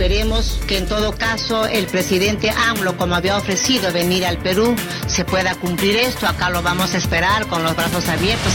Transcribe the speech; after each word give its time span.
Esperemos 0.00 0.58
que 0.66 0.78
en 0.78 0.86
todo 0.86 1.12
caso 1.12 1.66
el 1.66 1.84
presidente 1.84 2.48
AMLO, 2.48 2.96
como 2.96 3.14
había 3.16 3.36
ofrecido 3.36 3.92
venir 3.92 4.24
al 4.24 4.38
Perú, 4.38 4.74
se 5.06 5.26
pueda 5.26 5.54
cumplir 5.56 5.94
esto. 5.96 6.26
Acá 6.26 6.48
lo 6.48 6.62
vamos 6.62 6.94
a 6.94 6.96
esperar 6.96 7.46
con 7.48 7.62
los 7.62 7.76
brazos 7.76 8.08
abiertos. 8.08 8.54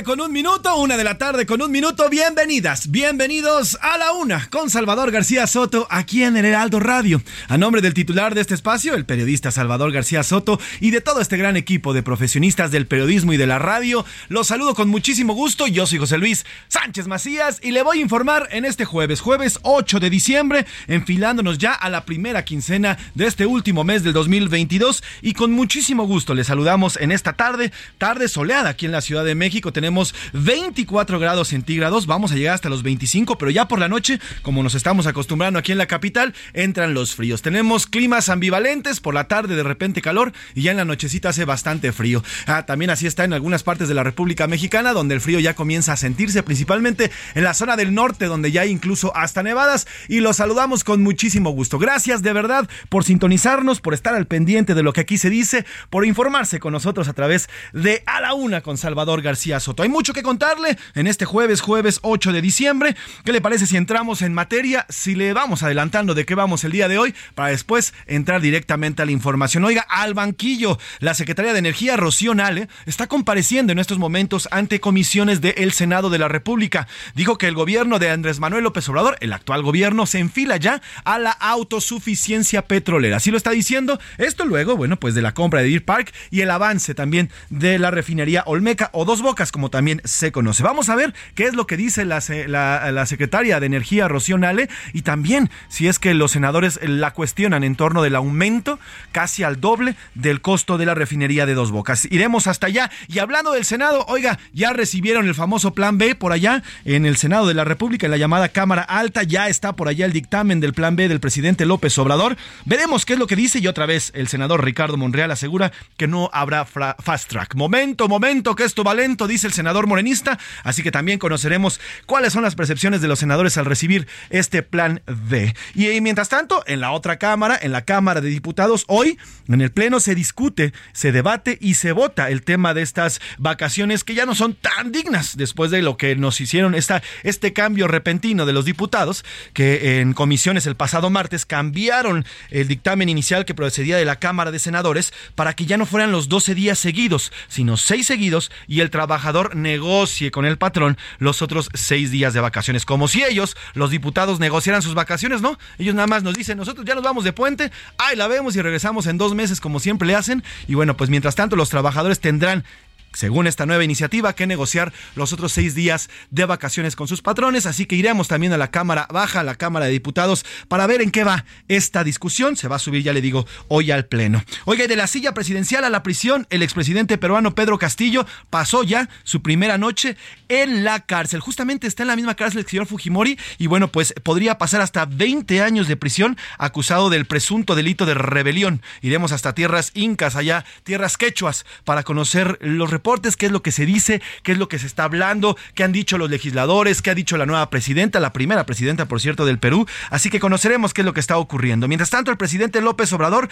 Con 0.00 0.22
un 0.22 0.32
minuto, 0.32 0.74
una 0.76 0.96
de 0.96 1.04
la 1.04 1.18
tarde 1.18 1.44
con 1.44 1.60
un 1.60 1.70
minuto. 1.70 2.08
Bienvenidas, 2.08 2.90
bienvenidos 2.90 3.76
a 3.82 3.98
la 3.98 4.12
una 4.12 4.48
con 4.48 4.70
Salvador 4.70 5.10
García 5.10 5.46
Soto 5.46 5.86
aquí 5.90 6.24
en 6.24 6.34
el 6.38 6.46
Heraldo 6.46 6.80
Radio. 6.80 7.22
A 7.46 7.58
nombre 7.58 7.82
del 7.82 7.92
titular 7.92 8.34
de 8.34 8.40
este 8.40 8.54
espacio, 8.54 8.94
el 8.94 9.04
periodista 9.04 9.50
Salvador 9.50 9.92
García 9.92 10.22
Soto 10.22 10.58
y 10.80 10.92
de 10.92 11.02
todo 11.02 11.20
este 11.20 11.36
gran 11.36 11.58
equipo 11.58 11.92
de 11.92 12.02
profesionistas 12.02 12.70
del 12.70 12.86
periodismo 12.86 13.34
y 13.34 13.36
de 13.36 13.46
la 13.46 13.58
radio, 13.58 14.06
los 14.28 14.46
saludo 14.46 14.74
con 14.74 14.88
muchísimo 14.88 15.34
gusto. 15.34 15.66
Yo 15.66 15.86
soy 15.86 15.98
José 15.98 16.16
Luis 16.16 16.46
Sánchez 16.68 17.06
Macías 17.06 17.60
y 17.62 17.72
le 17.72 17.82
voy 17.82 17.98
a 17.98 18.02
informar 18.02 18.48
en 18.50 18.64
este 18.64 18.86
jueves, 18.86 19.20
jueves 19.20 19.58
8 19.60 20.00
de 20.00 20.08
diciembre, 20.08 20.66
enfilándonos 20.86 21.58
ya 21.58 21.74
a 21.74 21.90
la 21.90 22.06
primera 22.06 22.46
quincena 22.46 22.96
de 23.14 23.26
este 23.26 23.44
último 23.44 23.84
mes 23.84 24.02
del 24.02 24.14
2022 24.14 25.04
y 25.20 25.34
con 25.34 25.52
muchísimo 25.52 26.06
gusto 26.06 26.34
le 26.34 26.44
saludamos 26.44 26.96
en 26.96 27.12
esta 27.12 27.34
tarde, 27.34 27.72
tarde 27.98 28.28
soleada 28.28 28.70
aquí 28.70 28.86
en 28.86 28.92
la 28.92 29.02
Ciudad 29.02 29.24
de 29.24 29.34
México 29.34 29.70
tenemos 29.82 30.14
24 30.32 31.18
grados 31.18 31.48
centígrados, 31.48 32.06
vamos 32.06 32.30
a 32.30 32.36
llegar 32.36 32.54
hasta 32.54 32.68
los 32.68 32.84
25, 32.84 33.36
pero 33.36 33.50
ya 33.50 33.66
por 33.66 33.80
la 33.80 33.88
noche, 33.88 34.20
como 34.42 34.62
nos 34.62 34.76
estamos 34.76 35.08
acostumbrando 35.08 35.58
aquí 35.58 35.72
en 35.72 35.78
la 35.78 35.86
capital, 35.86 36.34
entran 36.52 36.94
los 36.94 37.16
fríos. 37.16 37.42
Tenemos 37.42 37.88
climas 37.88 38.28
ambivalentes, 38.28 39.00
por 39.00 39.12
la 39.12 39.26
tarde 39.26 39.56
de 39.56 39.64
repente 39.64 40.00
calor 40.00 40.32
y 40.54 40.62
ya 40.62 40.70
en 40.70 40.76
la 40.76 40.84
nochecita 40.84 41.30
hace 41.30 41.44
bastante 41.44 41.90
frío. 41.90 42.22
Ah, 42.46 42.64
también 42.64 42.92
así 42.92 43.08
está 43.08 43.24
en 43.24 43.32
algunas 43.32 43.64
partes 43.64 43.88
de 43.88 43.94
la 43.94 44.04
República 44.04 44.46
Mexicana, 44.46 44.92
donde 44.92 45.16
el 45.16 45.20
frío 45.20 45.40
ya 45.40 45.54
comienza 45.54 45.94
a 45.94 45.96
sentirse, 45.96 46.44
principalmente 46.44 47.10
en 47.34 47.42
la 47.42 47.52
zona 47.52 47.74
del 47.74 47.92
norte, 47.92 48.26
donde 48.26 48.52
ya 48.52 48.60
hay 48.60 48.70
incluso 48.70 49.10
hasta 49.16 49.42
nevadas, 49.42 49.88
y 50.08 50.20
los 50.20 50.36
saludamos 50.36 50.84
con 50.84 51.02
muchísimo 51.02 51.50
gusto. 51.50 51.80
Gracias 51.80 52.22
de 52.22 52.32
verdad 52.32 52.68
por 52.88 53.02
sintonizarnos, 53.02 53.80
por 53.80 53.94
estar 53.94 54.14
al 54.14 54.28
pendiente 54.28 54.74
de 54.74 54.84
lo 54.84 54.92
que 54.92 55.00
aquí 55.00 55.18
se 55.18 55.28
dice, 55.28 55.66
por 55.90 56.06
informarse 56.06 56.60
con 56.60 56.72
nosotros 56.72 57.08
a 57.08 57.14
través 57.14 57.48
de 57.72 58.04
A 58.06 58.20
la 58.20 58.34
Una 58.34 58.60
con 58.60 58.78
Salvador 58.78 59.22
García 59.22 59.58
Soto. 59.58 59.71
Hay 59.80 59.88
mucho 59.88 60.12
que 60.12 60.22
contarle 60.22 60.76
en 60.94 61.06
este 61.06 61.24
jueves, 61.24 61.60
jueves 61.60 62.00
8 62.02 62.32
de 62.32 62.42
diciembre. 62.42 62.96
¿Qué 63.24 63.32
le 63.32 63.40
parece 63.40 63.66
si 63.66 63.76
entramos 63.76 64.20
en 64.22 64.34
materia? 64.34 64.84
Si 64.88 65.14
le 65.14 65.32
vamos 65.32 65.62
adelantando 65.62 66.14
de 66.14 66.26
qué 66.26 66.34
vamos 66.34 66.64
el 66.64 66.72
día 66.72 66.88
de 66.88 66.98
hoy 66.98 67.14
para 67.34 67.48
después 67.48 67.94
entrar 68.06 68.40
directamente 68.40 69.02
a 69.02 69.06
la 69.06 69.12
información. 69.12 69.64
Oiga, 69.64 69.86
al 69.88 70.14
banquillo, 70.14 70.78
la 70.98 71.14
Secretaría 71.14 71.52
de 71.52 71.58
Energía, 71.58 71.96
Rocío 71.96 72.34
Nale, 72.34 72.68
está 72.86 73.06
compareciendo 73.06 73.72
en 73.72 73.78
estos 73.78 73.98
momentos 73.98 74.48
ante 74.50 74.80
comisiones 74.80 75.40
del 75.40 75.72
Senado 75.72 76.10
de 76.10 76.18
la 76.18 76.28
República. 76.28 76.86
Dijo 77.14 77.38
que 77.38 77.48
el 77.48 77.54
gobierno 77.54 77.98
de 77.98 78.10
Andrés 78.10 78.40
Manuel 78.40 78.64
López 78.64 78.88
Obrador, 78.88 79.16
el 79.20 79.32
actual 79.32 79.62
gobierno, 79.62 80.06
se 80.06 80.18
enfila 80.18 80.56
ya 80.56 80.82
a 81.04 81.18
la 81.18 81.30
autosuficiencia 81.30 82.62
petrolera. 82.62 83.16
Así 83.16 83.30
lo 83.30 83.36
está 83.36 83.50
diciendo. 83.50 83.98
Esto 84.18 84.44
luego, 84.44 84.76
bueno, 84.76 84.98
pues 84.98 85.14
de 85.14 85.22
la 85.22 85.34
compra 85.34 85.60
de 85.60 85.68
Deer 85.68 85.84
Park 85.84 86.12
y 86.30 86.40
el 86.40 86.50
avance 86.50 86.94
también 86.94 87.30
de 87.50 87.78
la 87.78 87.90
refinería 87.90 88.42
Olmeca 88.46 88.90
o 88.92 89.04
Dos 89.04 89.22
Bocas 89.22 89.52
como 89.52 89.61
también 89.70 90.00
se 90.04 90.32
conoce. 90.32 90.62
Vamos 90.62 90.88
a 90.88 90.96
ver 90.96 91.14
qué 91.34 91.44
es 91.44 91.54
lo 91.54 91.66
que 91.66 91.76
dice 91.76 92.04
la, 92.04 92.20
la, 92.46 93.06
secretaria 93.06 93.60
de 93.60 93.66
Energía, 93.66 94.08
Rocío 94.08 94.38
Nale, 94.38 94.68
y 94.92 95.02
también 95.02 95.50
si 95.68 95.88
es 95.88 95.98
que 95.98 96.14
los 96.14 96.32
senadores 96.32 96.78
la 96.82 97.12
cuestionan 97.12 97.64
en 97.64 97.76
torno 97.76 98.02
del 98.02 98.14
aumento 98.14 98.78
casi 99.12 99.42
al 99.42 99.60
doble 99.60 99.96
del 100.14 100.40
costo 100.40 100.78
de 100.78 100.86
la 100.86 100.94
refinería 100.94 101.46
de 101.46 101.54
Dos 101.54 101.70
Bocas. 101.70 102.06
Iremos 102.10 102.46
hasta 102.46 102.66
allá. 102.66 102.90
Y 103.08 103.18
hablando 103.18 103.52
del 103.52 103.64
Senado, 103.64 104.04
oiga, 104.08 104.38
ya 104.52 104.72
recibieron 104.72 105.26
el 105.26 105.34
famoso 105.34 105.74
Plan 105.74 105.98
B 105.98 106.14
por 106.14 106.32
allá 106.32 106.62
en 106.84 107.06
el 107.06 107.16
Senado 107.16 107.46
de 107.46 107.54
la 107.54 107.64
República, 107.64 108.06
en 108.06 108.12
la 108.12 108.16
llamada 108.16 108.48
Cámara 108.48 108.82
Alta. 108.82 109.22
Ya 109.22 109.48
está 109.48 109.74
por 109.74 109.88
allá 109.88 110.06
el 110.06 110.12
dictamen 110.12 110.60
del 110.60 110.74
Plan 110.74 110.96
B 110.96 111.08
del 111.08 111.20
presidente 111.20 111.66
López 111.66 111.96
Obrador. 111.98 112.36
Veremos 112.64 113.04
qué 113.04 113.14
es 113.14 113.18
lo 113.18 113.26
que 113.26 113.36
dice 113.36 113.58
y 113.58 113.66
otra 113.66 113.86
vez 113.86 114.12
el 114.14 114.28
senador 114.28 114.64
Ricardo 114.64 114.96
Monreal 114.96 115.30
asegura 115.30 115.72
que 115.96 116.06
no 116.06 116.30
habrá 116.32 116.64
fast 116.64 117.28
track. 117.28 117.54
Momento, 117.54 118.08
momento, 118.08 118.54
que 118.54 118.64
esto 118.64 118.84
va 118.84 118.94
lento, 118.94 119.26
dice 119.26 119.46
el 119.46 119.51
senador 119.52 119.86
morenista, 119.86 120.38
así 120.64 120.82
que 120.82 120.90
también 120.90 121.18
conoceremos 121.18 121.80
cuáles 122.06 122.32
son 122.32 122.42
las 122.42 122.54
percepciones 122.54 123.00
de 123.00 123.08
los 123.08 123.18
senadores 123.18 123.56
al 123.58 123.64
recibir 123.64 124.06
este 124.30 124.62
plan 124.62 125.02
D. 125.06 125.54
Y, 125.74 126.00
mientras 126.00 126.28
tanto, 126.28 126.62
en 126.66 126.80
la 126.80 126.92
otra 126.92 127.18
Cámara, 127.18 127.58
en 127.60 127.72
la 127.72 127.84
Cámara 127.84 128.20
de 128.20 128.28
Diputados, 128.28 128.84
hoy 128.88 129.18
en 129.48 129.60
el 129.60 129.72
Pleno 129.72 130.00
se 130.00 130.14
discute, 130.14 130.72
se 130.92 131.12
debate 131.12 131.58
y 131.60 131.74
se 131.74 131.92
vota 131.92 132.30
el 132.30 132.42
tema 132.42 132.74
de 132.74 132.82
estas 132.82 133.20
vacaciones 133.38 134.04
que 134.04 134.14
ya 134.14 134.26
no 134.26 134.34
son 134.34 134.54
tan 134.54 134.92
dignas 134.92 135.36
después 135.36 135.70
de 135.70 135.82
lo 135.82 135.96
que 135.96 136.16
nos 136.16 136.40
hicieron 136.40 136.74
esta, 136.74 137.02
este 137.22 137.52
cambio 137.52 137.88
repentino 137.88 138.46
de 138.46 138.52
los 138.52 138.64
diputados, 138.64 139.24
que 139.52 140.00
en 140.00 140.12
comisiones 140.12 140.66
el 140.66 140.76
pasado 140.76 141.10
martes 141.10 141.46
cambiaron 141.46 142.24
el 142.50 142.68
dictamen 142.68 143.08
inicial 143.08 143.44
que 143.44 143.54
procedía 143.54 143.96
de 143.96 144.04
la 144.04 144.16
Cámara 144.16 144.50
de 144.50 144.58
Senadores 144.58 145.12
para 145.34 145.54
que 145.54 145.66
ya 145.66 145.76
no 145.76 145.86
fueran 145.86 146.12
los 146.12 146.28
12 146.28 146.54
días 146.54 146.78
seguidos, 146.78 147.32
sino 147.48 147.76
6 147.76 148.06
seguidos 148.06 148.50
y 148.66 148.80
el 148.80 148.90
trabajador 148.90 149.41
negocie 149.54 150.30
con 150.30 150.44
el 150.44 150.58
patrón 150.58 150.96
los 151.18 151.42
otros 151.42 151.68
seis 151.74 152.10
días 152.10 152.34
de 152.34 152.40
vacaciones. 152.40 152.84
Como 152.84 153.08
si 153.08 153.22
ellos, 153.22 153.56
los 153.74 153.90
diputados, 153.90 154.40
negociaran 154.40 154.82
sus 154.82 154.94
vacaciones, 154.94 155.42
¿no? 155.42 155.58
Ellos 155.78 155.94
nada 155.94 156.06
más 156.06 156.22
nos 156.22 156.34
dicen, 156.34 156.58
nosotros 156.58 156.86
ya 156.86 156.94
nos 156.94 157.04
vamos 157.04 157.24
de 157.24 157.32
puente, 157.32 157.70
ahí 157.98 158.16
la 158.16 158.28
vemos 158.28 158.56
y 158.56 158.62
regresamos 158.62 159.06
en 159.06 159.18
dos 159.18 159.34
meses 159.34 159.60
como 159.60 159.80
siempre 159.80 160.06
le 160.06 160.14
hacen. 160.14 160.42
Y 160.68 160.74
bueno, 160.74 160.96
pues 160.96 161.10
mientras 161.10 161.34
tanto 161.34 161.56
los 161.56 161.70
trabajadores 161.70 162.20
tendrán 162.20 162.64
según 163.14 163.46
esta 163.46 163.66
nueva 163.66 163.84
iniciativa, 163.84 164.34
que 164.34 164.46
negociar 164.46 164.92
los 165.14 165.32
otros 165.32 165.52
seis 165.52 165.74
días 165.74 166.10
de 166.30 166.44
vacaciones 166.44 166.96
con 166.96 167.08
sus 167.08 167.22
patrones. 167.22 167.66
Así 167.66 167.86
que 167.86 167.96
iremos 167.96 168.28
también 168.28 168.52
a 168.52 168.58
la 168.58 168.70
Cámara 168.70 169.06
Baja, 169.10 169.40
a 169.40 169.44
la 169.44 169.54
Cámara 169.54 169.86
de 169.86 169.92
Diputados, 169.92 170.44
para 170.68 170.86
ver 170.86 171.02
en 171.02 171.10
qué 171.10 171.24
va 171.24 171.44
esta 171.68 172.04
discusión. 172.04 172.56
Se 172.56 172.68
va 172.68 172.76
a 172.76 172.78
subir, 172.78 173.02
ya 173.02 173.12
le 173.12 173.20
digo, 173.20 173.46
hoy 173.68 173.90
al 173.90 174.06
Pleno. 174.06 174.42
Oiga, 174.64 174.84
y 174.84 174.88
de 174.88 174.96
la 174.96 175.06
silla 175.06 175.34
presidencial 175.34 175.84
a 175.84 175.90
la 175.90 176.02
prisión, 176.02 176.46
el 176.50 176.62
expresidente 176.62 177.18
peruano 177.18 177.54
Pedro 177.54 177.78
Castillo 177.78 178.26
pasó 178.50 178.82
ya 178.82 179.08
su 179.24 179.42
primera 179.42 179.78
noche 179.78 180.16
en 180.48 180.84
la 180.84 181.00
cárcel. 181.00 181.40
Justamente 181.40 181.86
está 181.86 182.02
en 182.02 182.08
la 182.08 182.16
misma 182.16 182.34
cárcel 182.34 182.60
el 182.60 182.66
señor 182.66 182.86
Fujimori 182.86 183.38
y 183.58 183.66
bueno, 183.66 183.88
pues 183.88 184.14
podría 184.22 184.58
pasar 184.58 184.80
hasta 184.80 185.06
20 185.06 185.62
años 185.62 185.88
de 185.88 185.96
prisión 185.96 186.36
acusado 186.58 187.10
del 187.10 187.26
presunto 187.26 187.74
delito 187.74 188.06
de 188.06 188.14
rebelión. 188.14 188.82
Iremos 189.00 189.32
hasta 189.32 189.54
tierras 189.54 189.90
incas, 189.94 190.36
allá, 190.36 190.64
tierras 190.84 191.16
quechuas, 191.16 191.64
para 191.84 192.02
conocer 192.02 192.58
los 192.60 192.90
qué 193.36 193.46
es 193.46 193.52
lo 193.52 193.62
que 193.62 193.72
se 193.72 193.86
dice, 193.86 194.22
qué 194.42 194.52
es 194.52 194.58
lo 194.58 194.68
que 194.68 194.78
se 194.78 194.86
está 194.86 195.04
hablando, 195.04 195.56
qué 195.74 195.84
han 195.84 195.92
dicho 195.92 196.18
los 196.18 196.30
legisladores, 196.30 197.02
qué 197.02 197.10
ha 197.10 197.14
dicho 197.14 197.36
la 197.36 197.46
nueva 197.46 197.68
presidenta, 197.70 198.20
la 198.20 198.32
primera 198.32 198.64
presidenta, 198.64 199.06
por 199.06 199.20
cierto, 199.20 199.44
del 199.44 199.58
Perú. 199.58 199.86
Así 200.10 200.30
que 200.30 200.40
conoceremos 200.40 200.94
qué 200.94 201.02
es 201.02 201.04
lo 201.04 201.12
que 201.12 201.20
está 201.20 201.36
ocurriendo. 201.36 201.88
Mientras 201.88 202.10
tanto, 202.10 202.30
el 202.30 202.36
presidente 202.36 202.80
López 202.80 203.12
Obrador 203.12 203.48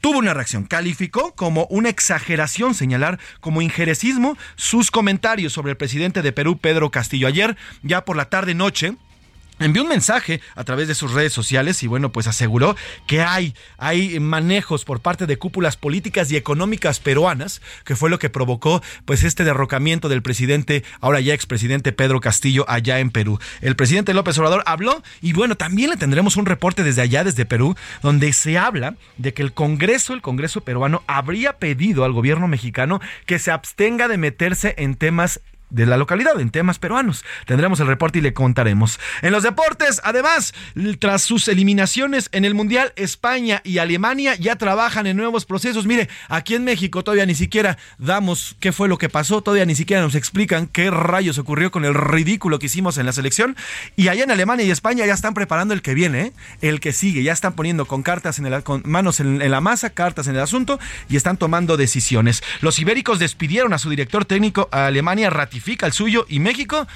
tuvo 0.00 0.18
una 0.18 0.34
reacción. 0.34 0.64
Calificó 0.64 1.34
como 1.34 1.66
una 1.70 1.88
exageración 1.88 2.74
señalar 2.74 3.18
como 3.40 3.62
injerecismo 3.62 4.36
sus 4.56 4.90
comentarios 4.90 5.52
sobre 5.52 5.72
el 5.72 5.76
presidente 5.76 6.22
de 6.22 6.32
Perú, 6.32 6.58
Pedro 6.58 6.90
Castillo. 6.90 7.26
Ayer, 7.26 7.56
ya 7.82 8.04
por 8.04 8.16
la 8.16 8.26
tarde-noche, 8.26 8.94
envió 9.60 9.82
un 9.82 9.88
mensaje 9.88 10.40
a 10.56 10.64
través 10.64 10.88
de 10.88 10.94
sus 10.94 11.12
redes 11.12 11.32
sociales 11.32 11.82
y 11.82 11.86
bueno, 11.86 12.10
pues 12.10 12.26
aseguró 12.26 12.76
que 13.06 13.22
hay, 13.22 13.54
hay 13.78 14.18
manejos 14.18 14.84
por 14.84 15.00
parte 15.00 15.26
de 15.26 15.38
cúpulas 15.38 15.76
políticas 15.76 16.30
y 16.32 16.36
económicas 16.36 16.98
peruanas, 16.98 17.62
que 17.84 17.94
fue 17.94 18.10
lo 18.10 18.18
que 18.18 18.30
provocó 18.30 18.82
pues 19.04 19.22
este 19.22 19.44
derrocamiento 19.44 20.08
del 20.08 20.22
presidente, 20.22 20.82
ahora 21.00 21.20
ya 21.20 21.34
expresidente 21.34 21.92
Pedro 21.92 22.20
Castillo 22.20 22.64
allá 22.68 22.98
en 22.98 23.10
Perú. 23.10 23.38
El 23.60 23.76
presidente 23.76 24.14
López 24.14 24.36
Obrador 24.38 24.62
habló 24.66 25.02
y 25.20 25.32
bueno, 25.32 25.56
también 25.56 25.90
le 25.90 25.96
tendremos 25.96 26.36
un 26.36 26.46
reporte 26.46 26.82
desde 26.82 27.02
allá, 27.02 27.24
desde 27.24 27.44
Perú, 27.44 27.76
donde 28.02 28.32
se 28.32 28.58
habla 28.58 28.96
de 29.18 29.34
que 29.34 29.42
el 29.42 29.52
Congreso, 29.52 30.14
el 30.14 30.22
Congreso 30.22 30.62
peruano, 30.62 31.02
habría 31.06 31.58
pedido 31.58 32.04
al 32.04 32.12
gobierno 32.12 32.48
mexicano 32.48 33.00
que 33.26 33.38
se 33.38 33.50
abstenga 33.50 34.08
de 34.08 34.18
meterse 34.18 34.74
en 34.78 34.94
temas 34.94 35.40
de 35.70 35.86
la 35.86 35.96
localidad 35.96 36.38
en 36.40 36.50
temas 36.50 36.78
peruanos. 36.78 37.24
Tendremos 37.46 37.80
el 37.80 37.86
reporte 37.86 38.18
y 38.18 38.22
le 38.22 38.34
contaremos. 38.34 39.00
En 39.22 39.32
los 39.32 39.42
deportes, 39.42 40.00
además, 40.04 40.52
tras 40.98 41.22
sus 41.22 41.48
eliminaciones 41.48 42.28
en 42.32 42.44
el 42.44 42.54
Mundial, 42.54 42.92
España 42.96 43.62
y 43.64 43.78
Alemania 43.78 44.34
ya 44.34 44.56
trabajan 44.56 45.06
en 45.06 45.16
nuevos 45.16 45.44
procesos. 45.44 45.86
Mire, 45.86 46.08
aquí 46.28 46.54
en 46.54 46.64
México 46.64 47.02
todavía 47.02 47.26
ni 47.26 47.34
siquiera 47.34 47.78
damos 47.98 48.56
qué 48.60 48.72
fue 48.72 48.88
lo 48.88 48.98
que 48.98 49.08
pasó, 49.08 49.42
todavía 49.42 49.64
ni 49.64 49.74
siquiera 49.74 50.02
nos 50.02 50.14
explican 50.14 50.66
qué 50.66 50.90
rayos 50.90 51.38
ocurrió 51.38 51.70
con 51.70 51.84
el 51.84 51.94
ridículo 51.94 52.58
que 52.58 52.66
hicimos 52.66 52.98
en 52.98 53.06
la 53.06 53.12
selección. 53.12 53.56
Y 53.96 54.08
allá 54.08 54.24
en 54.24 54.30
Alemania 54.30 54.66
y 54.66 54.70
España 54.70 55.06
ya 55.06 55.14
están 55.14 55.34
preparando 55.34 55.74
el 55.74 55.82
que 55.82 55.94
viene, 55.94 56.20
¿eh? 56.20 56.32
el 56.60 56.80
que 56.80 56.92
sigue. 56.92 57.22
Ya 57.22 57.32
están 57.32 57.54
poniendo 57.54 57.86
con 57.86 58.02
cartas 58.02 58.38
en 58.38 58.46
el, 58.46 58.62
manos 58.84 59.20
en, 59.20 59.40
en 59.40 59.50
la 59.50 59.60
masa, 59.60 59.90
cartas 59.90 60.26
en 60.26 60.34
el 60.34 60.42
asunto 60.42 60.78
y 61.08 61.16
están 61.16 61.36
tomando 61.36 61.76
decisiones. 61.76 62.42
Los 62.60 62.78
ibéricos 62.78 63.18
despidieron 63.18 63.72
a 63.72 63.78
su 63.78 63.90
director 63.90 64.24
técnico 64.24 64.68
a 64.72 64.86
Alemania 64.86 65.30
ratificando 65.30 65.59
el 65.86 65.92
suyo 65.92 66.26
y 66.28 66.40
México 66.40 66.86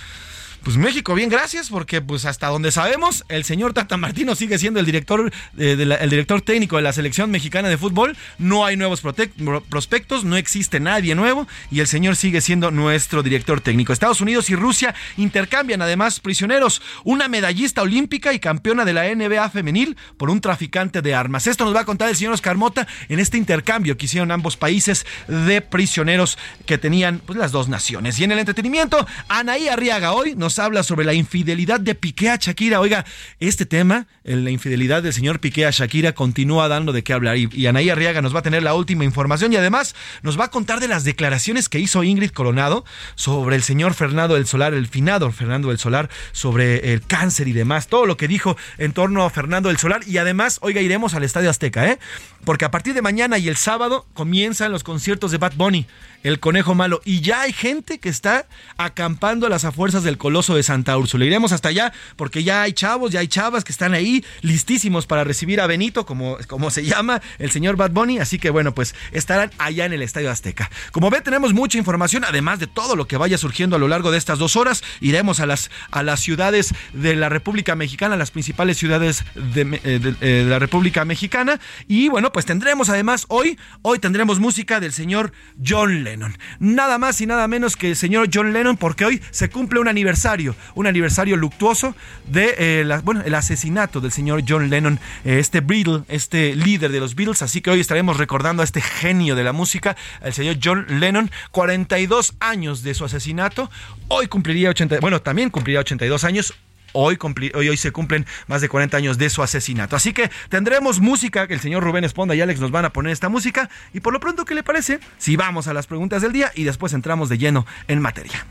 pues 0.65 0.79
México, 0.79 1.15
bien, 1.15 1.29
gracias, 1.29 1.69
porque 1.69 2.01
pues 2.01 2.25
hasta 2.25 2.49
donde 2.49 2.73
sabemos, 2.73 3.27
el 3.29 3.45
señor 3.45 3.75
Tata 3.75 3.99
Martino 3.99 4.35
sigue 4.35 4.59
siendo 4.59 4.81
el 4.81 4.87
director, 4.87 5.31
eh, 5.59 5.77
el 6.01 6.11
director 6.11 6.41
técnico 6.41 6.77
de 6.77 6.83
la 6.83 6.95
selección 6.95 7.31
mexicana 7.31 7.69
de 7.69 7.77
fútbol. 7.77 8.17
No 8.39 8.65
hay 8.65 8.79
nuevos 8.79 9.03
prospectos, 9.03 10.25
no 10.25 10.37
existe 10.39 10.81
nadie 10.81 11.15
nuevo 11.15 11.47
y 11.71 11.81
el 11.81 11.87
señor 11.87 12.17
sigue 12.17 12.41
siendo 12.41 12.71
nuestro 12.71 13.23
director 13.23 13.61
técnico. 13.61 13.93
Estados 13.93 14.23
Unidos 14.23 14.49
y 14.49 14.57
Rusia 14.57 14.95
intercambian 15.19 15.83
además 15.83 16.19
prisioneros, 16.19 16.81
una 17.05 17.29
medallista 17.29 17.83
olímpica 17.83 18.33
y 18.33 18.39
campeona 18.39 18.87
de 18.87 18.95
la 18.95 19.15
NBA 19.15 19.51
femenil 19.51 19.99
por 20.17 20.31
un 20.31 20.41
traficante 20.41 21.03
de 21.03 21.15
armas. 21.15 21.47
Esto 21.47 21.67
nos 21.67 21.77
va 21.77 21.81
a 21.81 21.85
contar 21.85 22.09
el 22.09 22.17
señor 22.17 22.33
Oscar 22.33 22.57
Mota 22.57 22.87
en 23.11 23.21
este 23.21 23.37
intercambio 23.37 23.99
que 23.99 24.07
hicieron 24.07 24.31
ambos 24.31 24.57
países 24.57 25.05
de 25.29 25.61
prisioneros 25.61 26.39
que 26.65 26.79
tenían 26.79 27.19
pues, 27.19 27.39
las 27.39 27.53
dos 27.53 27.69
naciones. 27.69 28.19
Y 28.19 28.25
en 28.25 28.33
el 28.33 28.39
entretenimiento, 28.39 29.07
Anaí 29.29 29.69
Arriaga 29.69 30.15
hoy 30.15 30.35
nos 30.35 30.54
habla 30.59 30.83
sobre 30.83 31.05
la 31.05 31.15
infidelidad 31.15 31.81
de 31.81 31.95
Piqué 31.95 32.31
a 32.31 32.37
Shakira. 32.37 32.81
Oiga, 32.81 33.05
este 33.41 33.67
tema, 33.67 34.07
la 34.25 34.51
infidelidad 34.51 35.03
del 35.03 35.13
señor 35.13 35.41
Piqué 35.41 35.67
a 35.67 35.71
Shakira, 35.71 36.13
continúa 36.13 36.69
dando 36.69 36.93
de 36.93 37.03
qué 37.03 37.13
hablar. 37.13 37.37
Y, 37.37 37.67
Anaí 37.67 37.91
Arriaga 37.91 38.23
nos 38.23 38.35
va 38.35 38.41
a 38.41 38.43
tener 38.43 38.63
la 38.63 38.75
última 38.75 39.05
información 39.05 39.53
y 39.53 39.57
además 39.57 39.95
nos 40.23 40.39
va 40.39 40.45
a 40.45 40.51
contar 40.51 40.81
de 40.81 40.89
las 40.89 41.05
declaraciones 41.05 41.69
que 41.69 41.79
hizo 41.79 42.03
Ingrid 42.03 42.31
Coronado 42.31 42.85
sobre 43.15 43.57
el 43.57 43.63
señor 43.63 43.95
Fernando 43.95 44.35
del 44.35 44.47
Solar, 44.47 44.75
el 44.75 44.87
finado 44.87 45.31
Fernando 45.33 45.69
del 45.69 45.79
Solar, 45.79 46.11
sobre 46.33 46.93
el 46.93 47.03
cáncer 47.03 47.49
y 47.49 47.53
demás. 47.53 47.89
Todo 47.89 48.07
lo 48.07 48.17
que 48.17 48.29
dijo 48.29 48.57
en 48.79 48.93
torno 48.93 49.25
a 49.25 49.31
Fernando 49.31 49.69
del 49.69 49.79
Solar. 49.79 50.03
Y 50.07 50.19
además, 50.19 50.59
oiga, 50.63 50.81
iremos 50.81 51.15
al 51.15 51.25
Estadio 51.25 51.51
Azteca, 51.51 51.89
¿eh? 51.89 51.99
Porque 52.45 52.65
a 52.65 52.71
partir 52.71 52.95
de 52.95 53.03
mañana 53.03 53.39
y 53.39 53.49
el 53.49 53.57
sábado 53.57 54.07
comienzan 54.13 54.73
los 54.73 54.85
conciertos 54.85 55.31
de 55.31 55.39
Bad 55.39 55.55
Bunny 55.57 55.87
el 56.25 56.41
conejo 56.41 56.75
malo. 56.75 57.01
Y 57.05 57.21
ya 57.21 57.43
hay 57.43 57.53
gente 57.53 58.01
que 58.01 58.09
está 58.09 58.47
acampando 58.77 59.47
a 59.47 59.51
las 59.51 59.65
afuerzas 59.65 60.03
del 60.03 60.19
coloso 60.19 60.44
de 60.53 60.63
Santa 60.63 60.99
Úrsula. 60.99 61.25
Iremos 61.25 61.53
hasta 61.53 61.71
allá 61.71 61.93
porque 62.17 62.45
ya 62.45 62.61
hay 62.61 62.75
chavos, 62.75 63.13
ya 63.13 63.21
hay 63.21 63.29
chavas 63.29 63.65
que 63.65 63.73
están 63.73 63.95
ahí 63.95 64.23
listísimos 64.43 65.07
para 65.07 65.25
recibir 65.25 65.63
a 65.63 65.67
Benito, 65.67 66.05
como, 66.05 66.37
como 66.47 66.71
se 66.71 66.85
llama 66.85 67.23
el 67.39 67.51
señor 67.51 67.77
Bad 67.77 67.93
Bunny. 67.93 68.19
Así 68.19 68.39
que 68.39 68.51
bueno, 68.51 68.75
pues 68.75 68.95
estarán 69.13 69.51
allá 69.57 69.87
en 69.87 69.95
el 69.95 70.03
Estadio 70.03 70.31
Azteca. 70.31 70.71
Como 70.93 71.09
ve, 71.09 71.23
tenemos 71.23 71.55
mucha 71.55 71.79
información, 71.79 72.25
además 72.25 72.59
de 72.59 72.67
todo 72.67 72.97
lo 72.97 73.07
que 73.07 73.17
vaya 73.17 73.39
surgiendo 73.39 73.77
a 73.77 73.79
lo 73.79 73.89
largo 73.89 74.11
de 74.11 74.19
estas 74.19 74.39
dos 74.39 74.57
horas. 74.57 74.83
Iremos 75.01 75.41
a 75.41 75.47
las, 75.47 75.71
a 75.91 76.03
las 76.03 76.21
ciudades 76.21 76.75
de 76.93 77.15
la 77.15 77.29
República 77.29 77.75
Mexicana, 77.77 78.17
las 78.17 78.31
principales 78.31 78.77
ciudades 78.77 79.25
de, 79.35 79.63
eh, 79.63 79.81
eh, 79.85 80.27
de 80.27 80.45
la 80.45 80.59
República 80.59 81.05
Mexicana. 81.05 81.61
Y 81.89 82.09
bueno, 82.09 82.33
pues 82.33 82.45
tendremos 82.45 82.89
además 82.89 83.27
hoy, 83.29 83.59
hoy 83.83 83.99
tendremos 83.99 84.41
música 84.41 84.81
del 84.81 84.93
señor 84.93 85.33
John 85.65 86.05
Lennon. 86.05 86.37
Nada 86.59 86.99
más 86.99 87.21
y 87.21 87.27
nada 87.27 87.47
menos 87.49 87.77
que 87.77 87.91
el 87.91 87.97
señor 87.97 88.29
John 88.33 88.53
Lennon, 88.53 88.77
porque 88.77 89.05
hoy 89.05 89.23
se 89.31 89.51
cumple 89.51 89.81
un 89.81 89.89
aniversario, 89.89 90.34
un 90.75 90.87
aniversario 90.87 91.37
luctuoso 91.37 91.95
de 92.27 92.55
eh, 92.59 93.01
bueno, 93.05 93.23
el 93.25 93.35
asesinato 93.35 94.01
del 94.01 94.11
señor 94.11 94.43
John 94.47 94.69
Lennon, 94.69 94.99
eh, 95.25 95.39
este 95.39 95.61
Beatle, 95.61 96.03
este 96.09 96.55
líder 96.55 96.91
de 96.91 97.01
los 97.01 97.15
Beatles. 97.15 97.43
Así 97.43 97.61
que 97.61 97.71
hoy 97.71 97.81
estaremos 97.81 98.17
recordando 98.17 98.63
a 98.63 98.65
este 98.65 98.81
genio 98.81 99.35
de 99.37 99.45
la 99.45 99.53
música, 99.53 99.97
el 100.23 100.33
señor 100.33 100.57
John 100.63 100.87
Lennon, 100.89 101.31
42 101.51 102.35
años 102.41 102.83
de 102.83 102.95
su 102.95 103.05
asesinato. 103.05 103.71
Hoy 104.09 104.27
cumpliría 104.27 104.71
80, 104.71 105.01
bueno, 105.01 105.21
también 105.23 105.51
cumpliría 105.51 105.81
82 105.81 106.25
años. 106.25 106.55
Hoy, 106.97 107.19
hoy, 107.55 107.69
hoy, 107.69 107.77
se 107.77 107.91
cumplen 107.91 108.25
más 108.47 108.61
de 108.61 108.69
40 108.69 108.97
años 108.97 109.19
de 109.19 109.29
su 109.29 109.43
asesinato. 109.43 109.97
Así 109.97 110.13
que 110.13 110.31
tendremos 110.49 111.01
música, 111.01 111.49
que 111.49 111.55
el 111.55 111.61
señor 111.61 111.83
Rubén 111.83 112.05
Esponda 112.05 112.37
y 112.37 112.41
Alex 112.41 112.61
nos 112.61 112.71
van 112.71 112.85
a 112.85 112.93
poner 112.93 113.13
esta 113.13 113.29
música. 113.29 113.69
Y 113.93 113.99
por 113.99 114.13
lo 114.13 114.21
pronto, 114.21 114.45
¿qué 114.45 114.55
le 114.55 114.63
parece? 114.63 115.01
Si 115.19 115.35
vamos 115.35 115.67
a 115.67 115.75
las 115.75 115.89
preguntas 115.89 116.23
del 116.23 116.33
día 116.33 116.53
y 116.55 116.63
después 116.63 116.93
entramos 116.93 117.29
de 117.29 117.39
lleno 117.39 117.67
en 117.89 118.01
materia. 118.01 118.47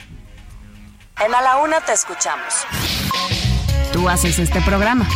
En 1.26 1.34
A 1.34 1.42
la 1.42 1.58
Una 1.58 1.80
te 1.80 1.94
escuchamos. 1.94 2.66
Tú 3.94 4.10
haces 4.10 4.40
este 4.40 4.60
programa. 4.62 5.08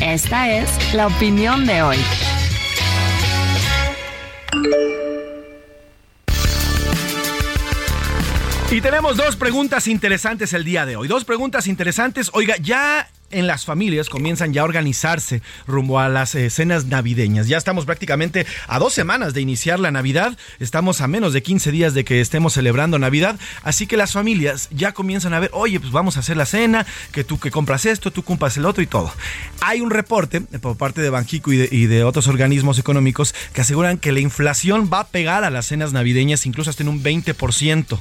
Esta 0.00 0.48
es 0.48 0.94
la 0.94 1.08
opinión 1.08 1.66
de 1.66 1.82
hoy. 1.82 1.98
Y 8.70 8.80
tenemos 8.80 9.18
dos 9.18 9.36
preguntas 9.36 9.88
interesantes 9.88 10.54
el 10.54 10.64
día 10.64 10.86
de 10.86 10.96
hoy. 10.96 11.08
Dos 11.08 11.26
preguntas 11.26 11.66
interesantes. 11.66 12.30
Oiga, 12.32 12.56
ya 12.58 13.10
en 13.32 13.46
las 13.46 13.64
familias 13.64 14.08
comienzan 14.08 14.52
ya 14.52 14.62
a 14.62 14.64
organizarse 14.64 15.42
rumbo 15.66 15.98
a 15.98 16.08
las 16.08 16.34
eh, 16.34 16.50
cenas 16.50 16.86
navideñas. 16.86 17.48
Ya 17.48 17.58
estamos 17.58 17.84
prácticamente 17.84 18.46
a 18.68 18.78
dos 18.78 18.92
semanas 18.92 19.34
de 19.34 19.40
iniciar 19.40 19.80
la 19.80 19.90
Navidad, 19.90 20.36
estamos 20.60 21.00
a 21.00 21.08
menos 21.08 21.32
de 21.32 21.42
15 21.42 21.72
días 21.72 21.94
de 21.94 22.04
que 22.04 22.20
estemos 22.20 22.52
celebrando 22.52 22.98
Navidad, 22.98 23.38
así 23.62 23.86
que 23.86 23.96
las 23.96 24.12
familias 24.12 24.68
ya 24.70 24.92
comienzan 24.92 25.34
a 25.34 25.40
ver, 25.40 25.50
oye, 25.52 25.80
pues 25.80 25.92
vamos 25.92 26.16
a 26.16 26.20
hacer 26.20 26.36
la 26.36 26.46
cena, 26.46 26.86
que 27.12 27.24
tú 27.24 27.38
que 27.38 27.50
compras 27.50 27.86
esto, 27.86 28.10
tú 28.10 28.22
compras 28.22 28.56
el 28.56 28.66
otro 28.66 28.82
y 28.82 28.86
todo. 28.86 29.12
Hay 29.60 29.80
un 29.80 29.90
reporte 29.90 30.40
por 30.40 30.76
parte 30.76 31.00
de 31.00 31.10
Banjico 31.10 31.52
y 31.52 31.86
de, 31.86 32.04
otros 32.04 32.26
organismos 32.26 32.78
económicos 32.78 33.34
que 33.52 33.60
aseguran 33.60 33.98
que 33.98 34.12
la 34.12 34.20
inflación 34.20 34.90
va 34.92 35.00
a 35.00 35.06
pegar 35.08 35.44
a 35.44 35.50
las 35.50 35.66
cenas 35.66 35.92
navideñas 35.92 36.46
incluso 36.46 36.70
hasta 36.70 36.82
en 36.82 36.88
un 36.88 37.02
20%. 37.02 37.98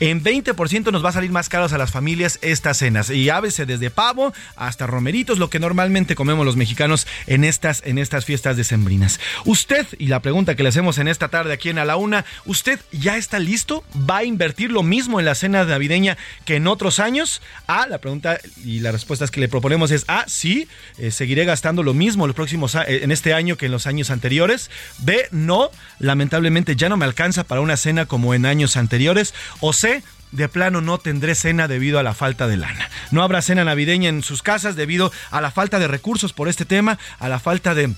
En 0.00 0.22
20% 0.22 0.92
nos 0.92 1.04
va 1.04 1.10
a 1.10 1.12
salir 1.12 1.30
más 1.30 1.48
caros 1.48 1.72
a 1.72 1.78
las 1.78 1.92
familias 1.92 2.38
estas 2.42 2.78
cenas 2.78 3.10
y 3.10 3.30
háblese 3.30 3.66
desde 3.66 3.90
pavo 3.90 4.32
hasta 4.58 4.86
romeritos, 4.86 5.38
lo 5.38 5.50
que 5.50 5.58
normalmente 5.58 6.14
comemos 6.14 6.44
los 6.44 6.56
mexicanos 6.56 7.06
en 7.26 7.44
estas, 7.44 7.82
en 7.84 7.98
estas 7.98 8.24
fiestas 8.24 8.56
decembrinas. 8.56 9.20
Usted, 9.44 9.86
y 9.98 10.06
la 10.06 10.20
pregunta 10.20 10.54
que 10.54 10.62
le 10.62 10.68
hacemos 10.68 10.98
en 10.98 11.08
esta 11.08 11.28
tarde 11.28 11.52
aquí 11.52 11.68
en 11.68 11.78
A 11.78 11.84
la 11.84 11.96
Una, 11.96 12.24
¿usted 12.44 12.80
ya 12.92 13.16
está 13.16 13.38
listo? 13.38 13.84
¿Va 14.08 14.18
a 14.18 14.24
invertir 14.24 14.70
lo 14.70 14.82
mismo 14.82 15.18
en 15.18 15.26
la 15.26 15.34
cena 15.34 15.64
navideña 15.64 16.16
que 16.44 16.56
en 16.56 16.66
otros 16.66 16.98
años? 16.98 17.42
A, 17.66 17.86
la 17.86 17.98
pregunta 17.98 18.38
y 18.64 18.80
las 18.80 18.92
respuestas 18.92 19.30
que 19.30 19.40
le 19.40 19.48
proponemos 19.48 19.90
es 19.90 20.04
A, 20.08 20.24
sí, 20.28 20.68
eh, 20.98 21.10
seguiré 21.10 21.44
gastando 21.44 21.82
lo 21.82 21.94
mismo 21.94 22.26
los 22.26 22.36
próximos, 22.36 22.76
en 22.86 23.10
este 23.10 23.34
año 23.34 23.56
que 23.56 23.66
en 23.66 23.72
los 23.72 23.86
años 23.86 24.10
anteriores. 24.10 24.70
B, 24.98 25.28
no, 25.30 25.70
lamentablemente 25.98 26.76
ya 26.76 26.88
no 26.88 26.96
me 26.96 27.04
alcanza 27.04 27.44
para 27.44 27.60
una 27.60 27.76
cena 27.76 28.06
como 28.06 28.34
en 28.34 28.46
años 28.46 28.76
anteriores. 28.76 29.34
O 29.60 29.72
C, 29.72 30.02
de 30.32 30.48
plano 30.48 30.80
no 30.80 30.98
tendré 30.98 31.34
cena 31.34 31.68
debido 31.68 31.98
a 31.98 32.02
la 32.02 32.14
falta 32.14 32.46
de 32.46 32.56
lana. 32.56 32.90
No 33.10 33.22
habrá 33.22 33.42
cena 33.42 33.64
navideña 33.64 34.08
en 34.08 34.22
sus 34.22 34.42
casas 34.42 34.76
debido 34.76 35.12
a 35.30 35.40
la 35.40 35.50
falta 35.50 35.78
de 35.78 35.88
recursos 35.88 36.32
por 36.32 36.48
este 36.48 36.64
tema, 36.64 36.98
a 37.18 37.28
la 37.28 37.38
falta 37.38 37.74
de 37.74 37.90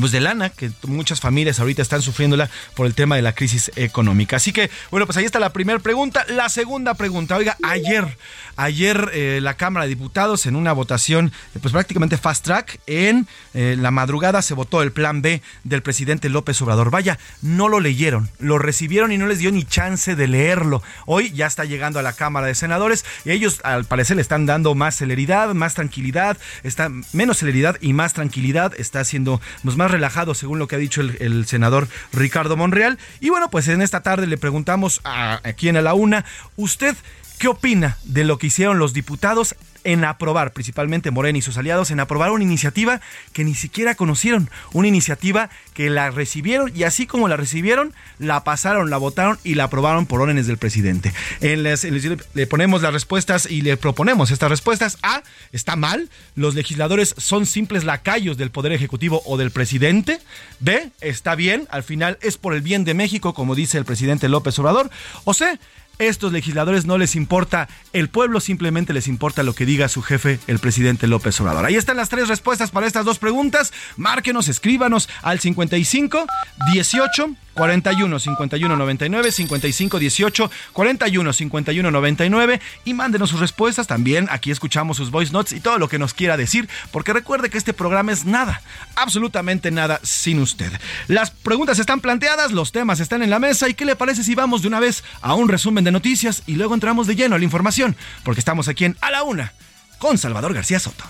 pues 0.00 0.12
de 0.12 0.20
lana, 0.20 0.50
que 0.50 0.70
muchas 0.86 1.20
familias 1.20 1.60
ahorita 1.60 1.82
están 1.82 2.02
sufriéndola 2.02 2.50
por 2.74 2.86
el 2.86 2.94
tema 2.94 3.16
de 3.16 3.22
la 3.22 3.34
crisis 3.34 3.70
económica. 3.76 4.36
Así 4.36 4.52
que, 4.52 4.70
bueno, 4.90 5.06
pues 5.06 5.16
ahí 5.16 5.24
está 5.24 5.38
la 5.38 5.52
primera 5.52 5.78
pregunta. 5.78 6.24
La 6.28 6.48
segunda 6.48 6.94
pregunta, 6.94 7.36
oiga, 7.36 7.56
ayer, 7.62 8.16
ayer 8.56 9.10
eh, 9.12 9.40
la 9.42 9.54
Cámara 9.54 9.84
de 9.84 9.90
Diputados 9.90 10.46
en 10.46 10.56
una 10.56 10.72
votación, 10.72 11.32
pues 11.60 11.72
prácticamente 11.72 12.18
fast 12.18 12.44
track, 12.44 12.80
en 12.86 13.26
eh, 13.54 13.76
la 13.78 13.90
madrugada 13.90 14.42
se 14.42 14.54
votó 14.54 14.82
el 14.82 14.92
plan 14.92 15.22
B 15.22 15.42
del 15.64 15.82
presidente 15.82 16.28
López 16.28 16.60
Obrador. 16.62 16.90
Vaya, 16.90 17.18
no 17.42 17.68
lo 17.68 17.80
leyeron, 17.80 18.30
lo 18.38 18.58
recibieron 18.58 19.12
y 19.12 19.18
no 19.18 19.26
les 19.26 19.38
dio 19.38 19.50
ni 19.50 19.64
chance 19.64 20.14
de 20.14 20.28
leerlo. 20.28 20.82
Hoy 21.06 21.32
ya 21.32 21.46
está 21.46 21.64
llegando 21.64 21.98
a 21.98 22.02
la 22.02 22.12
Cámara 22.12 22.46
de 22.46 22.54
Senadores 22.54 23.04
y 23.24 23.30
ellos 23.30 23.60
al 23.64 23.84
parecer 23.84 24.16
le 24.16 24.22
están 24.22 24.46
dando 24.46 24.74
más 24.74 24.96
celeridad, 24.96 25.54
más 25.54 25.74
tranquilidad, 25.74 26.36
está 26.62 26.90
menos 27.12 27.38
celeridad 27.38 27.78
y 27.80 27.92
más 27.92 28.12
tranquilidad, 28.12 28.74
está 28.78 29.00
haciendo 29.00 29.40
pues, 29.62 29.77
más 29.78 29.90
relajado, 29.90 30.34
según 30.34 30.58
lo 30.58 30.68
que 30.68 30.76
ha 30.76 30.78
dicho 30.78 31.00
el, 31.00 31.46
senador 31.46 31.88
Ricardo 32.12 32.56
Monreal. 32.56 32.98
Y 33.20 33.30
bueno, 33.30 33.48
pues 33.48 33.68
en 33.68 33.80
esta 33.80 34.02
tarde 34.02 34.26
le 34.26 34.36
preguntamos 34.36 35.00
a, 35.04 35.40
aquí 35.44 35.70
en 35.70 35.82
la 35.82 35.94
una, 35.94 36.26
¿usted 36.56 36.94
qué 37.38 37.48
opina 37.48 37.96
de 38.04 38.24
lo 38.24 38.36
que 38.36 38.48
hicieron 38.48 38.78
los 38.78 38.92
diputados 38.92 39.54
en 39.88 40.04
aprobar, 40.04 40.52
principalmente 40.52 41.10
Morena 41.10 41.38
y 41.38 41.42
sus 41.42 41.56
aliados, 41.56 41.90
en 41.90 41.98
aprobar 41.98 42.30
una 42.30 42.44
iniciativa 42.44 43.00
que 43.32 43.42
ni 43.42 43.54
siquiera 43.54 43.94
conocieron, 43.94 44.50
una 44.74 44.86
iniciativa 44.86 45.48
que 45.72 45.88
la 45.88 46.10
recibieron 46.10 46.70
y 46.76 46.82
así 46.82 47.06
como 47.06 47.26
la 47.26 47.38
recibieron, 47.38 47.94
la 48.18 48.44
pasaron, 48.44 48.90
la 48.90 48.98
votaron 48.98 49.38
y 49.44 49.54
la 49.54 49.64
aprobaron 49.64 50.04
por 50.04 50.20
órdenes 50.20 50.46
del 50.46 50.58
presidente. 50.58 51.14
En 51.40 51.62
le 51.62 52.46
ponemos 52.46 52.82
las 52.82 52.92
respuestas 52.92 53.50
y 53.50 53.62
le 53.62 53.78
proponemos 53.78 54.30
estas 54.30 54.50
respuestas. 54.50 54.98
A, 55.02 55.22
está 55.52 55.74
mal, 55.74 56.10
los 56.34 56.54
legisladores 56.54 57.14
son 57.16 57.46
simples 57.46 57.84
lacayos 57.84 58.36
del 58.36 58.50
Poder 58.50 58.72
Ejecutivo 58.72 59.22
o 59.24 59.38
del 59.38 59.52
presidente. 59.52 60.20
B, 60.60 60.90
está 61.00 61.34
bien, 61.34 61.66
al 61.70 61.82
final 61.82 62.18
es 62.20 62.36
por 62.36 62.52
el 62.52 62.60
bien 62.60 62.84
de 62.84 62.92
México, 62.92 63.32
como 63.32 63.54
dice 63.54 63.78
el 63.78 63.86
presidente 63.86 64.28
López 64.28 64.58
Obrador. 64.58 64.90
O 65.24 65.32
C, 65.32 65.58
estos 65.98 66.32
legisladores 66.32 66.86
no 66.86 66.98
les 66.98 67.16
importa 67.16 67.68
el 67.92 68.08
pueblo, 68.08 68.40
simplemente 68.40 68.92
les 68.92 69.08
importa 69.08 69.42
lo 69.42 69.54
que 69.54 69.66
diga 69.66 69.88
su 69.88 70.02
jefe, 70.02 70.38
el 70.46 70.58
presidente 70.58 71.06
López 71.06 71.40
Obrador. 71.40 71.64
Ahí 71.64 71.76
están 71.76 71.96
las 71.96 72.08
tres 72.08 72.28
respuestas 72.28 72.70
para 72.70 72.86
estas 72.86 73.04
dos 73.04 73.18
preguntas. 73.18 73.72
Márquenos, 73.96 74.48
escríbanos 74.48 75.08
al 75.22 75.40
55 75.40 76.26
18 76.72 77.30
41 77.58 78.20
51 78.20 78.76
99 78.76 79.32
55 79.32 79.98
18 79.98 80.50
41 80.72 81.32
51 81.32 81.90
99 81.90 82.60
y 82.84 82.94
mándenos 82.94 83.30
sus 83.30 83.40
respuestas. 83.40 83.88
También 83.88 84.28
aquí 84.30 84.52
escuchamos 84.52 84.96
sus 84.96 85.10
voice 85.10 85.32
notes 85.32 85.52
y 85.52 85.60
todo 85.60 85.76
lo 85.78 85.88
que 85.88 85.98
nos 85.98 86.14
quiera 86.14 86.36
decir, 86.36 86.68
porque 86.92 87.12
recuerde 87.12 87.50
que 87.50 87.58
este 87.58 87.72
programa 87.72 88.12
es 88.12 88.24
nada, 88.24 88.62
absolutamente 88.94 89.72
nada 89.72 89.98
sin 90.04 90.38
usted. 90.38 90.72
Las 91.08 91.32
preguntas 91.32 91.80
están 91.80 92.00
planteadas, 92.00 92.52
los 92.52 92.70
temas 92.70 93.00
están 93.00 93.22
en 93.22 93.30
la 93.30 93.40
mesa 93.40 93.68
y 93.68 93.74
¿qué 93.74 93.84
le 93.84 93.96
parece 93.96 94.22
si 94.22 94.36
vamos 94.36 94.62
de 94.62 94.68
una 94.68 94.78
vez 94.78 95.02
a 95.20 95.34
un 95.34 95.48
resumen 95.48 95.82
de 95.82 95.90
noticias 95.90 96.44
y 96.46 96.54
luego 96.54 96.74
entramos 96.74 97.08
de 97.08 97.16
lleno 97.16 97.34
a 97.34 97.38
la 97.38 97.44
información? 97.44 97.96
Porque 98.22 98.38
estamos 98.38 98.68
aquí 98.68 98.84
en 98.84 98.96
A 99.00 99.10
la 99.10 99.24
Una 99.24 99.52
con 99.98 100.16
Salvador 100.16 100.54
García 100.54 100.78
Soto. 100.78 101.04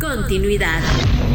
Continuidad. 0.00 0.82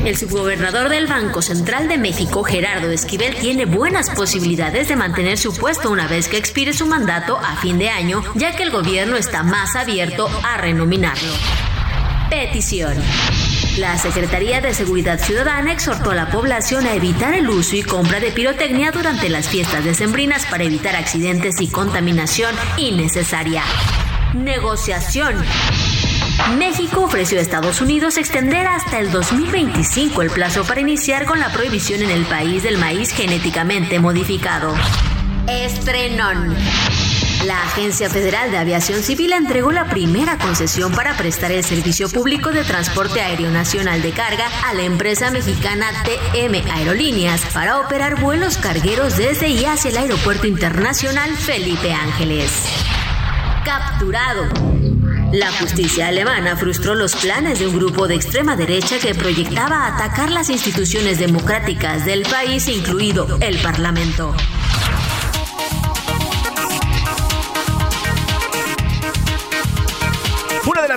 El 0.05 0.15
subgobernador 0.15 0.89
del 0.89 1.07
Banco 1.07 1.41
Central 1.41 1.87
de 1.87 1.97
México, 1.97 2.43
Gerardo 2.43 2.91
Esquivel, 2.91 3.35
tiene 3.35 3.65
buenas 3.65 4.11
posibilidades 4.11 4.87
de 4.87 4.95
mantener 4.95 5.39
su 5.39 5.55
puesto 5.55 5.89
una 5.89 6.07
vez 6.07 6.27
que 6.27 6.37
expire 6.37 6.71
su 6.73 6.85
mandato 6.85 7.37
a 7.37 7.55
fin 7.55 7.79
de 7.79 7.89
año, 7.89 8.23
ya 8.35 8.55
que 8.55 8.63
el 8.63 8.69
gobierno 8.69 9.15
está 9.17 9.41
más 9.41 9.75
abierto 9.75 10.29
a 10.43 10.57
renominarlo. 10.57 11.31
Petición. 12.29 12.95
La 13.77 13.97
Secretaría 13.97 14.61
de 14.61 14.75
Seguridad 14.75 15.19
Ciudadana 15.19 15.71
exhortó 15.71 16.11
a 16.11 16.15
la 16.15 16.29
población 16.29 16.85
a 16.85 16.93
evitar 16.93 17.33
el 17.33 17.49
uso 17.49 17.75
y 17.75 17.83
compra 17.83 18.19
de 18.19 18.31
pirotecnia 18.31 18.91
durante 18.91 19.29
las 19.29 19.49
fiestas 19.49 19.83
decembrinas 19.83 20.45
para 20.45 20.65
evitar 20.65 20.95
accidentes 20.95 21.59
y 21.61 21.67
contaminación 21.67 22.53
innecesaria. 22.77 23.63
Negociación. 24.35 25.35
México 26.57 27.01
ofreció 27.01 27.39
a 27.39 27.41
Estados 27.41 27.81
Unidos 27.81 28.17
extender 28.17 28.67
hasta 28.67 28.99
el 28.99 29.11
2025 29.11 30.21
el 30.21 30.29
plazo 30.29 30.63
para 30.63 30.81
iniciar 30.81 31.25
con 31.25 31.39
la 31.39 31.51
prohibición 31.51 32.01
en 32.01 32.09
el 32.09 32.25
país 32.25 32.63
del 32.63 32.77
maíz 32.77 33.11
genéticamente 33.11 33.99
modificado. 33.99 34.73
Estrenón. 35.47 36.55
La 37.45 37.63
Agencia 37.63 38.09
Federal 38.09 38.51
de 38.51 38.59
Aviación 38.59 39.01
Civil 39.01 39.33
entregó 39.33 39.71
la 39.71 39.89
primera 39.89 40.37
concesión 40.37 40.91
para 40.91 41.17
prestar 41.17 41.51
el 41.51 41.63
servicio 41.63 42.07
público 42.09 42.51
de 42.51 42.63
transporte 42.63 43.19
aéreo 43.19 43.49
nacional 43.49 44.01
de 44.03 44.11
carga 44.11 44.47
a 44.67 44.73
la 44.75 44.83
empresa 44.83 45.31
mexicana 45.31 45.87
TM 46.03 46.69
Aerolíneas 46.71 47.41
para 47.53 47.79
operar 47.79 48.21
vuelos 48.21 48.57
cargueros 48.57 49.17
desde 49.17 49.49
y 49.49 49.65
hacia 49.65 49.89
el 49.89 49.97
Aeropuerto 49.97 50.45
Internacional 50.45 51.35
Felipe 51.35 51.91
Ángeles. 51.91 52.51
Capturado. 53.65 54.80
La 55.31 55.49
justicia 55.53 56.07
alemana 56.07 56.57
frustró 56.57 56.93
los 56.93 57.15
planes 57.15 57.59
de 57.59 57.67
un 57.67 57.77
grupo 57.77 58.05
de 58.05 58.15
extrema 58.15 58.57
derecha 58.57 58.99
que 58.99 59.15
proyectaba 59.15 59.87
atacar 59.87 60.29
las 60.29 60.49
instituciones 60.49 61.19
democráticas 61.19 62.03
del 62.03 62.23
país, 62.23 62.67
incluido 62.67 63.37
el 63.39 63.57
Parlamento. 63.59 64.35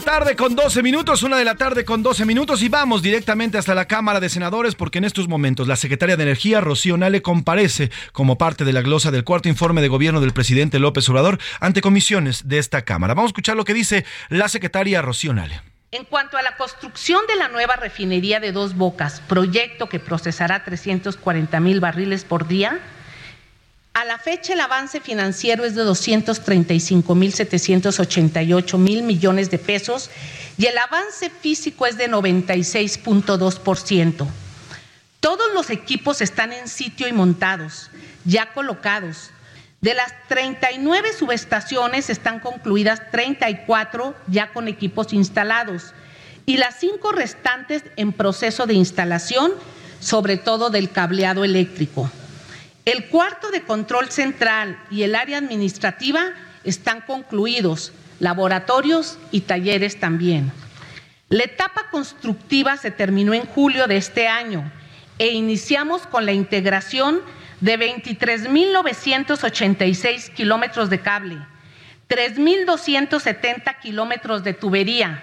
Tarde 0.05 0.37
con 0.37 0.55
12 0.55 0.83
minutos, 0.83 1.23
una 1.23 1.39
de 1.39 1.47
la 1.47 1.55
tarde 1.55 1.87
con 1.87 2.03
12 2.03 2.27
minutos 2.27 2.61
y 2.61 2.69
vamos 2.69 3.01
directamente 3.01 3.57
hasta 3.57 3.75
la 3.75 3.87
Cámara 3.87 4.21
de 4.21 4.29
Senadores 4.29 4.75
porque 4.75 4.99
en 4.99 5.05
estos 5.05 5.29
momentos 5.29 5.67
la 5.67 5.77
secretaria 5.77 6.19
de 6.19 6.23
Energía, 6.23 6.61
Rocío 6.61 6.99
Nale, 6.99 7.23
comparece 7.23 7.91
como 8.13 8.37
parte 8.37 8.67
de 8.67 8.75
la 8.75 8.83
glosa 8.83 9.11
del 9.11 9.25
cuarto 9.25 9.49
informe 9.49 9.81
de 9.81 9.89
gobierno 9.89 10.21
del 10.21 10.35
presidente 10.35 10.79
López 10.79 11.09
Obrador 11.09 11.39
ante 11.59 11.81
comisiones 11.81 12.47
de 12.47 12.59
esta 12.59 12.83
Cámara. 12.83 13.15
Vamos 13.15 13.31
a 13.31 13.33
escuchar 13.33 13.57
lo 13.57 13.65
que 13.65 13.73
dice 13.73 14.05
la 14.29 14.49
secretaria 14.49 15.01
Rocío 15.01 15.33
Nale. 15.33 15.63
En 15.91 16.05
cuanto 16.05 16.37
a 16.37 16.43
la 16.43 16.57
construcción 16.59 17.23
de 17.27 17.37
la 17.37 17.49
nueva 17.49 17.77
refinería 17.77 18.41
de 18.41 18.53
Dos 18.53 18.77
Bocas, 18.77 19.23
proyecto 19.27 19.89
que 19.89 20.01
procesará 20.01 20.65
340 20.65 21.61
mil 21.61 21.81
barriles 21.81 22.25
por 22.25 22.47
día, 22.47 22.79
a 23.95 24.05
la 24.05 24.19
fecha 24.19 24.53
el 24.53 24.61
avance 24.61 25.01
financiero 25.01 25.65
es 25.65 25.75
de 25.77 25.83
235 25.83 27.15
mil 27.15 27.33
788 27.33 28.77
mil 28.77 29.05
millones 29.05 29.53
de 29.53 29.59
pesos 29.59 30.11
y 30.59 30.67
el 30.67 30.77
avance 30.77 31.31
físico 31.31 31.87
es 31.87 31.97
de 31.97 32.11
96.2%. 32.11 34.27
Todos 35.21 35.55
los 35.55 35.71
equipos 35.71 36.21
están 36.21 36.53
en 36.53 36.67
sitio 36.67 37.07
y 37.07 37.13
montados, 37.13 37.89
ya 38.25 38.53
colocados. 38.53 39.31
De 39.81 39.95
las 39.95 40.13
39 40.29 41.13
subestaciones 41.17 42.11
están 42.11 42.41
concluidas 42.41 43.13
34 43.13 44.17
ya 44.27 44.53
con 44.53 44.67
equipos 44.67 45.13
instalados 45.13 45.95
y 46.47 46.57
las 46.57 46.81
cinco 46.81 47.13
restantes 47.13 47.85
en 47.97 48.13
proceso 48.13 48.67
de 48.67 48.75
instalación, 48.75 49.53
sobre 50.01 50.37
todo 50.37 50.71
del 50.71 50.91
cableado 50.91 51.45
eléctrico. 51.45 52.11
El 52.85 53.07
cuarto 53.07 53.51
de 53.51 53.63
control 53.63 54.11
central 54.11 54.79
y 54.91 55.05
el 55.05 55.15
área 55.15 55.39
administrativa 55.39 56.33
están 56.65 57.01
concluidos, 57.01 57.95
laboratorios 58.21 59.19
y 59.31 59.41
talleres 59.43 59.99
también. 59.99 60.53
La 61.31 61.45
etapa 61.45 61.89
constructiva 61.91 62.77
se 62.77 62.91
terminó 62.91 63.33
en 63.33 63.47
julio 63.47 63.87
de 63.87 63.97
este 63.97 64.29
año 64.29 64.71
e 65.19 65.29
iniciamos 65.29 66.07
con 66.07 66.27
la 66.27 66.33
integración 66.33 67.23
de 67.63 67.79
23.986 67.79 70.35
kilómetros 70.35 70.91
de 70.91 71.01
cable, 71.01 71.39
3.270 72.11 73.81
kilómetros 73.81 74.45
de 74.45 74.53
tubería, 74.53 75.23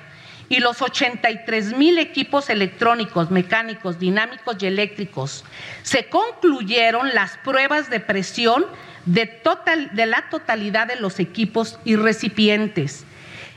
y 0.51 0.60
los 0.60 0.81
83 0.81 1.77
mil 1.77 1.98
equipos 1.98 2.50
electrónicos, 2.50 3.31
mecánicos, 3.31 4.00
dinámicos 4.00 4.58
y 4.60 4.65
eléctricos. 4.65 5.46
Se 5.81 6.08
concluyeron 6.08 7.13
las 7.13 7.38
pruebas 7.38 7.89
de 7.89 8.01
presión 8.01 8.65
de, 9.05 9.39
la 10.05 10.29
totalidad 10.29 10.88
de 10.88 10.98
los 10.98 11.22
equipos 11.22 11.79
y 11.86 11.96
recipientes. 11.96 13.05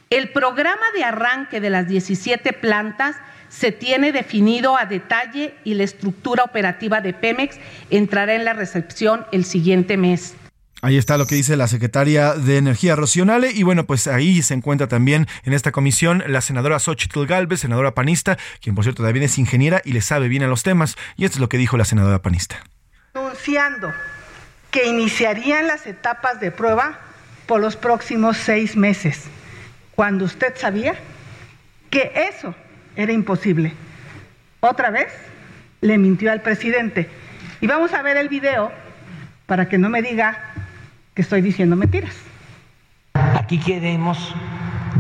El 0.09 0.29
programa 0.29 0.87
de 0.95 1.03
arranque 1.03 1.61
de 1.61 1.71
las 1.71 1.89
17 1.89 2.53
plantas 2.53 3.17
se 3.49 3.73
tiene 3.73 4.13
definido 4.13 4.79
a 4.79 4.87
detalle 4.87 5.57
y 5.65 5.75
la 5.75 5.83
estructura 5.83 6.45
operativa 6.45 7.01
de 7.01 7.13
Pemex 7.13 7.59
entrará 7.91 8.35
en 8.37 8.45
la 8.45 8.53
recepción 8.53 9.27
el 9.33 9.45
siguiente 9.45 9.97
mes. 9.97 10.37
Ahí 10.85 10.99
está 10.99 11.17
lo 11.17 11.27
que 11.27 11.35
dice 11.35 11.57
la 11.57 11.67
secretaria 11.67 12.35
de 12.35 12.59
Energía 12.59 12.95
Rocionale 12.95 13.51
y 13.51 13.63
bueno, 13.63 13.87
pues 13.87 14.07
ahí 14.07 14.43
se 14.43 14.53
encuentra 14.53 14.87
también 14.87 15.27
en 15.45 15.55
esta 15.55 15.73
comisión 15.73 16.23
la 16.27 16.43
senadora 16.43 16.79
Xochitl 16.79 17.25
Galvez, 17.25 17.61
senadora 17.61 17.95
panista, 17.95 18.37
quien 18.61 18.75
por 18.75 18.85
cierto 18.85 19.03
también 19.03 19.25
es 19.25 19.39
ingeniera 19.39 19.81
y 19.83 19.93
le 19.95 20.03
sabe 20.03 20.29
bien 20.29 20.43
a 20.43 20.47
los 20.47 20.63
temas 20.63 20.97
y 21.17 21.25
esto 21.25 21.37
es 21.37 21.41
lo 21.41 21.49
que 21.49 21.57
dijo 21.57 21.79
la 21.79 21.87
senadora 21.87 22.21
panista. 22.21 22.63
Anunciando 23.15 23.95
que 24.71 24.87
iniciarían 24.87 25.69
las 25.69 25.87
etapas 25.87 26.39
de 26.39 26.51
prueba 26.51 26.99
por 27.47 27.63
los 27.63 27.77
próximos 27.77 28.37
seis 28.37 28.77
meses, 28.77 29.23
cuando 29.95 30.27
usted 30.27 30.53
sabía 30.55 30.97
que 31.89 32.13
eso 32.31 32.55
era 32.95 33.15
imposible. 33.15 33.73
Otra 34.61 34.91
vez 34.91 35.09
le 35.81 35.97
mintió 35.97 36.31
al 36.31 36.43
presidente. 36.43 37.09
Y 37.63 37.69
vamos 37.69 37.95
a 37.95 38.03
ver 38.03 38.19
el 38.19 38.29
video 38.29 38.71
para 39.47 39.67
que 39.67 39.79
no 39.79 39.89
me 39.89 40.03
diga 40.03 40.54
que 41.15 41.23
estoy 41.23 41.41
diciendo 41.41 41.77
mentiras. 41.77 42.15
Aquí 43.15 43.61
queremos 43.61 44.35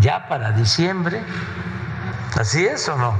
ya 0.00 0.28
para 0.28 0.52
diciembre. 0.52 1.20
¿Así 2.38 2.64
es 2.64 2.88
o 2.88 2.96
no? 2.96 3.14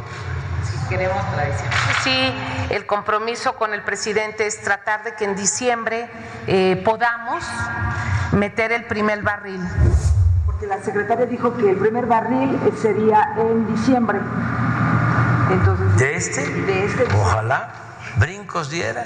Sí, 0.63 0.77
queremos 0.89 1.23
para 1.25 1.47
diciembre. 1.47 1.79
Sí, 2.03 2.35
el 2.71 2.87
compromiso 2.87 3.57
con 3.57 3.75
el 3.75 3.83
presidente 3.83 4.47
es 4.47 4.61
tratar 4.63 5.03
de 5.03 5.15
que 5.15 5.25
en 5.25 5.35
diciembre 5.35 6.09
eh, 6.47 6.81
podamos 6.85 7.45
meter 8.33 8.73
el 8.73 8.85
primer 8.85 9.23
barril. 9.23 9.61
Porque 10.47 10.67
la 10.67 10.81
secretaria 10.83 11.27
dijo 11.27 11.57
que 11.57 11.71
el 11.71 11.77
primer 11.77 12.07
barril 12.07 12.59
sería 12.81 13.35
en 13.39 13.75
diciembre. 13.75 14.19
Entonces, 15.51 15.97
¿De 15.99 16.17
este? 16.17 16.47
De 16.47 16.85
este. 16.87 17.05
Ojalá 17.15 17.73
brincos 18.19 18.71
diera. 18.71 19.05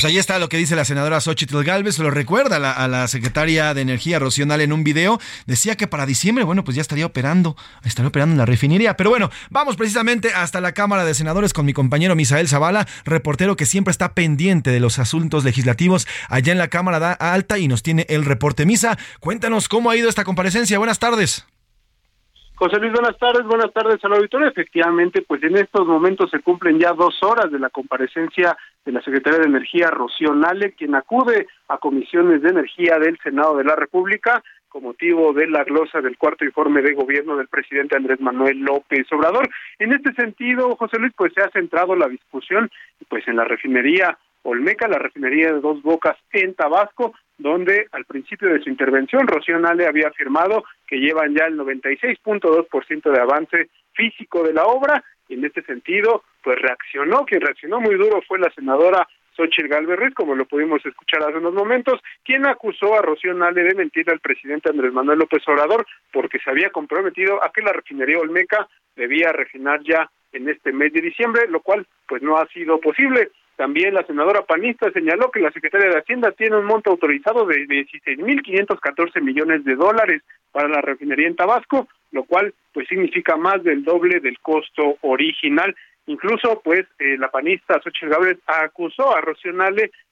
Pues 0.00 0.10
ahí 0.10 0.18
está 0.18 0.38
lo 0.38 0.48
que 0.48 0.56
dice 0.56 0.76
la 0.76 0.86
senadora 0.86 1.20
Xochitl 1.20 1.62
Galvez, 1.62 1.98
lo 1.98 2.10
recuerda 2.10 2.56
a 2.56 2.88
la, 2.88 3.06
secretaria 3.06 3.74
de 3.74 3.82
Energía 3.82 4.18
Rocional 4.18 4.62
en 4.62 4.72
un 4.72 4.82
video, 4.82 5.18
decía 5.46 5.76
que 5.76 5.86
para 5.86 6.06
diciembre, 6.06 6.42
bueno, 6.42 6.64
pues 6.64 6.74
ya 6.74 6.80
estaría 6.80 7.04
operando, 7.04 7.54
estaría 7.84 8.08
operando 8.08 8.32
en 8.32 8.38
la 8.38 8.46
refinería, 8.46 8.96
pero 8.96 9.10
bueno, 9.10 9.28
vamos 9.50 9.76
precisamente 9.76 10.32
hasta 10.32 10.62
la 10.62 10.72
Cámara 10.72 11.04
de 11.04 11.12
Senadores 11.12 11.52
con 11.52 11.66
mi 11.66 11.74
compañero 11.74 12.16
Misael 12.16 12.48
Zavala, 12.48 12.86
reportero 13.04 13.56
que 13.56 13.66
siempre 13.66 13.92
está 13.92 14.14
pendiente 14.14 14.70
de 14.70 14.80
los 14.80 14.98
asuntos 14.98 15.44
legislativos 15.44 16.08
allá 16.30 16.52
en 16.52 16.58
la 16.58 16.68
Cámara 16.68 17.12
Alta 17.12 17.58
y 17.58 17.68
nos 17.68 17.82
tiene 17.82 18.06
el 18.08 18.24
reporte. 18.24 18.64
Misa, 18.64 18.96
cuéntanos 19.20 19.68
cómo 19.68 19.90
ha 19.90 19.96
ido 19.96 20.08
esta 20.08 20.24
comparecencia, 20.24 20.78
buenas 20.78 20.98
tardes. 20.98 21.46
José 22.60 22.76
Luis, 22.78 22.92
buenas 22.92 23.16
tardes, 23.18 23.44
buenas 23.46 23.72
tardes 23.72 24.04
al 24.04 24.12
auditorio. 24.12 24.46
Efectivamente, 24.48 25.22
pues 25.26 25.42
en 25.42 25.56
estos 25.56 25.86
momentos 25.86 26.30
se 26.30 26.40
cumplen 26.40 26.78
ya 26.78 26.92
dos 26.92 27.14
horas 27.22 27.50
de 27.50 27.58
la 27.58 27.70
comparecencia 27.70 28.54
de 28.84 28.92
la 28.92 29.02
Secretaría 29.02 29.40
de 29.40 29.48
Energía, 29.48 29.90
Rocío 29.90 30.34
Nale, 30.34 30.72
quien 30.72 30.94
acude 30.94 31.46
a 31.68 31.78
comisiones 31.78 32.42
de 32.42 32.50
energía 32.50 32.98
del 32.98 33.18
Senado 33.22 33.56
de 33.56 33.64
la 33.64 33.76
República 33.76 34.42
con 34.68 34.84
motivo 34.84 35.32
de 35.32 35.48
la 35.48 35.64
glosa 35.64 36.00
del 36.00 36.16
cuarto 36.16 36.44
informe 36.44 36.80
de 36.80 36.94
gobierno 36.94 37.36
del 37.36 37.48
presidente 37.48 37.96
Andrés 37.96 38.20
Manuel 38.20 38.58
López 38.60 39.04
Obrador. 39.12 39.50
En 39.78 39.92
este 39.92 40.14
sentido, 40.14 40.76
José 40.76 40.98
Luis, 40.98 41.12
pues 41.16 41.32
se 41.34 41.42
ha 41.42 41.50
centrado 41.50 41.96
la 41.96 42.08
discusión 42.08 42.70
pues 43.08 43.26
en 43.26 43.36
la 43.36 43.44
refinería 43.44 44.16
Olmeca, 44.42 44.88
la 44.88 44.98
refinería 44.98 45.52
de 45.52 45.60
Dos 45.60 45.82
Bocas 45.82 46.16
en 46.32 46.54
Tabasco, 46.54 47.14
donde 47.36 47.86
al 47.92 48.04
principio 48.04 48.48
de 48.48 48.62
su 48.62 48.70
intervención 48.70 49.26
Rocío 49.26 49.58
Nale 49.58 49.86
había 49.86 50.08
afirmado 50.08 50.64
que 50.86 50.96
llevan 50.96 51.34
ya 51.34 51.46
el 51.46 51.58
96.2% 51.58 53.10
de 53.10 53.20
avance 53.20 53.70
físico 53.92 54.44
de 54.44 54.54
la 54.54 54.64
obra 54.64 55.02
en 55.34 55.44
este 55.44 55.62
sentido 55.62 56.24
pues 56.42 56.58
reaccionó, 56.60 57.24
quien 57.24 57.40
reaccionó 57.40 57.80
muy 57.80 57.96
duro 57.96 58.22
fue 58.26 58.38
la 58.38 58.50
senadora 58.50 59.06
Xochitl 59.36 59.68
Galvez 59.68 60.14
como 60.14 60.34
lo 60.34 60.44
pudimos 60.44 60.84
escuchar 60.84 61.22
hace 61.22 61.38
unos 61.38 61.54
momentos, 61.54 62.00
quien 62.24 62.46
acusó 62.46 62.94
a 62.94 63.02
Rocío 63.02 63.34
Nale 63.34 63.62
de 63.62 63.74
mentir 63.74 64.10
al 64.10 64.20
presidente 64.20 64.70
Andrés 64.70 64.92
Manuel 64.92 65.20
López 65.20 65.42
Obrador 65.46 65.86
porque 66.12 66.38
se 66.38 66.50
había 66.50 66.70
comprometido 66.70 67.42
a 67.42 67.50
que 67.52 67.62
la 67.62 67.72
refinería 67.72 68.18
Olmeca 68.18 68.68
debía 68.96 69.32
refinar 69.32 69.80
ya 69.82 70.10
en 70.32 70.48
este 70.48 70.72
mes 70.72 70.92
de 70.92 71.00
diciembre, 71.00 71.48
lo 71.48 71.60
cual 71.60 71.86
pues 72.06 72.22
no 72.22 72.36
ha 72.36 72.46
sido 72.48 72.78
posible. 72.80 73.30
También 73.56 73.94
la 73.94 74.06
senadora 74.06 74.42
panista 74.42 74.90
señaló 74.90 75.30
que 75.30 75.40
la 75.40 75.50
Secretaría 75.50 75.90
de 75.90 75.98
Hacienda 75.98 76.32
tiene 76.32 76.56
un 76.56 76.64
monto 76.64 76.90
autorizado 76.90 77.44
de 77.44 77.66
16.514 77.66 79.20
millones 79.20 79.64
de 79.64 79.74
dólares 79.74 80.22
para 80.50 80.68
la 80.68 80.80
refinería 80.80 81.28
en 81.28 81.36
Tabasco, 81.36 81.88
lo 82.12 82.24
cual 82.24 82.54
pues 82.72 82.88
significa 82.88 83.36
más 83.36 83.62
del 83.62 83.84
doble 83.84 84.20
del 84.20 84.38
costo 84.40 84.96
original. 85.02 85.74
Incluso 86.06 86.60
pues 86.62 86.86
eh, 86.98 87.16
la 87.18 87.30
panista 87.30 87.80
Xochitl 87.82 88.08
Gálvez 88.08 88.38
acusó 88.46 89.14
a 89.14 89.20
Rocío 89.20 89.52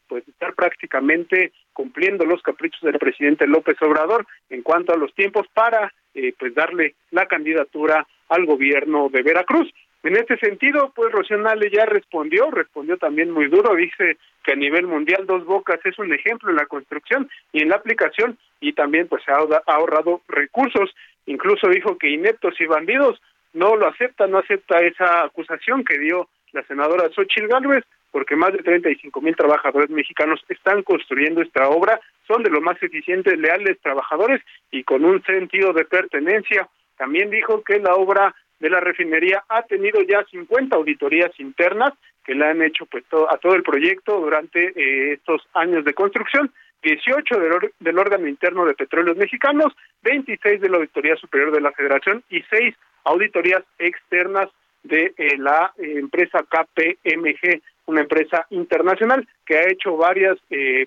pues 0.06 0.24
de 0.24 0.32
estar 0.32 0.54
prácticamente 0.54 1.52
cumpliendo 1.72 2.24
los 2.24 2.42
caprichos 2.42 2.80
del 2.80 2.98
presidente 2.98 3.46
López 3.46 3.76
Obrador 3.82 4.26
en 4.48 4.62
cuanto 4.62 4.92
a 4.92 4.96
los 4.96 5.14
tiempos 5.14 5.46
para 5.52 5.92
eh, 6.14 6.32
pues 6.38 6.54
darle 6.54 6.94
la 7.10 7.26
candidatura 7.26 8.06
al 8.28 8.46
gobierno 8.46 9.08
de 9.10 9.22
Veracruz. 9.22 9.70
En 10.04 10.16
este 10.16 10.38
sentido, 10.38 10.92
pues 10.94 11.10
Rocío 11.12 11.36
ya 11.72 11.84
respondió, 11.84 12.50
respondió 12.50 12.96
también 12.98 13.30
muy 13.30 13.48
duro, 13.48 13.74
dice 13.74 14.16
que 14.44 14.52
a 14.52 14.56
nivel 14.56 14.86
mundial 14.86 15.26
Dos 15.26 15.44
Bocas 15.44 15.80
es 15.84 15.98
un 15.98 16.12
ejemplo 16.14 16.50
en 16.50 16.56
la 16.56 16.66
construcción 16.66 17.28
y 17.52 17.62
en 17.62 17.68
la 17.68 17.76
aplicación 17.76 18.38
y 18.60 18.72
también 18.72 19.08
pues 19.08 19.22
ha 19.28 19.38
ahorrado 19.66 20.22
recursos, 20.28 20.94
incluso 21.28 21.68
dijo 21.68 21.96
que 21.96 22.10
ineptos 22.10 22.60
y 22.60 22.66
bandidos 22.66 23.20
no 23.52 23.76
lo 23.76 23.86
acepta, 23.88 24.26
no 24.26 24.38
acepta 24.38 24.80
esa 24.80 25.24
acusación 25.24 25.84
que 25.84 25.98
dio 25.98 26.28
la 26.52 26.62
senadora 26.64 27.08
Xochitl 27.10 27.48
Gálvez, 27.48 27.84
porque 28.10 28.36
más 28.36 28.52
de 28.52 28.58
35 28.58 29.20
mil 29.20 29.36
trabajadores 29.36 29.90
mexicanos 29.90 30.40
están 30.48 30.82
construyendo 30.82 31.42
esta 31.42 31.68
obra, 31.68 32.00
son 32.26 32.42
de 32.42 32.50
los 32.50 32.62
más 32.62 32.82
eficientes, 32.82 33.38
leales 33.38 33.78
trabajadores 33.80 34.40
y 34.70 34.82
con 34.84 35.04
un 35.04 35.22
sentido 35.24 35.72
de 35.72 35.84
pertenencia. 35.84 36.68
También 36.96 37.30
dijo 37.30 37.62
que 37.62 37.78
la 37.78 37.94
obra 37.94 38.34
de 38.58 38.70
la 38.70 38.80
refinería 38.80 39.44
ha 39.48 39.62
tenido 39.62 40.00
ya 40.02 40.24
50 40.24 40.74
auditorías 40.74 41.30
internas 41.38 41.92
que 42.24 42.34
le 42.34 42.46
han 42.46 42.62
hecho 42.62 42.86
pues 42.86 43.04
a 43.30 43.36
todo 43.38 43.54
el 43.54 43.62
proyecto 43.62 44.20
durante 44.20 44.72
eh, 44.74 45.12
estos 45.12 45.42
años 45.54 45.84
de 45.84 45.94
construcción, 45.94 46.50
18 46.82 47.38
del, 47.38 47.52
del, 47.80 47.98
órgano 47.98 48.26
interno 48.28 48.64
de 48.64 48.74
petróleos 48.74 49.16
mexicanos, 49.16 49.72
26 50.02 50.60
de 50.60 50.68
la 50.68 50.76
Auditoría 50.76 51.16
Superior 51.16 51.52
de 51.52 51.60
la 51.60 51.72
Federación 51.72 52.22
y 52.30 52.42
6 52.42 52.74
auditorías 53.04 53.62
externas 53.78 54.48
de 54.82 55.12
eh, 55.16 55.36
la 55.38 55.72
eh, 55.78 55.98
empresa 55.98 56.44
KPMG, 56.48 57.60
una 57.86 58.02
empresa 58.02 58.46
internacional 58.50 59.26
que 59.44 59.58
ha 59.58 59.68
hecho 59.68 59.96
varias 59.96 60.36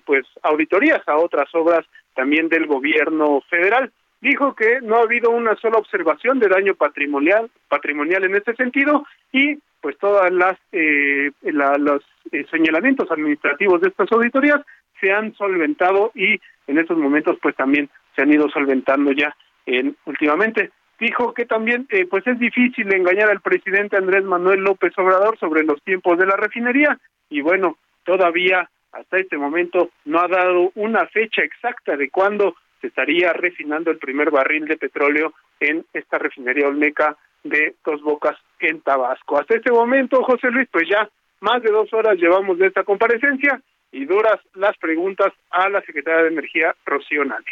pues 0.04 0.24
auditorías 0.42 1.02
a 1.08 1.16
otras 1.16 1.52
obras 1.54 1.84
también 2.14 2.48
del 2.48 2.66
gobierno 2.66 3.40
federal. 3.50 3.90
Dijo 4.20 4.54
que 4.54 4.80
no 4.80 4.96
ha 4.96 5.02
habido 5.02 5.30
una 5.30 5.56
sola 5.56 5.78
observación 5.78 6.38
de 6.38 6.48
daño 6.48 6.76
patrimonial 6.76 7.50
patrimonial 7.68 8.22
en 8.22 8.36
este 8.36 8.54
sentido 8.54 9.04
y 9.32 9.58
pues 9.80 9.98
todas 9.98 10.30
las 10.30 10.56
eh, 10.70 11.32
los 11.42 12.02
eh, 12.30 12.46
señalamientos 12.50 13.10
administrativos 13.10 13.80
de 13.80 13.88
estas 13.88 14.10
auditorías 14.12 14.60
se 15.02 15.12
han 15.12 15.34
solventado 15.34 16.12
y 16.14 16.40
en 16.68 16.78
estos 16.78 16.96
momentos 16.96 17.36
pues 17.42 17.56
también 17.56 17.90
se 18.14 18.22
han 18.22 18.32
ido 18.32 18.48
solventando 18.48 19.10
ya 19.12 19.34
en 19.66 19.96
últimamente. 20.06 20.70
Dijo 21.00 21.34
que 21.34 21.44
también 21.44 21.88
eh, 21.90 22.06
pues 22.08 22.24
es 22.26 22.38
difícil 22.38 22.92
engañar 22.94 23.28
al 23.28 23.40
presidente 23.40 23.96
Andrés 23.96 24.22
Manuel 24.22 24.60
López 24.60 24.96
Obrador 24.96 25.36
sobre 25.38 25.64
los 25.64 25.82
tiempos 25.82 26.16
de 26.18 26.26
la 26.26 26.36
refinería. 26.36 26.96
Y 27.28 27.40
bueno 27.40 27.76
todavía 28.04 28.70
hasta 28.92 29.18
este 29.18 29.36
momento 29.36 29.90
no 30.04 30.20
ha 30.20 30.28
dado 30.28 30.70
una 30.76 31.06
fecha 31.06 31.42
exacta 31.42 31.96
de 31.96 32.10
cuándo 32.10 32.54
se 32.80 32.88
estaría 32.88 33.32
refinando 33.32 33.90
el 33.90 33.98
primer 33.98 34.30
barril 34.30 34.66
de 34.66 34.76
petróleo 34.76 35.32
en 35.58 35.84
esta 35.92 36.18
refinería 36.18 36.68
Olmeca 36.68 37.16
de 37.42 37.74
Dos 37.84 38.02
Bocas 38.02 38.36
en 38.60 38.80
Tabasco. 38.82 39.38
Hasta 39.38 39.56
este 39.56 39.72
momento, 39.72 40.22
José 40.22 40.50
Luis, 40.50 40.68
pues 40.70 40.88
ya 40.88 41.08
más 41.40 41.62
de 41.62 41.70
dos 41.70 41.92
horas 41.92 42.16
llevamos 42.18 42.58
de 42.58 42.68
esta 42.68 42.84
comparecencia 42.84 43.60
y 43.92 44.06
duras 44.06 44.40
las 44.54 44.76
preguntas 44.78 45.32
a 45.50 45.68
la 45.68 45.82
secretaria 45.82 46.22
de 46.22 46.28
Energía, 46.28 46.74
Rocío 46.84 47.24
Nani. 47.24 47.44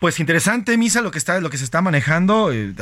Pues 0.00 0.20
interesante, 0.20 0.76
Misa, 0.76 1.02
lo 1.02 1.10
que 1.10 1.18
está, 1.18 1.40
lo 1.40 1.50
que 1.50 1.56
se 1.56 1.64
está 1.64 1.80
manejando. 1.80 2.52
Eh, 2.52 2.74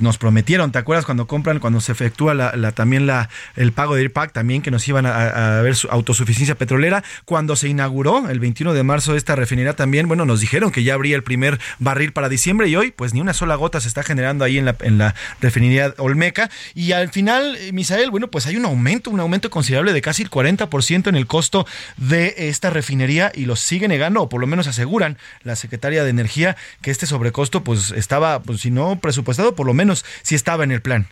nos 0.00 0.18
prometieron, 0.18 0.72
¿te 0.72 0.78
acuerdas 0.78 1.04
cuando 1.04 1.26
compran, 1.26 1.60
cuando 1.60 1.80
se 1.80 1.92
efectúa 1.92 2.34
la, 2.34 2.72
también 2.72 3.06
la, 3.06 3.28
el 3.56 3.72
pago 3.72 3.94
de 3.94 4.02
IRPAC, 4.02 4.32
también 4.32 4.62
que 4.62 4.70
nos 4.70 4.88
iban 4.88 5.04
a, 5.06 5.60
ver 5.60 5.76
su 5.76 5.88
autosuficiencia 5.88 6.54
petrolera? 6.54 7.04
Cuando 7.24 7.56
se 7.56 7.68
inauguró 7.68 8.28
el 8.30 8.40
21 8.40 8.72
de 8.72 8.82
marzo 8.82 9.14
esta 9.14 9.36
refinería 9.36 9.76
también, 9.76 10.08
bueno, 10.08 10.24
nos 10.24 10.40
dijeron 10.40 10.72
que 10.72 10.82
ya 10.82 10.94
habría 10.94 11.14
el 11.14 11.22
primer 11.22 11.60
barril 11.78 12.12
para 12.12 12.28
diciembre 12.28 12.68
y 12.68 12.74
hoy, 12.74 12.90
pues 12.90 13.12
ni 13.12 13.20
una 13.20 13.34
sola 13.34 13.54
gota 13.54 13.80
se 13.80 13.88
está 13.88 14.02
generando 14.02 14.44
ahí 14.44 14.58
en 14.58 14.64
la, 14.64 14.76
en 14.80 14.98
la 14.98 15.14
refinería 15.40 15.94
Olmeca. 15.98 16.50
Y 16.74 16.92
al 16.92 17.10
final, 17.10 17.56
eh, 17.56 17.72
Misael, 17.72 18.10
bueno, 18.10 18.28
pues 18.28 18.46
hay 18.46 18.56
un 18.56 18.64
aumento, 18.64 19.10
un 19.10 19.20
aumento 19.20 19.50
considerable 19.50 19.92
de 19.92 20.00
casi 20.00 20.22
el 20.22 20.30
40% 20.30 21.08
en 21.08 21.16
el 21.16 21.26
costo 21.26 21.66
de 21.96 22.34
esta 22.48 22.70
refinería 22.70 23.30
y 23.34 23.44
lo 23.44 23.56
sigue 23.56 23.88
negando, 23.88 24.22
o 24.22 24.28
por 24.28 24.40
lo 24.40 24.46
menos 24.46 24.66
aseguran 24.66 25.18
la 25.44 25.54
secretaria 25.54 26.02
de 26.02 26.10
Energía 26.10 26.55
que 26.82 26.90
este 26.90 27.06
sobrecosto 27.06 27.62
pues 27.62 27.92
estaba, 27.92 28.40
pues 28.40 28.60
si 28.60 28.70
no 28.70 28.98
presupuestado, 29.00 29.54
por 29.54 29.66
lo 29.66 29.74
menos 29.74 30.04
sí 30.22 30.34
estaba 30.34 30.64
en 30.64 30.72
el 30.72 30.82
plan. 30.82 31.06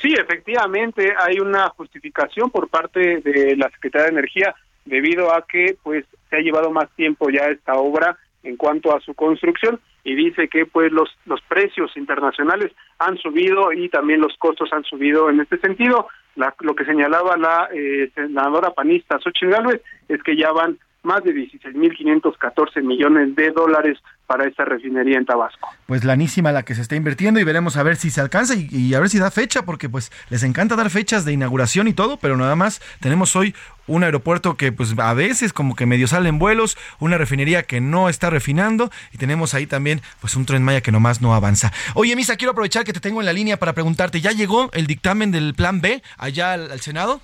Sí, 0.00 0.14
efectivamente 0.14 1.14
hay 1.18 1.38
una 1.40 1.68
justificación 1.70 2.50
por 2.50 2.68
parte 2.68 3.20
de 3.20 3.56
la 3.56 3.70
Secretaría 3.70 4.06
de 4.06 4.12
Energía 4.12 4.54
debido 4.84 5.34
a 5.34 5.46
que 5.46 5.76
pues 5.82 6.04
se 6.30 6.36
ha 6.36 6.40
llevado 6.40 6.70
más 6.70 6.88
tiempo 6.96 7.30
ya 7.30 7.46
esta 7.46 7.74
obra 7.74 8.18
en 8.42 8.56
cuanto 8.56 8.94
a 8.94 9.00
su 9.00 9.14
construcción 9.14 9.80
y 10.04 10.14
dice 10.14 10.48
que 10.48 10.66
pues 10.66 10.92
los 10.92 11.08
los 11.24 11.40
precios 11.42 11.96
internacionales 11.96 12.72
han 12.98 13.18
subido 13.18 13.72
y 13.72 13.88
también 13.88 14.20
los 14.20 14.36
costos 14.38 14.72
han 14.72 14.84
subido 14.84 15.28
en 15.30 15.40
este 15.40 15.58
sentido. 15.58 16.08
lo 16.36 16.74
que 16.74 16.84
señalaba 16.84 17.36
la 17.36 17.68
eh, 17.74 18.10
senadora 18.14 18.70
panista 18.70 19.18
Xochitl 19.18 19.50
Gálvez 19.50 19.82
es 20.08 20.22
que 20.22 20.36
ya 20.36 20.52
van 20.52 20.78
más 21.06 21.24
de 21.24 21.32
16.514 21.32 22.82
millones 22.82 23.34
de 23.34 23.50
dólares 23.52 23.98
para 24.26 24.46
esta 24.46 24.64
refinería 24.64 25.16
en 25.16 25.24
Tabasco. 25.24 25.68
Pues 25.86 26.04
lanísima 26.04 26.52
la 26.52 26.64
que 26.64 26.74
se 26.74 26.82
está 26.82 26.96
invirtiendo 26.96 27.38
y 27.38 27.44
veremos 27.44 27.76
a 27.76 27.82
ver 27.82 27.96
si 27.96 28.10
se 28.10 28.20
alcanza 28.20 28.54
y, 28.56 28.92
a 28.92 29.00
ver 29.00 29.08
si 29.08 29.18
da 29.18 29.30
fecha, 29.30 29.62
porque 29.62 29.88
pues 29.88 30.10
les 30.28 30.42
encanta 30.42 30.74
dar 30.76 30.90
fechas 30.90 31.24
de 31.24 31.32
inauguración 31.32 31.88
y 31.88 31.94
todo, 31.94 32.16
pero 32.16 32.36
nada 32.36 32.56
más 32.56 32.82
tenemos 33.00 33.36
hoy 33.36 33.54
un 33.86 34.02
aeropuerto 34.02 34.56
que 34.56 34.72
pues 34.72 34.94
a 34.98 35.14
veces 35.14 35.52
como 35.52 35.76
que 35.76 35.86
medio 35.86 36.08
salen 36.08 36.40
vuelos, 36.40 36.76
una 36.98 37.18
refinería 37.18 37.62
que 37.62 37.80
no 37.80 38.08
está 38.08 38.28
refinando 38.28 38.90
y 39.12 39.18
tenemos 39.18 39.54
ahí 39.54 39.66
también 39.66 40.00
pues 40.20 40.34
un 40.34 40.44
tren 40.44 40.64
Maya 40.64 40.80
que 40.80 40.90
nomás 40.90 41.22
no 41.22 41.34
avanza. 41.34 41.72
Oye, 41.94 42.16
Misa, 42.16 42.36
quiero 42.36 42.50
aprovechar 42.50 42.84
que 42.84 42.92
te 42.92 43.00
tengo 43.00 43.20
en 43.20 43.26
la 43.26 43.32
línea 43.32 43.58
para 43.58 43.74
preguntarte, 43.74 44.20
¿ya 44.20 44.32
llegó 44.32 44.70
el 44.72 44.88
dictamen 44.88 45.30
del 45.30 45.54
plan 45.54 45.80
B 45.80 46.02
allá 46.18 46.54
al 46.54 46.80
Senado? 46.80 47.20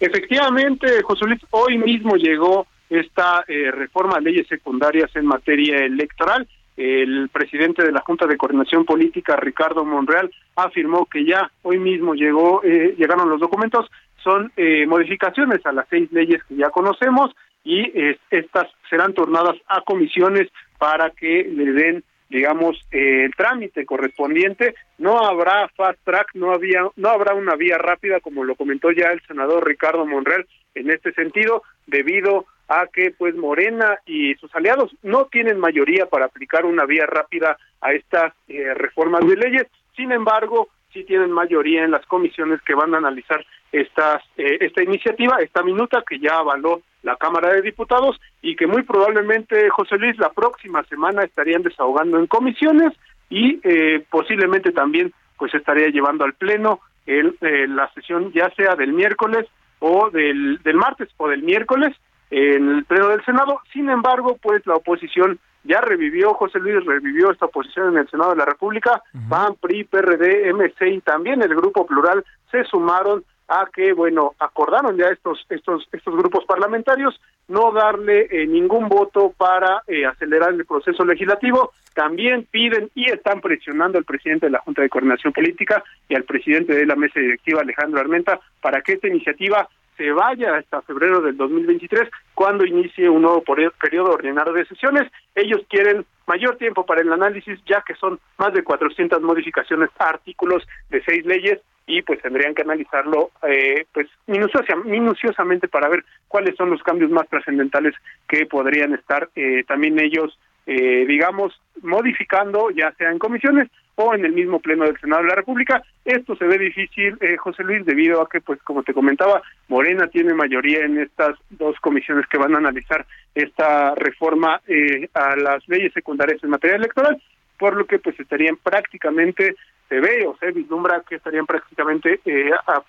Efectivamente, 0.00 1.02
José 1.02 1.26
Luis, 1.26 1.40
hoy 1.50 1.78
mismo 1.78 2.16
llegó 2.16 2.66
esta 2.90 3.44
eh, 3.46 3.70
reforma 3.70 4.16
a 4.16 4.20
leyes 4.20 4.46
secundarias 4.48 5.14
en 5.14 5.26
materia 5.26 5.78
electoral. 5.84 6.46
El 6.76 7.28
presidente 7.28 7.84
de 7.84 7.92
la 7.92 8.00
Junta 8.00 8.26
de 8.26 8.36
Coordinación 8.36 8.84
Política, 8.84 9.36
Ricardo 9.36 9.84
Monreal, 9.84 10.30
afirmó 10.56 11.06
que 11.06 11.24
ya 11.24 11.50
hoy 11.62 11.78
mismo 11.78 12.14
llegó, 12.14 12.62
eh, 12.64 12.94
llegaron 12.98 13.30
los 13.30 13.40
documentos. 13.40 13.88
Son 14.22 14.52
eh, 14.56 14.86
modificaciones 14.86 15.64
a 15.66 15.72
las 15.72 15.86
seis 15.88 16.10
leyes 16.10 16.42
que 16.44 16.56
ya 16.56 16.70
conocemos 16.70 17.30
y 17.62 17.90
estas 18.30 18.68
serán 18.90 19.14
tornadas 19.14 19.56
a 19.68 19.80
comisiones 19.82 20.48
para 20.78 21.10
que 21.10 21.44
le 21.44 21.72
den 21.72 22.04
digamos, 22.34 22.76
el 22.90 23.32
trámite 23.36 23.86
correspondiente. 23.86 24.74
No 24.98 25.24
habrá 25.24 25.68
fast 25.68 26.00
track, 26.02 26.30
no 26.34 26.52
había, 26.52 26.82
no 26.96 27.08
habrá 27.08 27.32
una 27.32 27.54
vía 27.54 27.78
rápida, 27.78 28.18
como 28.18 28.42
lo 28.42 28.56
comentó 28.56 28.90
ya 28.90 29.12
el 29.12 29.22
senador 29.28 29.64
Ricardo 29.64 30.04
Monreal 30.04 30.44
en 30.74 30.90
este 30.90 31.12
sentido, 31.12 31.62
debido 31.86 32.46
a 32.66 32.88
que 32.88 33.12
pues 33.16 33.36
Morena 33.36 33.98
y 34.04 34.34
sus 34.34 34.52
aliados 34.52 34.90
no 35.04 35.26
tienen 35.26 35.60
mayoría 35.60 36.06
para 36.06 36.24
aplicar 36.24 36.66
una 36.66 36.86
vía 36.86 37.06
rápida 37.06 37.56
a 37.80 37.92
estas 37.92 38.32
eh, 38.48 38.74
reformas 38.74 39.24
de 39.24 39.36
leyes. 39.36 39.66
Sin 39.94 40.10
embargo, 40.10 40.70
sí 40.92 41.04
tienen 41.04 41.30
mayoría 41.30 41.84
en 41.84 41.92
las 41.92 42.04
comisiones 42.06 42.60
que 42.62 42.74
van 42.74 42.94
a 42.94 42.98
analizar 42.98 43.46
estas, 43.70 44.24
eh, 44.36 44.58
esta 44.60 44.82
iniciativa, 44.82 45.36
esta 45.38 45.62
minuta 45.62 46.02
que 46.04 46.18
ya 46.18 46.38
avaló 46.38 46.82
la 47.04 47.16
Cámara 47.16 47.52
de 47.52 47.62
Diputados 47.62 48.20
y 48.42 48.56
que 48.56 48.66
muy 48.66 48.82
probablemente, 48.82 49.68
José 49.70 49.96
Luis, 49.98 50.18
la 50.18 50.30
próxima 50.30 50.82
semana 50.84 51.22
estarían 51.22 51.62
desahogando 51.62 52.18
en 52.18 52.26
comisiones 52.26 52.92
y 53.30 53.60
eh, 53.62 54.04
posiblemente 54.10 54.72
también 54.72 55.12
pues 55.36 55.54
estaría 55.54 55.88
llevando 55.88 56.24
al 56.24 56.34
Pleno 56.34 56.80
el, 57.06 57.36
eh, 57.42 57.66
la 57.68 57.92
sesión 57.92 58.32
ya 58.32 58.50
sea 58.56 58.74
del 58.74 58.92
miércoles 58.92 59.46
o 59.80 60.10
del, 60.10 60.60
del 60.62 60.76
martes 60.76 61.08
o 61.18 61.28
del 61.28 61.42
miércoles 61.42 61.94
en 62.30 62.68
el 62.70 62.84
Pleno 62.84 63.08
del 63.08 63.24
Senado. 63.24 63.60
Sin 63.72 63.90
embargo, 63.90 64.38
pues 64.40 64.66
la 64.66 64.74
oposición 64.74 65.38
ya 65.64 65.80
revivió, 65.80 66.34
José 66.34 66.58
Luis 66.58 66.84
revivió 66.84 67.30
esta 67.30 67.46
oposición 67.46 67.92
en 67.92 67.98
el 67.98 68.10
Senado 68.10 68.30
de 68.30 68.36
la 68.36 68.44
República, 68.44 69.02
PAN, 69.28 69.56
PRI, 69.60 69.84
PRD, 69.84 70.52
MC 70.52 70.88
y 70.88 71.00
también 71.00 71.42
el 71.42 71.54
Grupo 71.54 71.86
Plural 71.86 72.24
se 72.50 72.64
sumaron 72.64 73.24
a 73.48 73.66
que, 73.72 73.92
bueno, 73.92 74.34
acordaron 74.38 74.96
ya 74.96 75.06
estos, 75.06 75.44
estos, 75.48 75.86
estos 75.92 76.16
grupos 76.16 76.44
parlamentarios 76.46 77.20
no 77.48 77.72
darle 77.72 78.26
eh, 78.30 78.46
ningún 78.46 78.88
voto 78.88 79.34
para 79.36 79.82
eh, 79.86 80.06
acelerar 80.06 80.52
el 80.52 80.64
proceso 80.64 81.04
legislativo. 81.04 81.72
También 81.94 82.46
piden 82.50 82.90
y 82.94 83.10
están 83.10 83.40
presionando 83.40 83.98
al 83.98 84.04
presidente 84.04 84.46
de 84.46 84.52
la 84.52 84.60
Junta 84.60 84.82
de 84.82 84.88
Coordinación 84.88 85.32
Política 85.32 85.84
y 86.08 86.14
al 86.14 86.24
presidente 86.24 86.74
de 86.74 86.86
la 86.86 86.96
mesa 86.96 87.20
directiva, 87.20 87.60
Alejandro 87.60 88.00
Armenta, 88.00 88.40
para 88.60 88.80
que 88.80 88.94
esta 88.94 89.08
iniciativa 89.08 89.68
se 89.96 90.10
vaya 90.12 90.56
hasta 90.56 90.82
febrero 90.82 91.20
del 91.20 91.36
2023, 91.36 92.08
cuando 92.34 92.64
inicie 92.64 93.08
un 93.08 93.22
nuevo 93.22 93.42
periodo 93.42 94.12
ordinario 94.12 94.52
de 94.52 94.66
sesiones. 94.66 95.10
Ellos 95.34 95.62
quieren 95.68 96.04
mayor 96.26 96.56
tiempo 96.56 96.84
para 96.86 97.02
el 97.02 97.12
análisis, 97.12 97.58
ya 97.66 97.82
que 97.86 97.94
son 97.94 98.18
más 98.38 98.52
de 98.52 98.64
400 98.64 99.20
modificaciones 99.22 99.90
a 99.98 100.08
artículos 100.08 100.66
de 100.90 101.02
seis 101.04 101.24
leyes 101.24 101.60
y 101.86 102.02
pues 102.02 102.20
tendrían 102.22 102.54
que 102.54 102.62
analizarlo 102.62 103.30
eh, 103.46 103.84
pues 103.92 104.06
minuciosamente 104.26 105.68
para 105.68 105.88
ver 105.88 106.04
cuáles 106.28 106.56
son 106.56 106.70
los 106.70 106.82
cambios 106.82 107.10
más 107.10 107.28
trascendentales 107.28 107.94
que 108.26 108.46
podrían 108.46 108.94
estar 108.94 109.28
eh, 109.34 109.64
también 109.68 110.00
ellos 110.00 110.38
eh, 110.66 111.04
digamos 111.06 111.60
modificando 111.82 112.70
ya 112.70 112.92
sea 112.92 113.10
en 113.10 113.18
comisiones 113.18 113.68
o 113.96 114.14
en 114.14 114.24
el 114.24 114.32
mismo 114.32 114.60
pleno 114.60 114.84
del 114.84 114.98
Senado 114.98 115.22
de 115.22 115.28
la 115.28 115.34
República. 115.36 115.82
Esto 116.04 116.34
se 116.36 116.46
ve 116.46 116.58
difícil, 116.58 117.16
eh, 117.20 117.36
José 117.36 117.62
Luis, 117.62 117.84
debido 117.84 118.20
a 118.20 118.28
que, 118.28 118.40
pues, 118.40 118.60
como 118.62 118.82
te 118.82 118.94
comentaba, 118.94 119.42
Morena 119.68 120.08
tiene 120.08 120.34
mayoría 120.34 120.84
en 120.84 120.98
estas 120.98 121.36
dos 121.50 121.78
comisiones 121.80 122.26
que 122.26 122.38
van 122.38 122.54
a 122.54 122.58
analizar 122.58 123.06
esta 123.34 123.94
reforma 123.94 124.60
eh, 124.66 125.08
a 125.14 125.36
las 125.36 125.66
leyes 125.68 125.92
secundarias 125.92 126.42
en 126.42 126.50
materia 126.50 126.76
electoral, 126.76 127.20
por 127.58 127.76
lo 127.76 127.86
que, 127.86 127.98
pues, 127.98 128.18
estarían 128.18 128.56
prácticamente, 128.56 129.54
se 129.88 130.00
ve 130.00 130.26
o 130.26 130.36
se 130.38 130.50
vislumbra 130.50 131.02
que 131.08 131.16
estarían 131.16 131.46
prácticamente 131.46 132.20
eh, 132.24 132.50
a, 132.66 132.82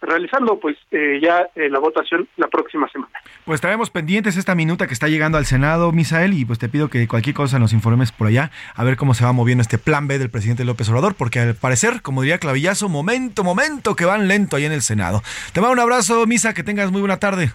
realizando 0.00 0.58
pues 0.58 0.76
eh, 0.90 1.20
ya 1.22 1.48
eh, 1.54 1.68
la 1.68 1.78
votación 1.78 2.28
la 2.36 2.48
próxima 2.48 2.88
semana. 2.88 3.12
Pues 3.44 3.56
estaremos 3.56 3.90
pendientes 3.90 4.36
esta 4.36 4.54
minuta 4.54 4.86
que 4.86 4.94
está 4.94 5.08
llegando 5.08 5.38
al 5.38 5.46
Senado, 5.46 5.92
Misael, 5.92 6.34
y 6.34 6.44
pues 6.44 6.58
te 6.58 6.68
pido 6.68 6.88
que 6.88 7.06
cualquier 7.06 7.34
cosa 7.34 7.58
nos 7.58 7.72
informes 7.72 8.12
por 8.12 8.26
allá, 8.26 8.50
a 8.74 8.84
ver 8.84 8.96
cómo 8.96 9.14
se 9.14 9.24
va 9.24 9.32
moviendo 9.32 9.62
este 9.62 9.78
plan 9.78 10.08
B 10.08 10.18
del 10.18 10.30
presidente 10.30 10.64
López 10.64 10.88
Obrador, 10.88 11.14
porque 11.14 11.40
al 11.40 11.54
parecer, 11.54 12.02
como 12.02 12.22
diría 12.22 12.38
Clavillazo, 12.38 12.88
momento, 12.88 13.44
momento 13.44 13.94
que 13.96 14.04
van 14.04 14.28
lento 14.28 14.56
ahí 14.56 14.64
en 14.64 14.72
el 14.72 14.82
Senado. 14.82 15.22
Te 15.52 15.60
mando 15.60 15.74
un 15.74 15.80
abrazo, 15.80 16.26
Misa, 16.26 16.54
que 16.54 16.62
tengas 16.62 16.90
muy 16.90 17.00
buena 17.00 17.18
tarde. 17.18 17.52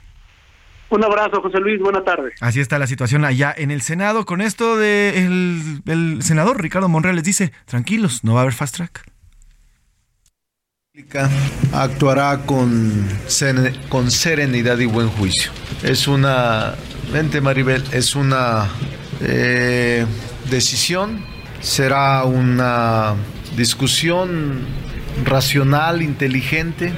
Un 0.89 1.03
abrazo, 1.03 1.41
José 1.41 1.59
Luis, 1.59 1.79
buena 1.79 2.03
tarde. 2.03 2.31
Así 2.41 2.59
está 2.59 2.77
la 2.77 2.85
situación 2.85 3.25
allá 3.25 3.53
en 3.57 3.71
el 3.71 3.81
Senado. 3.81 4.25
Con 4.25 4.39
esto 4.39 4.77
de 4.77 5.17
el 5.17 6.21
senador 6.21 6.61
Ricardo 6.61 6.87
Monreal 6.87 7.15
les 7.15 7.25
dice, 7.25 7.51
tranquilos, 7.65 8.23
no 8.23 8.35
va 8.35 8.41
a 8.41 8.43
haber 8.43 8.53
fast 8.53 8.75
track 8.75 9.14
actuará 11.73 12.45
con, 12.45 13.05
serenidad 13.27 14.79
y 14.79 14.85
buen 14.85 15.09
juicio. 15.09 15.51
Es 15.83 16.07
una, 16.07 16.75
mente 17.11 17.41
Maribel, 17.41 17.83
es 17.91 18.15
una 18.15 18.69
eh, 19.19 20.05
decisión, 20.49 21.25
será 21.59 22.23
una 22.23 23.15
discusión 23.57 24.65
racional, 25.25 26.01
inteligente. 26.01 26.93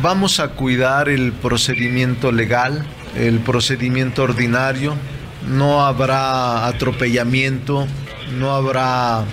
Vamos 0.00 0.38
a 0.38 0.50
cuidar 0.50 1.08
el 1.08 1.32
procedimiento 1.32 2.30
legal, 2.30 2.86
el 3.16 3.40
procedimiento 3.40 4.22
ordinario. 4.22 4.94
No 5.48 5.84
habrá 5.84 6.68
atropellamiento, 6.68 7.88
no 8.38 8.52
habrá 8.54 9.24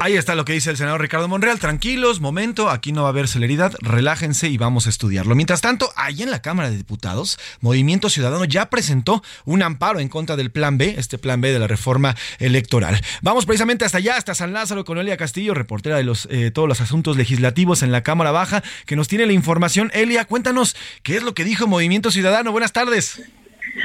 Ahí 0.00 0.16
está 0.16 0.34
lo 0.34 0.44
que 0.44 0.54
dice 0.54 0.70
el 0.70 0.76
senador 0.76 1.00
Ricardo 1.00 1.28
Monreal. 1.28 1.58
Tranquilos, 1.58 2.20
momento, 2.20 2.70
aquí 2.70 2.92
no 2.92 3.02
va 3.02 3.08
a 3.08 3.10
haber 3.10 3.28
celeridad, 3.28 3.74
relájense 3.80 4.48
y 4.48 4.56
vamos 4.56 4.86
a 4.86 4.90
estudiarlo. 4.90 5.34
Mientras 5.34 5.60
tanto, 5.60 5.90
ahí 5.96 6.22
en 6.22 6.30
la 6.30 6.42
Cámara 6.42 6.70
de 6.70 6.76
Diputados, 6.76 7.38
Movimiento 7.60 8.08
Ciudadano 8.08 8.44
ya 8.44 8.70
presentó 8.70 9.22
un 9.44 9.62
amparo 9.62 10.00
en 10.00 10.08
contra 10.08 10.36
del 10.36 10.50
Plan 10.50 10.78
B, 10.78 10.94
este 10.96 11.18
Plan 11.18 11.40
B 11.40 11.52
de 11.52 11.58
la 11.58 11.66
reforma 11.66 12.16
electoral. 12.38 13.00
Vamos 13.22 13.46
precisamente 13.46 13.84
hasta 13.84 13.98
allá, 13.98 14.16
hasta 14.16 14.34
San 14.34 14.52
Lázaro, 14.52 14.84
con 14.84 14.98
Elia 14.98 15.16
Castillo, 15.16 15.54
reportera 15.54 15.96
de 15.96 16.04
los, 16.04 16.26
eh, 16.30 16.50
todos 16.50 16.68
los 16.68 16.80
asuntos 16.80 17.16
legislativos 17.16 17.82
en 17.82 17.92
la 17.92 18.02
Cámara 18.02 18.30
Baja, 18.30 18.62
que 18.86 18.96
nos 18.96 19.08
tiene 19.08 19.26
la 19.26 19.32
información. 19.32 19.90
Elia, 19.94 20.24
cuéntanos 20.24 20.74
qué 21.02 21.16
es 21.16 21.22
lo 21.22 21.34
que 21.34 21.44
dijo 21.44 21.66
Movimiento 21.66 22.10
Ciudadano. 22.10 22.52
Buenas 22.52 22.72
tardes. 22.72 23.20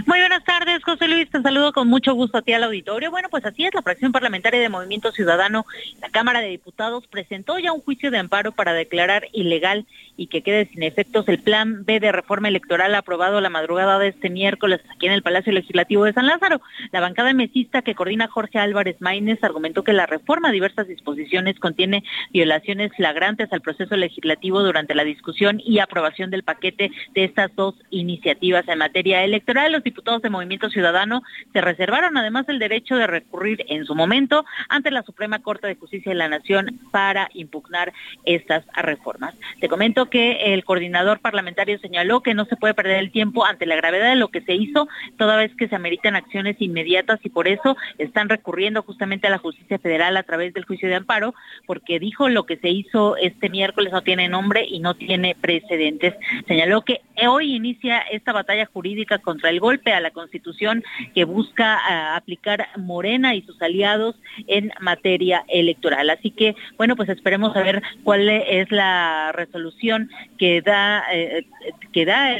Muy 0.05 0.19
buenas 0.19 0.43
tardes, 0.43 0.83
José 0.83 1.07
Luis. 1.07 1.29
Te 1.29 1.41
saludo 1.41 1.73
con 1.73 1.87
mucho 1.87 2.13
gusto 2.13 2.37
a 2.37 2.41
ti 2.41 2.53
al 2.53 2.63
auditorio. 2.63 3.11
Bueno, 3.11 3.29
pues 3.29 3.45
así 3.45 3.65
es, 3.65 3.73
la 3.73 3.81
fracción 3.81 4.11
parlamentaria 4.11 4.59
de 4.59 4.69
Movimiento 4.69 5.11
Ciudadano, 5.11 5.65
la 6.01 6.09
Cámara 6.09 6.41
de 6.41 6.49
Diputados, 6.49 7.07
presentó 7.07 7.59
ya 7.59 7.71
un 7.71 7.81
juicio 7.81 8.11
de 8.11 8.17
amparo 8.17 8.51
para 8.51 8.73
declarar 8.73 9.27
ilegal 9.33 9.85
y 10.17 10.27
que 10.27 10.41
quede 10.41 10.67
sin 10.67 10.83
efectos 10.83 11.27
el 11.27 11.39
Plan 11.39 11.85
B 11.85 11.99
de 11.99 12.11
reforma 12.11 12.47
electoral 12.47 12.95
aprobado 12.95 13.41
la 13.41 13.49
madrugada 13.49 13.99
de 13.99 14.09
este 14.09 14.29
miércoles 14.29 14.81
aquí 14.93 15.07
en 15.07 15.13
el 15.13 15.23
Palacio 15.23 15.51
Legislativo 15.51 16.05
de 16.05 16.13
San 16.13 16.27
Lázaro. 16.27 16.61
La 16.91 17.01
bancada 17.01 17.33
mesista 17.33 17.81
que 17.81 17.95
coordina 17.95 18.27
Jorge 18.27 18.59
Álvarez 18.59 18.97
Maínez 18.99 19.43
argumentó 19.43 19.83
que 19.83 19.93
la 19.93 20.05
reforma 20.05 20.49
a 20.49 20.51
diversas 20.51 20.87
disposiciones 20.87 21.59
contiene 21.59 22.03
violaciones 22.31 22.91
flagrantes 22.95 23.51
al 23.51 23.61
proceso 23.61 23.95
legislativo 23.95 24.61
durante 24.61 24.95
la 24.95 25.03
discusión 25.03 25.61
y 25.63 25.79
aprobación 25.79 26.31
del 26.31 26.43
paquete 26.43 26.91
de 27.13 27.23
estas 27.23 27.55
dos 27.55 27.75
iniciativas 27.89 28.67
en 28.67 28.79
materia 28.79 29.23
electoral 29.23 29.71
los 29.71 29.83
diputados 29.83 30.21
de 30.21 30.29
Movimiento 30.29 30.69
Ciudadano 30.69 31.21
se 31.53 31.61
reservaron 31.61 32.17
además 32.17 32.47
el 32.49 32.59
derecho 32.59 32.95
de 32.95 33.07
recurrir 33.07 33.65
en 33.67 33.85
su 33.85 33.95
momento 33.95 34.45
ante 34.69 34.91
la 34.91 35.03
Suprema 35.03 35.39
Corte 35.39 35.67
de 35.67 35.75
Justicia 35.75 36.11
de 36.11 36.17
la 36.17 36.29
Nación 36.29 36.79
para 36.91 37.29
impugnar 37.33 37.93
estas 38.25 38.65
reformas. 38.75 39.35
Te 39.59 39.67
comento 39.67 40.04
que 40.09 40.53
el 40.53 40.63
coordinador 40.63 41.19
parlamentario 41.19 41.79
señaló 41.79 42.21
que 42.21 42.33
no 42.33 42.45
se 42.45 42.55
puede 42.55 42.73
perder 42.73 42.97
el 42.97 43.11
tiempo 43.11 43.45
ante 43.45 43.65
la 43.65 43.75
gravedad 43.75 44.09
de 44.09 44.15
lo 44.15 44.29
que 44.29 44.41
se 44.41 44.53
hizo, 44.53 44.87
toda 45.17 45.37
vez 45.37 45.53
que 45.55 45.67
se 45.67 45.75
ameritan 45.75 46.15
acciones 46.15 46.55
inmediatas 46.59 47.19
y 47.23 47.29
por 47.29 47.47
eso 47.47 47.75
están 47.97 48.29
recurriendo 48.29 48.83
justamente 48.83 49.27
a 49.27 49.31
la 49.31 49.37
justicia 49.37 49.79
federal 49.79 50.17
a 50.17 50.23
través 50.23 50.53
del 50.53 50.65
juicio 50.65 50.89
de 50.89 50.95
amparo, 50.95 51.33
porque 51.65 51.99
dijo 51.99 52.29
lo 52.29 52.45
que 52.45 52.57
se 52.57 52.69
hizo 52.69 53.17
este 53.17 53.49
miércoles 53.49 53.91
no 53.91 54.01
tiene 54.01 54.29
nombre 54.29 54.65
y 54.67 54.79
no 54.79 54.95
tiene 54.95 55.35
precedentes. 55.39 56.15
Señaló 56.47 56.81
que 56.81 57.01
hoy 57.27 57.55
inicia 57.55 57.99
esta 57.99 58.33
batalla 58.33 58.65
jurídica 58.65 59.19
contra 59.19 59.49
el 59.49 59.59
golpe 59.59 59.93
a 59.93 59.99
la 59.99 60.11
Constitución 60.11 60.83
que 61.13 61.23
busca 61.23 61.77
ah, 61.77 62.15
aplicar 62.15 62.67
Morena 62.77 63.35
y 63.35 63.41
sus 63.41 63.61
aliados 63.61 64.15
en 64.47 64.71
materia 64.79 65.43
electoral. 65.47 66.09
Así 66.09 66.31
que, 66.31 66.55
bueno, 66.77 66.95
pues 66.95 67.09
esperemos 67.09 67.55
a 67.55 67.61
ver 67.61 67.81
cuál 68.03 68.29
es 68.29 68.71
la 68.71 69.31
resolución 69.33 70.09
que 70.37 70.61
da, 70.61 71.03
eh, 71.11 71.45
que 71.93 72.05
da 72.05 72.35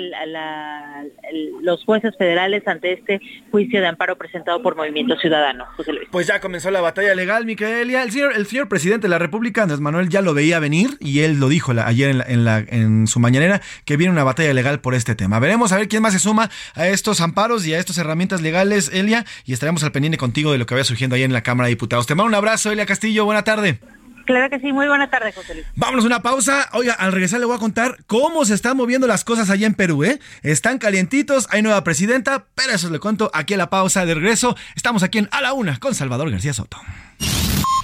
los 1.62 1.84
jueces 1.86 2.16
federales 2.18 2.68
ante 2.68 2.94
este 2.94 3.22
juicio 3.52 3.82
de 3.82 3.88
amparo 3.88 4.18
presentado 4.18 4.62
por 4.62 4.76
Movimiento 4.76 5.18
Ciudadano. 5.18 5.66
Pues 6.12 6.28
ya 6.28 6.40
comenzó 6.40 6.72
la 6.72 6.82
batalla 6.82 7.16
legal, 7.16 7.46
Micaelia. 7.46 8.04
El 8.04 8.12
señor, 8.12 8.68
presidente 8.70 9.04
de 9.04 9.10
la 9.10 9.20
República, 9.20 9.64
Andrés 9.64 9.80
Manuel, 9.80 10.10
ya 10.10 10.22
lo 10.22 10.34
veía 10.34 10.60
venir 10.60 10.92
y 11.00 11.22
él 11.22 11.40
lo 11.40 11.50
dijo 11.50 11.72
ayer 11.72 12.26
en 12.28 13.08
su 13.08 13.20
mañanera 13.20 13.62
que 13.86 13.98
viene 13.98 14.12
una 14.12 14.24
batalla 14.24 14.54
legal 14.54 14.65
por 14.82 14.96
este 14.96 15.16
tema. 15.16 15.40
Veremos 15.40 15.72
a 15.72 15.78
ver 15.78 15.88
quién 15.88 16.02
más 16.02 16.14
se 16.14 16.20
suma 16.20 16.50
a 16.74 16.88
estos 16.88 17.22
amparos 17.22 17.66
y 17.66 17.74
a 17.74 17.80
estas 17.80 17.98
herramientas 17.98 18.42
legales, 18.42 18.90
Elia, 18.92 19.26
y 19.46 19.54
estaremos 19.54 19.84
al 19.84 19.92
pendiente 19.92 20.18
contigo 20.18 20.52
de 20.52 20.58
lo 20.58 20.66
que 20.66 20.74
vaya 20.74 20.84
surgiendo 20.84 21.16
ahí 21.16 21.24
en 21.24 21.34
la 21.34 21.42
Cámara 21.42 21.68
de 21.68 21.72
Diputados. 21.72 22.08
Te 22.08 22.16
mando 22.16 22.30
un 22.30 22.36
abrazo, 22.36 22.72
Elia 22.72 22.86
Castillo. 22.86 23.26
Buena 23.26 23.44
tarde. 23.44 23.80
Claro 24.26 24.50
que 24.50 24.60
sí, 24.60 24.74
muy 24.74 24.88
buena 24.88 25.08
tarde, 25.10 25.32
José 25.34 25.54
Luis. 25.54 25.68
Vámonos 25.76 26.04
a 26.04 26.08
una 26.08 26.22
pausa. 26.24 26.68
Oiga, 26.74 26.94
al 26.94 27.12
regresar 27.12 27.40
le 27.40 27.46
voy 27.46 27.56
a 27.56 27.60
contar 27.60 28.00
cómo 28.08 28.44
se 28.44 28.56
están 28.56 28.76
moviendo 28.76 29.06
las 29.06 29.24
cosas 29.24 29.52
allá 29.52 29.68
en 29.68 29.76
Perú, 29.76 30.04
¿eh? 30.04 30.20
Están 30.42 30.80
calientitos, 30.80 31.48
hay 31.52 31.62
nueva 31.62 31.84
presidenta, 31.84 32.46
pero 32.56 32.74
eso 32.74 32.90
le 32.90 33.00
cuento 33.00 33.30
aquí 33.34 33.54
a 33.54 33.58
la 33.58 33.70
pausa 33.70 34.04
de 34.04 34.16
regreso. 34.16 34.58
Estamos 34.76 35.04
aquí 35.04 35.20
en 35.20 35.30
A 35.32 35.42
la 35.42 35.54
Una 35.54 35.78
con 35.78 35.94
Salvador 35.94 36.32
García 36.32 36.54
Soto. 36.54 36.82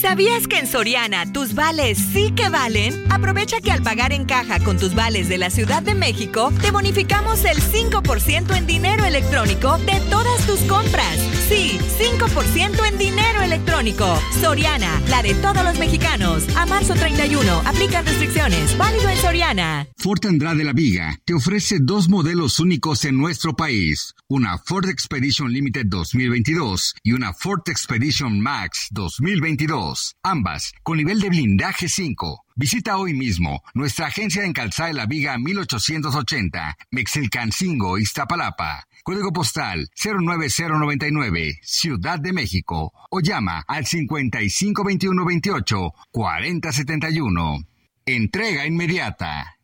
¿Sabías 0.00 0.48
que 0.48 0.58
en 0.58 0.66
Soriana 0.66 1.32
tus 1.32 1.54
vales 1.54 1.98
sí 2.12 2.32
que 2.32 2.48
valen? 2.48 3.04
Aprovecha 3.10 3.60
que 3.60 3.70
al 3.70 3.82
pagar 3.82 4.12
en 4.12 4.24
caja 4.24 4.58
con 4.60 4.78
tus 4.78 4.94
vales 4.94 5.28
de 5.28 5.38
la 5.38 5.50
Ciudad 5.50 5.82
de 5.82 5.94
México, 5.94 6.52
te 6.60 6.70
bonificamos 6.70 7.44
el 7.44 7.62
5% 7.62 8.56
en 8.56 8.66
dinero 8.66 9.04
electrónico 9.04 9.78
de 9.78 10.00
todas 10.10 10.46
tus 10.46 10.60
compras. 10.62 11.41
Sí, 11.52 11.78
5% 11.98 12.88
en 12.88 12.96
dinero 12.96 13.42
electrónico. 13.42 14.18
Soriana, 14.40 15.02
la 15.10 15.22
de 15.22 15.34
todos 15.34 15.62
los 15.62 15.78
mexicanos. 15.78 16.44
A 16.56 16.64
marzo 16.64 16.94
31, 16.94 17.60
aplican 17.66 18.06
restricciones. 18.06 18.74
Válido 18.78 19.10
en 19.10 19.18
Soriana. 19.18 19.86
Ford 19.98 20.24
Andrade 20.24 20.64
La 20.64 20.72
Viga 20.72 21.20
te 21.26 21.34
ofrece 21.34 21.76
dos 21.78 22.08
modelos 22.08 22.58
únicos 22.58 23.04
en 23.04 23.18
nuestro 23.18 23.54
país. 23.54 24.14
Una 24.28 24.56
Ford 24.56 24.88
Expedition 24.88 25.52
Limited 25.52 25.84
2022 25.88 26.94
y 27.02 27.12
una 27.12 27.34
Ford 27.34 27.60
Expedition 27.66 28.40
Max 28.40 28.86
2022 28.90 30.16
ambas 30.22 30.72
con 30.82 30.96
nivel 30.96 31.20
de 31.20 31.28
blindaje 31.28 31.86
5. 31.86 32.46
Visita 32.54 32.96
hoy 32.96 33.12
mismo 33.12 33.62
nuestra 33.74 34.06
agencia 34.06 34.44
en 34.44 34.52
Calzada 34.54 34.88
de 34.88 34.94
la 34.94 35.06
Viga 35.06 35.36
1880, 35.38 36.76
Mexilcancingo, 36.90 37.98
Iztapalapa. 37.98 38.86
Código 39.04 39.32
postal 39.32 39.88
09099, 39.96 41.58
Ciudad 41.62 42.20
de 42.20 42.32
México. 42.32 42.92
O 43.10 43.18
llama 43.18 43.64
al 43.66 43.84
552128 43.84 45.92
4071. 46.12 47.64
Entrega 48.06 48.64
inmediata. 48.64 49.56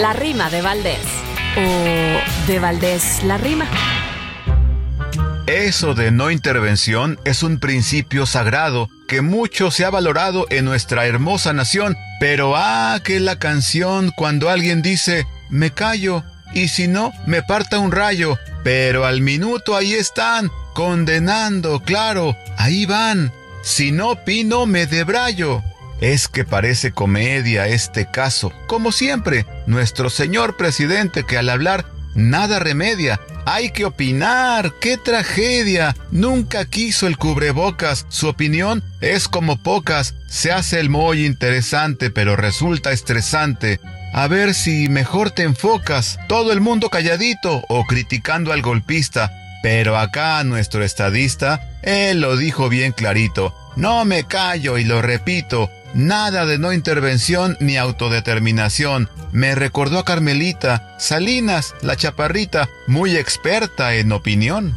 La 0.00 0.12
rima 0.12 0.50
de 0.50 0.60
Valdés. 0.60 1.06
O 1.56 2.48
de 2.48 2.58
Valdés 2.58 3.22
la 3.22 3.38
rima. 3.38 3.68
Eso 5.46 5.94
de 5.94 6.10
no 6.10 6.32
intervención 6.32 7.20
es 7.24 7.44
un 7.44 7.60
principio 7.60 8.26
sagrado 8.26 8.88
que 9.06 9.20
mucho 9.20 9.70
se 9.70 9.84
ha 9.84 9.90
valorado 9.90 10.46
en 10.50 10.64
nuestra 10.64 11.06
hermosa 11.06 11.52
nación, 11.52 11.96
pero 12.18 12.54
ah, 12.56 12.98
que 13.04 13.20
la 13.20 13.38
canción 13.38 14.10
cuando 14.16 14.50
alguien 14.50 14.82
dice, 14.82 15.28
me 15.50 15.70
callo, 15.70 16.24
y 16.54 16.68
si 16.68 16.88
no, 16.88 17.12
me 17.26 17.42
parta 17.42 17.78
un 17.78 17.92
rayo, 17.92 18.38
pero 18.62 19.04
al 19.06 19.20
minuto 19.20 19.76
ahí 19.76 19.94
están, 19.94 20.50
condenando, 20.74 21.80
claro, 21.80 22.36
ahí 22.56 22.86
van, 22.86 23.32
si 23.62 23.92
no 23.92 24.24
pino 24.24 24.66
me 24.66 24.86
debrayo. 24.86 25.62
Es 26.00 26.26
que 26.26 26.44
parece 26.44 26.90
comedia 26.92 27.68
este 27.68 28.10
caso, 28.10 28.52
como 28.66 28.90
siempre, 28.90 29.46
nuestro 29.66 30.10
señor 30.10 30.56
presidente 30.56 31.24
que 31.24 31.38
al 31.38 31.48
hablar 31.48 31.86
nada 32.14 32.58
remedia. 32.58 33.20
Hay 33.44 33.70
que 33.70 33.84
opinar. 33.84 34.72
¡Qué 34.80 34.96
tragedia! 34.96 35.96
Nunca 36.10 36.64
quiso 36.64 37.06
el 37.06 37.18
cubrebocas. 37.18 38.06
Su 38.08 38.28
opinión 38.28 38.82
es 39.00 39.28
como 39.28 39.62
pocas. 39.62 40.14
Se 40.28 40.52
hace 40.52 40.80
el 40.80 40.90
muy 40.90 41.24
interesante, 41.24 42.10
pero 42.10 42.36
resulta 42.36 42.92
estresante. 42.92 43.80
A 44.12 44.28
ver 44.28 44.54
si 44.54 44.88
mejor 44.88 45.30
te 45.30 45.42
enfocas. 45.42 46.18
Todo 46.28 46.52
el 46.52 46.60
mundo 46.60 46.90
calladito 46.90 47.64
o 47.68 47.84
criticando 47.84 48.52
al 48.52 48.62
golpista. 48.62 49.32
Pero 49.62 49.96
acá 49.96 50.42
nuestro 50.44 50.84
estadista, 50.84 51.60
él 51.82 52.20
lo 52.20 52.36
dijo 52.36 52.68
bien 52.68 52.92
clarito. 52.92 53.54
No 53.76 54.04
me 54.04 54.24
callo 54.24 54.76
y 54.76 54.84
lo 54.84 55.00
repito. 55.00 55.70
Nada 55.94 56.46
de 56.46 56.58
no 56.58 56.72
intervención 56.72 57.56
ni 57.60 57.76
autodeterminación. 57.76 59.08
Me 59.30 59.54
recordó 59.54 59.98
a 59.98 60.04
Carmelita, 60.04 60.94
Salinas, 60.98 61.74
la 61.80 61.96
chaparrita, 61.96 62.68
muy 62.86 63.16
experta 63.16 63.94
en 63.94 64.12
opinión. 64.12 64.74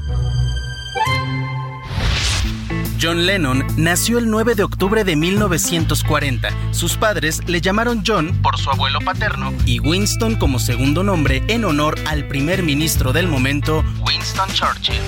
John 3.02 3.26
Lennon 3.26 3.66
nació 3.78 4.18
el 4.18 4.30
9 4.30 4.56
de 4.56 4.64
octubre 4.64 5.04
de 5.04 5.16
1940. 5.16 6.50
Sus 6.72 6.98
padres 6.98 7.42
le 7.48 7.62
llamaron 7.62 8.04
John 8.06 8.42
por 8.42 8.58
su 8.58 8.70
abuelo 8.70 9.00
paterno 9.00 9.54
y 9.66 9.80
Winston 9.80 10.36
como 10.36 10.60
segundo 10.60 11.04
nombre 11.04 11.44
en 11.48 11.66
honor 11.66 11.96
al 12.06 12.28
primer 12.28 12.64
ministro 12.64 13.14
del 13.14 13.28
momento, 13.28 13.84
Winston 14.06 14.50
Churchill. 14.50 15.02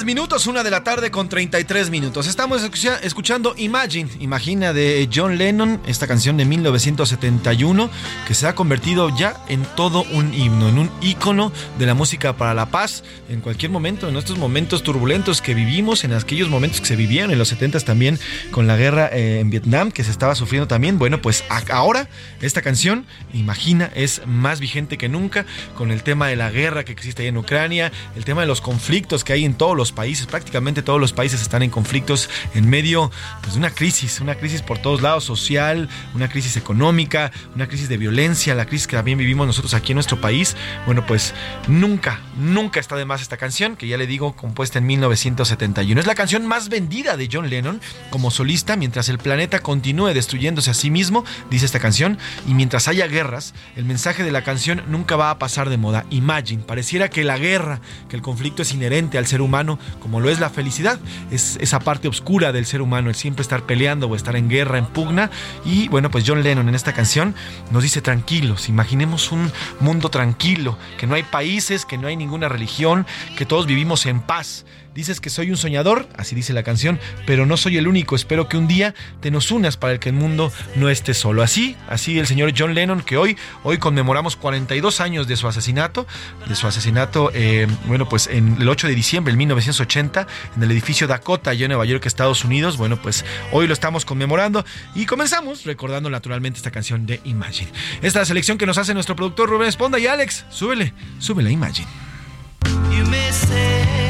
33 0.00 0.16
minutos, 0.16 0.46
una 0.46 0.62
de 0.62 0.70
la 0.70 0.82
tarde 0.82 1.10
con 1.10 1.28
33 1.28 1.90
minutos. 1.90 2.26
Estamos 2.26 2.62
escuchando 3.02 3.54
Imagine, 3.58 4.08
Imagina 4.20 4.72
de 4.72 5.06
John 5.12 5.36
Lennon, 5.36 5.78
esta 5.86 6.06
canción 6.06 6.38
de 6.38 6.46
1971 6.46 7.90
que 8.26 8.32
se 8.32 8.46
ha 8.46 8.54
convertido 8.54 9.14
ya 9.14 9.36
en 9.48 9.62
todo 9.76 10.04
un 10.12 10.32
himno, 10.32 10.70
en 10.70 10.78
un 10.78 10.90
ícono 11.02 11.52
de 11.78 11.84
la 11.84 11.92
música 11.92 12.34
para 12.34 12.54
la 12.54 12.70
paz 12.70 13.04
en 13.28 13.42
cualquier 13.42 13.70
momento, 13.70 14.08
en 14.08 14.16
estos 14.16 14.38
momentos 14.38 14.82
turbulentos 14.82 15.42
que 15.42 15.52
vivimos, 15.52 16.02
en 16.04 16.14
aquellos 16.14 16.48
momentos 16.48 16.80
que 16.80 16.86
se 16.86 16.96
vivían 16.96 17.30
en 17.30 17.38
los 17.38 17.48
70 17.48 17.80
también 17.80 18.18
con 18.52 18.66
la 18.66 18.76
guerra 18.76 19.10
eh, 19.12 19.40
en 19.40 19.50
Vietnam 19.50 19.92
que 19.92 20.02
se 20.02 20.10
estaba 20.10 20.34
sufriendo 20.34 20.66
también. 20.66 20.98
Bueno, 20.98 21.20
pues 21.20 21.44
ahora 21.68 22.08
esta 22.40 22.62
canción, 22.62 23.04
Imagina, 23.34 23.90
es 23.94 24.22
más 24.26 24.60
vigente 24.60 24.96
que 24.96 25.10
nunca 25.10 25.44
con 25.76 25.90
el 25.90 26.02
tema 26.02 26.28
de 26.28 26.36
la 26.36 26.50
guerra 26.50 26.84
que 26.84 26.92
existe 26.92 27.22
ahí 27.22 27.28
en 27.28 27.36
Ucrania, 27.36 27.92
el 28.16 28.24
tema 28.24 28.40
de 28.40 28.46
los 28.46 28.62
conflictos 28.62 29.24
que 29.24 29.34
hay 29.34 29.44
en 29.44 29.54
todos 29.54 29.76
los 29.76 29.89
países, 29.92 30.26
prácticamente 30.26 30.82
todos 30.82 31.00
los 31.00 31.12
países 31.12 31.42
están 31.42 31.62
en 31.62 31.70
conflictos 31.70 32.28
en 32.54 32.68
medio 32.68 33.10
pues, 33.42 33.54
de 33.54 33.58
una 33.58 33.70
crisis, 33.70 34.20
una 34.20 34.34
crisis 34.34 34.62
por 34.62 34.78
todos 34.78 35.02
lados, 35.02 35.24
social, 35.24 35.88
una 36.14 36.28
crisis 36.28 36.56
económica, 36.56 37.32
una 37.54 37.68
crisis 37.68 37.88
de 37.88 37.96
violencia, 37.96 38.54
la 38.54 38.66
crisis 38.66 38.86
que 38.86 38.96
también 38.96 39.18
vivimos 39.18 39.46
nosotros 39.46 39.74
aquí 39.74 39.92
en 39.92 39.96
nuestro 39.96 40.20
país. 40.20 40.56
Bueno, 40.86 41.04
pues 41.06 41.34
nunca, 41.68 42.20
nunca 42.38 42.80
está 42.80 42.96
de 42.96 43.04
más 43.04 43.22
esta 43.22 43.36
canción, 43.36 43.76
que 43.76 43.88
ya 43.88 43.96
le 43.96 44.06
digo, 44.06 44.36
compuesta 44.36 44.78
en 44.78 44.86
1971. 44.86 46.00
Es 46.00 46.06
la 46.06 46.14
canción 46.14 46.46
más 46.46 46.68
vendida 46.68 47.16
de 47.16 47.28
John 47.30 47.50
Lennon 47.50 47.80
como 48.10 48.30
solista, 48.30 48.76
mientras 48.76 49.08
el 49.08 49.18
planeta 49.18 49.60
continúe 49.60 50.14
destruyéndose 50.14 50.70
a 50.70 50.74
sí 50.74 50.90
mismo, 50.90 51.24
dice 51.50 51.66
esta 51.66 51.80
canción, 51.80 52.18
y 52.46 52.54
mientras 52.54 52.88
haya 52.88 53.06
guerras, 53.06 53.54
el 53.76 53.84
mensaje 53.84 54.22
de 54.22 54.30
la 54.30 54.44
canción 54.44 54.82
nunca 54.88 55.16
va 55.16 55.30
a 55.30 55.38
pasar 55.38 55.68
de 55.68 55.76
moda. 55.76 56.06
Imagine, 56.10 56.62
pareciera 56.62 57.10
que 57.10 57.24
la 57.24 57.38
guerra, 57.38 57.80
que 58.08 58.16
el 58.16 58.22
conflicto 58.22 58.62
es 58.62 58.72
inherente 58.72 59.18
al 59.18 59.26
ser 59.26 59.40
humano, 59.40 59.78
como 60.00 60.20
lo 60.20 60.30
es 60.30 60.40
la 60.40 60.50
felicidad. 60.50 60.98
Es 61.30 61.56
esa 61.60 61.80
parte 61.80 62.08
oscura 62.08 62.52
del 62.52 62.66
ser 62.66 62.82
humano, 62.82 63.08
el 63.08 63.14
siempre 63.14 63.42
estar 63.42 63.64
peleando 63.64 64.08
o 64.08 64.16
estar 64.16 64.36
en 64.36 64.48
guerra, 64.48 64.78
en 64.78 64.86
pugna. 64.86 65.30
Y 65.64 65.88
bueno, 65.88 66.10
pues 66.10 66.24
John 66.26 66.42
Lennon 66.42 66.68
en 66.68 66.74
esta 66.74 66.92
canción 66.92 67.34
nos 67.70 67.82
dice 67.82 68.00
tranquilos, 68.00 68.68
imaginemos 68.68 69.32
un 69.32 69.50
mundo 69.80 70.08
tranquilo, 70.08 70.78
que 70.98 71.06
no 71.06 71.14
hay 71.14 71.22
países, 71.22 71.84
que 71.84 71.98
no 71.98 72.08
hay 72.08 72.16
ninguna 72.16 72.48
religión, 72.48 73.06
que 73.36 73.46
todos 73.46 73.66
vivimos 73.66 74.06
en 74.06 74.20
paz 74.20 74.64
Dices 75.00 75.18
que 75.18 75.30
soy 75.30 75.50
un 75.50 75.56
soñador, 75.56 76.06
así 76.18 76.34
dice 76.34 76.52
la 76.52 76.62
canción, 76.62 77.00
pero 77.24 77.46
no 77.46 77.56
soy 77.56 77.78
el 77.78 77.88
único. 77.88 78.16
Espero 78.16 78.50
que 78.50 78.58
un 78.58 78.68
día 78.68 78.94
te 79.22 79.30
nos 79.30 79.50
unas 79.50 79.78
para 79.78 79.98
que 79.98 80.10
el 80.10 80.14
mundo 80.14 80.52
no 80.76 80.90
esté 80.90 81.14
solo. 81.14 81.42
Así, 81.42 81.74
así 81.88 82.18
el 82.18 82.26
señor 82.26 82.52
John 82.54 82.74
Lennon, 82.74 83.00
que 83.00 83.16
hoy, 83.16 83.38
hoy 83.62 83.78
conmemoramos 83.78 84.36
42 84.36 85.00
años 85.00 85.26
de 85.26 85.38
su 85.38 85.48
asesinato, 85.48 86.06
de 86.46 86.54
su 86.54 86.66
asesinato, 86.66 87.30
eh, 87.32 87.66
bueno, 87.86 88.10
pues 88.10 88.26
en 88.26 88.60
el 88.60 88.68
8 88.68 88.88
de 88.88 88.94
diciembre 88.94 89.32
de 89.32 89.38
1980, 89.38 90.26
en 90.54 90.62
el 90.62 90.70
edificio 90.70 91.06
Dakota, 91.06 91.52
allá 91.52 91.64
en 91.64 91.70
Nueva 91.70 91.86
York, 91.86 92.04
Estados 92.04 92.44
Unidos. 92.44 92.76
Bueno, 92.76 93.00
pues 93.00 93.24
hoy 93.52 93.66
lo 93.66 93.72
estamos 93.72 94.04
conmemorando 94.04 94.66
y 94.94 95.06
comenzamos 95.06 95.64
recordando 95.64 96.10
naturalmente 96.10 96.58
esta 96.58 96.72
canción 96.72 97.06
de 97.06 97.22
Imagine. 97.24 97.70
Esta 98.02 98.06
es 98.06 98.14
la 98.16 98.24
selección 98.26 98.58
que 98.58 98.66
nos 98.66 98.76
hace 98.76 98.92
nuestro 98.92 99.16
productor 99.16 99.48
Rubén 99.48 99.70
Esponda 99.70 99.98
y 99.98 100.06
Alex, 100.06 100.44
súbele, 100.50 100.92
súbele 101.18 101.50
Imagine. 101.50 101.88
but 103.50 104.09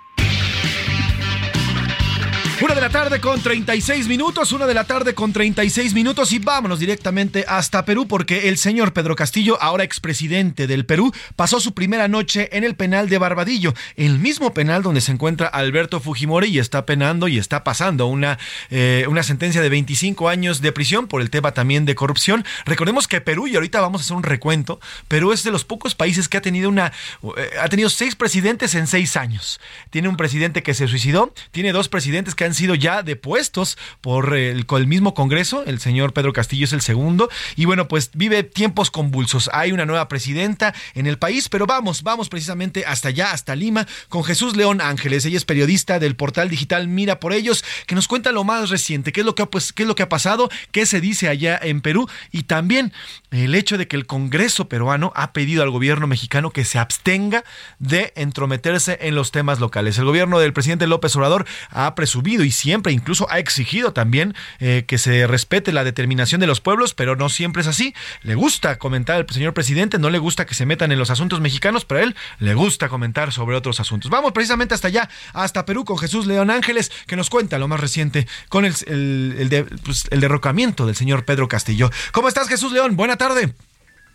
Una 2.63 2.75
de 2.75 2.81
la 2.81 2.89
tarde 2.89 3.19
con 3.19 3.41
36 3.41 4.07
minutos, 4.07 4.51
una 4.51 4.67
de 4.67 4.75
la 4.75 4.83
tarde 4.83 5.15
con 5.15 5.33
36 5.33 5.95
minutos 5.95 6.31
y 6.31 6.37
vámonos 6.37 6.77
directamente 6.77 7.43
hasta 7.47 7.85
Perú 7.85 8.07
porque 8.07 8.49
el 8.49 8.57
señor 8.59 8.93
Pedro 8.93 9.15
Castillo, 9.15 9.57
ahora 9.59 9.83
expresidente 9.83 10.67
del 10.67 10.85
Perú, 10.85 11.11
pasó 11.35 11.59
su 11.59 11.73
primera 11.73 12.07
noche 12.07 12.55
en 12.55 12.63
el 12.63 12.75
penal 12.75 13.09
de 13.09 13.17
Barbadillo, 13.17 13.73
el 13.95 14.19
mismo 14.19 14.53
penal 14.53 14.83
donde 14.83 15.01
se 15.01 15.11
encuentra 15.11 15.47
Alberto 15.47 15.99
Fujimori 15.99 16.49
y 16.49 16.59
está 16.59 16.85
penando 16.85 17.27
y 17.27 17.39
está 17.39 17.63
pasando 17.63 18.05
una, 18.05 18.37
eh, 18.69 19.07
una 19.09 19.23
sentencia 19.23 19.59
de 19.59 19.69
25 19.69 20.29
años 20.29 20.61
de 20.61 20.71
prisión 20.71 21.07
por 21.07 21.23
el 21.23 21.31
tema 21.31 21.53
también 21.55 21.85
de 21.85 21.95
corrupción. 21.95 22.45
Recordemos 22.65 23.07
que 23.07 23.21
Perú, 23.21 23.47
y 23.47 23.55
ahorita 23.55 23.81
vamos 23.81 24.01
a 24.01 24.03
hacer 24.03 24.17
un 24.17 24.23
recuento, 24.23 24.79
Perú 25.07 25.31
es 25.31 25.41
de 25.41 25.49
los 25.49 25.65
pocos 25.65 25.95
países 25.95 26.29
que 26.29 26.37
ha 26.37 26.41
tenido 26.41 26.69
una, 26.69 26.91
eh, 27.37 27.49
ha 27.59 27.69
tenido 27.69 27.89
seis 27.89 28.15
presidentes 28.15 28.75
en 28.75 28.85
seis 28.85 29.17
años. 29.17 29.59
Tiene 29.89 30.09
un 30.09 30.15
presidente 30.15 30.61
que 30.61 30.75
se 30.75 30.87
suicidó, 30.87 31.33
tiene 31.49 31.71
dos 31.71 31.89
presidentes 31.89 32.35
que 32.35 32.45
han 32.45 32.50
sido 32.53 32.75
ya 32.75 33.03
depuestos 33.03 33.77
por 34.01 34.35
el, 34.35 34.65
el 34.69 34.87
mismo 34.87 35.13
Congreso. 35.13 35.63
El 35.65 35.79
señor 35.79 36.13
Pedro 36.13 36.33
Castillo 36.33 36.65
es 36.65 36.73
el 36.73 36.81
segundo. 36.81 37.29
Y 37.55 37.65
bueno, 37.65 37.87
pues 37.87 38.11
vive 38.13 38.43
tiempos 38.43 38.91
convulsos. 38.91 39.49
Hay 39.53 39.71
una 39.71 39.85
nueva 39.85 40.07
presidenta 40.07 40.73
en 40.93 41.07
el 41.07 41.17
país, 41.17 41.49
pero 41.49 41.65
vamos, 41.65 42.03
vamos 42.03 42.29
precisamente 42.29 42.85
hasta 42.85 43.09
allá, 43.09 43.31
hasta 43.31 43.55
Lima, 43.55 43.87
con 44.09 44.23
Jesús 44.23 44.55
León 44.55 44.81
Ángeles. 44.81 45.25
Ella 45.25 45.37
es 45.37 45.45
periodista 45.45 45.99
del 45.99 46.15
portal 46.15 46.49
digital 46.49 46.87
Mira 46.87 47.19
por 47.19 47.33
ellos, 47.33 47.63
que 47.85 47.95
nos 47.95 48.07
cuenta 48.07 48.31
lo 48.31 48.43
más 48.43 48.69
reciente, 48.69 49.11
qué 49.11 49.21
es 49.21 49.25
lo 49.25 49.35
que 49.35 49.43
ha, 49.43 49.45
pues, 49.45 49.73
qué 49.73 49.83
es 49.83 49.87
lo 49.87 49.95
que 49.95 50.03
ha 50.03 50.09
pasado, 50.09 50.49
qué 50.71 50.85
se 50.85 51.01
dice 51.01 51.27
allá 51.27 51.59
en 51.61 51.81
Perú 51.81 52.07
y 52.31 52.43
también 52.43 52.93
el 53.31 53.55
hecho 53.55 53.77
de 53.77 53.87
que 53.87 53.95
el 53.95 54.05
Congreso 54.05 54.67
peruano 54.67 55.11
ha 55.15 55.33
pedido 55.33 55.63
al 55.63 55.69
gobierno 55.69 56.07
mexicano 56.07 56.51
que 56.51 56.65
se 56.65 56.79
abstenga 56.79 57.43
de 57.79 58.13
entrometerse 58.15 58.97
en 59.01 59.15
los 59.15 59.31
temas 59.31 59.59
locales. 59.59 59.97
El 59.97 60.05
gobierno 60.05 60.39
del 60.39 60.53
presidente 60.53 60.87
López 60.87 61.15
Obrador 61.15 61.45
ha 61.69 61.93
presumido 61.95 62.21
y 62.39 62.51
siempre 62.51 62.93
incluso 62.93 63.29
ha 63.29 63.39
exigido 63.39 63.93
también 63.93 64.33
eh, 64.59 64.85
que 64.87 64.97
se 64.97 65.27
respete 65.27 65.73
la 65.73 65.83
determinación 65.83 66.39
de 66.39 66.47
los 66.47 66.61
pueblos, 66.61 66.93
pero 66.93 67.15
no 67.15 67.29
siempre 67.29 67.61
es 67.61 67.67
así. 67.67 67.93
Le 68.23 68.35
gusta 68.35 68.77
comentar 68.77 69.17
al 69.17 69.29
señor 69.29 69.53
presidente, 69.53 69.99
no 69.99 70.09
le 70.09 70.19
gusta 70.19 70.45
que 70.45 70.55
se 70.55 70.65
metan 70.65 70.91
en 70.91 70.99
los 70.99 71.09
asuntos 71.09 71.41
mexicanos, 71.41 71.85
pero 71.85 71.99
a 71.99 72.03
él 72.03 72.15
le 72.39 72.53
gusta 72.53 72.89
comentar 72.89 73.33
sobre 73.33 73.55
otros 73.55 73.79
asuntos. 73.79 74.09
Vamos 74.09 74.31
precisamente 74.31 74.73
hasta 74.73 74.87
allá, 74.87 75.09
hasta 75.33 75.65
Perú, 75.65 75.83
con 75.83 75.97
Jesús 75.97 76.25
León 76.25 76.49
Ángeles, 76.49 76.91
que 77.07 77.15
nos 77.15 77.29
cuenta 77.29 77.57
lo 77.57 77.67
más 77.67 77.79
reciente 77.79 78.27
con 78.49 78.65
el, 78.65 78.73
el, 78.87 79.65
pues, 79.83 80.05
el 80.11 80.21
derrocamiento 80.21 80.85
del 80.85 80.95
señor 80.95 81.25
Pedro 81.25 81.47
Castillo. 81.47 81.91
¿Cómo 82.11 82.27
estás, 82.27 82.47
Jesús 82.47 82.71
León? 82.71 82.95
Buena 82.95 83.17
tarde 83.17 83.53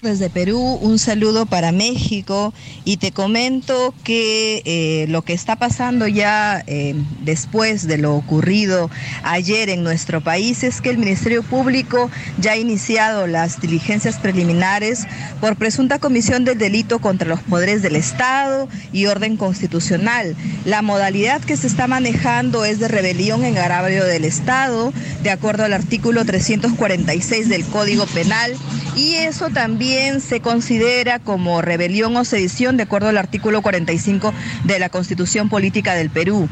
desde 0.07 0.31
Perú, 0.31 0.79
un 0.81 1.01
saludo 1.01 1.47
para 1.47 1.73
México 1.73 2.55
y 2.85 2.99
te 2.99 3.11
comento 3.11 3.93
que 4.05 4.63
eh, 4.65 5.07
lo 5.09 5.23
que 5.23 5.33
está 5.33 5.57
pasando 5.57 6.07
ya 6.07 6.63
eh, 6.69 6.95
después 7.23 7.89
de 7.89 7.99
lo 7.99 8.15
ocurrido 8.15 8.89
ayer 9.25 9.69
en 9.69 9.83
nuestro 9.83 10.21
país 10.21 10.63
es 10.63 10.81
que 10.81 10.91
el 10.91 10.99
Ministerio 10.99 11.43
Público 11.43 12.09
ya 12.39 12.53
ha 12.53 12.57
iniciado 12.57 13.27
las 13.27 13.61
diligencias 13.61 14.19
preliminares 14.19 15.07
por 15.41 15.57
presunta 15.57 15.99
comisión 15.99 16.45
del 16.45 16.57
delito 16.57 17.01
contra 17.01 17.29
los 17.29 17.41
poderes 17.41 17.83
del 17.83 17.97
Estado 17.97 18.69
y 18.93 19.07
orden 19.07 19.37
constitucional. 19.37 20.37
La 20.65 20.83
modalidad 20.83 21.41
que 21.41 21.57
se 21.57 21.67
está 21.67 21.89
manejando 21.89 22.65
es 22.65 22.79
de 22.79 22.87
rebelión 22.87 23.45
en 23.45 23.59
agravio 23.59 24.05
del 24.05 24.25
Estado, 24.25 24.93
de 25.25 25.31
acuerdo 25.31 25.65
al 25.65 25.73
artículo 25.73 26.25
346 26.25 27.49
del 27.49 27.65
Código 27.65 28.07
Penal, 28.07 28.55
y 28.95 29.15
eso 29.15 29.51
también 29.51 29.96
se 30.21 30.41
considera 30.41 31.19
como 31.19 31.63
rebelión 31.63 32.17
o 32.17 32.25
sedición 32.25 32.77
de 32.77 32.83
acuerdo 32.83 33.09
al 33.09 33.17
artículo 33.17 33.63
45 33.63 34.35
de 34.65 34.79
la 34.79 34.91
Constitución 34.91 35.49
Política 35.49 35.95
del 35.95 36.11
Perú. 36.11 36.51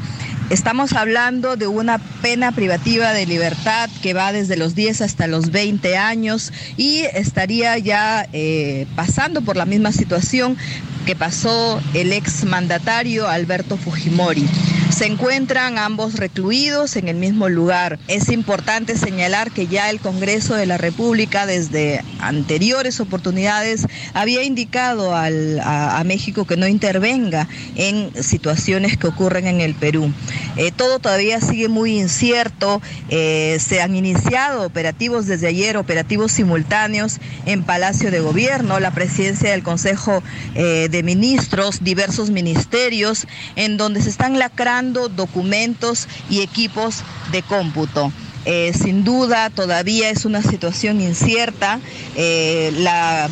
Estamos 0.49 0.93
hablando 0.93 1.55
de 1.55 1.67
una 1.67 1.99
pena 1.99 2.51
privativa 2.51 3.13
de 3.13 3.27
libertad 3.27 3.89
que 4.01 4.15
va 4.15 4.31
desde 4.31 4.57
los 4.57 4.73
10 4.73 5.01
hasta 5.01 5.27
los 5.27 5.51
20 5.51 5.95
años 5.95 6.51
y 6.75 7.01
estaría 7.13 7.77
ya 7.77 8.27
eh, 8.33 8.87
pasando 8.95 9.41
por 9.41 9.57
la 9.57 9.65
misma 9.65 9.91
situación 9.91 10.57
que 11.05 11.15
pasó 11.15 11.81
el 11.93 12.11
ex 12.11 12.45
mandatario 12.45 13.27
Alberto 13.27 13.77
Fujimori. 13.77 14.47
Se 14.95 15.05
encuentran 15.05 15.77
ambos 15.77 16.15
recluidos 16.15 16.95
en 16.95 17.09
el 17.09 17.17
mismo 17.17 17.49
lugar. 17.49 17.99
Es 18.07 18.29
importante 18.29 18.97
señalar 18.97 19.51
que 19.51 19.67
ya 19.67 19.89
el 19.89 19.99
Congreso 19.99 20.55
de 20.55 20.65
la 20.65 20.77
República 20.77 21.45
desde 21.45 22.01
anteriores 22.19 23.01
oportunidades 23.01 23.85
había 24.13 24.43
indicado 24.43 25.13
a, 25.13 26.01
México 26.05 26.45
que 26.45 26.55
no 26.55 26.67
intervenga 26.67 27.47
en 27.75 28.11
situaciones 28.23 28.95
que 28.95 29.07
ocurren 29.07 29.47
en 29.47 29.59
el 29.59 29.73
Perú. 29.73 30.13
Eh, 30.55 30.71
todo 30.71 30.99
todavía 30.99 31.41
sigue 31.41 31.67
muy 31.67 31.99
incierto. 31.99 32.81
Eh, 33.09 33.57
se 33.59 33.81
han 33.81 33.95
iniciado 33.95 34.65
operativos 34.65 35.25
desde 35.25 35.47
ayer, 35.47 35.77
operativos 35.77 36.31
simultáneos 36.31 37.17
en 37.45 37.63
Palacio 37.63 38.11
de 38.11 38.21
Gobierno, 38.21 38.79
la 38.79 38.91
presidencia 38.91 39.51
del 39.51 39.63
Consejo 39.63 40.23
eh, 40.53 40.87
de 40.89 40.94
Ministros, 41.03 41.83
diversos 41.83 42.29
ministerios, 42.29 43.27
en 43.55 43.77
donde 43.77 44.01
se 44.01 44.09
están 44.09 44.39
lacrando 44.39 45.09
documentos 45.09 46.07
y 46.29 46.41
equipos 46.41 47.03
de 47.31 47.41
cómputo. 47.43 48.11
Eh, 48.45 48.73
sin 48.79 49.03
duda, 49.03 49.49
todavía 49.49 50.09
es 50.09 50.23
una 50.25 50.41
situación 50.43 51.01
incierta. 51.01 51.79
Eh, 52.15 52.71
la 52.77 53.27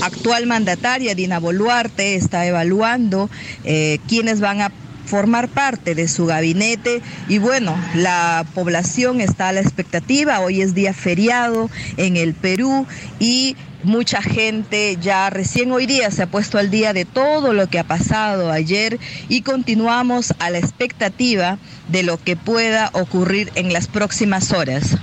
actual 0.00 0.46
mandataria, 0.46 1.14
Dina 1.14 1.38
Boluarte, 1.38 2.14
está 2.14 2.46
evaluando 2.46 3.28
eh, 3.64 3.98
quiénes 4.08 4.40
van 4.40 4.62
a 4.62 4.72
formar 5.04 5.48
parte 5.48 5.94
de 5.96 6.06
su 6.06 6.26
gabinete 6.26 7.02
y 7.28 7.38
bueno, 7.38 7.76
la 7.94 8.46
población 8.54 9.20
está 9.20 9.48
a 9.48 9.52
la 9.52 9.60
expectativa, 9.60 10.38
hoy 10.38 10.62
es 10.62 10.72
día 10.72 10.94
feriado 10.94 11.68
en 11.96 12.16
el 12.16 12.32
Perú 12.32 12.86
y 13.18 13.56
mucha 13.82 14.22
gente 14.22 14.96
ya 15.00 15.30
recién 15.30 15.72
hoy 15.72 15.86
día 15.86 16.10
se 16.10 16.22
ha 16.22 16.26
puesto 16.26 16.58
al 16.58 16.70
día 16.70 16.92
de 16.92 17.04
todo 17.04 17.52
lo 17.52 17.68
que 17.68 17.78
ha 17.78 17.84
pasado 17.84 18.50
ayer 18.50 18.98
y 19.28 19.42
continuamos 19.42 20.34
a 20.38 20.50
la 20.50 20.58
expectativa 20.58 21.58
de 21.88 22.02
lo 22.02 22.22
que 22.22 22.36
pueda 22.36 22.90
ocurrir 22.92 23.50
en 23.54 23.72
las 23.72 23.88
próximas 23.88 24.52
horas. 24.52 24.96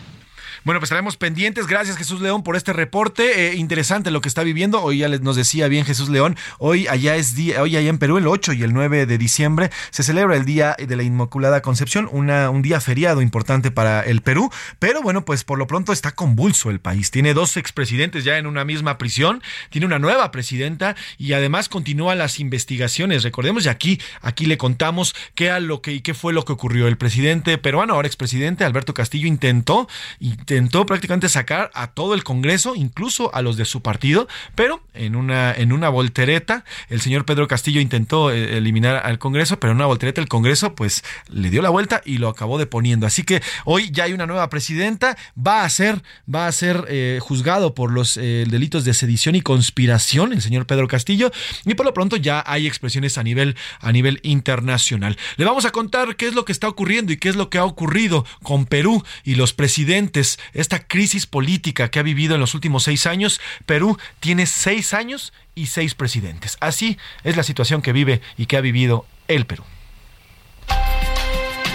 Bueno, 0.68 0.82
pues 0.82 0.90
estaremos 0.90 1.16
pendientes. 1.16 1.66
Gracias 1.66 1.96
Jesús 1.96 2.20
León 2.20 2.44
por 2.44 2.58
este 2.58 2.74
reporte. 2.74 3.48
Eh, 3.48 3.56
interesante 3.56 4.12
lo 4.12 4.20
que 4.20 4.28
está 4.28 4.44
viviendo. 4.44 4.84
Hoy 4.84 4.98
ya 4.98 5.08
nos 5.08 5.38
decía 5.38 5.70
bien 5.70 5.86
Jesús 5.86 6.10
León. 6.10 6.36
Hoy 6.60 6.88
allá 6.90 7.16
es 7.16 7.36
día, 7.36 7.62
hoy 7.62 7.78
allá 7.78 7.88
en 7.88 7.98
Perú, 8.00 8.18
el 8.18 8.28
8 8.28 8.52
y 8.52 8.64
el 8.64 8.74
9 8.74 9.06
de 9.06 9.18
diciembre, 9.18 9.70
se 9.92 10.04
celebra 10.04 10.36
el 10.36 10.44
Día 10.44 10.76
de 10.78 10.94
la 10.98 11.04
Inmaculada 11.04 11.62
Concepción, 11.62 12.10
una, 12.12 12.50
un 12.50 12.64
día 12.64 12.82
feriado 12.82 13.22
importante 13.22 13.72
para 13.72 14.02
el 14.02 14.20
Perú. 14.20 14.52
Pero 14.78 15.02
bueno, 15.02 15.24
pues 15.24 15.46
por 15.46 15.58
lo 15.58 15.68
pronto 15.68 15.94
está 15.94 16.12
convulso 16.12 16.70
el 16.70 16.82
país. 16.82 17.12
Tiene 17.12 17.34
dos 17.34 17.56
expresidentes 17.56 18.26
ya 18.26 18.38
en 18.38 18.46
una 18.46 18.66
misma 18.66 18.98
prisión, 18.98 19.42
tiene 19.70 19.88
una 19.88 20.00
nueva 20.00 20.32
presidenta 20.32 20.98
y 21.18 21.32
además 21.32 21.70
continúan 21.70 22.18
las 22.18 22.42
investigaciones. 22.42 23.24
Recordemos, 23.24 23.66
y 23.66 23.70
aquí, 23.70 24.02
aquí 24.20 24.46
le 24.46 24.58
contamos 24.58 25.16
qué, 25.34 25.58
lo 25.62 25.82
que, 25.82 25.94
y 25.94 26.02
qué 26.02 26.14
fue 26.14 26.34
lo 26.34 26.44
que 26.44 26.52
ocurrió. 26.52 26.90
El 26.90 26.98
presidente 26.98 27.58
peruano, 27.58 27.94
ahora 27.94 28.10
expresidente, 28.10 28.66
Alberto 28.66 28.94
Castillo, 28.94 29.28
intentó, 29.28 29.88
intentó 30.20 30.57
intentó 30.58 30.88
prácticamente 30.88 31.30
sacar 31.30 31.70
a 31.76 31.92
todo 31.92 32.16
el 32.16 32.24
Congreso, 32.24 32.74
incluso 32.76 33.34
a 33.36 33.44
los 33.44 33.58
de 33.58 33.66
su 33.66 33.84
partido, 33.84 34.28
pero 34.56 34.82
en 34.96 35.16
una, 35.16 35.54
en 35.54 35.72
una 35.72 35.90
voltereta, 35.90 36.66
el 36.90 37.00
señor 37.00 37.26
Pedro 37.26 37.48
Castillo 37.48 37.80
intentó 37.80 38.32
eh, 38.32 38.58
eliminar 38.58 39.06
al 39.06 39.20
Congreso, 39.20 39.60
pero 39.60 39.72
en 39.72 39.78
una 39.78 39.86
voltereta 39.86 40.20
el 40.20 40.28
Congreso 40.28 40.74
pues 40.74 41.04
le 41.30 41.52
dio 41.52 41.62
la 41.62 41.70
vuelta 41.70 42.02
y 42.06 42.18
lo 42.18 42.28
acabó 42.28 42.58
deponiendo. 42.58 43.06
Así 43.06 43.22
que 43.22 43.44
hoy 43.66 43.92
ya 43.92 44.06
hay 44.06 44.14
una 44.14 44.26
nueva 44.26 44.50
presidenta, 44.50 45.16
va 45.38 45.64
a 45.64 45.70
ser, 45.70 46.02
va 46.34 46.48
a 46.48 46.52
ser 46.52 46.86
eh, 46.90 47.20
juzgado 47.22 47.76
por 47.76 47.92
los 47.92 48.18
eh, 48.18 48.46
delitos 48.50 48.84
de 48.84 48.96
sedición 48.96 49.36
y 49.36 49.42
conspiración, 49.42 50.34
el 50.34 50.42
señor 50.42 50.66
Pedro 50.66 50.88
Castillo, 50.88 51.32
y 51.66 51.76
por 51.76 51.86
lo 51.86 51.94
pronto 51.94 52.18
ya 52.18 52.44
hay 52.48 52.66
expresiones 52.66 53.20
a 53.20 53.24
nivel, 53.24 53.56
a 53.80 53.92
nivel 53.92 54.22
internacional. 54.24 55.18
Le 55.36 55.46
vamos 55.46 55.66
a 55.66 55.72
contar 55.72 56.16
qué 56.16 56.28
es 56.28 56.34
lo 56.34 56.46
que 56.46 56.52
está 56.52 56.68
ocurriendo 56.68 57.14
y 57.14 57.18
qué 57.18 57.30
es 57.30 57.36
lo 57.36 57.52
que 57.52 57.60
ha 57.60 57.64
ocurrido 57.64 58.26
con 58.42 58.66
Perú 58.66 59.04
y 59.24 59.36
los 59.36 59.54
presidentes 59.54 60.40
esta 60.54 60.80
crisis 60.88 61.26
política 61.26 61.90
que 61.90 62.00
ha 62.00 62.04
vivido 62.04 62.36
en 62.36 62.42
los 62.42 62.54
últimos 62.54 62.84
seis 62.84 63.06
años, 63.06 63.42
Perú 63.66 63.98
tiene 64.20 64.46
seis 64.46 64.94
años 64.94 65.34
y 65.56 65.68
seis 65.68 65.96
presidentes. 65.96 66.58
Así 66.60 66.98
es 67.24 67.36
la 67.36 67.44
situación 67.44 67.82
que 67.82 67.94
vive 67.94 68.22
y 68.38 68.46
que 68.46 68.58
ha 68.58 68.62
vivido 68.62 69.06
el 69.28 69.46
Perú. 69.46 69.64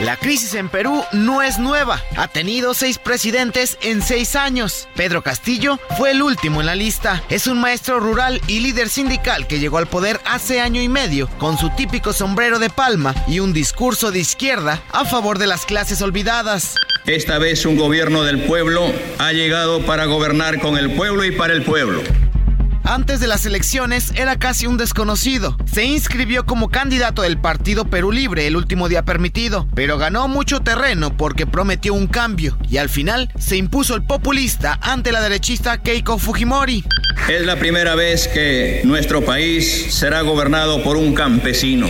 La 0.01 0.16
crisis 0.16 0.55
en 0.55 0.68
Perú 0.68 1.05
no 1.12 1.43
es 1.43 1.59
nueva. 1.59 2.03
Ha 2.16 2.26
tenido 2.26 2.74
seis 2.74 2.99
presidentes 2.99 3.78
en 3.82 4.03
seis 4.03 4.34
años. 4.34 4.88
Pedro 4.97 5.22
Castillo 5.22 5.78
fue 5.97 6.11
el 6.11 6.22
último 6.22 6.61
en 6.61 6.66
la 6.66 6.74
lista. 6.74 7.22
Es 7.28 7.47
un 7.47 7.61
maestro 7.61 8.01
rural 8.01 8.40
y 8.49 8.61
líder 8.61 8.88
sindical 8.88 9.47
que 9.47 9.61
llegó 9.61 9.78
al 9.78 9.86
poder 9.86 10.20
hace 10.24 10.61
año 10.61 10.82
y 10.82 10.88
medio 10.88 11.28
con 11.38 11.57
su 11.57 11.70
típico 11.70 12.12
sombrero 12.12 12.59
de 12.59 12.70
palma 12.70 13.14
y 13.28 13.40
un 13.40 13.53
discurso 13.53 14.11
de 14.11 14.18
izquierda 14.18 14.82
a 14.90 15.05
favor 15.05 15.38
de 15.38 15.47
las 15.47 15.66
clases 15.66 16.03
olvidadas. 16.03 16.74
Esta 17.07 17.38
vez 17.38 17.64
un 17.66 17.76
gobierno 17.76 18.22
del 18.24 18.45
pueblo 18.45 18.93
ha 19.18 19.32
llegado 19.32 19.84
para 19.84 20.07
gobernar 20.07 20.61
con 20.61 20.78
el 20.78 20.93
pueblo 20.95 21.24
y 21.24 21.32
para 21.32 21.53
el 21.53 21.62
pueblo. 21.62 22.03
Antes 22.85 23.20
de 23.20 23.28
las 23.28 23.47
elecciones 23.47 24.12
era 24.16 24.39
casi 24.39 24.66
un 24.66 24.76
desconocido. 24.76 25.57
Se 25.72 25.85
inscribió 25.85 26.45
como 26.45 26.68
candidato 26.68 27.22
del 27.22 27.39
Partido 27.39 27.85
Perú 27.85 28.11
Libre 28.11 28.47
el 28.47 28.57
último 28.57 28.89
día 28.89 29.05
permitido, 29.05 29.68
pero 29.74 29.99
ganó 29.99 30.26
mucho 30.26 30.61
terreno 30.61 31.16
porque 31.16 31.47
prometió 31.47 31.95
un 31.95 32.09
cambio 32.09 32.59
y 32.68 32.78
al 32.78 32.89
final 32.89 33.33
se 33.39 33.57
impuso 33.57 33.95
el 33.95 34.03
populista 34.03 34.78
ante 34.83 35.12
la 35.12 35.20
derechista 35.20 35.80
Keiko 35.80 36.18
Fujimori. 36.18 36.85
Es 37.28 37.47
la 37.47 37.57
primera 37.57 37.95
vez 37.95 38.26
que 38.26 38.83
nuestro 38.85 39.24
país 39.24 39.95
será 39.95 40.22
gobernado 40.22 40.83
por 40.83 40.97
un 40.97 41.14
campesino. 41.14 41.89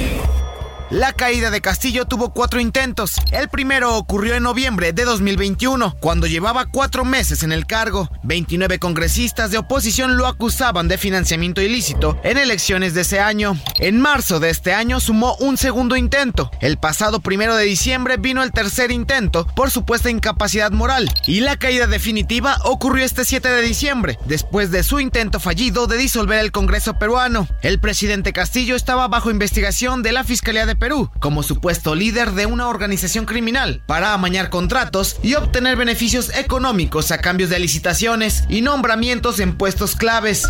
La 0.93 1.14
caída 1.14 1.51
de 1.51 1.62
Castillo 1.62 2.05
tuvo 2.05 2.34
cuatro 2.34 2.61
intentos. 2.61 3.14
El 3.30 3.49
primero 3.49 3.97
ocurrió 3.97 4.34
en 4.34 4.43
noviembre 4.43 4.93
de 4.93 5.07
2021, 5.07 5.97
cuando 6.01 6.26
llevaba 6.26 6.66
cuatro 6.66 7.07
meses 7.07 7.43
en 7.43 7.51
el 7.51 7.64
cargo. 7.64 8.11
29 8.24 8.78
congresistas 8.78 9.51
de 9.51 9.57
oposición 9.57 10.18
lo 10.18 10.26
acusaban 10.26 10.88
de 10.88 10.99
financiamiento 10.99 11.62
ilícito 11.62 12.20
en 12.22 12.36
elecciones 12.36 12.93
de 12.93 13.01
ese 13.01 13.20
año. 13.20 13.57
En 13.78 14.03
marzo 14.03 14.38
de 14.38 14.51
este 14.51 14.74
año 14.74 15.01
sumó 15.01 15.34
un 15.36 15.57
segundo 15.57 15.97
intento. 15.97 16.51
El 16.61 16.76
pasado 16.76 17.20
primero 17.20 17.57
de 17.57 17.64
diciembre 17.64 18.18
vino 18.18 18.43
el 18.43 18.53
tercer 18.53 18.90
intento 18.90 19.47
por 19.47 19.70
supuesta 19.70 20.11
incapacidad 20.11 20.72
moral. 20.72 21.11
Y 21.26 21.40
la 21.40 21.57
caída 21.57 21.86
definitiva 21.86 22.59
ocurrió 22.64 23.03
este 23.03 23.24
7 23.24 23.49
de 23.49 23.62
diciembre, 23.62 24.18
después 24.26 24.70
de 24.70 24.82
su 24.82 25.01
intento 25.01 25.40
fallido 25.40 25.86
de 25.86 25.97
disolver 25.97 26.40
el 26.40 26.53
Congreso 26.53 26.99
peruano. 26.99 27.49
El 27.62 27.80
presidente 27.80 28.34
Castillo 28.34 28.76
estaba 28.76 29.09
bajo 29.09 29.30
investigación 29.30 30.03
de 30.03 30.12
la 30.12 30.22
Fiscalía 30.22 30.66
de 30.66 30.81
Perú 30.82 31.08
como 31.20 31.44
supuesto 31.44 31.94
líder 31.94 32.32
de 32.32 32.46
una 32.46 32.66
organización 32.66 33.24
criminal 33.24 33.84
para 33.86 34.14
amañar 34.14 34.50
contratos 34.50 35.16
y 35.22 35.34
obtener 35.34 35.76
beneficios 35.76 36.34
económicos 36.34 37.12
a 37.12 37.18
cambios 37.18 37.50
de 37.50 37.60
licitaciones 37.60 38.42
y 38.48 38.62
nombramientos 38.62 39.38
en 39.38 39.56
puestos 39.56 39.94
claves. 39.94 40.42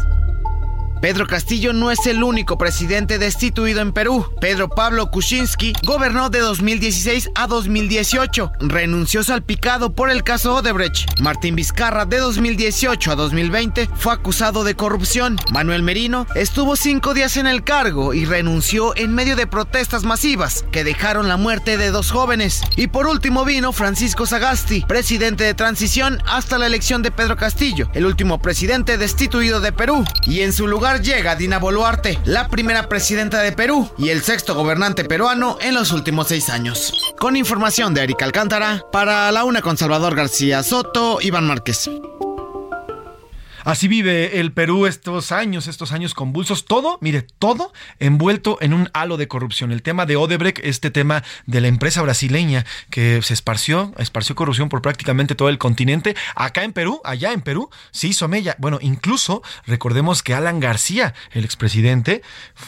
Pedro 1.02 1.26
Castillo 1.26 1.72
no 1.72 1.90
es 1.90 2.06
el 2.06 2.22
único 2.22 2.56
presidente 2.56 3.18
destituido 3.18 3.80
en 3.80 3.92
Perú. 3.92 4.24
Pedro 4.40 4.68
Pablo 4.68 5.10
Kuczynski 5.10 5.72
gobernó 5.82 6.30
de 6.30 6.38
2016 6.38 7.30
a 7.34 7.48
2018. 7.48 8.52
Renunció 8.60 9.24
salpicado 9.24 9.96
por 9.96 10.10
el 10.10 10.22
caso 10.22 10.54
Odebrecht. 10.54 11.18
Martín 11.18 11.56
Vizcarra 11.56 12.06
de 12.06 12.18
2018 12.18 13.10
a 13.10 13.16
2020 13.16 13.90
fue 13.96 14.12
acusado 14.12 14.62
de 14.62 14.76
corrupción. 14.76 15.38
Manuel 15.50 15.82
Merino 15.82 16.28
estuvo 16.36 16.76
cinco 16.76 17.14
días 17.14 17.36
en 17.36 17.48
el 17.48 17.64
cargo 17.64 18.14
y 18.14 18.24
renunció 18.24 18.94
en 18.94 19.12
medio 19.12 19.34
de 19.34 19.48
protestas 19.48 20.04
masivas 20.04 20.64
que 20.70 20.84
dejaron 20.84 21.26
la 21.26 21.36
muerte 21.36 21.78
de 21.78 21.90
dos 21.90 22.12
jóvenes. 22.12 22.62
Y 22.76 22.86
por 22.86 23.08
último 23.08 23.44
vino 23.44 23.72
Francisco 23.72 24.24
Sagasti, 24.24 24.84
presidente 24.86 25.42
de 25.42 25.54
transición 25.54 26.22
hasta 26.26 26.58
la 26.58 26.66
elección 26.66 27.02
de 27.02 27.10
Pedro 27.10 27.36
Castillo, 27.36 27.90
el 27.92 28.06
último 28.06 28.40
presidente 28.40 28.98
destituido 28.98 29.58
de 29.58 29.72
Perú. 29.72 30.04
Y 30.28 30.42
en 30.42 30.52
su 30.52 30.68
lugar 30.68 30.91
llega 31.00 31.36
Dina 31.36 31.58
Boluarte, 31.58 32.18
la 32.24 32.48
primera 32.48 32.88
presidenta 32.88 33.40
de 33.40 33.52
Perú 33.52 33.90
y 33.98 34.10
el 34.10 34.22
sexto 34.22 34.54
gobernante 34.54 35.04
peruano 35.04 35.58
en 35.60 35.74
los 35.74 35.92
últimos 35.92 36.28
seis 36.28 36.48
años. 36.48 37.14
Con 37.18 37.36
información 37.36 37.94
de 37.94 38.02
Erika 38.02 38.24
Alcántara, 38.24 38.84
para 38.90 39.30
la 39.32 39.44
una 39.44 39.62
con 39.62 39.76
Salvador 39.76 40.14
García 40.14 40.62
Soto, 40.62 41.18
Iván 41.20 41.46
Márquez. 41.46 41.88
Así 43.64 43.86
vive 43.86 44.40
el 44.40 44.52
Perú 44.52 44.86
estos 44.86 45.30
años, 45.30 45.68
estos 45.68 45.92
años 45.92 46.14
convulsos. 46.14 46.64
Todo, 46.64 46.98
mire, 47.00 47.22
todo 47.22 47.72
envuelto 48.00 48.58
en 48.60 48.74
un 48.74 48.90
halo 48.92 49.16
de 49.16 49.28
corrupción. 49.28 49.70
El 49.70 49.82
tema 49.82 50.04
de 50.04 50.16
Odebrecht, 50.16 50.58
este 50.64 50.90
tema 50.90 51.22
de 51.46 51.60
la 51.60 51.68
empresa 51.68 52.02
brasileña 52.02 52.66
que 52.90 53.22
se 53.22 53.34
esparció, 53.34 53.92
esparció 53.98 54.34
corrupción 54.34 54.68
por 54.68 54.82
prácticamente 54.82 55.36
todo 55.36 55.48
el 55.48 55.58
continente. 55.58 56.16
Acá 56.34 56.64
en 56.64 56.72
Perú, 56.72 57.00
allá 57.04 57.32
en 57.32 57.40
Perú, 57.40 57.70
se 57.92 58.08
hizo 58.08 58.26
mella. 58.26 58.56
Bueno, 58.58 58.78
incluso 58.82 59.42
recordemos 59.64 60.24
que 60.24 60.34
Alan 60.34 60.58
García, 60.58 61.14
el 61.30 61.44
expresidente, 61.44 62.22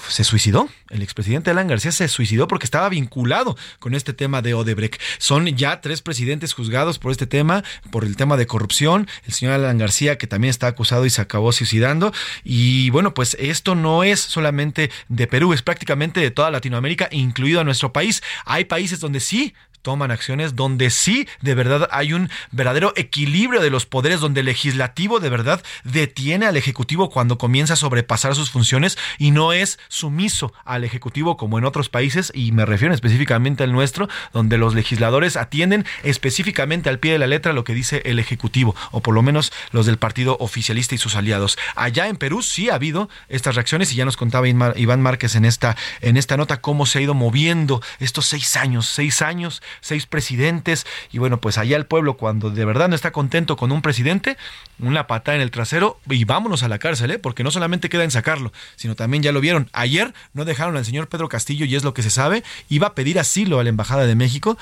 se 0.09 0.23
suicidó. 0.23 0.69
El 0.91 1.03
expresidente 1.03 1.51
Alan 1.51 1.67
García 1.67 1.91
se 1.91 2.07
suicidó 2.07 2.47
porque 2.47 2.67
estaba 2.67 2.89
vinculado 2.89 3.57
con 3.81 3.95
este 3.95 4.13
tema 4.13 4.43
de 4.43 4.55
Odebrecht. 4.55 5.01
Son 5.19 5.45
ya 5.57 5.81
tres 5.81 6.03
presidentes 6.03 6.53
juzgados 6.53 7.01
por 7.01 7.11
este 7.11 7.27
tema, 7.27 7.65
por 7.91 8.05
el 8.05 8.17
tema 8.17 8.37
de 8.37 8.47
corrupción. 8.47 9.09
El 9.27 9.33
señor 9.33 9.55
Alan 9.55 9.79
García, 9.79 10.19
que 10.19 10.29
también 10.29 10.51
está 10.51 10.69
acusado 10.69 10.84
y 11.05 11.11
se 11.11 11.21
acabó 11.23 11.53
suicidando. 11.53 12.13
Y 12.45 12.91
bueno, 12.91 13.15
pues 13.15 13.37
esto 13.41 13.75
no 13.75 14.05
es 14.05 14.21
solamente 14.21 14.91
de 15.09 15.27
Perú, 15.27 15.53
es 15.53 15.63
prácticamente 15.63 16.21
de 16.21 16.31
toda 16.31 16.51
Latinoamérica, 16.51 17.09
incluido 17.11 17.61
a 17.61 17.65
nuestro 17.65 17.93
país. 17.93 18.23
Hay 18.45 18.65
países 18.65 19.01
donde 19.01 19.21
sí 19.21 19.55
toman 19.85 20.11
acciones 20.11 20.57
donde 20.57 20.89
sí 20.91 21.29
de 21.43 21.55
verdad 21.55 21.89
hay 21.93 22.15
un 22.15 22.31
verdadero 22.51 22.95
equilibrio 22.97 23.61
de 23.61 23.69
los 23.71 23.85
poderes, 23.85 24.19
donde 24.19 24.41
el 24.41 24.47
legislativo 24.47 25.21
de 25.21 25.29
verdad 25.29 25.63
detiene 25.85 26.47
al 26.47 26.57
ejecutivo 26.57 27.11
cuando 27.11 27.37
comienza 27.39 27.75
a 27.75 27.77
sobrepasar 27.77 28.35
sus 28.35 28.51
funciones 28.51 28.97
y 29.19 29.31
no 29.31 29.53
es 29.53 29.79
sumiso 29.89 30.53
al 30.65 30.85
ejecutivo 30.85 31.37
como 31.37 31.59
en 31.59 31.67
otros 31.67 31.91
países 31.91 32.33
y 32.35 32.53
me 32.53 32.65
refiero 32.65 32.95
específicamente 32.95 33.63
al 33.63 33.73
nuestro, 33.73 34.09
donde 34.33 34.57
los 34.57 34.75
legisladores 34.75 35.37
atienden 35.37 35.85
específicamente 36.03 36.89
al 36.89 36.99
pie 36.99 37.13
de 37.13 37.19
la 37.19 37.27
letra 37.27 37.53
lo 37.53 37.65
que 37.65 37.75
dice 37.75 38.01
el 38.07 38.19
ejecutivo 38.19 38.75
o 38.91 39.03
por 39.03 39.15
lo 39.15 39.23
menos 39.23 39.53
los 39.71 39.85
del 39.85 39.99
partido 39.99 40.39
oficialista 40.41 40.95
y 40.95 40.99
sus 40.99 41.15
aliados. 41.15 41.59
Allá 41.77 42.09
en 42.09 42.17
Perú 42.17 42.43
sí 42.43 42.71
ha 42.71 42.77
habido 42.77 43.11
estas 43.29 43.55
reacciones 43.55 43.93
y 43.93 43.97
ya 43.97 44.07
nos 44.07 44.17
contaba 44.17 44.49
Iván 44.49 45.03
Márquez 45.03 45.35
en 45.35 45.45
esta 45.45 45.77
en 46.01 46.17
esta 46.17 46.39
nota 46.39 46.63
cómo 46.63 46.87
se 46.87 46.99
ha 46.99 47.03
ido 47.03 47.13
moviendo 47.13 47.83
estos 48.01 48.25
seis 48.25 48.57
años, 48.57 48.87
seis 48.87 49.21
años 49.21 49.63
seis 49.81 50.07
presidentes. 50.07 50.87
Y 51.13 51.19
bueno, 51.19 51.41
pues 51.41 51.59
allá 51.59 51.77
el 51.77 51.87
pueblo, 51.87 52.17
cuando 52.17 52.51
de 52.51 52.65
verdad 52.65 52.89
no 52.89 52.95
está 52.95 53.13
contento 53.13 53.57
con 53.57 53.73
un 53.73 53.83
presidente, 53.83 54.37
una 54.79 55.07
patada 55.07 55.37
en 55.37 55.43
el 55.43 55.51
trasero 55.51 55.99
y 56.09 56.25
vámonos 56.25 56.63
a 56.63 56.69
la 56.69 56.79
cárcel, 56.79 57.11
¿eh? 57.11 57.19
porque 57.19 57.45
no 57.45 57.51
solamente 57.51 57.89
queda 57.89 58.05
en 58.05 58.11
sacarlo, 58.11 58.53
sino 58.77 58.95
también 58.95 59.23
ya 59.23 59.33
lo 59.33 59.41
vieron. 59.41 59.71
Ayer 59.73 60.15
no 60.33 60.45
dejaron 60.45 60.77
al 60.77 60.85
señor 60.85 61.09
Pedro 61.09 61.29
Castillo, 61.29 61.67
y 61.67 61.75
es 61.75 61.85
lo 61.85 61.95
que 61.95 62.03
se 62.03 62.11
sabe, 62.11 62.43
iba 62.69 62.89
a 62.89 62.95
pedir 62.95 63.19
asilo 63.19 63.61
a 63.61 63.65
la 63.65 63.71
Embajada 63.71 64.07
de 64.07 64.15
México. 64.15 64.59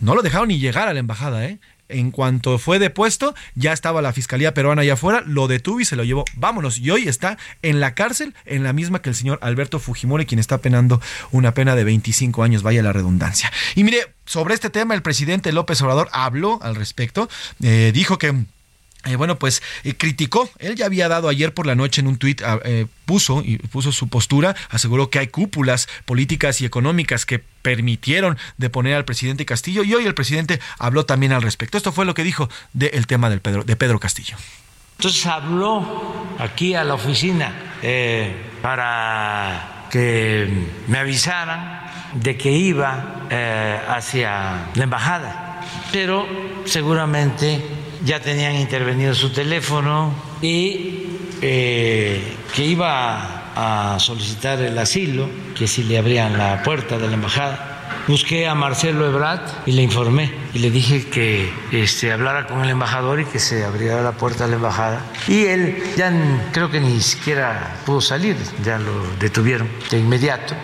No 0.00 0.14
lo 0.14 0.22
dejaron 0.22 0.48
ni 0.48 0.58
llegar 0.58 0.88
a 0.88 0.94
la 0.94 1.00
embajada, 1.00 1.44
¿eh? 1.44 1.58
En 1.90 2.10
cuanto 2.10 2.58
fue 2.58 2.78
depuesto, 2.78 3.34
ya 3.54 3.72
estaba 3.72 4.02
la 4.02 4.12
Fiscalía 4.12 4.54
Peruana 4.54 4.82
allá 4.82 4.94
afuera, 4.94 5.22
lo 5.26 5.48
detuvo 5.48 5.80
y 5.80 5.84
se 5.84 5.96
lo 5.96 6.04
llevó. 6.04 6.24
Vámonos. 6.36 6.78
Y 6.78 6.90
hoy 6.90 7.08
está 7.08 7.38
en 7.62 7.80
la 7.80 7.94
cárcel, 7.94 8.34
en 8.44 8.62
la 8.62 8.72
misma 8.72 9.02
que 9.02 9.10
el 9.10 9.14
señor 9.14 9.38
Alberto 9.42 9.78
Fujimori, 9.78 10.26
quien 10.26 10.38
está 10.38 10.58
penando 10.58 11.00
una 11.30 11.54
pena 11.54 11.74
de 11.74 11.84
25 11.84 12.42
años, 12.42 12.62
vaya 12.62 12.82
la 12.82 12.92
redundancia. 12.92 13.52
Y 13.74 13.84
mire, 13.84 14.14
sobre 14.24 14.54
este 14.54 14.70
tema, 14.70 14.94
el 14.94 15.02
presidente 15.02 15.52
López 15.52 15.80
Obrador 15.82 16.08
habló 16.12 16.60
al 16.62 16.76
respecto, 16.76 17.28
eh, 17.62 17.90
dijo 17.92 18.18
que 18.18 18.34
eh, 19.06 19.16
bueno, 19.16 19.38
pues 19.38 19.62
eh, 19.82 19.94
criticó, 19.96 20.50
él 20.58 20.76
ya 20.76 20.84
había 20.84 21.08
dado 21.08 21.30
ayer 21.30 21.54
por 21.54 21.66
la 21.66 21.74
noche 21.74 22.02
en 22.02 22.06
un 22.06 22.18
tuit, 22.18 22.42
ah, 22.42 22.58
eh, 22.64 22.86
puso, 23.06 23.42
puso 23.70 23.92
su 23.92 24.08
postura, 24.08 24.54
aseguró 24.68 25.08
que 25.08 25.18
hay 25.18 25.28
cúpulas 25.28 25.88
políticas 26.04 26.60
y 26.60 26.66
económicas 26.66 27.24
que 27.24 27.38
permitieron 27.38 28.36
deponer 28.58 28.94
al 28.94 29.06
presidente 29.06 29.46
Castillo 29.46 29.84
y 29.84 29.94
hoy 29.94 30.04
el 30.04 30.14
presidente 30.14 30.60
habló 30.78 31.06
también 31.06 31.32
al 31.32 31.40
respecto. 31.40 31.78
Esto 31.78 31.92
fue 31.92 32.04
lo 32.04 32.12
que 32.12 32.24
dijo 32.24 32.50
del 32.74 33.06
tema 33.06 33.30
Pedro, 33.30 33.64
de 33.64 33.74
Pedro 33.74 33.98
Castillo. 33.98 34.36
Entonces 34.98 35.24
habló 35.24 36.26
aquí 36.38 36.74
a 36.74 36.84
la 36.84 36.92
oficina 36.92 37.54
para 38.60 39.86
que 39.90 40.46
me 40.88 40.98
avisaran 40.98 41.86
de 42.16 42.36
que 42.36 42.52
iba 42.52 43.26
hacia 43.88 44.68
la 44.74 44.84
embajada, 44.84 45.62
pero 45.90 46.28
seguramente 46.66 47.80
ya 48.04 48.20
tenían 48.20 48.54
intervenido 48.54 49.14
su 49.14 49.30
teléfono 49.30 50.14
y 50.40 51.06
eh, 51.42 52.22
que 52.54 52.64
iba 52.64 53.40
a 53.54 53.98
solicitar 53.98 54.60
el 54.60 54.78
asilo, 54.78 55.28
que 55.56 55.66
si 55.66 55.82
le 55.84 55.98
abrían 55.98 56.38
la 56.38 56.62
puerta 56.62 56.98
de 56.98 57.08
la 57.08 57.14
embajada. 57.14 57.66
Busqué 58.06 58.48
a 58.48 58.54
Marcelo 58.54 59.06
Ebrat 59.06 59.66
y 59.66 59.72
le 59.72 59.82
informé 59.82 60.32
y 60.54 60.58
le 60.60 60.70
dije 60.70 61.08
que 61.08 61.52
este, 61.70 62.12
hablara 62.12 62.46
con 62.46 62.62
el 62.64 62.70
embajador 62.70 63.20
y 63.20 63.24
que 63.24 63.38
se 63.38 63.64
abriera 63.64 64.02
la 64.02 64.12
puerta 64.12 64.44
de 64.44 64.50
la 64.50 64.56
embajada. 64.56 65.04
Y 65.28 65.44
él 65.44 65.82
ya 65.96 66.12
creo 66.52 66.70
que 66.70 66.80
ni 66.80 67.00
siquiera 67.00 67.76
pudo 67.84 68.00
salir, 68.00 68.36
ya 68.64 68.78
lo 68.78 68.92
detuvieron 69.20 69.68
de 69.90 69.98
inmediato. 69.98 70.54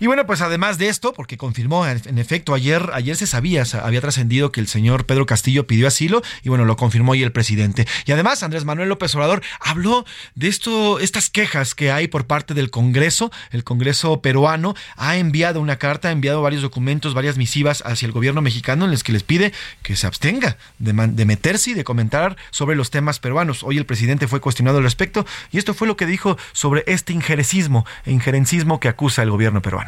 Y 0.00 0.06
bueno, 0.06 0.26
pues 0.26 0.40
además 0.40 0.78
de 0.78 0.88
esto, 0.88 1.12
porque 1.12 1.36
confirmó, 1.36 1.86
en 1.86 2.18
efecto, 2.18 2.54
ayer, 2.54 2.90
ayer 2.92 3.16
se 3.16 3.26
sabía, 3.26 3.64
había 3.82 4.00
trascendido 4.00 4.52
que 4.52 4.60
el 4.60 4.68
señor 4.68 5.06
Pedro 5.06 5.26
Castillo 5.26 5.66
pidió 5.66 5.88
asilo 5.88 6.22
y 6.42 6.48
bueno, 6.48 6.64
lo 6.64 6.76
confirmó 6.76 7.12
hoy 7.12 7.22
el 7.22 7.32
presidente. 7.32 7.86
Y 8.06 8.12
además, 8.12 8.42
Andrés 8.42 8.64
Manuel 8.64 8.88
López 8.88 9.14
Obrador 9.14 9.42
habló 9.60 10.04
de 10.34 10.48
esto, 10.48 11.00
estas 11.00 11.30
quejas 11.30 11.74
que 11.74 11.90
hay 11.90 12.06
por 12.06 12.26
parte 12.26 12.54
del 12.54 12.70
Congreso. 12.70 13.32
El 13.50 13.64
Congreso 13.64 14.20
peruano 14.20 14.74
ha 14.96 15.16
enviado 15.16 15.60
una 15.60 15.76
carta, 15.76 16.08
ha 16.08 16.12
enviado 16.12 16.42
varios 16.42 16.62
documentos, 16.62 17.14
varias 17.14 17.36
misivas 17.36 17.82
hacia 17.84 18.06
el 18.06 18.12
gobierno 18.12 18.40
mexicano 18.40 18.84
en 18.84 18.92
las 18.92 19.02
que 19.02 19.12
les 19.12 19.24
pide 19.24 19.52
que 19.82 19.96
se 19.96 20.06
abstenga 20.06 20.58
de, 20.78 20.92
de 20.92 21.24
meterse 21.24 21.70
y 21.70 21.74
de 21.74 21.84
comentar 21.84 22.36
sobre 22.50 22.76
los 22.76 22.90
temas 22.90 23.18
peruanos. 23.18 23.62
Hoy 23.64 23.78
el 23.78 23.86
presidente 23.86 24.28
fue 24.28 24.40
cuestionado 24.40 24.78
al 24.78 24.84
respecto 24.84 25.26
y 25.50 25.58
esto 25.58 25.74
fue 25.74 25.88
lo 25.88 25.96
que 25.96 26.06
dijo 26.06 26.38
sobre 26.52 26.84
este 26.86 27.12
injerencismo, 27.12 27.84
injerencismo 28.06 28.80
que 28.80 28.88
acusa 28.88 29.22
el 29.22 29.30
gobierno 29.30 29.62
peruano. 29.62 29.87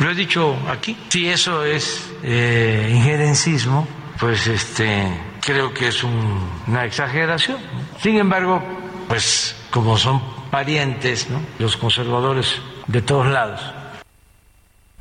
Lo 0.00 0.10
he 0.10 0.14
dicho 0.14 0.56
aquí. 0.68 0.96
Si 1.08 1.28
eso 1.28 1.64
es 1.64 2.12
eh, 2.22 2.92
injerencismo, 2.94 3.86
pues 4.18 4.46
este 4.46 5.08
creo 5.40 5.72
que 5.72 5.88
es 5.88 6.02
una 6.04 6.84
exageración. 6.84 7.58
Sin 8.02 8.16
embargo, 8.18 8.62
pues 9.08 9.56
como 9.70 9.96
son 9.96 10.20
parientes, 10.50 11.28
los 11.58 11.76
conservadores 11.76 12.60
de 12.86 13.02
todos 13.02 13.26
lados, 13.28 13.60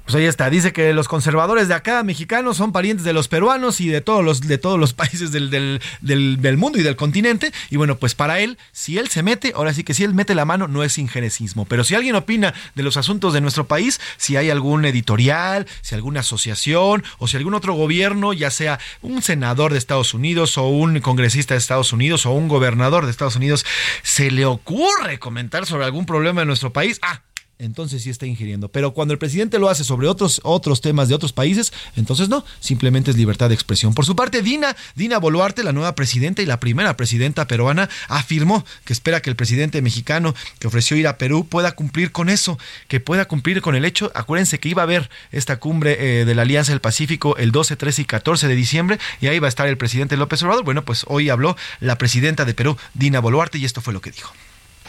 pues 0.06 0.16
ahí 0.16 0.26
está, 0.26 0.52
dice 0.52 0.72
que 0.72 0.94
los 0.94 1.08
conservadores 1.08 1.68
de 1.68 1.74
acá, 1.74 2.04
mexicanos, 2.04 2.58
son 2.58 2.72
parientes 2.72 3.04
de 3.04 3.12
los 3.12 3.28
peruanos 3.28 3.82
y 3.82 3.88
de 3.88 4.02
todos 4.02 4.24
los, 4.24 4.42
de 4.42 4.60
todos 4.60 4.80
los 4.80 4.94
países 4.94 5.32
del, 5.32 5.50
del, 5.50 5.82
del, 6.02 6.58
mundo 6.58 6.78
y 6.78 6.84
del 6.84 6.96
continente. 6.96 7.52
Y 7.72 7.78
bueno, 7.78 7.98
pues 7.98 8.14
para 8.14 8.40
él, 8.40 8.60
si 8.72 9.00
él 9.00 9.10
se 9.10 9.24
mete, 9.24 9.54
ahora 9.56 9.74
sí 9.74 9.84
que 9.84 9.96
si 9.96 10.04
él 10.04 10.14
mete 10.14 10.36
la 10.36 10.46
mano, 10.46 10.68
no 10.68 10.84
es 10.84 11.00
injerencismo. 11.00 11.66
Pero 11.66 11.84
si 11.84 11.96
alguien 11.96 12.16
opina 12.16 12.54
de 12.76 12.84
los 12.84 12.98
asuntos 12.98 13.34
de 13.34 13.42
nuestro 13.42 13.66
país, 13.66 14.00
si 14.18 14.38
hay 14.38 14.52
algún 14.52 14.86
editorial, 14.86 15.66
si 15.82 15.96
alguna 15.96 16.20
asociación 16.20 17.04
o 17.18 17.28
si 17.28 17.38
algún 17.38 17.56
otro 17.56 17.74
gobierno, 17.74 18.34
ya 18.34 18.52
sea 18.52 18.80
un 19.02 19.24
senador 19.24 19.72
de 19.72 19.80
Estados 19.80 20.14
Unidos 20.14 20.60
o 20.60 20.68
un 20.68 21.00
congresista 21.00 21.56
de 21.56 21.58
Estados 21.58 21.94
Unidos 21.94 22.28
o 22.28 22.32
un 22.32 22.48
gobernador 22.48 23.06
de 23.06 23.12
Estados 23.12 23.38
Unidos, 23.38 23.66
se 24.04 24.30
le 24.30 24.46
ocurre 24.46 25.18
comentar 25.18 25.66
sobre 25.66 25.86
algún 25.86 26.06
problema 26.06 26.42
de 26.42 26.46
nuestro 26.46 26.72
país, 26.72 27.00
ah, 27.02 27.22
entonces 27.60 28.04
sí 28.04 28.10
está 28.10 28.26
ingiriendo. 28.26 28.70
Pero 28.70 28.94
cuando 28.94 29.14
el 29.14 29.18
presidente 29.18 29.60
lo 29.60 29.70
hace 29.70 29.84
sobre 29.84 30.08
otros, 30.08 30.42
otros 30.44 30.82
temas 30.82 31.08
de 31.08 31.16
otros 31.16 31.34
países, 31.34 31.74
entonces 31.96 32.30
no, 32.30 32.44
simplemente 32.60 33.12
es 33.12 33.18
libertad 33.18 33.50
de 33.50 33.56
expresión. 33.56 33.94
Por 33.94 34.06
su 34.06 34.16
parte, 34.16 34.42
Dina, 34.42 34.76
Dina 34.96 35.18
Boluarte, 35.18 35.64
la 35.64 35.72
nueva 35.72 35.96
presidenta 35.96 36.42
y 36.42 36.46
la 36.46 36.60
primera 36.60 36.98
presidenta 36.98 37.48
peruana, 37.48 37.90
afirmó 38.08 38.66
que 38.84 38.94
espera 38.94 39.22
que 39.22 39.30
el 39.30 39.36
presidente 39.36 39.82
mexicano 39.82 40.36
que 40.60 40.68
ofreció 40.68 40.98
ir 40.98 41.08
a 41.08 41.18
Perú 41.18 41.48
pueda 41.48 41.74
cumplir 41.74 42.12
con 42.12 42.30
eso, 42.30 42.58
que 42.88 43.00
pueda 43.00 43.26
cumplir 43.26 43.62
con 43.62 43.76
el 43.76 43.86
hecho. 43.86 44.12
Acuérdense 44.16 44.60
que 44.60 44.70
iba 44.70 44.82
a 44.82 44.84
haber 44.84 45.10
esta 45.32 45.58
cumbre 45.58 46.22
eh, 46.22 46.26
de 46.26 46.36
la 46.36 46.44
Alianza 46.44 46.72
del 46.72 46.82
Pacífico 46.82 47.38
el 47.38 47.52
12, 47.52 47.76
13 47.76 48.02
y 48.02 48.06
14 48.06 48.48
de 48.48 48.56
diciembre 48.56 49.00
y 49.22 49.28
ahí 49.28 49.40
va 49.40 49.48
a 49.48 49.50
estar 49.50 49.68
el 49.68 49.78
presidente 49.78 50.18
López 50.18 50.44
Obrador. 50.44 50.64
Bueno, 50.64 50.84
pues 50.84 51.06
hoy 51.08 51.30
habló 51.30 51.56
la 51.80 51.98
presidenta 51.98 52.46
de 52.46 52.54
Perú, 52.54 52.78
Dina 52.94 53.20
Boluarte, 53.20 53.58
y 53.58 53.66
esto 53.66 53.82
fue 53.82 53.94
lo 53.94 54.02
que 54.02 54.12
dijo 54.12 54.34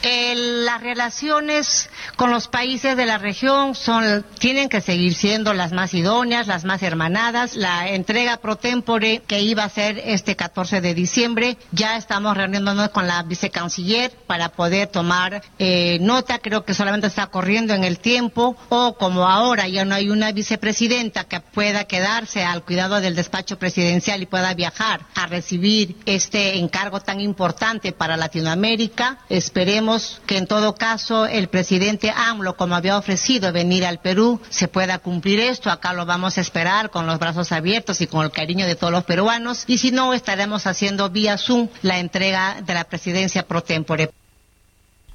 las 0.02 0.82
relaciones 0.82 1.88
con 2.16 2.30
los 2.30 2.48
países 2.48 2.96
de 2.96 3.06
la 3.06 3.18
región 3.18 3.74
son, 3.74 4.24
tienen 4.38 4.68
que 4.68 4.80
seguir 4.80 5.14
siendo 5.14 5.54
las 5.54 5.72
más 5.72 5.94
idóneas, 5.94 6.46
las 6.46 6.64
más 6.64 6.82
hermanadas. 6.82 7.56
La 7.56 7.88
entrega 7.88 8.36
pro 8.38 8.56
tempore 8.56 9.22
que 9.26 9.40
iba 9.40 9.64
a 9.64 9.68
ser 9.68 10.00
este 10.04 10.36
14 10.36 10.80
de 10.80 10.94
diciembre, 10.94 11.56
ya 11.72 11.96
estamos 11.96 12.36
reuniéndonos 12.36 12.90
con 12.90 13.06
la 13.06 13.22
vicecanciller 13.22 14.12
para 14.26 14.50
poder 14.50 14.88
tomar 14.88 15.42
eh, 15.58 15.98
nota. 16.00 16.38
Creo 16.38 16.64
que 16.64 16.74
solamente 16.74 17.06
está 17.06 17.26
corriendo 17.28 17.74
en 17.74 17.84
el 17.84 17.98
tiempo 17.98 18.56
o 18.68 18.96
como 18.96 19.26
ahora 19.26 19.66
ya 19.68 19.84
no 19.84 19.94
hay 19.94 20.10
una 20.10 20.32
vicepresidenta 20.32 21.24
que 21.24 21.40
pueda 21.40 21.84
quedarse 21.84 22.44
al 22.44 22.62
cuidado 22.64 23.00
del 23.00 23.16
despacho 23.16 23.58
presidencial 23.58 24.22
y 24.22 24.26
pueda 24.26 24.54
viajar 24.54 25.00
a 25.14 25.26
recibir 25.26 25.96
este 26.06 26.58
encargo 26.58 27.00
tan 27.00 27.20
importante 27.20 27.92
para 27.92 28.16
Latinoamérica. 28.16 29.18
Esperemos 29.28 29.85
que 30.26 30.36
en 30.36 30.46
todo 30.46 30.74
caso 30.74 31.26
el 31.26 31.48
presidente 31.48 32.12
AMLO, 32.14 32.56
como 32.56 32.74
había 32.74 32.98
ofrecido 32.98 33.52
venir 33.52 33.84
al 33.84 34.00
Perú, 34.00 34.40
se 34.48 34.68
pueda 34.68 34.98
cumplir 34.98 35.40
esto. 35.40 35.70
Acá 35.70 35.92
lo 35.92 36.06
vamos 36.06 36.38
a 36.38 36.40
esperar 36.40 36.90
con 36.90 37.06
los 37.06 37.18
brazos 37.18 37.52
abiertos 37.52 38.00
y 38.00 38.06
con 38.06 38.24
el 38.24 38.30
cariño 38.30 38.66
de 38.66 38.74
todos 38.74 38.92
los 38.92 39.04
peruanos. 39.04 39.64
Y 39.66 39.78
si 39.78 39.92
no, 39.92 40.12
estaremos 40.12 40.66
haciendo 40.66 41.10
vía 41.10 41.38
Zoom 41.38 41.68
la 41.82 41.98
entrega 41.98 42.60
de 42.62 42.74
la 42.74 42.84
presidencia 42.84 43.46
pro 43.46 43.62
tempore. 43.62 44.10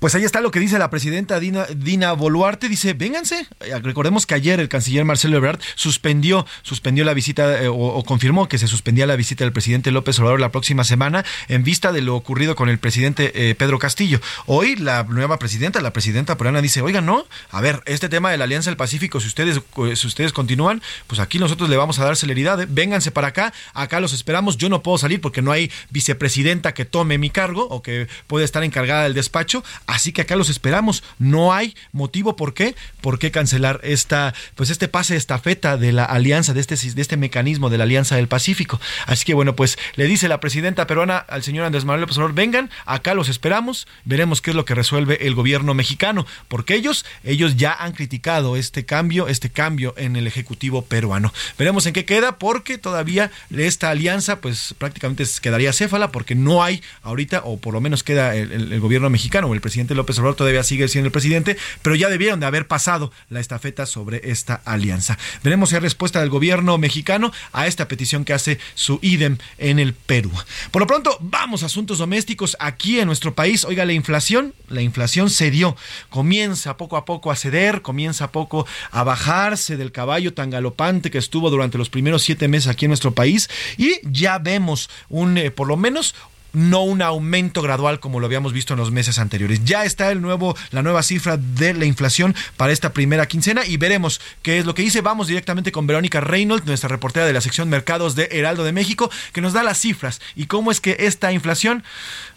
Pues 0.01 0.15
ahí 0.15 0.23
está 0.23 0.41
lo 0.41 0.49
que 0.49 0.59
dice 0.59 0.79
la 0.79 0.89
presidenta 0.89 1.39
Dina, 1.39 1.67
Dina 1.75 2.13
Boluarte. 2.13 2.67
Dice, 2.67 2.93
vénganse. 2.93 3.45
Eh, 3.59 3.77
recordemos 3.83 4.25
que 4.25 4.33
ayer 4.33 4.59
el 4.59 4.67
canciller 4.67 5.05
Marcelo 5.05 5.37
Ebrard 5.37 5.59
suspendió, 5.75 6.47
suspendió 6.63 7.05
la 7.05 7.13
visita 7.13 7.61
eh, 7.61 7.67
o, 7.67 8.03
confirmó 8.03 8.49
que 8.49 8.57
se 8.57 8.67
suspendía 8.67 9.05
la 9.05 9.15
visita 9.15 9.43
del 9.43 9.53
presidente 9.53 9.91
López 9.91 10.17
Obrador 10.17 10.39
la 10.39 10.51
próxima 10.51 10.85
semana 10.85 11.23
en 11.49 11.63
vista 11.63 11.91
de 11.91 12.01
lo 12.01 12.15
ocurrido 12.15 12.55
con 12.55 12.67
el 12.67 12.79
presidente 12.79 13.31
eh, 13.35 13.53
Pedro 13.53 13.77
Castillo. 13.77 14.19
Hoy 14.47 14.75
la 14.75 15.03
nueva 15.03 15.37
presidenta, 15.37 15.81
la 15.81 15.93
presidenta 15.93 16.35
peruana, 16.35 16.63
dice, 16.63 16.81
oigan, 16.81 17.05
no, 17.05 17.27
a 17.51 17.61
ver, 17.61 17.83
este 17.85 18.09
tema 18.09 18.31
de 18.31 18.39
la 18.39 18.45
Alianza 18.45 18.71
del 18.71 18.77
Pacífico, 18.77 19.19
si 19.19 19.27
ustedes, 19.27 19.61
si 19.93 20.07
ustedes 20.07 20.33
continúan, 20.33 20.81
pues 21.05 21.19
aquí 21.21 21.37
nosotros 21.37 21.69
le 21.69 21.77
vamos 21.77 21.99
a 21.99 22.05
dar 22.05 22.17
celeridad. 22.17 22.65
Vénganse 22.67 23.11
para 23.11 23.27
acá, 23.27 23.53
acá 23.75 23.99
los 23.99 24.13
esperamos. 24.13 24.57
Yo 24.57 24.67
no 24.67 24.81
puedo 24.81 24.97
salir 24.97 25.21
porque 25.21 25.43
no 25.43 25.51
hay 25.51 25.71
vicepresidenta 25.91 26.73
que 26.73 26.85
tome 26.85 27.19
mi 27.19 27.29
cargo 27.29 27.67
o 27.69 27.83
que 27.83 28.07
pueda 28.25 28.45
estar 28.45 28.63
encargada 28.63 29.03
del 29.03 29.13
despacho 29.13 29.63
Así 29.91 30.13
que 30.13 30.21
acá 30.21 30.37
los 30.37 30.49
esperamos. 30.49 31.03
No 31.19 31.53
hay 31.53 31.75
motivo 31.91 32.37
por 32.37 32.53
qué, 32.53 32.75
por 33.01 33.19
qué 33.19 33.29
cancelar 33.29 33.81
esta, 33.83 34.33
pues 34.55 34.69
este 34.69 34.87
pase 34.87 35.15
de 35.15 35.17
estafeta 35.17 35.75
de 35.75 35.91
la 35.91 36.05
alianza, 36.05 36.53
de 36.53 36.61
este, 36.61 36.75
de 36.75 37.01
este 37.01 37.17
mecanismo 37.17 37.69
de 37.69 37.77
la 37.77 37.83
Alianza 37.83 38.15
del 38.15 38.29
Pacífico. 38.29 38.79
Así 39.05 39.25
que 39.25 39.33
bueno, 39.33 39.53
pues 39.53 39.77
le 39.95 40.05
dice 40.05 40.29
la 40.29 40.39
presidenta 40.39 40.87
peruana 40.87 41.17
al 41.17 41.43
señor 41.43 41.65
Andrés 41.65 41.83
Manuel 41.83 42.01
López 42.01 42.15
Obrador, 42.15 42.33
vengan, 42.33 42.69
acá 42.85 43.13
los 43.13 43.27
esperamos, 43.27 43.85
veremos 44.05 44.39
qué 44.39 44.51
es 44.51 44.55
lo 44.55 44.63
que 44.63 44.75
resuelve 44.75 45.27
el 45.27 45.35
gobierno 45.35 45.73
mexicano, 45.73 46.25
porque 46.47 46.75
ellos, 46.75 47.05
ellos 47.25 47.57
ya 47.57 47.73
han 47.73 47.91
criticado 47.91 48.55
este 48.55 48.85
cambio, 48.85 49.27
este 49.27 49.49
cambio 49.49 49.93
en 49.97 50.15
el 50.15 50.25
Ejecutivo 50.25 50.83
peruano. 50.83 51.33
Veremos 51.59 51.85
en 51.85 51.91
qué 51.91 52.05
queda, 52.05 52.37
porque 52.37 52.77
todavía 52.77 53.29
esta 53.49 53.89
alianza, 53.89 54.39
pues 54.39 54.73
prácticamente 54.77 55.25
quedaría 55.41 55.73
céfala, 55.73 56.13
porque 56.13 56.33
no 56.33 56.63
hay 56.63 56.81
ahorita, 57.03 57.41
o 57.43 57.57
por 57.57 57.73
lo 57.73 57.81
menos 57.81 58.03
queda 58.03 58.35
el, 58.35 58.71
el 58.71 58.79
gobierno 58.79 59.09
mexicano 59.09 59.47
o 59.47 59.53
el 59.53 59.59
presidente 59.59 59.80
López 59.89 60.17
Obrador 60.19 60.35
todavía 60.35 60.63
sigue 60.63 60.87
siendo 60.87 61.07
el 61.07 61.11
presidente, 61.11 61.57
pero 61.81 61.95
ya 61.95 62.09
debieron 62.09 62.39
de 62.39 62.45
haber 62.45 62.67
pasado 62.67 63.11
la 63.29 63.39
estafeta 63.39 63.85
sobre 63.85 64.31
esta 64.31 64.61
alianza. 64.65 65.17
Veremos 65.43 65.69
si 65.69 65.79
respuesta 65.79 66.19
del 66.19 66.29
gobierno 66.29 66.77
mexicano 66.77 67.31
a 67.51 67.67
esta 67.67 67.87
petición 67.87 68.25
que 68.25 68.33
hace 68.33 68.59
su 68.75 68.99
IDEM 69.01 69.37
en 69.57 69.79
el 69.79 69.93
Perú. 69.93 70.31
Por 70.71 70.81
lo 70.81 70.87
pronto, 70.87 71.17
vamos 71.19 71.63
a 71.63 71.65
asuntos 71.65 71.97
domésticos 71.97 72.55
aquí 72.59 72.99
en 72.99 73.07
nuestro 73.07 73.33
país. 73.33 73.65
Oiga, 73.65 73.85
la 73.85 73.93
inflación, 73.93 74.53
la 74.69 74.81
inflación 74.81 75.29
cedió, 75.29 75.75
comienza 76.09 76.77
poco 76.77 76.97
a 76.97 77.05
poco 77.05 77.31
a 77.31 77.35
ceder, 77.35 77.81
comienza 77.81 78.31
poco 78.31 78.65
a 78.91 79.03
bajarse 79.03 79.77
del 79.77 79.91
caballo 79.91 80.33
tan 80.33 80.49
galopante 80.49 81.11
que 81.11 81.17
estuvo 81.17 81.49
durante 81.49 81.77
los 81.77 81.89
primeros 81.89 82.23
siete 82.23 82.47
meses 82.47 82.67
aquí 82.67 82.85
en 82.85 82.89
nuestro 82.89 83.13
país 83.13 83.49
y 83.77 83.99
ya 84.03 84.37
vemos 84.37 84.89
un, 85.09 85.37
eh, 85.37 85.51
por 85.51 85.67
lo 85.67 85.77
menos, 85.77 86.15
no 86.53 86.83
un 86.83 87.01
aumento 87.01 87.61
gradual 87.61 87.99
como 87.99 88.19
lo 88.19 88.25
habíamos 88.25 88.53
visto 88.53 88.73
en 88.73 88.79
los 88.79 88.91
meses 88.91 89.19
anteriores. 89.19 89.63
Ya 89.63 89.85
está 89.85 90.11
el 90.11 90.21
nuevo, 90.21 90.55
la 90.71 90.81
nueva 90.81 91.03
cifra 91.03 91.37
de 91.37 91.73
la 91.73 91.85
inflación 91.85 92.35
para 92.57 92.71
esta 92.71 92.93
primera 92.93 93.25
quincena 93.25 93.65
y 93.65 93.77
veremos 93.77 94.21
qué 94.41 94.59
es 94.59 94.65
lo 94.65 94.73
que 94.73 94.81
dice. 94.81 95.01
Vamos 95.01 95.27
directamente 95.27 95.71
con 95.71 95.87
Verónica 95.87 96.21
Reynolds, 96.21 96.65
nuestra 96.65 96.89
reportera 96.89 97.25
de 97.25 97.33
la 97.33 97.41
sección 97.41 97.69
Mercados 97.69 98.15
de 98.15 98.29
Heraldo 98.31 98.63
de 98.63 98.71
México, 98.71 99.09
que 99.33 99.41
nos 99.41 99.53
da 99.53 99.63
las 99.63 99.77
cifras 99.77 100.21
y 100.35 100.47
cómo 100.47 100.71
es 100.71 100.81
que 100.81 100.97
esta 100.99 101.31
inflación, 101.31 101.83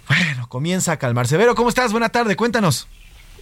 bueno, 0.09 0.49
comienza 0.49 0.93
a 0.93 0.99
calmarse. 0.99 1.37
Vero, 1.37 1.55
¿cómo 1.55 1.69
estás? 1.69 1.93
Buena 1.93 2.09
tarde, 2.09 2.37
cuéntanos. 2.37 2.89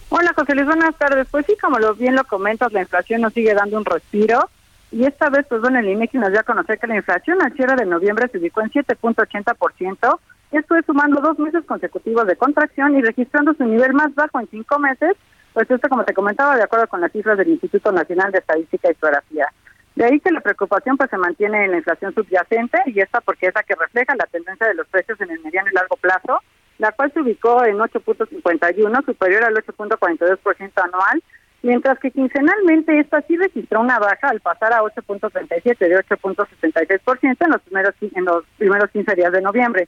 Hola 0.09 0.33
José 0.35 0.53
Luis, 0.53 0.67
buenas 0.67 0.95
tardes. 0.97 1.27
Pues 1.31 1.45
sí, 1.47 1.55
como 1.59 1.79
lo 1.79 1.95
bien 1.95 2.15
lo 2.15 2.23
comentas, 2.25 2.71
la 2.71 2.81
inflación 2.81 3.21
nos 3.21 3.33
sigue 3.33 3.53
dando 3.53 3.77
un 3.77 3.85
respiro 3.85 4.49
y 4.93 5.05
esta 5.05 5.29
vez, 5.29 5.43
pues 5.49 5.59
bueno, 5.59 5.79
el 5.79 5.89
INEGI 5.89 6.19
nos 6.19 6.29
dio 6.29 6.39
a 6.39 6.43
conocer 6.43 6.77
que 6.77 6.85
la 6.85 6.95
inflación 6.95 7.41
al 7.41 7.51
cierre 7.53 7.75
de 7.75 7.85
noviembre 7.87 8.29
se 8.31 8.37
ubicó 8.37 8.61
en 8.61 8.69
7.80%, 8.69 10.19
esto 10.57 10.75
es 10.75 10.85
sumando 10.85 11.21
dos 11.21 11.39
meses 11.39 11.63
consecutivos 11.65 12.27
de 12.27 12.35
contracción 12.35 12.95
y 12.95 13.01
registrando 13.01 13.53
su 13.53 13.63
nivel 13.65 13.93
más 13.93 14.13
bajo 14.15 14.39
en 14.39 14.47
cinco 14.47 14.79
meses, 14.79 15.15
pues 15.53 15.69
esto, 15.69 15.87
como 15.87 16.03
te 16.03 16.13
comentaba, 16.13 16.55
de 16.55 16.63
acuerdo 16.63 16.87
con 16.87 17.01
las 17.01 17.11
cifras 17.11 17.37
del 17.37 17.49
Instituto 17.49 17.91
Nacional 17.91 18.31
de 18.31 18.39
Estadística 18.39 18.91
y 18.91 18.95
Geografía. 18.95 19.47
De 19.95 20.05
ahí 20.05 20.19
que 20.19 20.31
la 20.31 20.41
preocupación 20.41 20.97
pues 20.97 21.09
se 21.09 21.17
mantiene 21.17 21.65
en 21.65 21.71
la 21.71 21.77
inflación 21.77 22.13
subyacente 22.15 22.79
y 22.87 22.99
esta 22.99 23.21
porque 23.21 23.47
es 23.47 23.55
la 23.55 23.61
que 23.61 23.75
refleja 23.75 24.15
la 24.15 24.25
tendencia 24.25 24.67
de 24.67 24.73
los 24.73 24.87
precios 24.87 25.21
en 25.21 25.29
el 25.29 25.39
mediano 25.41 25.69
y 25.69 25.75
largo 25.75 25.95
plazo, 25.97 26.39
la 26.79 26.91
cual 26.91 27.11
se 27.13 27.21
ubicó 27.21 27.63
en 27.63 27.77
8.51, 27.77 29.05
superior 29.05 29.43
al 29.43 29.53
8.42% 29.53 30.71
anual, 30.83 31.23
mientras 31.61 31.99
que 31.99 32.09
quincenalmente 32.09 32.99
esta 32.99 33.21
sí 33.21 33.37
registró 33.37 33.81
una 33.81 33.99
baja 33.99 34.29
al 34.29 34.39
pasar 34.39 34.73
a 34.73 34.81
8.37 34.81 35.77
de 35.77 36.03
8.66% 36.03 37.37
en 37.39 37.51
los 37.51 37.61
primeros 37.61 37.93
en 38.01 38.25
los 38.25 38.43
primeros 38.57 38.89
15 38.89 39.15
días 39.15 39.31
de 39.31 39.41
noviembre. 39.41 39.87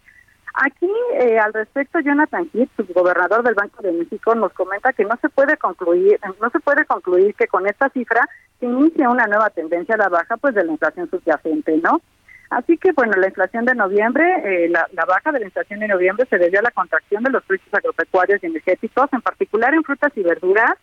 Aquí, 0.58 0.89
eh, 1.20 1.38
al 1.38 1.53
respecto, 1.53 1.99
Jonathan 1.99 2.49
Heath, 2.53 2.70
subgobernador 2.78 3.43
del 3.43 3.56
Banco 3.56 3.82
de 3.82 3.91
México, 3.91 4.34
nos 4.36 4.53
comenta 4.53 4.93
que 4.93 5.03
no 5.03 5.18
se 5.22 5.28
puede 5.28 5.58
concluir, 5.58 6.18
no 6.41 6.49
se 6.49 6.62
puede 6.62 6.86
concluir 6.86 7.36
que 7.36 7.47
con 7.47 7.68
esta 7.68 7.89
cifra 7.89 8.22
se 8.62 8.66
inicia 8.66 9.10
una 9.10 9.28
nueva 9.28 9.49
tendencia 9.49 9.95
a 9.95 9.97
la 9.97 10.08
baja, 10.08 10.38
pues 10.38 10.56
de 10.56 10.64
la 10.64 10.72
inflación 10.72 11.10
subyacente, 11.10 11.78
¿no? 11.84 12.01
Así 12.49 12.78
que, 12.78 12.93
bueno, 12.93 13.14
la 13.18 13.28
inflación 13.28 13.66
de 13.66 13.76
noviembre, 13.76 14.24
eh, 14.45 14.70
la, 14.70 14.88
la, 14.93 15.03
baja 15.03 15.34
de 15.34 15.39
la 15.39 15.45
inflación 15.45 15.82
de 15.82 15.89
noviembre 15.89 16.26
se 16.30 16.38
debió 16.38 16.60
a 16.60 16.64
la 16.64 16.72
contracción 16.72 17.24
de 17.24 17.32
los 17.32 17.43
precios 17.43 17.74
agropecuarios 17.74 18.41
y 18.41 18.45
energéticos, 18.45 19.12
en 19.12 19.22
particular 19.22 19.74
en 19.74 19.84
frutas 19.84 20.14
y 20.16 20.24
verduras, 20.24 20.76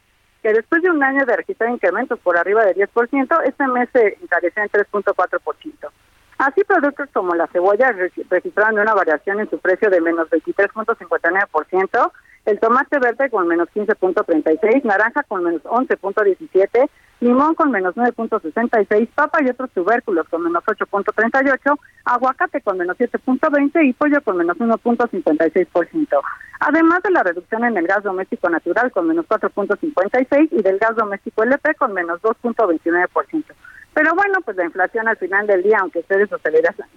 que 0.42 0.52
después 0.52 0.82
de 0.82 0.90
un 0.90 1.02
año 1.02 1.24
de 1.24 1.36
registrar 1.36 1.70
incrementos 1.70 2.18
por 2.18 2.36
arriba 2.36 2.62
del 2.66 2.74
10%, 2.74 3.42
este 3.46 3.66
mes 3.68 3.88
se 3.92 4.18
encareció 4.20 4.62
en 4.64 4.68
3.4%. 4.68 5.90
Así 6.42 6.64
productos 6.64 7.08
como 7.12 7.36
la 7.36 7.46
cebolla 7.46 7.94
registraron 8.28 8.80
una 8.80 8.94
variación 8.94 9.38
en 9.38 9.48
su 9.48 9.60
precio 9.60 9.88
de 9.90 10.00
menos 10.00 10.28
23.59%, 10.28 12.12
el 12.46 12.58
tomate 12.58 12.98
verde 12.98 13.30
con 13.30 13.46
menos 13.46 13.68
15.36, 13.72 14.82
naranja 14.82 15.22
con 15.22 15.44
menos 15.44 15.62
11.17, 15.62 16.90
limón 17.20 17.54
con 17.54 17.70
menos 17.70 17.94
9.66, 17.94 19.08
papa 19.14 19.38
y 19.40 19.50
otros 19.50 19.70
tubérculos 19.70 20.28
con 20.28 20.42
menos 20.42 20.64
8.38, 20.64 21.78
aguacate 22.06 22.60
con 22.60 22.76
menos 22.76 22.98
7.20 22.98 23.86
y 23.86 23.92
pollo 23.92 24.20
con 24.22 24.38
menos 24.38 24.56
1.56%. 24.56 26.20
Además 26.58 27.02
de 27.04 27.10
la 27.12 27.22
reducción 27.22 27.64
en 27.66 27.76
el 27.76 27.86
gas 27.86 28.02
doméstico 28.02 28.50
natural 28.50 28.90
con 28.90 29.06
menos 29.06 29.26
4.56 29.28 30.48
y 30.50 30.60
del 30.60 30.78
gas 30.80 30.96
doméstico 30.96 31.44
LP 31.44 31.76
con 31.76 31.92
menos 31.92 32.20
2.29%. 32.20 33.44
Pero 33.94 34.14
bueno, 34.14 34.38
pues 34.44 34.56
la 34.56 34.64
inflación 34.64 35.06
al 35.06 35.18
final 35.18 35.46
del 35.46 35.62
día, 35.62 35.78
aunque 35.80 36.00
esté 36.00 36.16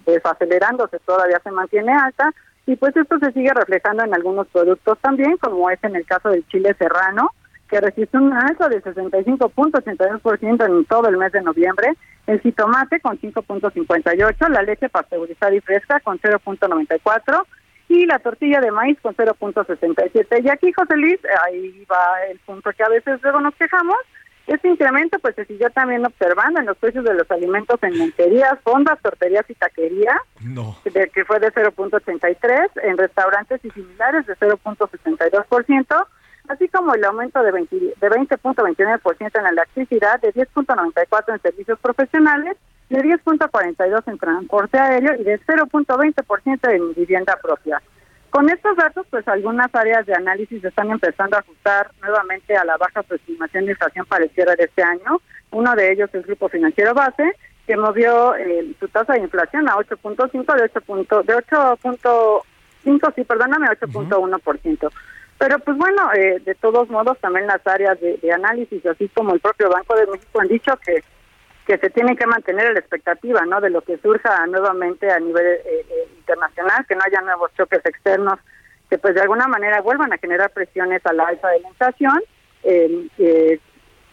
desacelerándose, 0.06 0.98
todavía 1.00 1.40
se 1.42 1.50
mantiene 1.50 1.92
alta 1.92 2.32
y 2.66 2.76
pues 2.76 2.96
esto 2.96 3.18
se 3.18 3.32
sigue 3.32 3.52
reflejando 3.54 4.04
en 4.04 4.14
algunos 4.14 4.46
productos 4.48 4.98
también, 5.00 5.36
como 5.36 5.68
es 5.70 5.78
en 5.84 5.94
el 5.94 6.06
caso 6.06 6.30
del 6.30 6.46
chile 6.48 6.74
serrano, 6.78 7.32
que 7.68 7.80
registró 7.80 8.22
un 8.22 8.32
alza 8.32 8.68
de 8.68 8.82
65.82% 8.82 10.66
en 10.66 10.84
todo 10.86 11.08
el 11.08 11.16
mes 11.16 11.32
de 11.32 11.42
noviembre, 11.42 11.96
el 12.26 12.40
jitomate 12.40 13.00
con 13.00 13.18
5.58, 13.20 14.48
la 14.48 14.62
leche 14.62 14.88
pasteurizada 14.88 15.54
y 15.54 15.60
fresca 15.60 16.00
con 16.00 16.18
0.94 16.18 17.44
y 17.88 18.04
la 18.06 18.18
tortilla 18.18 18.60
de 18.60 18.72
maíz 18.72 18.98
con 19.00 19.14
0.67. 19.14 20.44
Y 20.44 20.48
aquí, 20.48 20.72
José 20.72 20.96
Luis, 20.96 21.20
ahí 21.44 21.84
va 21.90 22.24
el 22.30 22.38
punto 22.40 22.72
que 22.72 22.82
a 22.82 22.88
veces 22.88 23.20
luego 23.22 23.40
nos 23.40 23.54
quejamos, 23.54 23.96
este 24.46 24.68
incremento 24.68 25.18
pues 25.18 25.34
se 25.34 25.44
siguió 25.44 25.70
también 25.70 26.06
observando 26.06 26.60
en 26.60 26.66
los 26.66 26.76
precios 26.76 27.04
de 27.04 27.14
los 27.14 27.28
alimentos 27.30 27.82
en 27.82 27.98
monterías, 27.98 28.58
fondas, 28.62 29.00
torterías 29.02 29.44
y 29.48 29.54
taquerías, 29.54 30.20
de, 30.84 31.10
que 31.10 31.24
fue 31.24 31.40
de 31.40 31.52
0.83, 31.52 32.70
en 32.84 32.96
restaurantes 32.96 33.64
y 33.64 33.70
similares 33.70 34.24
de 34.26 34.36
0.62%, 34.36 36.06
así 36.48 36.68
como 36.68 36.94
el 36.94 37.04
aumento 37.04 37.42
de 37.42 37.52
20.29% 37.52 39.30
en 39.34 39.42
la 39.42 39.50
electricidad, 39.50 40.20
de 40.20 40.32
10.94 40.32 41.34
en 41.34 41.42
servicios 41.42 41.78
profesionales, 41.80 42.56
de 42.88 43.02
10.42 43.02 44.02
en 44.06 44.18
transporte 44.18 44.78
aéreo 44.78 45.20
y 45.20 45.24
de 45.24 45.40
0.20% 45.40 46.70
en 46.72 46.94
vivienda 46.94 47.36
propia. 47.42 47.82
Con 48.36 48.50
estos 48.50 48.76
datos, 48.76 49.06
pues 49.08 49.26
algunas 49.28 49.74
áreas 49.74 50.04
de 50.04 50.12
análisis 50.12 50.62
están 50.62 50.90
empezando 50.90 51.36
a 51.36 51.40
ajustar 51.40 51.90
nuevamente 52.02 52.54
a 52.54 52.66
la 52.66 52.76
baja 52.76 53.02
su 53.08 53.14
estimación 53.14 53.64
de 53.64 53.70
inflación 53.70 54.04
para 54.04 54.24
el 54.24 54.30
cierre 54.32 54.54
de 54.56 54.64
este 54.64 54.82
año. 54.82 55.22
Uno 55.52 55.74
de 55.74 55.90
ellos 55.90 56.10
es 56.10 56.16
el 56.16 56.22
Grupo 56.24 56.50
Financiero 56.50 56.92
Base, 56.92 57.32
que 57.66 57.78
movió 57.78 58.36
eh, 58.36 58.74
su 58.78 58.88
tasa 58.88 59.14
de 59.14 59.20
inflación 59.20 59.66
a 59.70 59.76
8.5 59.76 60.54
de 60.54 60.64
8. 60.64 61.22
de 61.22 61.34
8.5, 61.34 63.14
sí, 63.14 63.24
perdóname, 63.24 63.68
8.1%. 63.68 64.90
Pero 65.38 65.58
pues 65.60 65.76
bueno, 65.78 66.12
eh, 66.12 66.38
de 66.44 66.54
todos 66.56 66.90
modos 66.90 67.18
también 67.20 67.46
las 67.46 67.66
áreas 67.66 67.98
de, 68.02 68.18
de 68.18 68.32
análisis, 68.34 68.84
así 68.84 69.08
como 69.14 69.32
el 69.32 69.40
propio 69.40 69.70
Banco 69.70 69.96
de 69.96 70.08
México 70.08 70.40
han 70.42 70.48
dicho 70.48 70.78
que 70.84 71.02
que 71.66 71.78
se 71.78 71.90
tiene 71.90 72.16
que 72.16 72.26
mantener 72.26 72.72
la 72.72 72.78
expectativa 72.78 73.44
no 73.44 73.60
de 73.60 73.70
lo 73.70 73.82
que 73.82 73.98
surja 73.98 74.46
nuevamente 74.46 75.10
a 75.10 75.18
nivel 75.18 75.44
eh, 75.44 75.60
eh, 75.66 76.08
internacional 76.16 76.86
que 76.86 76.94
no 76.94 77.02
haya 77.04 77.20
nuevos 77.22 77.52
choques 77.56 77.84
externos 77.84 78.38
que 78.88 78.98
pues 78.98 79.14
de 79.14 79.20
alguna 79.20 79.48
manera 79.48 79.80
vuelvan 79.80 80.12
a 80.12 80.18
generar 80.18 80.50
presiones 80.50 81.04
a 81.04 81.12
la 81.12 81.24
alza 81.24 81.48
de 81.48 81.60
la 81.60 81.68
inflación 81.68 82.22
eh, 82.62 83.58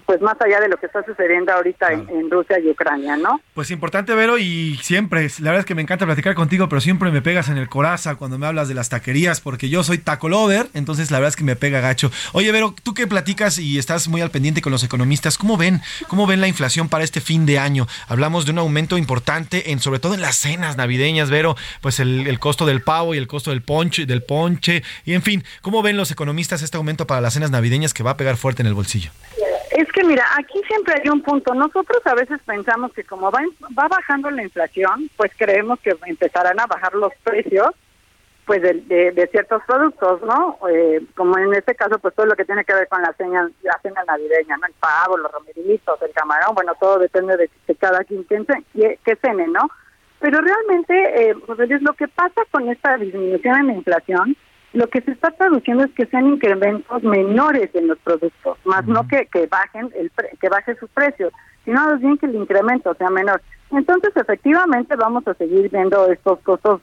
pues 0.06 0.22
más 0.22 0.36
allá 0.41 0.60
de 0.60 0.68
lo 0.68 0.78
que 0.78 0.86
está 0.86 1.04
sucediendo 1.04 1.51
ahorita 1.51 1.91
en, 1.91 2.30
Rusia 2.30 2.60
y 2.60 2.70
Ucrania, 2.70 3.18
¿no? 3.18 3.41
Pues 3.54 3.72
importante, 3.72 4.14
Vero, 4.16 4.38
y 4.38 4.80
siempre, 4.82 5.30
la 5.39 5.51
verdad 5.51 5.60
es 5.60 5.66
que 5.66 5.76
me 5.76 5.82
encanta 5.82 6.06
platicar 6.06 6.36
contigo, 6.36 6.70
pero 6.70 6.82
siempre 6.82 7.12
me 7.12 7.22
pegas 7.22 7.49
en 7.49 7.58
el 7.58 7.70
coraza 7.70 8.16
cuando 8.16 8.38
me 8.38 8.47
hablas 8.47 8.68
de 8.68 8.74
las 8.74 8.89
taquerías, 8.89 9.41
porque 9.41 9.70
yo 9.70 9.84
soy 9.84 9.97
taco 9.97 10.30
lover, 10.30 10.68
entonces 10.74 11.12
la 11.12 11.20
verdad 11.20 11.30
es 11.30 11.36
que 11.36 11.43
me 11.43 11.56
pega 11.56 11.80
gacho. 11.80 12.12
Oye, 12.32 12.51
Vero, 12.51 12.74
tú 12.84 12.93
que 12.93 13.08
platicas 13.08 13.60
y 13.60 13.78
estás 13.78 14.08
muy 14.08 14.22
al 14.22 14.32
pendiente 14.32 14.62
con 14.62 14.72
los 14.72 14.84
economistas, 14.84 15.38
¿cómo 15.38 15.58
ven, 15.58 15.82
cómo 16.08 16.28
ven 16.28 16.41
la 16.41 16.47
inflación 16.47 16.89
para 16.89 17.04
este 17.04 17.22
fin 17.22 17.45
de 17.45 17.60
año? 17.60 17.88
Hablamos 18.08 18.45
de 18.45 18.51
un 18.51 18.60
aumento 18.60 18.97
importante, 18.97 19.72
en 19.72 19.80
sobre 19.80 19.99
todo 19.99 20.14
en 20.14 20.22
las 20.22 20.36
cenas 20.36 20.78
navideñas, 20.78 21.30
Vero, 21.30 21.56
pues 21.82 21.99
el, 21.99 22.28
el 22.28 22.39
costo 22.39 22.66
del 22.66 22.82
pavo 22.82 23.14
y 23.16 23.18
el 23.18 23.28
costo 23.28 23.51
del 23.51 23.62
ponche, 23.62 24.06
del 24.06 24.24
ponche, 24.24 24.84
y 25.06 25.14
en 25.14 25.22
fin, 25.22 25.43
¿cómo 25.62 25.82
ven 25.82 25.97
los 25.97 26.12
economistas 26.12 26.62
este 26.62 26.78
aumento 26.78 27.08
para 27.08 27.22
las 27.22 27.34
cenas 27.34 27.51
navideñas 27.51 27.93
que 27.93 28.04
va 28.04 28.12
a 28.12 28.18
pegar 28.18 28.38
fuerte 28.38 28.62
en 28.62 28.68
el 28.68 28.74
bolsillo? 28.74 29.12
Es 29.74 29.91
que 29.91 30.03
mira, 30.03 30.24
aquí 30.38 30.61
siempre 30.67 30.93
hay 31.01 31.09
un 31.09 31.24
punto. 31.24 31.53
Nosotros 31.55 32.05
a 32.05 32.13
veces 32.13 32.39
pensamos 32.45 32.93
que 32.93 33.03
como 33.03 33.32
va, 33.32 33.41
bajando 33.88 34.30
la 34.30 34.43
inflación, 34.43 35.09
pues 35.17 35.32
creemos 35.36 35.80
que 35.80 35.95
empezarán 36.05 36.59
a 36.59 36.67
bajar 36.67 36.93
los 36.93 37.11
precios 37.24 37.69
pues 38.45 38.61
de, 38.61 38.74
de, 38.74 39.28
ciertos 39.28 39.63
productos, 39.65 40.21
¿no? 40.24 40.59
Eh, 40.69 41.01
como 41.15 41.38
en 41.38 41.53
este 41.53 41.76
caso, 41.76 41.97
pues 41.97 42.13
todo 42.13 42.26
lo 42.26 42.36
que 42.36 42.43
tiene 42.43 42.65
que 42.65 42.74
ver 42.74 42.89
con 42.89 43.01
la 43.01 43.13
cena, 43.13 43.49
la 43.63 44.03
navideña, 44.05 44.57
¿no? 44.57 44.67
El 44.67 44.74
pavo, 44.74 45.17
los 45.17 45.32
romeritos, 45.32 46.01
el 46.01 46.11
camarón, 46.11 46.53
bueno, 46.53 46.74
todo 46.78 46.99
depende 46.99 47.38
de, 47.38 47.49
cada 47.76 48.03
quien 48.03 48.26
que, 48.26 48.99
que 49.03 49.15
cene, 49.15 49.47
¿no? 49.47 49.69
Pero 50.19 50.41
realmente, 50.41 51.30
eh, 51.30 51.36
pues 51.47 51.57
lo 51.82 51.93
que 51.93 52.09
pasa 52.09 52.41
con 52.51 52.67
esta 52.67 52.97
disminución 52.97 53.61
en 53.61 53.67
la 53.67 53.74
inflación 53.74 54.38
lo 54.74 54.88
que 54.88 55.01
se 55.01 55.11
está 55.11 55.30
traduciendo 55.32 55.84
es 55.84 55.91
que 55.91 56.07
sean 56.07 56.28
incrementos 56.28 57.03
menores 57.03 57.69
en 57.74 57.88
los 57.88 57.99
productos, 57.99 58.57
más 58.65 58.86
no 58.88 59.07
que, 59.07 59.28
que 59.28 59.47
bajen 59.47 59.91
el 59.95 60.11
que 60.41 60.49
baje 60.49 60.76
su 60.76 60.88
precio, 60.88 61.32
sino 61.63 61.86
más 61.86 61.99
bien 61.99 62.17
que 62.17 62.26
el 62.26 62.36
incremento 62.36 62.93
sea 62.95 63.09
menor. 63.09 63.41
Entonces, 63.71 64.11
efectivamente, 64.15 64.95
vamos 64.95 65.28
a 65.28 65.34
seguir 65.36 65.69
viendo 65.69 66.11
estos 66.11 66.39
costos 66.39 66.82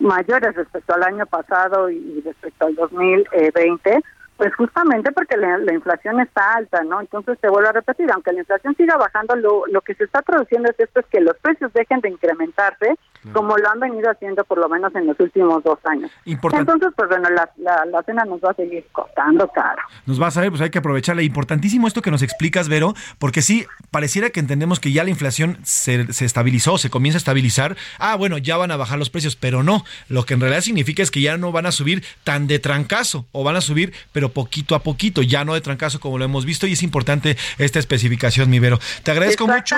mayores 0.00 0.54
respecto 0.54 0.94
al 0.94 1.02
año 1.02 1.26
pasado 1.26 1.90
y 1.90 2.22
respecto 2.24 2.66
al 2.66 2.74
2020, 2.76 4.00
Pues 4.36 4.54
justamente 4.56 5.12
porque 5.12 5.36
la, 5.36 5.72
inflación 5.72 6.20
está 6.20 6.54
alta, 6.54 6.82
¿no? 6.82 7.00
Entonces 7.00 7.38
te 7.40 7.48
vuelvo 7.48 7.68
a 7.68 7.72
repetir, 7.72 8.10
aunque 8.12 8.32
la 8.32 8.40
inflación 8.40 8.74
siga 8.76 8.96
bajando, 8.96 9.36
lo, 9.36 9.66
lo 9.66 9.80
que 9.80 9.94
se 9.94 10.04
está 10.04 10.22
traduciendo 10.22 10.70
es 10.70 10.78
esto, 10.78 11.00
es 11.00 11.06
que 11.06 11.20
los 11.20 11.36
precios 11.38 11.72
dejen 11.72 12.00
de 12.00 12.10
incrementarse, 12.10 12.94
como 13.32 13.56
lo 13.56 13.70
han 13.70 13.80
venido 13.80 14.10
haciendo 14.10 14.44
por 14.44 14.58
lo 14.58 14.68
menos 14.68 14.94
en 14.94 15.06
los 15.06 15.18
últimos 15.18 15.62
dos 15.64 15.78
años. 15.84 16.10
Entonces, 16.26 16.90
pues 16.94 17.08
bueno, 17.08 17.28
la, 17.30 17.50
la, 17.56 18.02
cena 18.02 18.24
nos 18.24 18.40
va 18.40 18.50
a 18.50 18.54
seguir 18.54 18.84
costando 18.92 19.48
caro. 19.48 19.82
Nos 20.04 20.20
va 20.20 20.26
a 20.26 20.30
saber, 20.30 20.50
pues 20.50 20.60
hay 20.60 20.70
que 20.70 20.78
aprovecharla. 20.78 21.22
Importantísimo 21.22 21.86
esto 21.86 22.02
que 22.02 22.10
nos 22.10 22.22
explicas, 22.22 22.68
Vero, 22.68 22.92
porque 23.18 23.40
sí, 23.40 23.66
pareciera 23.90 24.30
que 24.30 24.40
entendemos 24.40 24.78
que 24.78 24.92
ya 24.92 25.04
la 25.04 25.10
inflación 25.10 25.58
se, 25.62 26.12
se 26.12 26.24
estabilizó, 26.24 26.76
se 26.76 26.90
comienza 26.90 27.16
a 27.16 27.18
estabilizar. 27.18 27.76
Ah, 27.98 28.16
bueno, 28.16 28.36
ya 28.38 28.56
van 28.56 28.70
a 28.70 28.76
bajar 28.76 28.98
los 28.98 29.10
precios, 29.10 29.36
pero 29.36 29.62
no. 29.62 29.84
Lo 30.08 30.24
que 30.24 30.34
en 30.34 30.40
realidad 30.40 30.60
significa 30.60 31.02
es 31.02 31.10
que 31.10 31.20
ya 31.20 31.36
no 31.38 31.52
van 31.52 31.66
a 31.66 31.72
subir 31.72 32.04
tan 32.24 32.46
de 32.46 32.58
trancazo, 32.58 33.26
o 33.32 33.44
van 33.44 33.56
a 33.56 33.60
subir, 33.60 33.92
pero 34.12 34.23
poquito 34.30 34.74
a 34.74 34.82
poquito, 34.82 35.22
ya 35.22 35.44
no 35.44 35.54
de 35.54 35.60
trancazo 35.60 36.00
como 36.00 36.18
lo 36.18 36.24
hemos 36.24 36.44
visto 36.44 36.66
y 36.66 36.72
es 36.72 36.82
importante 36.82 37.36
esta 37.58 37.78
especificación, 37.78 38.50
mi 38.50 38.58
Vero. 38.58 38.78
Te 39.02 39.10
agradezco 39.10 39.46
mucho. 39.46 39.76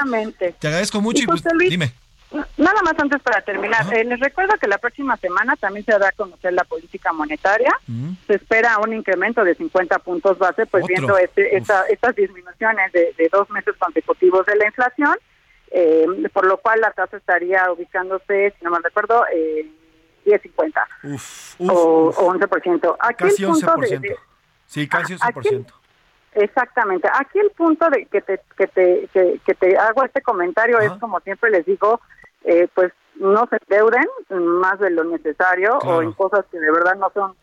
Te 0.59 0.69
agradezco 0.69 1.01
mucho 1.01 1.23
y, 1.23 1.27
pues, 1.27 1.43
dime. 1.69 1.93
Nada 2.57 2.83
más 2.83 2.95
antes 2.99 3.23
para 3.23 3.41
terminar, 3.43 3.87
eh, 3.95 4.05
les 4.05 4.19
recuerdo 4.19 4.55
que 4.61 4.67
la 4.67 4.79
próxima 4.79 5.17
semana 5.17 5.55
también 5.57 5.85
se 5.87 5.93
dará 5.93 6.09
a 6.09 6.13
conocer 6.13 6.53
la 6.53 6.65
política 6.65 7.13
monetaria. 7.13 7.73
Mm. 7.87 8.13
Se 8.27 8.35
espera 8.35 8.79
un 8.79 8.93
incremento 8.93 9.45
de 9.45 9.55
50 9.55 10.01
puntos 10.01 10.37
base, 10.39 10.67
pues 10.67 10.85
viendo 10.87 11.17
este, 11.17 11.57
estas 11.57 12.17
disminuciones 12.17 12.93
de, 12.93 13.29
dos 13.31 13.49
meses 13.51 13.75
consecutivos 13.79 14.45
de 14.47 14.57
la 14.57 14.67
inflación, 14.67 15.17
eh, 15.71 16.07
por 16.33 16.47
lo 16.47 16.59
cual 16.59 16.81
la 16.81 16.91
tasa 16.91 17.17
estaría 17.17 17.71
ubicándose, 17.71 18.55
si 18.59 18.65
no 18.65 18.71
me 18.73 18.79
recuerdo, 18.83 19.25
eh, 19.33 19.71
10.50 20.27 20.85
o, 21.71 22.13
11%. 22.13 22.97
Aquí 22.99 23.25
Casi 23.25 23.45
el 23.45 23.51
punto 23.51 23.67
11%. 23.67 24.01
De, 24.01 24.17
Sí, 24.67 24.89
casi 24.89 25.15
un 25.15 25.19
por 25.33 25.45
exactamente. 26.33 27.09
Aquí 27.13 27.39
el 27.39 27.51
punto 27.51 27.89
de 27.89 28.07
que 28.07 28.21
te, 28.21 28.41
que 28.57 28.67
te, 28.67 29.09
que, 29.13 29.55
te 29.55 29.77
hago 29.79 30.05
este 30.05 30.21
comentario 30.21 30.79
es, 30.81 30.93
como 31.01 31.21
siempre 31.21 31.51
les 31.51 31.65
digo, 31.65 32.01
eh, 32.45 32.69
pues 32.75 32.93
no 33.15 33.49
se 33.49 33.59
deuden 33.69 34.05
más 34.29 34.79
de 34.79 34.91
lo 34.91 35.05
necesario 35.05 35.79
o 35.79 36.03
en 36.03 36.13
cosas 36.13 36.45
que 36.51 36.59
de 36.59 36.71
verdad 36.71 36.97
no 36.97 37.11
son 37.15 37.35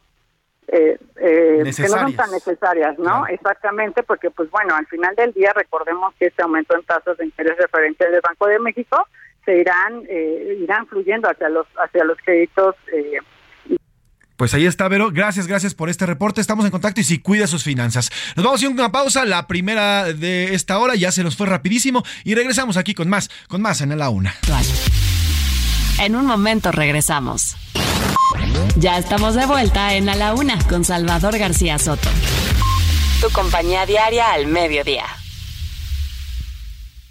eh, 0.67 0.97
eh, 1.17 1.63
que 1.75 1.83
no 1.83 1.99
son 1.99 2.15
tan 2.15 2.31
necesarias, 2.31 2.97
¿no? 2.97 3.27
Exactamente, 3.27 4.03
porque 4.03 4.31
pues 4.31 4.49
bueno, 4.49 4.75
al 4.75 4.85
final 4.87 5.15
del 5.15 5.33
día 5.33 5.51
recordemos 5.53 6.13
que 6.15 6.27
este 6.27 6.41
aumento 6.41 6.75
en 6.75 6.83
tasas 6.83 7.17
de 7.17 7.25
interés 7.25 7.57
referente 7.57 8.09
del 8.09 8.21
Banco 8.21 8.47
de 8.47 8.59
México 8.59 9.07
se 9.45 9.57
irán 9.57 10.03
eh, 10.07 10.57
irán 10.61 10.87
fluyendo 10.87 11.29
hacia 11.29 11.49
los 11.49 11.67
hacia 11.75 12.03
los 12.05 12.17
créditos 12.19 12.75
eh, 12.93 13.17
pues 14.37 14.53
ahí 14.53 14.65
está, 14.65 14.87
Vero. 14.87 15.11
Gracias, 15.11 15.47
gracias 15.47 15.73
por 15.73 15.89
este 15.89 16.05
reporte. 16.05 16.41
Estamos 16.41 16.65
en 16.65 16.71
contacto 16.71 17.01
y 17.01 17.03
si 17.03 17.19
cuida 17.19 17.47
sus 17.47 17.63
finanzas. 17.63 18.09
Nos 18.35 18.45
vamos 18.45 18.63
a 18.63 18.69
una 18.69 18.91
pausa, 18.91 19.25
la 19.25 19.47
primera 19.47 20.05
de 20.05 20.53
esta 20.53 20.79
hora, 20.79 20.95
ya 20.95 21.11
se 21.11 21.23
nos 21.23 21.35
fue 21.35 21.47
rapidísimo 21.47 22.03
y 22.23 22.35
regresamos 22.35 22.77
aquí 22.77 22.93
con 22.93 23.09
más, 23.09 23.29
con 23.47 23.61
más 23.61 23.81
en 23.81 23.97
la 23.97 24.09
una. 24.09 24.35
En 25.99 26.15
un 26.15 26.25
momento 26.25 26.71
regresamos. 26.71 27.55
Ya 28.75 28.97
estamos 28.97 29.35
de 29.35 29.45
vuelta 29.45 29.93
en 29.93 30.09
A 30.09 30.15
la 30.15 30.33
Una 30.33 30.57
con 30.67 30.83
Salvador 30.83 31.37
García 31.37 31.77
Soto. 31.77 32.09
Tu 33.21 33.29
compañía 33.29 33.85
diaria 33.85 34.33
al 34.33 34.47
mediodía. 34.47 35.05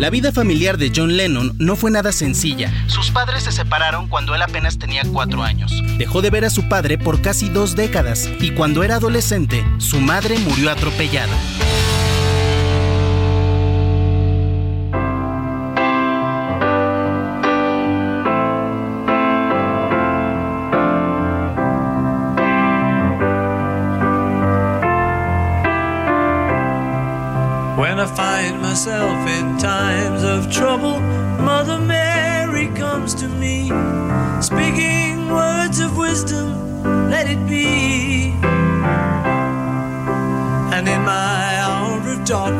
La 0.00 0.08
vida 0.08 0.32
familiar 0.32 0.78
de 0.78 0.90
John 0.96 1.14
Lennon 1.18 1.54
no 1.58 1.76
fue 1.76 1.90
nada 1.90 2.10
sencilla. 2.12 2.72
Sus 2.86 3.10
padres 3.10 3.42
se 3.42 3.52
separaron 3.52 4.08
cuando 4.08 4.34
él 4.34 4.40
apenas 4.40 4.78
tenía 4.78 5.02
cuatro 5.04 5.42
años. 5.42 5.74
Dejó 5.98 6.22
de 6.22 6.30
ver 6.30 6.46
a 6.46 6.50
su 6.50 6.70
padre 6.70 6.96
por 6.96 7.20
casi 7.20 7.50
dos 7.50 7.76
décadas 7.76 8.26
y 8.40 8.52
cuando 8.52 8.82
era 8.82 8.94
adolescente, 8.94 9.62
su 9.76 10.00
madre 10.00 10.38
murió 10.38 10.70
atropellada. 10.70 11.36
myself 28.70 29.09
in 29.09 29.09
times 29.09 29.09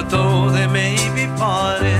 For 0.00 0.06
though 0.06 0.48
they 0.50 0.66
may 0.66 0.96
be 1.14 1.26
parted, 1.36 1.99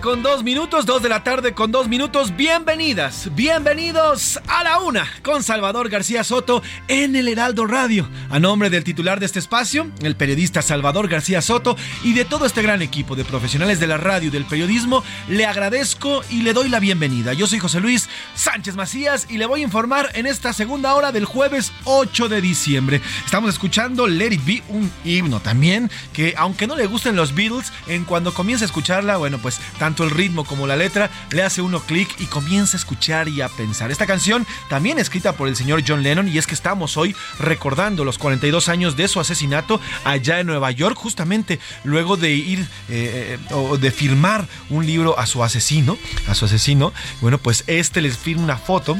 con 0.00 0.22
dos 0.22 0.44
minutos, 0.44 0.86
dos 0.86 1.02
de 1.02 1.08
la 1.08 1.24
tarde 1.24 1.52
con 1.54 1.72
dos 1.72 1.88
minutos. 1.88 2.36
Bienvenidas, 2.36 3.34
bienvenidos 3.34 4.38
a 4.46 4.62
la 4.62 4.78
una 4.78 5.06
con 5.22 5.42
Salvador 5.42 5.88
García 5.88 6.22
Soto 6.22 6.62
en 6.86 7.16
el 7.16 7.26
Heraldo 7.26 7.66
Radio. 7.66 8.08
A 8.30 8.38
nombre 8.38 8.70
del 8.70 8.84
titular 8.84 9.18
de 9.18 9.26
este 9.26 9.40
espacio, 9.40 9.90
el 10.02 10.16
periodista 10.16 10.62
Salvador 10.62 11.08
García 11.08 11.42
Soto 11.42 11.76
y 12.04 12.12
de 12.12 12.24
todo 12.24 12.46
este 12.46 12.62
gran 12.62 12.80
equipo 12.80 13.16
de 13.16 13.24
profesionales 13.24 13.80
de 13.80 13.88
la 13.88 13.96
radio 13.96 14.28
y 14.28 14.30
del 14.30 14.44
periodismo, 14.44 15.02
le 15.28 15.46
agradezco 15.46 16.22
y 16.30 16.42
le 16.42 16.52
doy 16.52 16.68
la 16.68 16.78
bienvenida. 16.80 17.32
Yo 17.32 17.46
soy 17.46 17.58
José 17.58 17.80
Luis 17.80 18.08
Sánchez 18.34 18.76
Macías 18.76 19.26
y 19.28 19.38
le 19.38 19.46
voy 19.46 19.62
a 19.62 19.64
informar 19.64 20.10
en 20.14 20.26
esta 20.26 20.52
segunda 20.52 20.94
hora 20.94 21.10
del 21.10 21.24
jueves 21.24 21.72
8 21.84 22.28
de 22.28 22.40
diciembre. 22.40 23.00
Estamos 23.24 23.50
escuchando 23.50 24.06
Let 24.06 24.34
It 24.34 24.44
Be, 24.44 24.62
un 24.68 24.90
himno 25.04 25.40
también 25.40 25.90
que 26.12 26.34
aunque 26.36 26.66
no 26.66 26.76
le 26.76 26.86
gusten 26.86 27.16
los 27.16 27.34
Beatles, 27.34 27.72
en 27.88 28.04
cuando 28.04 28.32
comienza 28.32 28.64
a 28.64 28.66
escucharla, 28.66 29.16
bueno, 29.16 29.38
pues 29.38 29.48
pues 29.48 29.60
tanto 29.88 30.04
el 30.04 30.10
ritmo 30.10 30.44
como 30.44 30.66
la 30.66 30.76
letra 30.76 31.08
le 31.30 31.42
hace 31.42 31.62
uno 31.62 31.80
clic 31.80 32.14
y 32.20 32.26
comienza 32.26 32.76
a 32.76 32.80
escuchar 32.80 33.26
y 33.26 33.40
a 33.40 33.48
pensar. 33.48 33.90
Esta 33.90 34.04
canción 34.04 34.46
también 34.68 34.98
escrita 34.98 35.32
por 35.32 35.48
el 35.48 35.56
señor 35.56 35.82
John 35.86 36.02
Lennon 36.02 36.28
y 36.28 36.36
es 36.36 36.46
que 36.46 36.52
estamos 36.52 36.98
hoy 36.98 37.16
recordando 37.38 38.04
los 38.04 38.18
42 38.18 38.68
años 38.68 38.98
de 38.98 39.08
su 39.08 39.18
asesinato 39.18 39.80
allá 40.04 40.40
en 40.40 40.46
Nueva 40.46 40.72
York, 40.72 40.94
justamente 40.94 41.58
luego 41.84 42.18
de 42.18 42.32
ir 42.32 42.58
eh, 42.90 43.38
eh, 43.48 43.54
o 43.54 43.78
de 43.78 43.90
firmar 43.90 44.46
un 44.68 44.84
libro 44.84 45.18
a 45.18 45.24
su 45.24 45.42
asesino, 45.42 45.96
a 46.26 46.34
su 46.34 46.44
asesino. 46.44 46.92
Bueno, 47.22 47.38
pues 47.38 47.64
este 47.66 48.02
les 48.02 48.18
firma 48.18 48.42
una 48.42 48.58
foto 48.58 48.94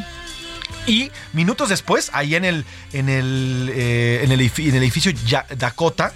y 0.87 1.11
minutos 1.35 1.69
después, 1.69 2.11
ahí 2.15 2.35
en 2.35 2.47
el, 2.47 2.65
en 2.95 3.11
el, 3.11 3.71
eh, 3.75 4.21
en 4.25 4.33
el, 4.33 4.41
edificio 4.41 5.13
Dakota, 5.55 6.15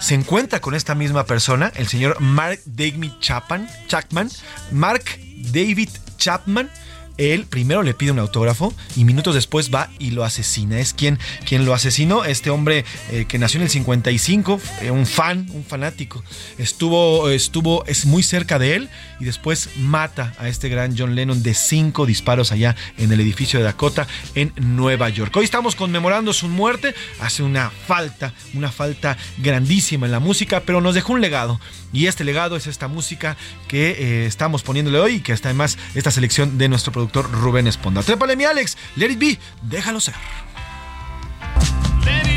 se 0.00 0.14
encuentra 0.14 0.60
con 0.60 0.74
esta 0.74 0.94
misma 0.94 1.24
persona, 1.24 1.72
el 1.76 1.86
señor 1.88 2.20
Mark 2.20 2.60
David 2.66 3.12
Chapman, 3.20 3.68
Chapman, 3.88 4.30
Mark 4.70 5.04
David 5.52 5.90
Chapman, 6.18 6.70
él 7.18 7.46
primero 7.46 7.82
le 7.82 7.94
pide 7.94 8.10
un 8.10 8.18
autógrafo 8.18 8.74
y 8.94 9.04
minutos 9.04 9.34
después 9.34 9.70
va 9.74 9.90
y 9.98 10.10
lo 10.10 10.24
asesina. 10.24 10.78
Es 10.78 10.92
quien, 10.92 11.18
quien 11.46 11.64
lo 11.64 11.74
asesinó, 11.74 12.24
este 12.24 12.50
hombre 12.50 12.84
eh, 13.10 13.26
que 13.26 13.38
nació 13.38 13.58
en 13.58 13.64
el 13.64 13.70
55, 13.70 14.60
eh, 14.82 14.90
un 14.90 15.06
fan, 15.06 15.46
un 15.52 15.64
fanático. 15.64 16.22
Estuvo, 16.58 17.30
estuvo, 17.30 17.84
es 17.86 18.06
muy 18.06 18.22
cerca 18.22 18.58
de 18.58 18.76
él 18.76 18.88
y 19.20 19.24
después 19.24 19.70
mata 19.78 20.34
a 20.38 20.48
este 20.48 20.68
gran 20.68 20.96
John 20.96 21.14
Lennon 21.14 21.42
de 21.42 21.54
cinco 21.54 22.06
disparos 22.06 22.52
allá 22.52 22.76
en 22.98 23.12
el 23.12 23.20
edificio 23.20 23.58
de 23.58 23.64
Dakota 23.64 24.06
en 24.34 24.52
Nueva 24.56 25.08
York. 25.08 25.34
Hoy 25.36 25.44
estamos 25.44 25.74
conmemorando 25.74 26.32
su 26.32 26.48
muerte. 26.48 26.94
Hace 27.20 27.42
una 27.42 27.70
falta, 27.70 28.32
una 28.54 28.70
falta 28.70 29.16
grandísima 29.38 30.06
en 30.06 30.12
la 30.12 30.20
música, 30.20 30.60
pero 30.60 30.80
nos 30.80 30.94
dejó 30.94 31.12
un 31.12 31.20
legado. 31.20 31.60
Y 31.96 32.08
este 32.08 32.24
legado 32.24 32.56
es 32.56 32.66
esta 32.66 32.88
música 32.88 33.38
que 33.68 33.92
eh, 33.92 34.26
estamos 34.26 34.62
poniéndole 34.62 34.98
hoy 34.98 35.14
y 35.14 35.20
que 35.20 35.32
está 35.32 35.48
además 35.48 35.78
esta 35.94 36.10
selección 36.10 36.58
de 36.58 36.68
nuestro 36.68 36.92
productor 36.92 37.30
Rubén 37.32 37.66
Esponda. 37.66 38.02
Trépale 38.02 38.36
mi 38.36 38.44
Alex, 38.44 38.76
let 38.96 39.06
it 39.06 39.18
be, 39.18 39.38
déjalo 39.62 39.98
ser. 39.98 40.14
Let 42.04 42.26
it 42.26 42.35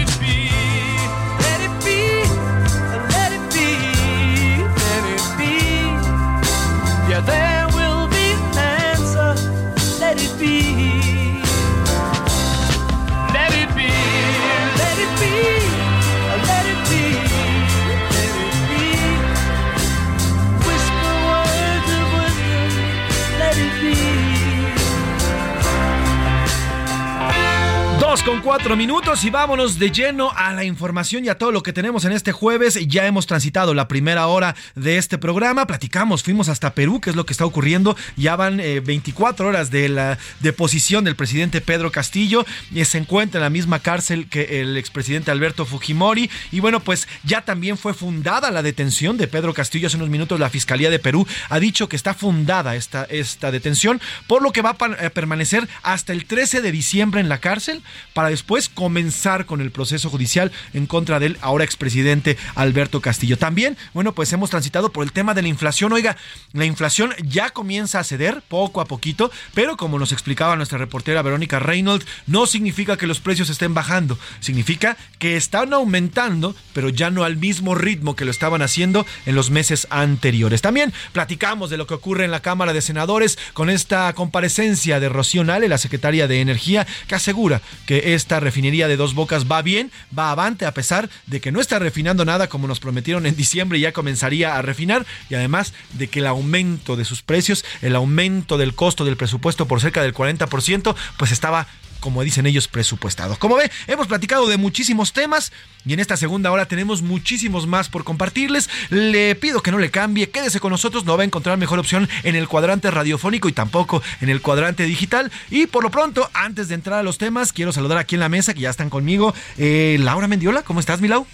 con 28.10 28.42
cuatro 28.42 28.76
minutos 28.76 29.24
y 29.24 29.30
vámonos 29.30 29.78
de 29.78 29.92
lleno 29.92 30.32
a 30.36 30.52
la 30.52 30.64
información 30.64 31.26
y 31.26 31.30
a 31.30 31.38
todo 31.38 31.52
lo 31.52 31.62
que 31.62 31.74
tenemos 31.74 32.06
en 32.06 32.12
este 32.12 32.32
jueves. 32.32 32.74
Ya 32.88 33.06
hemos 33.06 33.28
transitado 33.28 33.76
la 33.76 33.88
primera 33.88 34.26
hora 34.26 34.56
de 34.74 34.98
este 34.98 35.20
programa. 35.20 35.68
Platicamos, 35.68 36.24
fuimos 36.24 36.50
hasta 36.50 36.74
Perú, 36.74 37.02
que 37.02 37.12
es 37.12 37.16
lo 37.16 37.28
que 37.28 37.34
está 37.34 37.46
ocurriendo. 37.46 37.96
Ya 38.18 38.36
van 38.36 38.58
24 38.58 39.46
eh, 39.46 39.50
horas 39.50 39.70
de 39.70 39.90
la 39.90 40.18
deposición 40.40 41.04
del 41.04 41.16
presidente 41.16 41.62
Pedro 41.62 41.92
Castillo. 41.92 42.48
Y 42.74 42.84
se 42.84 42.98
encuentra 42.98 43.38
en 43.38 43.44
la 43.44 43.52
misma 43.52 43.78
cárcel 43.78 44.28
que 44.28 44.60
el 44.60 44.76
expresidente 44.78 45.30
Alberto 45.30 45.68
Fujimori. 45.68 46.32
Y 46.52 46.62
bueno, 46.62 46.80
pues 46.80 47.08
ya 47.24 47.42
también 47.42 47.78
fue 47.78 47.94
fundada 47.94 48.50
la 48.50 48.64
detención 48.64 49.18
de 49.18 49.28
Pedro 49.28 49.54
Castillo. 49.54 49.86
Hace 49.86 49.98
unos 49.98 50.10
minutos 50.10 50.40
la 50.40 50.50
Fiscalía 50.50 50.90
de 50.90 50.98
Perú 50.98 51.28
ha 51.48 51.60
dicho 51.60 51.88
que 51.88 51.96
está 51.96 52.16
fundada 52.16 52.76
esta, 52.76 53.04
esta 53.04 53.52
detención, 53.52 54.02
por 54.26 54.42
lo 54.42 54.52
que 54.52 54.64
va 54.64 54.72
a 54.72 55.10
permanecer 55.12 55.70
hasta 55.84 56.12
el 56.12 56.26
13 56.26 56.64
de 56.64 56.72
diciembre 56.72 57.22
en 57.22 57.30
la 57.30 57.38
cárcel 57.38 57.84
para 58.14 58.30
después 58.30 58.70
comenzar 58.70 59.46
con 59.46 59.62
el 59.62 59.72
proceso 59.72 60.10
judicial 60.10 60.52
en 60.74 60.86
contra 60.86 61.20
del 61.20 61.38
ahora 61.42 61.64
expresidente 61.64 62.38
Alberto 62.56 63.02
Castillo. 63.02 63.38
También, 63.38 63.78
bueno, 63.94 64.14
pues 64.14 64.32
hemos 64.34 64.50
transitado 64.50 64.92
por 64.92 65.04
el 65.04 65.12
tema 65.12 65.34
de 65.34 65.42
la 65.42 65.48
inflación. 65.48 65.94
Oiga, 65.94 66.18
la 66.54 66.66
inflación 66.66 67.14
ya 67.24 67.50
comienza 67.52 68.00
a 68.00 68.04
ceder 68.04 68.42
poco 68.48 68.82
a 68.82 68.86
poquito, 68.86 69.32
pero 69.54 69.78
como 69.78 70.00
nos 70.00 70.12
explicaba 70.12 70.56
nuestra 70.56 70.78
reportera 70.78 71.22
Verónica 71.22 71.60
Reynolds, 71.60 72.06
no 72.28 72.46
significa 72.46 72.98
que 72.98 73.08
los 73.08 73.20
precios 73.20 73.50
estén 73.50 73.74
bajando, 73.74 74.18
significa 74.40 74.98
que 75.18 75.38
están 75.38 75.74
aumentando, 75.74 76.56
pero 76.74 76.90
ya 76.90 77.10
no 77.10 77.24
al 77.24 77.38
mismo 77.38 77.76
ritmo 77.76 78.16
que 78.16 78.26
lo 78.26 78.32
estaban 78.32 78.62
haciendo 78.62 79.06
en 79.26 79.36
los 79.36 79.50
meses 79.50 79.88
anteriores. 79.90 80.62
También 80.62 80.94
platicamos 81.12 81.70
de 81.70 81.78
lo 81.78 81.88
que 81.88 81.94
ocurre 81.94 82.26
en 82.26 82.32
la 82.32 82.42
Cámara 82.42 82.74
de 82.74 82.82
Senadores 82.82 83.38
con 83.54 83.70
esta 83.70 84.12
comparecencia 84.14 85.00
de 85.00 85.10
Rocío 85.10 85.44
Nale, 85.44 85.70
la 85.70 85.78
secretaria 85.78 86.28
de 86.28 86.42
Energía, 86.42 86.88
que 87.08 87.16
asegura 87.16 87.62
que 87.86 87.99
esta 88.06 88.40
refinería 88.40 88.88
de 88.88 88.98
dos 88.98 89.14
bocas 89.14 89.50
va 89.50 89.62
bien, 89.62 89.92
va 90.18 90.32
avante, 90.32 90.66
a 90.66 90.74
pesar 90.74 91.10
de 91.28 91.42
que 91.42 91.52
no 91.52 91.62
está 91.62 91.80
refinando 91.80 92.26
nada 92.26 92.48
como 92.48 92.68
nos 92.68 92.80
prometieron 92.80 93.26
en 93.26 93.36
diciembre 93.36 93.78
y 93.78 93.82
ya 93.82 93.92
comenzaría 93.92 94.58
a 94.58 94.62
refinar, 94.62 95.06
y 95.30 95.36
además 95.36 95.74
de 95.94 96.08
que 96.08 96.20
el 96.20 96.28
aumento 96.28 96.96
de 96.96 97.06
sus 97.06 97.22
precios, 97.22 97.66
el 97.82 97.96
aumento 97.96 98.58
del 98.58 98.76
costo 98.76 99.06
del 99.06 99.18
presupuesto 99.18 99.68
por 99.68 99.82
cerca 99.82 100.02
del 100.02 100.14
40%, 100.14 100.96
pues 101.18 101.32
estaba 101.32 101.68
como 102.00 102.24
dicen 102.24 102.46
ellos, 102.46 102.68
presupuestados. 102.68 103.38
Como 103.38 103.56
ve, 103.56 103.72
hemos 103.88 104.08
platicado 104.08 104.48
de 104.48 104.58
muchísimos 104.58 105.14
temas 105.14 105.52
y 105.86 105.94
en 105.94 106.00
esta 106.00 106.18
segunda 106.18 106.52
hora 106.52 106.68
tenemos 106.68 107.02
muchísimos 107.02 107.68
más 107.68 107.90
por 107.90 108.04
compartirles. 108.04 108.70
Le 108.90 109.36
pido 109.36 109.62
que 109.62 109.72
no 109.72 109.80
le 109.80 109.92
cambie, 109.92 110.30
quédese 110.30 110.60
con 110.60 110.72
nosotros, 110.72 111.06
no 111.06 111.18
va 111.18 111.24
a 111.24 111.26
encontrar 111.26 111.58
mejor 111.58 111.80
opción 111.80 112.10
en 112.24 112.36
el 112.36 112.48
cuadrante 112.48 112.92
radiofónico 112.92 113.50
y 113.50 113.54
tampoco 113.54 114.02
en 114.22 114.30
el 114.30 114.42
cuadrante 114.42 114.84
digital. 114.84 115.32
Y 115.50 115.68
por 115.68 115.84
lo 115.84 115.92
pronto, 115.92 116.30
antes 116.34 116.68
de 116.68 116.76
entrar 116.76 117.00
a 117.00 117.04
los 117.04 117.18
temas, 117.18 117.54
quiero 117.54 117.72
saludar 117.72 117.98
aquí 117.98 118.16
en 118.16 118.22
la 118.22 118.30
mesa 118.30 118.54
que 118.54 118.62
ya 118.62 118.70
están 118.70 118.90
conmigo. 118.90 119.34
Eh, 119.58 119.98
Laura 120.00 120.28
Mendiola, 120.28 120.64
¿cómo 120.64 120.80
estás, 120.80 121.02
Milau? 121.02 121.26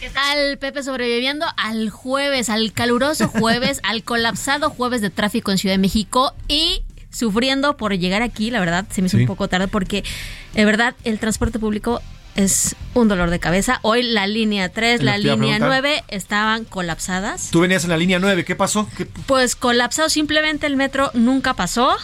¿Qué 0.00 0.10
tal, 0.10 0.58
Pepe? 0.58 0.82
Sobreviviendo 0.82 1.46
al 1.56 1.88
jueves, 1.88 2.50
al 2.50 2.72
caluroso 2.72 3.28
jueves, 3.28 3.80
al 3.84 4.02
colapsado 4.02 4.68
jueves 4.68 5.00
de 5.00 5.10
tráfico 5.10 5.50
en 5.50 5.56
Ciudad 5.56 5.74
de 5.74 5.78
México 5.78 6.34
y 6.46 6.82
sufriendo 7.14 7.76
por 7.76 7.96
llegar 7.96 8.22
aquí, 8.22 8.50
la 8.50 8.60
verdad, 8.60 8.84
se 8.90 9.00
me 9.00 9.06
hizo 9.06 9.16
un 9.16 9.26
poco 9.26 9.48
tarde 9.48 9.68
porque, 9.68 10.04
de 10.52 10.64
verdad, 10.64 10.94
el 11.04 11.18
transporte 11.18 11.58
público 11.58 12.02
es 12.36 12.74
un 12.94 13.08
dolor 13.08 13.30
de 13.30 13.38
cabeza. 13.38 13.78
Hoy 13.82 14.02
la 14.02 14.26
línea 14.26 14.68
3, 14.68 15.02
la 15.02 15.18
línea 15.18 15.58
9 15.58 16.04
estaban 16.08 16.64
colapsadas. 16.64 17.50
Tú 17.50 17.60
venías 17.60 17.84
en 17.84 17.90
la 17.90 17.96
línea 17.96 18.18
9, 18.18 18.44
¿qué 18.44 18.56
pasó? 18.56 18.88
Pues 19.26 19.56
colapsado, 19.56 20.08
simplemente 20.08 20.66
el 20.66 20.76
metro 20.76 21.10
nunca 21.14 21.54
pasó. 21.54 21.96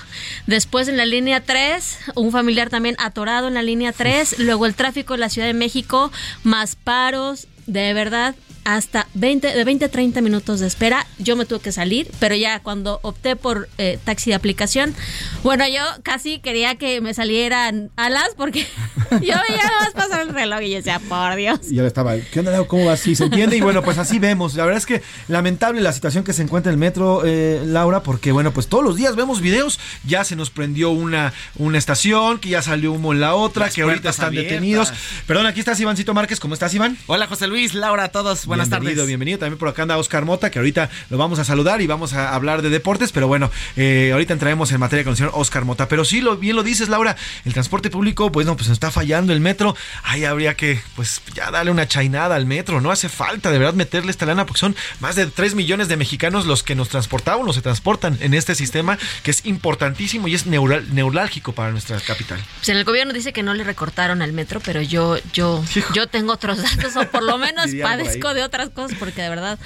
Después 0.47 0.89
en 0.89 0.97
la 0.97 1.07
línea 1.07 1.41
3, 1.43 1.99
un 2.15 2.33
familiar 2.33 2.71
también 2.71 2.97
atorado 2.99 3.49
en 3.49 3.55
la 3.55 3.63
línea 3.63 3.93
3. 3.93 4.39
Luego 4.39 4.67
el 4.67 4.75
tráfico 4.75 5.15
en 5.15 5.21
la 5.21 5.29
Ciudad 5.29 5.49
de 5.49 5.55
México, 5.55 6.13
más 6.45 6.77
paros. 6.77 7.49
De 7.71 7.95
verdad, 7.95 8.35
hasta 8.65 9.07
20, 9.15 9.55
de 9.55 9.65
20 9.65 9.85
a 9.85 9.89
30 9.89 10.21
minutos 10.21 10.61
de 10.61 10.67
espera. 10.67 11.07
Yo 11.19 11.37
me 11.37 11.47
tuve 11.47 11.61
que 11.61 11.73
salir, 11.73 12.11
pero 12.19 12.35
ya 12.35 12.61
cuando 12.61 13.01
opté 13.03 13.37
por 13.37 13.69
eh, 13.79 13.99
taxi 14.05 14.31
de 14.31 14.37
aplicación, 14.37 14.95
bueno, 15.43 15.67
yo 15.69 15.83
casi 16.03 16.39
quería 16.39 16.77
que 16.77 17.01
me 17.01 17.15
salieran 17.15 17.91
alas 17.97 18.31
porque 18.37 18.61
yo 19.11 19.19
veía 19.21 19.71
más 19.81 19.93
pasar 19.95 20.23
el 20.23 20.35
reloj 20.35 20.63
y 20.63 20.71
yo 20.71 20.77
decía, 20.77 21.01
por 21.09 21.37
Dios. 21.37 21.61
Y 21.71 21.77
ya 21.77 21.87
estaba, 21.87 22.17
¿qué 22.17 22.41
onda, 22.41 22.65
¿Cómo 22.65 22.87
va 22.87 22.93
así? 22.95 23.15
¿Se 23.15 23.25
entiende? 23.25 23.57
Y 23.57 23.61
bueno, 23.61 23.83
pues 23.83 23.99
así 23.99 24.19
vemos. 24.19 24.55
La 24.55 24.65
verdad 24.65 24.79
es 24.79 24.87
que 24.87 25.03
lamentable 25.29 25.81
la 25.81 25.93
situación 25.93 26.25
que 26.25 26.33
se 26.33 26.43
encuentra 26.43 26.71
en 26.71 26.75
el 26.75 26.81
metro, 26.81 27.23
eh, 27.25 27.63
Laura, 27.65 28.03
porque 28.03 28.33
bueno, 28.33 28.53
pues 28.53 28.69
todos 28.69 28.85
los 28.85 28.97
días 28.97 29.17
vemos 29.17 29.41
videos. 29.41 29.79
Ya 30.05 30.25
se 30.25 30.37
nos 30.37 30.51
prendió 30.51 30.91
una, 30.91 31.33
una 31.57 31.79
estación, 31.79 32.39
que 32.39 32.51
ya 32.51 32.63
salió 32.63 32.93
humo 32.93 33.13
en 33.13 33.21
la 33.21 33.35
otra, 33.35 33.71
que 33.71 33.83
ahorita 33.83 34.11
están 34.11 34.35
detenidos. 34.35 34.93
Perdón, 35.27 35.47
aquí 35.47 35.61
estás 35.61 35.81
Ivancito 35.81 36.15
Márquez. 36.15 36.41
¿Cómo 36.41 36.55
estás, 36.55 36.75
Iván? 36.75 36.97
Hola, 37.07 37.27
José 37.27 37.47
Luis, 37.47 37.60
Laura, 37.69 38.05
a 38.05 38.09
todos 38.09 38.47
buenas 38.47 38.71
bienvenido, 38.71 39.03
tardes. 39.03 39.07
Bienvenido, 39.07 39.39
También 39.39 39.59
por 39.59 39.69
acá 39.69 39.83
anda 39.83 39.99
Oscar 39.99 40.25
Mota, 40.25 40.51
que 40.51 40.59
ahorita 40.59 40.89
lo 41.11 41.19
vamos 41.19 41.39
a 41.39 41.45
saludar 41.45 41.83
y 41.83 41.87
vamos 41.87 42.15
a 42.15 42.35
hablar 42.35 42.63
de 42.63 42.71
deportes, 42.71 43.13
pero 43.13 43.29
bueno, 43.29 43.51
eh, 43.77 44.11
ahorita 44.13 44.33
entraremos 44.33 44.73
en 44.73 44.81
materia 44.81 45.05
con 45.05 45.11
el 45.13 45.17
señor 45.19 45.33
Oscar 45.35 45.67
Mota. 45.67 45.87
Pero 45.87 46.07
sí, 46.07 46.23
lo, 46.23 46.39
bien 46.39 46.57
lo 46.57 46.63
dices, 46.63 46.89
Laura, 46.89 47.17
el 47.45 47.53
transporte 47.53 47.91
público, 47.91 48.33
pues 48.33 48.47
no, 48.47 48.57
pues 48.57 48.71
está 48.71 48.91
fallando 48.91 49.35
el 49.35 49.41
metro. 49.41 49.77
Ahí 50.03 50.25
habría 50.25 50.55
que, 50.55 50.81
pues 50.97 51.21
ya 51.35 51.51
darle 51.51 51.71
una 51.71 51.87
chainada 51.87 52.35
al 52.35 52.47
metro, 52.47 52.81
no 52.81 52.91
hace 52.91 53.11
falta 53.11 53.51
de 53.51 53.59
verdad 53.59 53.75
meterle 53.75 54.11
esta 54.11 54.25
lana, 54.25 54.47
porque 54.47 54.61
son 54.61 54.75
más 55.01 55.15
de 55.17 55.27
3 55.27 55.55
millones 55.55 55.89
de 55.89 55.99
mexicanos 55.99 56.47
los 56.47 56.63
que 56.63 56.75
nos 56.75 56.89
transportaban 56.89 57.47
o 57.47 57.53
se 57.53 57.61
transportan 57.61 58.17
en 58.21 58.33
este 58.33 58.55
sistema, 58.55 58.99
que 59.23 59.33
es 59.33 59.45
importantísimo 59.45 60.29
y 60.29 60.35
es 60.35 60.47
neurálgico 60.47 61.53
para 61.53 61.73
nuestra 61.73 62.01
capital. 62.01 62.41
Pues 62.57 62.71
en 62.71 62.79
el 62.79 62.85
gobierno 62.85 63.13
dice 63.13 63.35
que 63.35 63.43
no 63.43 63.53
le 63.53 63.65
recortaron 63.65 64.23
al 64.23 64.33
metro, 64.33 64.61
pero 64.61 64.81
yo, 64.81 65.19
yo, 65.35 65.63
yo 65.93 66.07
tengo 66.07 66.33
otros 66.33 66.63
datos, 66.63 66.97
o 66.97 67.07
por 67.11 67.23
lo 67.23 67.37
menos 67.37 67.50
padezco 67.83 68.35
de 68.35 68.43
otras 68.43 68.71
cosas 68.71 68.97
porque 68.99 69.23
de 69.23 69.29
verdad 69.29 69.59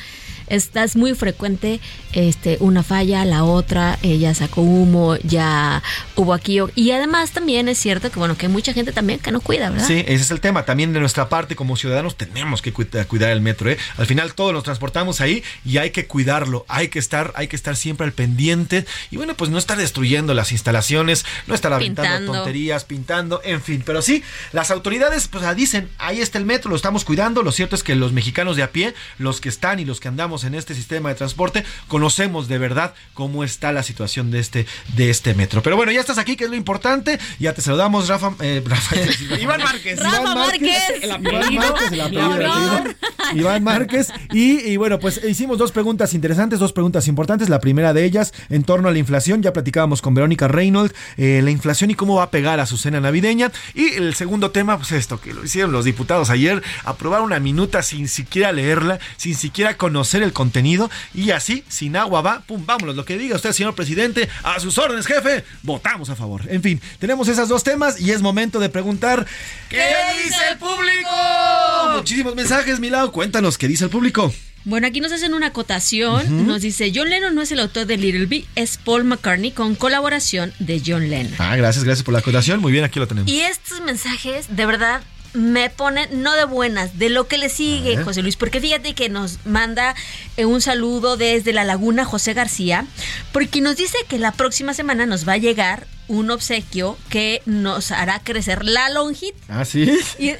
esta 0.49 0.84
es 0.84 0.97
muy 0.97 1.14
frecuente 1.14 1.80
este, 2.12 2.59
una 2.61 2.82
falla, 2.82 3.24
la 3.24 3.45
otra, 3.45 3.99
ella 4.03 4.34
sacó 4.34 4.61
humo, 4.61 5.16
ya 5.22 5.82
hubo 6.16 6.32
aquí. 6.32 6.59
Y 6.74 6.90
además 6.92 7.32
también 7.32 7.68
es 7.68 7.78
cierto 7.78 8.11
que, 8.11 8.18
bueno, 8.18 8.36
que 8.36 8.47
hay 8.47 8.53
mucha 8.53 8.72
gente 8.72 8.92
también 8.92 9.18
que 9.18 9.32
no 9.32 9.40
cuida, 9.40 9.70
¿verdad? 9.70 9.86
Sí, 9.86 10.05
ese 10.07 10.22
es 10.22 10.30
el 10.30 10.40
tema. 10.40 10.64
También 10.64 10.92
de 10.92 11.01
nuestra 11.01 11.28
parte 11.28 11.57
como 11.57 11.76
ciudadanos 11.76 12.16
tenemos 12.16 12.62
que 12.62 12.72
cuidar 12.72 13.30
el 13.30 13.40
metro. 13.40 13.70
¿eh? 13.70 13.78
Al 13.97 14.07
final 14.07 14.34
todos 14.34 14.53
nos 14.53 14.62
transportamos 14.62 15.20
ahí 15.20 15.42
y 15.64 15.78
hay 15.78 15.90
que 15.90 16.07
cuidarlo. 16.07 16.64
Hay 16.68 16.88
que 16.88 16.99
estar, 16.99 17.32
hay 17.36 17.49
que 17.49 17.57
estar 17.57 17.76
siempre 17.76 18.07
al 18.07 18.12
pendiente 18.12 18.86
y 19.11 19.16
bueno, 19.16 19.34
pues 19.34 19.51
no 19.51 19.59
estar 19.59 19.76
destruyendo 19.76 20.34
las 20.34 20.53
instalaciones, 20.53 21.24
no 21.47 21.55
estar 21.55 21.72
aventando 21.72 22.32
tonterías, 22.32 22.84
pintando, 22.84 23.40
en 23.45 23.61
fin. 23.61 23.82
Pero 23.84 24.03
sí, 24.03 24.22
las 24.53 24.70
autoridades 24.70 25.28
pues 25.28 25.45
dicen, 25.57 25.88
ahí 25.99 26.20
está 26.20 26.38
el 26.38 26.45
metro, 26.45 26.70
lo 26.70 26.76
estamos 26.76 27.05
cuidando. 27.05 27.42
Lo 27.42 27.53
cierto 27.53 27.76
es 27.76 27.82
que 27.82 27.95
los 27.95 28.12
mexicanos 28.12 28.57
de 28.57 28.62
a 28.62 28.70
pie, 28.70 28.95
los 29.18 29.40
que 29.40 29.49
están 29.49 29.80
y 29.80 29.84
los 29.84 30.01
que 30.01 30.09
andamos 30.09 30.34
en 30.43 30.57
este 30.57 30.74
sistema 30.74 31.11
de 31.11 31.14
transporte, 31.14 31.64
conocemos 31.87 32.49
de 32.49 32.59
verdad 32.59 32.95
cómo 33.12 33.45
está 33.45 33.70
la 33.70 33.85
situación 33.85 34.32
de 34.32 34.41
este, 34.41 34.66
de 34.97 35.11
este 35.11 35.35
metro. 35.35 35.62
Pero 35.62 35.76
bueno, 35.76 35.93
ya 35.93 36.01
estás 36.01 36.18
aquí, 36.18 36.35
que 36.35 36.45
es 36.45 36.51
lo 36.51 36.57
importante. 36.57 37.20
Ya 37.39 37.53
te 37.53 37.62
saludamos, 37.62 38.09
Rafa. 38.09 38.32
Eh, 38.41 38.64
Iván 39.41 39.62
Márquez. 39.62 40.01
Rafa 40.01 40.35
Márquez. 40.35 40.82
Iván 41.05 41.22
Márquez, 41.22 41.93
el 41.93 42.01
apellido, 42.01 42.85
Iván 43.35 43.62
Márquez. 43.62 44.12
Y, 44.32 44.61
y, 44.61 44.76
bueno, 44.76 44.99
pues 44.99 45.20
hicimos 45.24 45.59
dos 45.59 45.70
preguntas 45.70 46.14
interesantes, 46.14 46.59
dos 46.59 46.72
preguntas 46.72 47.07
importantes. 47.07 47.49
La 47.49 47.61
primera 47.61 47.93
de 47.93 48.05
ellas, 48.05 48.32
en 48.51 48.64
torno 48.64 48.89
a 48.89 48.93
la 48.93 48.99
inflación. 48.99 49.43
Ya 49.43 49.53
platicábamos 49.53 50.03
con 50.03 50.14
Verónica 50.14 50.49
Reynolds, 50.49 50.95
eh, 51.16 51.41
la 51.43 51.51
inflación 51.51 51.91
y 51.91 51.95
cómo 51.95 52.16
va 52.16 52.24
a 52.24 52.30
pegar 52.30 52.59
a 52.59 52.66
su 52.66 52.76
cena 52.76 53.01
navideña. 53.01 53.53
Y 53.74 53.95
el 53.95 54.14
segundo 54.14 54.51
tema, 54.51 54.76
pues 54.76 54.93
esto, 54.93 55.20
que 55.20 55.32
lo 55.32 55.45
hicieron 55.45 55.72
los 55.72 55.85
diputados 55.85 56.30
ayer, 56.30 56.62
aprobar 56.85 57.20
una 57.20 57.39
minuta 57.41 57.82
sin 57.82 58.09
siquiera 58.09 58.53
leerla, 58.53 58.99
sin 59.16 59.35
siquiera 59.35 59.76
conocer 59.76 60.22
el 60.24 60.32
contenido. 60.32 60.90
Y 61.14 61.30
así, 61.30 61.64
sin 61.68 61.96
agua 61.96 62.22
va, 62.22 62.40
pum, 62.40 62.64
vámonos. 62.66 62.96
Lo 62.96 63.04
que 63.04 63.18
diga 63.18 63.36
usted, 63.36 63.52
señor 63.52 63.74
presidente, 63.74 64.28
a 64.42 64.58
sus 64.60 64.76
órdenes, 64.78 65.06
jefe, 65.06 65.44
votamos 65.62 66.10
a 66.10 66.16
favor. 66.16 66.42
En 66.48 66.62
fin, 66.62 66.80
tenemos 66.98 67.28
esos 67.28 67.48
dos 67.48 67.62
temas 67.64 68.00
y 68.00 68.10
es 68.10 68.22
momento 68.22 68.58
de 68.58 68.68
preguntar: 68.68 69.26
¿Qué 69.68 69.84
dice 70.24 70.40
el 70.50 70.58
público? 70.58 71.10
Muchísimos 71.94 72.34
mensajes, 72.34 72.80
Milao. 72.80 73.12
Cuéntanos, 73.12 73.58
¿qué 73.58 73.68
dice 73.68 73.84
el 73.84 73.90
público? 73.90 74.32
Bueno, 74.66 74.86
aquí 74.86 75.00
nos 75.00 75.12
hacen 75.12 75.34
una 75.34 75.48
acotación. 75.48 76.46
Nos 76.46 76.62
dice, 76.62 76.90
John 76.94 77.10
Lennon 77.10 77.34
no 77.34 77.42
es 77.42 77.52
el 77.52 77.60
autor 77.60 77.84
de 77.86 77.98
Little 77.98 78.24
B, 78.24 78.46
es 78.54 78.78
Paul 78.78 79.04
McCartney 79.04 79.52
con 79.52 79.74
colaboración 79.74 80.54
de 80.58 80.82
John 80.84 81.10
Lennon. 81.10 81.34
Ah, 81.38 81.54
gracias, 81.56 81.84
gracias 81.84 82.02
por 82.02 82.14
la 82.14 82.20
acotación. 82.20 82.60
Muy 82.60 82.72
bien, 82.72 82.82
aquí 82.82 82.98
lo 82.98 83.06
tenemos. 83.06 83.30
Y 83.30 83.40
estos 83.40 83.82
mensajes, 83.82 84.56
de 84.56 84.64
verdad, 84.64 85.02
me 85.35 85.68
ponen 85.68 86.22
no 86.22 86.35
de 86.35 86.45
buenas, 86.45 86.99
de 86.99 87.11
lo 87.11 87.26
que 87.26 87.39
le 87.39 87.49
sigue, 87.49 87.97
José 88.03 88.22
Luis, 88.22 88.37
porque 88.37 88.61
fíjate 88.61 88.95
que 88.95 89.09
nos 89.09 89.45
manda 89.45 89.95
eh, 90.37 90.47
un 90.47 90.62
saludo 90.62 91.16
desde 91.16 91.53
la 91.53 91.64
laguna 91.64 92.05
José 92.05 92.35
García, 92.35 92.87
porque 93.32 93.61
nos 93.61 93.76
dice 93.76 93.99
que 94.09 94.18
la 94.18 94.32
próxima 94.32 94.74
semana 94.74 95.07
nos 95.07 95.28
va 95.28 95.32
a 95.35 95.39
llegar 95.39 95.87
un 96.09 96.30
obsequio 96.30 96.98
que 97.09 97.42
nos 97.46 97.90
hará 97.90 98.20
crecer 98.20 98.64
la 98.64 98.88
longitud. 98.90 99.38
Ah, 99.48 99.64
sí. 99.64 99.90
Y, 100.18 100.30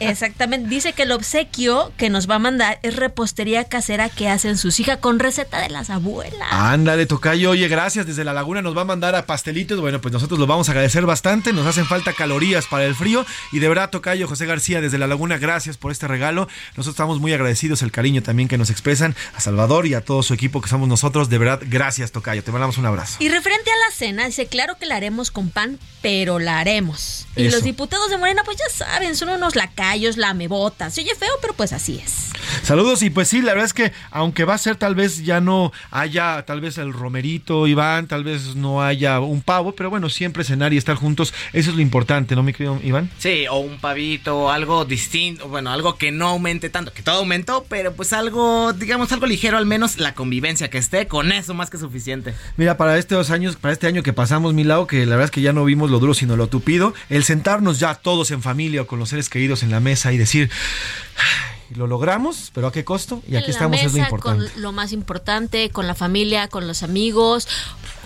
exactamente. 0.00 0.68
Dice 0.68 0.92
que 0.92 1.02
el 1.02 1.12
obsequio 1.12 1.92
que 1.96 2.10
nos 2.10 2.28
va 2.28 2.36
a 2.36 2.38
mandar 2.38 2.78
es 2.82 2.96
repostería 2.96 3.64
casera 3.64 4.08
que 4.08 4.28
hacen 4.28 4.58
sus 4.58 4.80
hijas 4.80 4.98
con 4.98 5.18
receta 5.18 5.60
de 5.60 5.70
las 5.70 5.90
abuelas. 5.90 6.48
Ándale, 6.50 7.06
Tocayo. 7.06 7.50
Oye, 7.50 7.68
gracias. 7.68 8.06
Desde 8.06 8.24
la 8.24 8.32
laguna 8.32 8.62
nos 8.62 8.76
va 8.76 8.82
a 8.82 8.86
mandar 8.86 9.14
a 9.14 9.26
pastelitos. 9.26 9.80
Bueno, 9.80 10.00
pues 10.00 10.12
nosotros 10.12 10.38
lo 10.38 10.46
vamos 10.46 10.68
a 10.68 10.72
agradecer 10.72 11.06
bastante. 11.06 11.52
Nos 11.52 11.66
hacen 11.66 11.86
falta 11.86 12.12
calorías 12.12 12.66
para 12.66 12.84
el 12.84 12.94
frío. 12.94 13.24
Y 13.52 13.58
de 13.58 13.68
verdad, 13.68 13.90
Tocayo, 13.90 14.28
José 14.28 14.46
García, 14.46 14.80
desde 14.80 14.98
la 14.98 15.06
laguna, 15.06 15.38
gracias 15.38 15.76
por 15.76 15.92
este 15.92 16.08
regalo. 16.08 16.48
Nosotros 16.70 16.94
estamos 16.94 17.20
muy 17.20 17.32
agradecidos, 17.32 17.82
el 17.82 17.92
cariño 17.92 18.22
también 18.22 18.48
que 18.48 18.58
nos 18.58 18.70
expresan 18.70 19.14
a 19.34 19.40
Salvador 19.40 19.86
y 19.86 19.94
a 19.94 20.00
todo 20.00 20.22
su 20.22 20.34
equipo 20.34 20.60
que 20.60 20.68
somos 20.68 20.88
nosotros. 20.88 21.28
De 21.28 21.38
verdad, 21.38 21.60
gracias, 21.64 22.12
Tocayo. 22.12 22.42
Te 22.42 22.52
mandamos 22.52 22.78
un 22.78 22.86
abrazo. 22.86 23.16
Y 23.20 23.28
referente 23.28 23.70
a 23.70 23.88
la 23.88 23.94
cena, 23.94 24.26
dice, 24.26 24.46
claro 24.46 24.76
que 24.78 24.86
la 24.86 24.96
haremos 24.96 25.13
con 25.30 25.50
pan, 25.50 25.78
pero 26.02 26.38
la 26.38 26.58
haremos. 26.58 27.26
Y 27.36 27.48
los 27.48 27.62
diputados 27.62 28.10
de 28.10 28.18
Morena, 28.18 28.42
pues 28.44 28.58
ya 28.58 28.68
saben, 28.68 29.16
son 29.16 29.30
unos 29.30 29.56
lacayos, 29.56 30.16
lamebotas. 30.16 30.94
Se 30.94 31.00
oye 31.00 31.14
feo, 31.14 31.32
pero 31.40 31.54
pues 31.54 31.72
así 31.72 32.00
es. 32.04 32.30
Saludos 32.62 33.02
y 33.02 33.10
pues 33.10 33.28
sí, 33.28 33.40
la 33.40 33.52
verdad 33.52 33.66
es 33.66 33.72
que 33.72 33.92
aunque 34.10 34.44
va 34.44 34.54
a 34.54 34.58
ser 34.58 34.76
tal 34.76 34.94
vez 34.94 35.24
ya 35.24 35.40
no 35.40 35.72
haya 35.90 36.44
tal 36.46 36.60
vez 36.60 36.78
el 36.78 36.92
romerito, 36.92 37.66
Iván, 37.66 38.06
tal 38.06 38.24
vez 38.24 38.54
no 38.54 38.82
haya 38.82 39.20
un 39.20 39.42
pavo, 39.42 39.72
pero 39.72 39.90
bueno, 39.90 40.08
siempre 40.08 40.44
cenar 40.44 40.72
y 40.72 40.76
estar 40.76 40.96
juntos, 40.96 41.34
eso 41.52 41.70
es 41.70 41.76
lo 41.76 41.82
importante, 41.82 42.36
¿no, 42.36 42.42
mi 42.42 42.52
querido 42.52 42.78
Iván? 42.82 43.10
Sí, 43.18 43.46
o 43.50 43.58
un 43.58 43.78
pavito, 43.78 44.50
algo 44.50 44.84
distinto, 44.84 45.48
bueno, 45.48 45.70
algo 45.70 45.96
que 45.96 46.10
no 46.10 46.28
aumente 46.28 46.68
tanto, 46.70 46.92
que 46.92 47.02
todo 47.02 47.18
aumentó, 47.18 47.64
pero 47.68 47.94
pues 47.94 48.12
algo, 48.12 48.72
digamos, 48.72 49.10
algo 49.12 49.26
ligero, 49.26 49.56
al 49.58 49.66
menos 49.66 49.98
la 49.98 50.14
convivencia 50.14 50.70
que 50.70 50.78
esté, 50.78 51.06
con 51.06 51.32
eso 51.32 51.54
más 51.54 51.70
que 51.70 51.78
suficiente. 51.78 52.34
Mira, 52.56 52.76
para 52.76 52.98
estos 52.98 53.30
años, 53.30 53.56
para 53.56 53.72
este 53.72 53.86
año 53.86 54.02
que 54.02 54.12
pasamos, 54.12 54.54
mi 54.54 54.64
lado, 54.64 54.86
que 54.86 55.03
la 55.06 55.16
verdad 55.16 55.26
es 55.26 55.30
que 55.30 55.40
ya 55.40 55.52
no 55.52 55.64
vimos 55.64 55.90
lo 55.90 55.98
duro, 55.98 56.14
sino 56.14 56.36
lo 56.36 56.46
tupido, 56.46 56.94
el 57.08 57.24
sentarnos 57.24 57.78
ya 57.78 57.94
todos 57.94 58.30
en 58.30 58.42
familia 58.42 58.82
o 58.82 58.86
con 58.86 58.98
los 58.98 59.08
seres 59.08 59.28
queridos 59.28 59.62
en 59.62 59.70
la 59.70 59.80
mesa 59.80 60.12
y 60.12 60.18
decir 60.18 60.50
lo 61.74 61.86
logramos, 61.86 62.50
pero 62.54 62.68
¿a 62.68 62.72
qué 62.72 62.84
costo? 62.84 63.22
Y 63.28 63.36
aquí 63.36 63.50
estamos, 63.50 63.80
es 63.80 63.92
lo 63.92 63.98
importante. 63.98 64.50
Con 64.52 64.62
lo 64.62 64.72
más 64.72 64.92
importante, 64.92 65.70
con 65.70 65.86
la 65.86 65.94
familia, 65.94 66.48
con 66.48 66.66
los 66.66 66.82
amigos, 66.82 67.48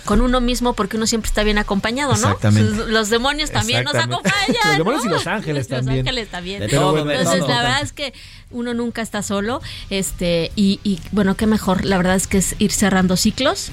con 0.09 0.21
uno 0.21 0.41
mismo, 0.41 0.73
porque 0.73 0.97
uno 0.97 1.05
siempre 1.05 1.27
está 1.27 1.43
bien 1.43 1.59
acompañado, 1.59 2.13
¿no? 2.13 2.29
Exactamente. 2.29 2.87
Los 2.87 3.11
demonios 3.11 3.51
también 3.51 3.83
nos 3.83 3.93
acompañan. 3.93 4.55
los 4.65 4.77
demonios 4.79 5.05
y 5.05 5.09
los 5.09 5.27
ángeles 5.27 5.67
también. 5.67 5.97
Los 5.97 6.07
ángeles 6.07 6.29
también. 6.31 6.63
Entonces, 6.63 7.47
la 7.47 7.61
verdad 7.61 7.81
es 7.83 7.93
que 7.93 8.11
uno 8.49 8.73
nunca 8.73 9.03
está 9.03 9.21
solo. 9.21 9.61
Este, 9.91 10.51
y, 10.55 10.79
y, 10.83 10.99
bueno, 11.11 11.35
qué 11.35 11.45
mejor. 11.45 11.85
La 11.85 11.97
verdad 11.97 12.15
es 12.15 12.25
que 12.25 12.39
es 12.39 12.55
ir 12.57 12.71
cerrando 12.71 13.17
ciclos, 13.17 13.69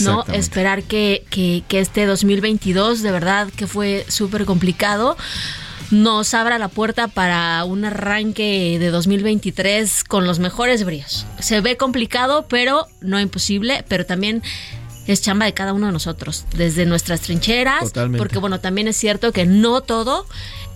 ¿no? 0.00 0.24
Esperar 0.32 0.84
que, 0.84 1.26
que, 1.28 1.64
que 1.68 1.80
este 1.80 2.06
2022, 2.06 3.02
de 3.02 3.10
verdad, 3.10 3.48
que 3.54 3.66
fue 3.66 4.06
súper 4.08 4.46
complicado 4.46 5.18
nos 5.90 6.32
abra 6.32 6.58
la 6.58 6.68
puerta 6.68 7.08
para 7.08 7.62
un 7.64 7.84
arranque 7.84 8.78
de 8.80 8.88
2023 8.88 10.04
con 10.04 10.26
los 10.26 10.38
mejores 10.38 10.82
bríos. 10.82 11.26
Se 11.40 11.60
ve 11.60 11.76
complicado, 11.76 12.46
pero 12.48 12.86
no 13.02 13.20
imposible, 13.20 13.84
pero 13.86 14.06
también 14.06 14.42
es 15.06 15.20
chamba 15.20 15.46
de 15.46 15.54
cada 15.54 15.72
uno 15.72 15.86
de 15.86 15.92
nosotros, 15.92 16.46
desde 16.54 16.86
nuestras 16.86 17.20
trincheras, 17.20 17.92
porque 18.16 18.38
bueno, 18.38 18.60
también 18.60 18.88
es 18.88 18.96
cierto 18.96 19.32
que 19.32 19.46
no 19.46 19.80
todo 19.80 20.26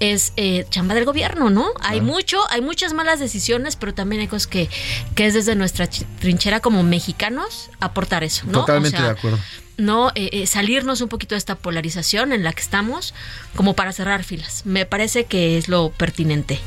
es 0.01 0.33
eh, 0.37 0.66
chamba 0.70 0.95
del 0.95 1.05
gobierno, 1.05 1.51
¿no? 1.51 1.66
Hay 1.81 2.01
mucho, 2.01 2.39
hay 2.51 2.61
muchas 2.61 2.93
malas 2.93 3.18
decisiones, 3.18 3.76
pero 3.76 3.95
también 3.95 4.20
hay 4.20 4.29
cosas 4.29 4.47
que, 4.47 4.68
que 5.14 5.26
es 5.26 5.35
desde 5.35 5.55
nuestra 5.55 5.89
trinchera 6.20 6.61
como 6.61 6.83
mexicanos 6.83 7.70
aportar 7.81 8.24
eso, 8.24 8.45
¿no? 8.47 8.61
Totalmente 8.61 9.01
de 9.01 9.09
acuerdo 9.09 9.39
no 9.79 10.11
eh, 10.16 10.31
eh, 10.33 10.47
salirnos 10.47 11.01
un 11.01 11.09
poquito 11.09 11.35
de 11.35 11.39
esta 11.39 11.55
polarización 11.55 12.33
en 12.33 12.43
la 12.43 12.53
que 12.53 12.61
estamos 12.61 13.14
como 13.55 13.74
para 13.74 13.93
cerrar 13.93 14.24
filas. 14.24 14.66
Me 14.66 14.85
parece 14.85 15.24
que 15.24 15.57
es 15.57 15.68
lo 15.68 15.91
pertinente. 15.91 16.61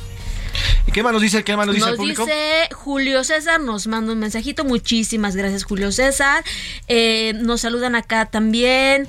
¿Y 0.87 0.91
qué 0.91 1.03
más 1.03 1.13
nos 1.13 1.21
dice, 1.21 1.43
qué 1.43 1.55
más 1.55 1.65
nos 1.65 1.75
dice 1.75 1.85
nos 1.85 1.93
el 1.93 1.97
público? 1.97 2.25
dice 2.25 2.69
Julio 2.73 3.23
César, 3.23 3.59
nos 3.61 3.87
manda 3.87 4.13
un 4.13 4.19
mensajito. 4.19 4.63
Muchísimas 4.63 5.35
gracias, 5.35 5.63
Julio 5.63 5.91
César. 5.91 6.43
Eh, 6.87 7.33
nos 7.35 7.61
saludan 7.61 7.95
acá 7.95 8.25
también. 8.25 9.07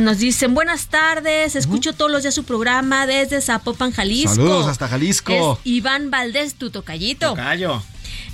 nos 0.00 0.18
dicen 0.18 0.54
buenas 0.54 0.86
tardes, 0.86 1.54
escucho 1.54 1.92
todos 1.92 2.10
los 2.10 2.22
días 2.22 2.34
su 2.34 2.44
programa 2.44 3.06
desde 3.06 3.40
Zapopan, 3.40 3.92
Jalisco. 3.92 4.34
Saludos 4.34 4.66
hasta 4.66 4.88
Jalisco. 4.88 5.32
Es 5.62 5.66
Iván 5.66 6.10
Valdés, 6.10 6.54
tu 6.54 6.70
tocallito. 6.70 7.30
Tocayo. 7.30 7.82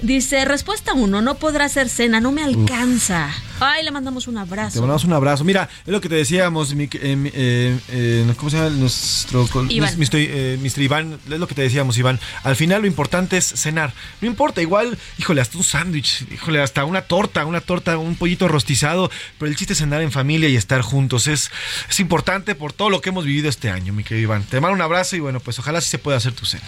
Dice, 0.03 0.45
respuesta 0.45 0.95
uno, 0.95 1.22
no 1.22 1.37
podrá 1.37 1.66
hacer 1.66 1.89
cena, 1.89 2.20
no 2.20 2.33
me 2.33 2.43
alcanza. 2.43 3.30
Ay, 3.61 3.85
le 3.85 3.93
mandamos 3.93 4.26
un 4.26 4.39
abrazo. 4.39 4.74
Te 4.74 4.80
mandamos 4.80 5.05
un 5.05 5.12
abrazo. 5.12 5.45
Mira, 5.45 5.68
es 5.87 5.93
lo 5.93 6.01
que 6.01 6.09
te 6.09 6.16
decíamos, 6.16 6.74
mi, 6.74 6.89
eh, 6.95 7.78
eh, 7.89 8.35
¿cómo 8.37 8.51
se 8.51 8.57
llama 8.57 8.70
nuestro 8.70 9.47
Iván. 9.68 9.97
Mr. 9.99 10.16
Eh, 10.16 10.70
Iván? 10.78 11.20
Es 11.30 11.39
lo 11.39 11.47
que 11.47 11.55
te 11.55 11.62
decíamos, 11.62 11.97
Iván. 11.97 12.18
Al 12.43 12.57
final 12.57 12.80
lo 12.80 12.89
importante 12.89 13.37
es 13.37 13.47
cenar. 13.47 13.93
No 14.20 14.26
importa, 14.26 14.61
igual, 14.62 14.99
híjole, 15.18 15.41
hasta 15.41 15.59
un 15.59 15.64
sándwich, 15.64 16.26
híjole, 16.33 16.61
hasta 16.61 16.85
una 16.85 17.03
torta, 17.03 17.47
una 17.47 17.61
torta, 17.61 17.99
un 17.99 18.16
pollito 18.16 18.49
rostizado. 18.49 19.11
Pero 19.39 19.51
el 19.51 19.57
chiste 19.57 19.74
es 19.74 19.78
cenar 19.78 20.03
en 20.03 20.11
familia 20.11 20.49
y 20.49 20.57
estar 20.57 20.80
juntos. 20.80 21.28
Es, 21.28 21.53
es 21.89 22.01
importante 22.01 22.57
por 22.57 22.72
todo 22.72 22.91
lo 22.91 23.01
que 23.01 23.11
hemos 23.11 23.24
vivido 23.24 23.49
este 23.49 23.70
año, 23.70 23.93
mi 23.93 24.03
querido 24.03 24.24
Iván. 24.24 24.43
Te 24.43 24.61
mando 24.61 24.74
un 24.74 24.83
abrazo 24.83 25.14
y 25.14 25.20
bueno, 25.20 25.39
pues 25.39 25.61
ojalá 25.61 25.80
sí 25.80 25.89
se 25.89 25.99
pueda 25.99 26.16
hacer 26.16 26.33
tu 26.33 26.47
cena. 26.47 26.66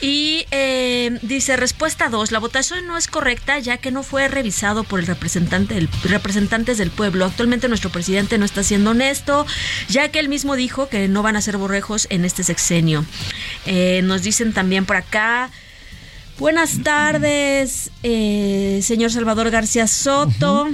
Y 0.00 0.44
dice, 1.22 1.56
respuesta 1.56 2.08
dos, 2.08 2.32
la 2.32 2.40
votación 2.40 2.51
no 2.86 2.98
es 2.98 3.06
correcta 3.08 3.58
ya 3.58 3.78
que 3.78 3.90
no 3.90 4.02
fue 4.02 4.28
revisado 4.28 4.84
por 4.84 5.00
el 5.00 5.06
representante 5.06 5.74
del 5.74 5.88
representante 6.04 6.22
representantes 6.22 6.78
del 6.78 6.90
pueblo. 6.90 7.24
Actualmente 7.24 7.68
nuestro 7.68 7.90
presidente 7.90 8.38
no 8.38 8.44
está 8.44 8.62
siendo 8.62 8.90
honesto, 8.90 9.46
ya 9.88 10.08
que 10.08 10.18
él 10.18 10.28
mismo 10.28 10.56
dijo 10.56 10.88
que 10.88 11.08
no 11.08 11.22
van 11.22 11.36
a 11.36 11.40
ser 11.40 11.56
borrejos 11.56 12.06
en 12.10 12.24
este 12.24 12.42
sexenio. 12.42 13.04
Eh, 13.66 14.00
nos 14.04 14.22
dicen 14.22 14.52
también 14.52 14.86
por 14.86 14.96
acá. 14.96 15.50
Buenas 16.38 16.82
tardes, 16.82 17.90
eh, 18.02 18.80
señor 18.82 19.12
Salvador 19.12 19.50
García 19.50 19.86
Soto. 19.86 20.68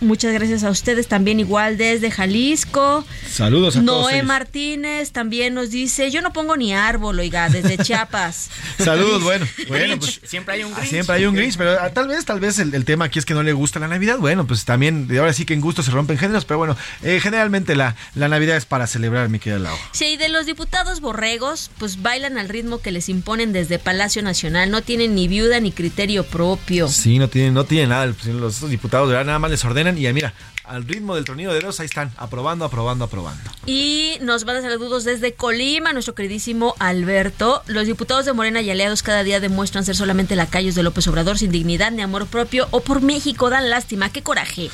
Muchas 0.00 0.32
gracias 0.32 0.62
a 0.64 0.70
ustedes 0.70 1.08
también 1.08 1.40
igual 1.40 1.76
desde 1.76 2.10
Jalisco. 2.10 3.04
Saludos 3.30 3.76
a 3.76 3.84
todos. 3.84 4.12
Noé. 4.12 4.22
Martínez 4.22 5.12
también 5.12 5.54
nos 5.54 5.70
dice, 5.70 6.10
yo 6.10 6.20
no 6.22 6.32
pongo 6.32 6.56
ni 6.56 6.74
árbol, 6.74 7.18
oiga, 7.18 7.48
desde 7.48 7.78
Chiapas. 7.82 8.50
Saludos, 8.78 9.22
bueno, 9.22 9.46
bueno, 9.68 9.98
pues 9.98 10.20
Siempre 10.24 10.54
hay 10.54 10.64
un 10.64 10.72
Ah, 10.72 10.76
Grinch. 10.78 10.90
Siempre 10.90 11.16
hay 11.16 11.26
un 11.26 11.34
Grinch, 11.34 11.56
pero 11.56 11.78
ah, 11.80 11.90
tal 11.90 12.08
vez, 12.08 12.24
tal 12.24 12.40
vez 12.40 12.58
el, 12.58 12.74
el 12.74 12.84
tema 12.84 13.06
aquí 13.06 13.18
es 13.18 13.24
que 13.24 13.34
no 13.34 13.42
le 13.42 13.52
gusta 13.52 13.78
la 13.78 13.88
Navidad. 13.88 14.18
Bueno, 14.18 14.46
pues 14.46 14.64
también, 14.64 15.06
de 15.08 15.18
ahora 15.18 15.32
sí 15.32 15.44
que 15.44 15.54
en 15.54 15.60
gusto 15.60 15.82
se 15.82 15.90
rompen 15.90 16.18
géneros, 16.18 16.44
pero 16.44 16.58
bueno, 16.58 16.76
eh, 17.02 17.18
generalmente 17.22 17.74
la, 17.76 17.96
la 18.14 18.28
Navidad 18.28 18.56
es 18.56 18.64
para 18.66 18.86
celebrar, 18.86 19.28
mi 19.28 19.38
querida 19.38 19.58
Lau. 19.58 19.76
Sí, 19.92 20.06
y 20.06 20.16
de 20.16 20.28
los 20.28 20.46
diputados 20.46 21.00
borregos, 21.00 21.70
pues 21.78 22.02
bailan 22.02 22.38
al 22.38 22.48
ritmo 22.48 22.80
que 22.80 22.90
les 22.92 23.08
imponen 23.08 23.52
desde 23.52 23.78
Palacio 23.78 24.22
Nacional, 24.22 24.70
no 24.70 24.82
tienen 24.82 25.14
ni 25.14 25.28
viuda 25.28 25.60
ni 25.60 25.72
criterio 25.72 26.24
propio. 26.24 26.88
Sí, 26.88 27.18
no 27.18 27.28
tienen, 27.28 27.54
no 27.54 27.64
tienen 27.64 27.90
nada, 27.90 28.12
pues, 28.12 28.26
los 28.34 28.68
diputados 28.68 29.08
de 29.08 29.14
verdad 29.14 29.26
nada 29.26 29.38
más 29.38 29.50
les 29.50 29.64
ordenan 29.64 29.95
y 29.96 30.06
ah, 30.06 30.12
mira, 30.12 30.32
al 30.68 30.84
ritmo 30.86 31.14
del 31.14 31.24
tronido 31.24 31.52
de 31.52 31.60
dedos 31.60 31.80
ahí 31.80 31.86
están, 31.86 32.12
aprobando, 32.16 32.64
aprobando, 32.64 33.04
aprobando. 33.04 33.50
Y 33.66 34.18
nos 34.20 34.44
van 34.44 34.56
a 34.56 34.62
saludos 34.62 35.04
desde 35.04 35.34
Colima, 35.34 35.92
nuestro 35.92 36.14
queridísimo 36.14 36.74
Alberto. 36.78 37.62
Los 37.66 37.86
diputados 37.86 38.24
de 38.26 38.32
Morena 38.32 38.60
y 38.60 38.70
aliados 38.70 39.02
cada 39.02 39.22
día 39.22 39.40
demuestran 39.40 39.84
ser 39.84 39.96
solamente 39.96 40.36
lacayos 40.36 40.74
de 40.74 40.82
López 40.82 41.06
Obrador 41.08 41.38
sin 41.38 41.50
dignidad 41.50 41.90
ni 41.92 42.02
amor 42.02 42.26
propio 42.26 42.68
o 42.70 42.80
por 42.80 43.02
México 43.02 43.50
dan 43.50 43.70
lástima. 43.70 44.10
¡Qué 44.10 44.22
coraje! 44.22 44.70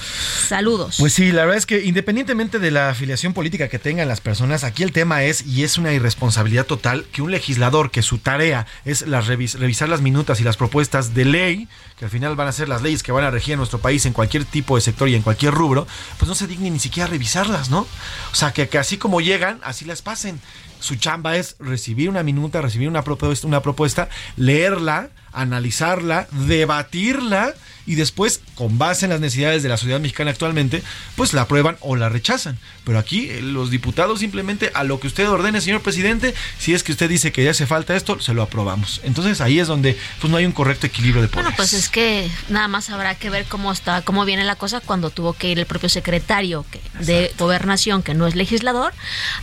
Saludos. 0.48 0.96
Pues 0.98 1.14
sí, 1.14 1.32
la 1.32 1.42
verdad 1.42 1.56
es 1.58 1.66
que 1.66 1.84
independientemente 1.84 2.58
de 2.58 2.70
la 2.70 2.90
afiliación 2.90 3.32
política 3.32 3.68
que 3.68 3.78
tengan 3.78 4.08
las 4.08 4.20
personas, 4.20 4.64
aquí 4.64 4.82
el 4.82 4.92
tema 4.92 5.24
es, 5.24 5.46
y 5.46 5.64
es 5.64 5.78
una 5.78 5.92
irresponsabilidad 5.92 6.66
total, 6.66 7.06
que 7.12 7.22
un 7.22 7.30
legislador 7.30 7.90
que 7.90 8.02
su 8.02 8.18
tarea 8.18 8.66
es 8.84 9.06
las 9.06 9.26
revis- 9.28 9.58
revisar 9.58 9.88
las 9.88 10.00
minutas 10.00 10.40
y 10.40 10.44
las 10.44 10.56
propuestas 10.56 11.14
de 11.14 11.24
ley, 11.24 11.68
que 11.98 12.04
al 12.04 12.10
final 12.10 12.36
van 12.36 12.48
a 12.48 12.52
ser 12.52 12.68
las 12.68 12.82
leyes 12.82 13.02
que 13.02 13.12
van 13.12 13.24
a 13.24 13.30
regir 13.30 13.52
en 13.52 13.58
nuestro 13.58 13.78
país 13.78 14.04
en 14.06 14.12
cualquier 14.12 14.44
tipo 14.44 14.76
de 14.76 14.82
sector 14.82 15.08
y 15.08 15.14
en 15.14 15.22
cualquier 15.22 15.52
rubro, 15.54 15.81
pues 16.18 16.28
no 16.28 16.34
se 16.34 16.46
digne 16.46 16.70
ni 16.70 16.78
siquiera 16.78 17.08
revisarlas, 17.08 17.70
¿no? 17.70 17.80
O 17.80 18.34
sea, 18.34 18.52
que, 18.52 18.68
que 18.68 18.78
así 18.78 18.98
como 18.98 19.20
llegan, 19.20 19.60
así 19.64 19.84
las 19.84 20.02
pasen. 20.02 20.40
Su 20.80 20.96
chamba 20.96 21.36
es 21.36 21.56
recibir 21.60 22.08
una 22.08 22.22
minuta, 22.22 22.60
recibir 22.60 22.88
una 22.88 23.02
propuesta, 23.02 23.46
una 23.46 23.62
propuesta 23.62 24.08
leerla, 24.36 25.10
analizarla, 25.32 26.26
debatirla 26.32 27.54
y 27.86 27.94
después, 27.96 28.40
con 28.54 28.78
base 28.78 29.06
en 29.06 29.10
las 29.10 29.20
necesidades 29.20 29.62
de 29.62 29.68
la 29.68 29.76
sociedad 29.76 30.00
mexicana 30.00 30.30
actualmente, 30.30 30.82
pues 31.16 31.32
la 31.32 31.42
aprueban 31.42 31.76
o 31.80 31.96
la 31.96 32.08
rechazan. 32.08 32.58
Pero 32.84 32.98
aquí 32.98 33.28
eh, 33.30 33.40
los 33.42 33.70
diputados 33.70 34.20
simplemente 34.20 34.70
a 34.74 34.84
lo 34.84 35.00
que 35.00 35.06
usted 35.08 35.28
ordene, 35.28 35.60
señor 35.60 35.82
presidente, 35.82 36.34
si 36.58 36.74
es 36.74 36.82
que 36.82 36.92
usted 36.92 37.08
dice 37.08 37.32
que 37.32 37.44
ya 37.44 37.50
hace 37.52 37.66
falta 37.66 37.96
esto, 37.96 38.20
se 38.20 38.34
lo 38.34 38.42
aprobamos. 38.42 39.00
Entonces 39.04 39.40
ahí 39.40 39.58
es 39.58 39.66
donde 39.68 39.96
pues 40.20 40.30
no 40.30 40.36
hay 40.36 40.44
un 40.46 40.52
correcto 40.52 40.86
equilibrio 40.86 41.22
de 41.22 41.28
poderes. 41.28 41.44
Bueno, 41.44 41.56
pues 41.56 41.72
es 41.72 41.88
que 41.88 42.28
nada 42.48 42.68
más 42.68 42.90
habrá 42.90 43.14
que 43.14 43.30
ver 43.30 43.44
cómo 43.46 43.72
está, 43.72 44.02
cómo 44.02 44.24
viene 44.24 44.44
la 44.44 44.56
cosa 44.56 44.80
cuando 44.80 45.10
tuvo 45.10 45.32
que 45.32 45.48
ir 45.50 45.58
el 45.58 45.66
propio 45.66 45.88
secretario 45.88 46.64
que- 46.70 46.80
de 47.04 47.32
gobernación, 47.38 48.02
que 48.02 48.14
no 48.14 48.26
es 48.26 48.34
legislador, 48.36 48.92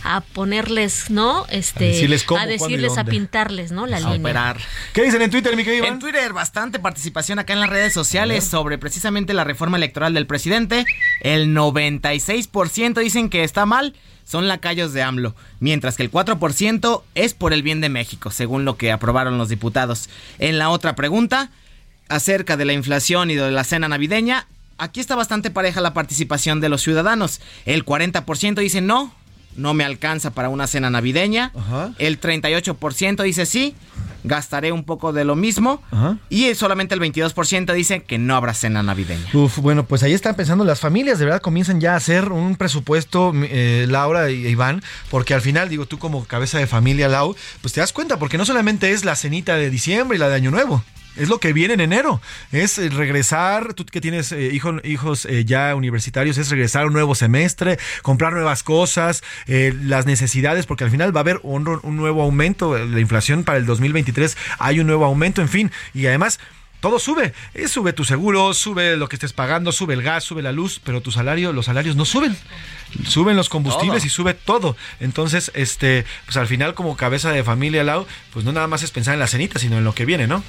a 0.02 0.20
ponerles, 0.22 1.10
¿no? 1.10 1.46
Este, 1.50 1.84
A 1.84 1.88
decirles 1.88 2.22
cómo, 2.24 2.40
a 2.40 2.46
decirles, 2.46 2.92
pintarles, 3.08 3.72
¿no? 3.72 3.86
La 3.86 3.98
a 3.98 4.00
línea. 4.00 4.18
operar. 4.18 4.58
¿Qué 4.92 5.02
dicen 5.02 5.22
en 5.22 5.30
Twitter, 5.30 5.56
mi 5.56 5.64
querido 5.64 5.84
En 5.84 5.98
Twitter, 5.98 6.32
bastante 6.32 6.78
participación 6.78 7.38
acá 7.38 7.52
en 7.52 7.60
las 7.60 7.68
redes 7.70 7.92
sociales 7.92 8.29
sobre 8.38 8.78
precisamente 8.78 9.34
la 9.34 9.44
reforma 9.44 9.76
electoral 9.76 10.14
del 10.14 10.26
presidente. 10.26 10.86
El 11.20 11.54
96% 11.54 13.00
dicen 13.00 13.28
que 13.28 13.42
está 13.42 13.66
mal, 13.66 13.94
son 14.24 14.46
lacayos 14.46 14.92
de 14.92 15.02
AMLO, 15.02 15.34
mientras 15.58 15.96
que 15.96 16.04
el 16.04 16.12
4% 16.12 17.02
es 17.16 17.34
por 17.34 17.52
el 17.52 17.64
bien 17.64 17.80
de 17.80 17.88
México, 17.88 18.30
según 18.30 18.64
lo 18.64 18.76
que 18.76 18.92
aprobaron 18.92 19.38
los 19.38 19.48
diputados. 19.48 20.08
En 20.38 20.58
la 20.58 20.70
otra 20.70 20.94
pregunta, 20.94 21.50
acerca 22.08 22.56
de 22.56 22.64
la 22.64 22.72
inflación 22.72 23.30
y 23.30 23.34
de 23.34 23.50
la 23.50 23.64
cena 23.64 23.88
navideña, 23.88 24.46
aquí 24.78 25.00
está 25.00 25.16
bastante 25.16 25.50
pareja 25.50 25.80
la 25.80 25.94
participación 25.94 26.60
de 26.60 26.68
los 26.68 26.82
ciudadanos. 26.82 27.40
El 27.64 27.84
40% 27.84 28.60
dice 28.60 28.80
no, 28.80 29.12
no 29.56 29.74
me 29.74 29.84
alcanza 29.84 30.30
para 30.30 30.48
una 30.48 30.66
cena 30.66 30.90
navideña. 30.90 31.52
El 31.98 32.20
38% 32.20 33.22
dice 33.22 33.46
sí, 33.46 33.74
gastaré 34.24 34.72
un 34.72 34.84
poco 34.84 35.12
de 35.12 35.24
lo 35.24 35.36
mismo. 35.36 35.82
Ajá. 35.90 36.18
Y 36.28 36.54
solamente 36.54 36.94
el 36.94 37.00
22% 37.00 37.72
dice 37.72 38.02
que 38.02 38.18
no 38.18 38.36
habrá 38.36 38.54
cena 38.54 38.82
navideña. 38.82 39.26
Uf, 39.32 39.58
bueno, 39.58 39.84
pues 39.84 40.02
ahí 40.02 40.12
están 40.12 40.34
pensando 40.34 40.64
las 40.64 40.80
familias, 40.80 41.18
de 41.18 41.24
verdad 41.24 41.40
comienzan 41.40 41.80
ya 41.80 41.94
a 41.94 41.96
hacer 41.96 42.32
un 42.32 42.56
presupuesto, 42.56 43.32
eh, 43.34 43.86
Laura 43.88 44.30
y 44.30 44.46
Iván, 44.46 44.82
porque 45.10 45.34
al 45.34 45.40
final, 45.40 45.68
digo, 45.68 45.86
tú 45.86 45.98
como 45.98 46.24
cabeza 46.24 46.58
de 46.58 46.66
familia, 46.66 47.08
Lau, 47.08 47.34
pues 47.60 47.72
te 47.72 47.80
das 47.80 47.92
cuenta, 47.92 48.18
porque 48.18 48.38
no 48.38 48.44
solamente 48.44 48.90
es 48.92 49.04
la 49.04 49.16
cenita 49.16 49.56
de 49.56 49.70
diciembre 49.70 50.16
y 50.16 50.20
la 50.20 50.28
de 50.28 50.36
Año 50.36 50.50
Nuevo. 50.50 50.82
Es 51.16 51.28
lo 51.28 51.38
que 51.40 51.52
viene 51.52 51.74
en 51.74 51.80
enero. 51.80 52.20
Es 52.52 52.78
eh, 52.78 52.88
regresar, 52.88 53.74
tú 53.74 53.84
que 53.84 54.00
tienes 54.00 54.32
eh, 54.32 54.50
hijo- 54.52 54.80
hijos 54.84 55.26
eh, 55.26 55.44
ya 55.44 55.74
universitarios, 55.74 56.38
es 56.38 56.50
regresar 56.50 56.84
a 56.84 56.86
un 56.86 56.92
nuevo 56.92 57.14
semestre, 57.14 57.78
comprar 58.02 58.32
nuevas 58.32 58.62
cosas, 58.62 59.22
eh, 59.46 59.74
las 59.82 60.06
necesidades, 60.06 60.66
porque 60.66 60.84
al 60.84 60.90
final 60.90 61.14
va 61.14 61.20
a 61.20 61.22
haber 61.22 61.40
un, 61.42 61.66
un 61.82 61.96
nuevo 61.96 62.22
aumento. 62.22 62.78
La 62.78 63.00
inflación 63.00 63.44
para 63.44 63.58
el 63.58 63.66
2023 63.66 64.36
hay 64.58 64.80
un 64.80 64.86
nuevo 64.86 65.04
aumento, 65.04 65.42
en 65.42 65.48
fin. 65.48 65.70
Y 65.94 66.06
además, 66.06 66.38
todo 66.80 66.98
sube. 66.98 67.32
Eh, 67.54 67.68
sube 67.68 67.92
tu 67.92 68.04
seguro, 68.04 68.52
sube 68.54 68.96
lo 68.96 69.08
que 69.08 69.16
estés 69.16 69.32
pagando, 69.32 69.72
sube 69.72 69.94
el 69.94 70.02
gas, 70.02 70.24
sube 70.24 70.42
la 70.42 70.52
luz, 70.52 70.80
pero 70.82 71.00
tu 71.00 71.10
salario, 71.10 71.52
los 71.52 71.66
salarios 71.66 71.96
no 71.96 72.04
suben. 72.04 72.36
Suben 73.06 73.36
los 73.36 73.48
combustibles 73.48 74.00
Todo. 74.00 74.06
y 74.06 74.10
sube 74.10 74.34
todo. 74.34 74.76
Entonces, 74.98 75.52
este, 75.54 76.04
pues 76.24 76.36
al 76.36 76.48
final, 76.48 76.74
como 76.74 76.96
cabeza 76.96 77.30
de 77.30 77.44
familia, 77.44 77.84
Lau, 77.84 78.06
pues 78.32 78.44
no 78.44 78.52
nada 78.52 78.66
más 78.66 78.82
es 78.82 78.90
pensar 78.90 79.14
en 79.14 79.20
la 79.20 79.28
cenita, 79.28 79.58
sino 79.58 79.78
en 79.78 79.84
lo 79.84 79.94
que 79.94 80.04
viene, 80.04 80.26
¿no? 80.26 80.42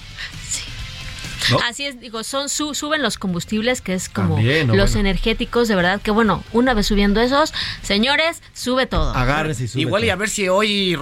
¿No? 1.50 1.60
Así 1.68 1.86
es, 1.86 2.00
digo, 2.00 2.24
son 2.24 2.50
su- 2.50 2.74
suben 2.76 3.02
los 3.02 3.18
combustibles, 3.18 3.82
que 3.82 3.94
es 3.94 4.10
como 4.10 4.36
También, 4.36 4.68
¿no? 4.68 4.76
los 4.76 4.92
Bueno. 4.92 5.10
energéticos, 5.10 5.68
de 5.68 5.76
verdad 5.76 6.02
que 6.02 6.12
bueno, 6.12 6.44
una 6.54 6.74
vez 6.74 6.88
subiendo 6.88 7.20
esos, 7.22 7.54
señores, 7.82 8.42
sube 8.54 8.86
todo. 8.86 9.14
Agárrense 9.16 9.64
y 9.64 9.68
sube 9.68 9.82
Igual 9.82 10.04
y 10.06 10.10
a 10.10 10.16
ver 10.16 10.30
si 10.30 10.48
hoy 10.50 10.96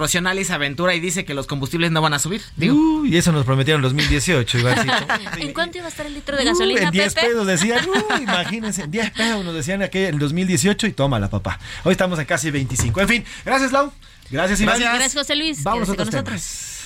se 0.44 0.52
aventura 0.52 0.94
y 0.94 1.00
dice 1.00 1.24
que 1.24 1.34
los 1.34 1.46
combustibles 1.46 1.90
no 1.90 2.00
van 2.00 2.14
a 2.14 2.18
subir. 2.18 2.42
Digo, 2.56 2.74
Uy, 2.74 3.14
y 3.14 3.18
eso 3.18 3.32
nos 3.32 3.44
prometieron 3.44 3.80
en 3.80 3.82
2018, 3.82 4.58
Ivancito. 4.58 4.92
¿En 5.38 5.52
cuánto 5.52 5.78
iba 5.78 5.86
a 5.86 5.90
estar 5.90 6.06
el 6.06 6.14
litro 6.14 6.36
de 6.36 6.44
gasolina, 6.44 6.82
en 6.82 6.90
10 6.90 7.14
Pepe? 7.14 7.26
pesos 7.28 7.46
decían, 7.46 7.86
uy, 7.88 8.22
imagínense, 8.22 8.82
en 8.82 8.90
10 8.90 9.10
pesos 9.10 9.44
nos 9.44 9.54
decían 9.54 9.82
aquel 9.82 10.06
en 10.14 10.18
2018 10.18 10.86
y 10.86 10.92
tómala, 10.92 11.28
papá. 11.28 11.58
Hoy 11.84 11.92
estamos 11.92 12.18
en 12.18 12.24
casi 12.24 12.50
25. 12.50 13.00
En 13.00 13.08
fin, 13.08 13.24
gracias, 13.44 13.72
Lau. 13.72 13.92
Gracias, 14.30 14.60
Iván. 14.60 14.78
Gracias, 14.80 15.14
José 15.14 15.34
Luis. 15.36 15.62
Vamos 15.64 15.88
a 15.88 15.94
con 15.94 16.08
temas. 16.08 16.14
nosotros. 16.14 16.80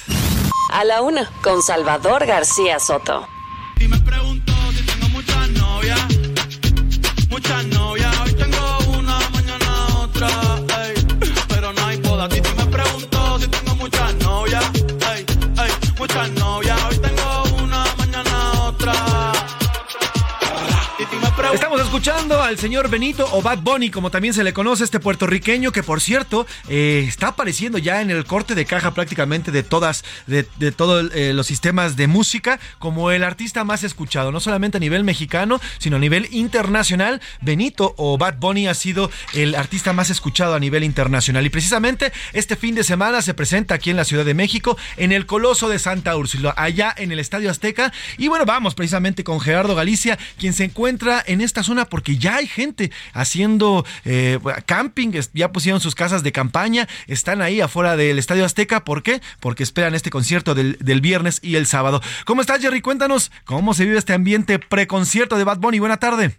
A 0.72 0.84
la 0.84 1.02
una, 1.02 1.30
con 1.42 1.62
Salvador 1.62 2.26
García 2.26 2.78
Soto. 2.80 3.28
Muchas 5.10 5.50
novias, 5.50 6.23
Estamos 21.54 21.80
escuchando 21.80 22.42
al 22.42 22.58
señor 22.58 22.90
Benito 22.90 23.28
o 23.30 23.40
Bad 23.40 23.58
Bunny, 23.58 23.88
como 23.88 24.10
también 24.10 24.34
se 24.34 24.42
le 24.42 24.52
conoce, 24.52 24.82
este 24.82 24.98
puertorriqueño 24.98 25.70
que 25.70 25.84
por 25.84 26.00
cierto 26.00 26.48
eh, 26.68 27.04
está 27.06 27.28
apareciendo 27.28 27.78
ya 27.78 28.02
en 28.02 28.10
el 28.10 28.24
corte 28.24 28.56
de 28.56 28.64
caja 28.64 28.92
prácticamente 28.92 29.52
de 29.52 29.62
todas, 29.62 30.04
de, 30.26 30.42
todos 30.72 31.12
eh, 31.14 31.32
los 31.32 31.46
sistemas 31.46 31.94
de 31.94 32.08
música, 32.08 32.58
como 32.80 33.12
el 33.12 33.22
artista 33.22 33.62
más 33.62 33.84
escuchado, 33.84 34.32
no 34.32 34.40
solamente 34.40 34.78
a 34.78 34.80
nivel 34.80 35.04
mexicano, 35.04 35.60
sino 35.78 35.94
a 35.94 36.00
nivel 36.00 36.26
internacional. 36.32 37.22
Benito 37.40 37.94
o 37.98 38.18
Bad 38.18 38.38
Bunny 38.40 38.66
ha 38.66 38.74
sido 38.74 39.08
el 39.32 39.54
artista 39.54 39.92
más 39.92 40.10
escuchado 40.10 40.56
a 40.56 40.58
nivel 40.58 40.82
internacional. 40.82 41.46
Y 41.46 41.50
precisamente 41.50 42.12
este 42.32 42.56
fin 42.56 42.74
de 42.74 42.82
semana 42.82 43.22
se 43.22 43.32
presenta 43.32 43.76
aquí 43.76 43.90
en 43.90 43.96
la 43.96 44.04
Ciudad 44.04 44.24
de 44.24 44.34
México, 44.34 44.76
en 44.96 45.12
el 45.12 45.24
Coloso 45.24 45.68
de 45.68 45.78
Santa 45.78 46.16
Úrsula, 46.16 46.52
allá 46.56 46.92
en 46.96 47.12
el 47.12 47.20
Estadio 47.20 47.48
Azteca. 47.48 47.92
Y 48.18 48.26
bueno, 48.26 48.44
vamos 48.44 48.74
precisamente 48.74 49.22
con 49.22 49.40
Gerardo 49.40 49.76
Galicia, 49.76 50.18
quien 50.36 50.52
se 50.52 50.64
encuentra 50.64 51.22
en 51.24 51.43
esta 51.44 51.62
zona 51.62 51.84
porque 51.84 52.16
ya 52.16 52.36
hay 52.36 52.46
gente 52.46 52.90
haciendo 53.12 53.84
eh, 54.04 54.38
camping, 54.66 55.12
ya 55.32 55.52
pusieron 55.52 55.80
sus 55.80 55.94
casas 55.94 56.22
de 56.22 56.32
campaña, 56.32 56.88
están 57.06 57.42
ahí 57.42 57.60
afuera 57.60 57.96
del 57.96 58.18
Estadio 58.18 58.44
Azteca. 58.44 58.84
¿Por 58.84 59.02
qué? 59.02 59.20
Porque 59.40 59.62
esperan 59.62 59.94
este 59.94 60.10
concierto 60.10 60.54
del, 60.54 60.76
del 60.80 61.00
viernes 61.00 61.40
y 61.42 61.56
el 61.56 61.66
sábado. 61.66 62.00
¿Cómo 62.24 62.40
estás, 62.40 62.60
Jerry? 62.60 62.80
Cuéntanos 62.80 63.30
cómo 63.44 63.74
se 63.74 63.84
vive 63.84 63.98
este 63.98 64.12
ambiente 64.12 64.58
preconcierto 64.58 65.36
de 65.36 65.44
Bad 65.44 65.58
Bunny. 65.58 65.78
Buena 65.78 65.98
tarde. 65.98 66.32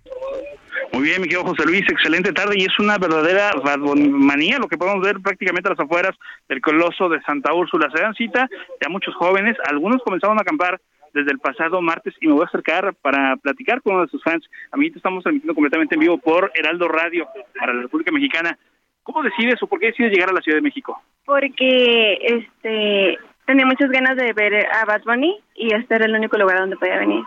Muy 0.95 1.03
bien, 1.03 1.22
mi 1.22 1.28
querido 1.28 1.43
José 1.43 1.66
Luis, 1.66 1.84
excelente 1.89 2.32
tarde 2.32 2.56
y 2.58 2.64
es 2.64 2.80
una 2.80 2.97
verdadera 2.97 3.51
manía 3.78 4.60
lo 4.60 4.70
que 4.70 4.78
podemos 4.78 5.03
ver 5.03 5.20
prácticamente 5.20 5.68
a 5.68 5.72
las 5.72 5.80
afueras 5.82 6.16
del 6.47 6.62
Coloso 6.62 7.10
de 7.10 7.22
Santa 7.24 7.53
Úrsula. 7.53 7.89
Se 7.93 8.01
dan 8.01 8.14
cita 8.14 8.47
ya 8.82 8.88
muchos 8.88 9.14
jóvenes, 9.16 9.58
algunos 9.70 10.01
comenzaron 10.03 10.38
a 10.38 10.41
acampar 10.41 10.80
desde 11.16 11.32
el 11.32 11.39
pasado 11.39 11.82
martes 11.82 12.13
y 12.22 12.28
me 12.28 12.34
voy 12.34 12.43
a 12.43 12.47
acercar 12.47 12.93
para 13.01 13.36
platicar 13.38 13.82
con 13.82 13.95
uno 13.95 14.05
de 14.05 14.11
sus 14.11 14.22
fans. 14.22 14.47
Amiguito, 14.72 14.99
estamos 14.99 15.24
transmitiendo 15.24 15.55
completamente 15.55 15.95
en 15.95 16.01
vivo 16.01 16.20
por 16.20 16.51
Heraldo 16.53 16.88
Radio 16.88 17.28
para 17.59 17.74
la 17.74 17.82
República 17.82 18.11
Mexicana. 18.11 18.55
¿Cómo 19.01 19.24
decides 19.24 19.61
o 19.63 19.68
por 19.68 19.80
qué 19.80 19.88
decides 19.88 20.11
llegar 20.11 20.30
a 20.30 20.34
la 20.34 20.41
Ciudad 20.41 20.57
de 20.57 20.61
México? 20.61 21.01
porque 21.26 22.13
este 22.22 23.18
tenía 23.45 23.66
muchas 23.66 23.89
ganas 23.89 24.16
de 24.16 24.32
ver 24.34 24.66
a 24.68 24.86
Bad 24.86 25.03
Bunny 25.03 25.38
y 25.55 25.74
este 25.74 25.95
era 25.95 26.05
el 26.05 26.16
único 26.16 26.38
lugar 26.38 26.59
donde 26.59 26.78
podía 26.78 26.99
venir. 26.99 27.24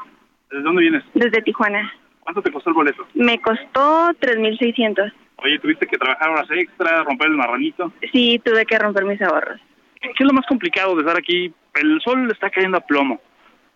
¿Desde 0.50 0.62
dónde 0.62 0.82
vienes? 0.82 1.04
Desde 1.14 1.42
Tijuana. 1.42 1.92
¿Cuánto 2.20 2.42
te 2.42 2.50
costó 2.50 2.70
el 2.70 2.74
boleto? 2.74 3.06
Me 3.14 3.38
costó 3.40 4.10
3.600. 4.20 5.12
Oye, 5.36 5.58
¿tuviste 5.60 5.86
que 5.86 5.98
trabajar 5.98 6.30
horas 6.30 6.48
extra, 6.50 7.02
romper 7.04 7.28
el 7.28 7.36
marranito? 7.36 7.92
Sí, 8.12 8.40
tuve 8.44 8.64
que 8.66 8.78
romper 8.78 9.04
mis 9.04 9.20
ahorros. 9.22 9.60
¿Qué 10.00 10.10
es 10.10 10.26
lo 10.26 10.32
más 10.32 10.46
complicado 10.46 10.94
de 10.94 11.02
estar 11.02 11.16
aquí? 11.16 11.52
El 11.74 12.00
sol 12.00 12.28
está 12.30 12.50
cayendo 12.50 12.78
a 12.78 12.80
plomo. 12.80 13.20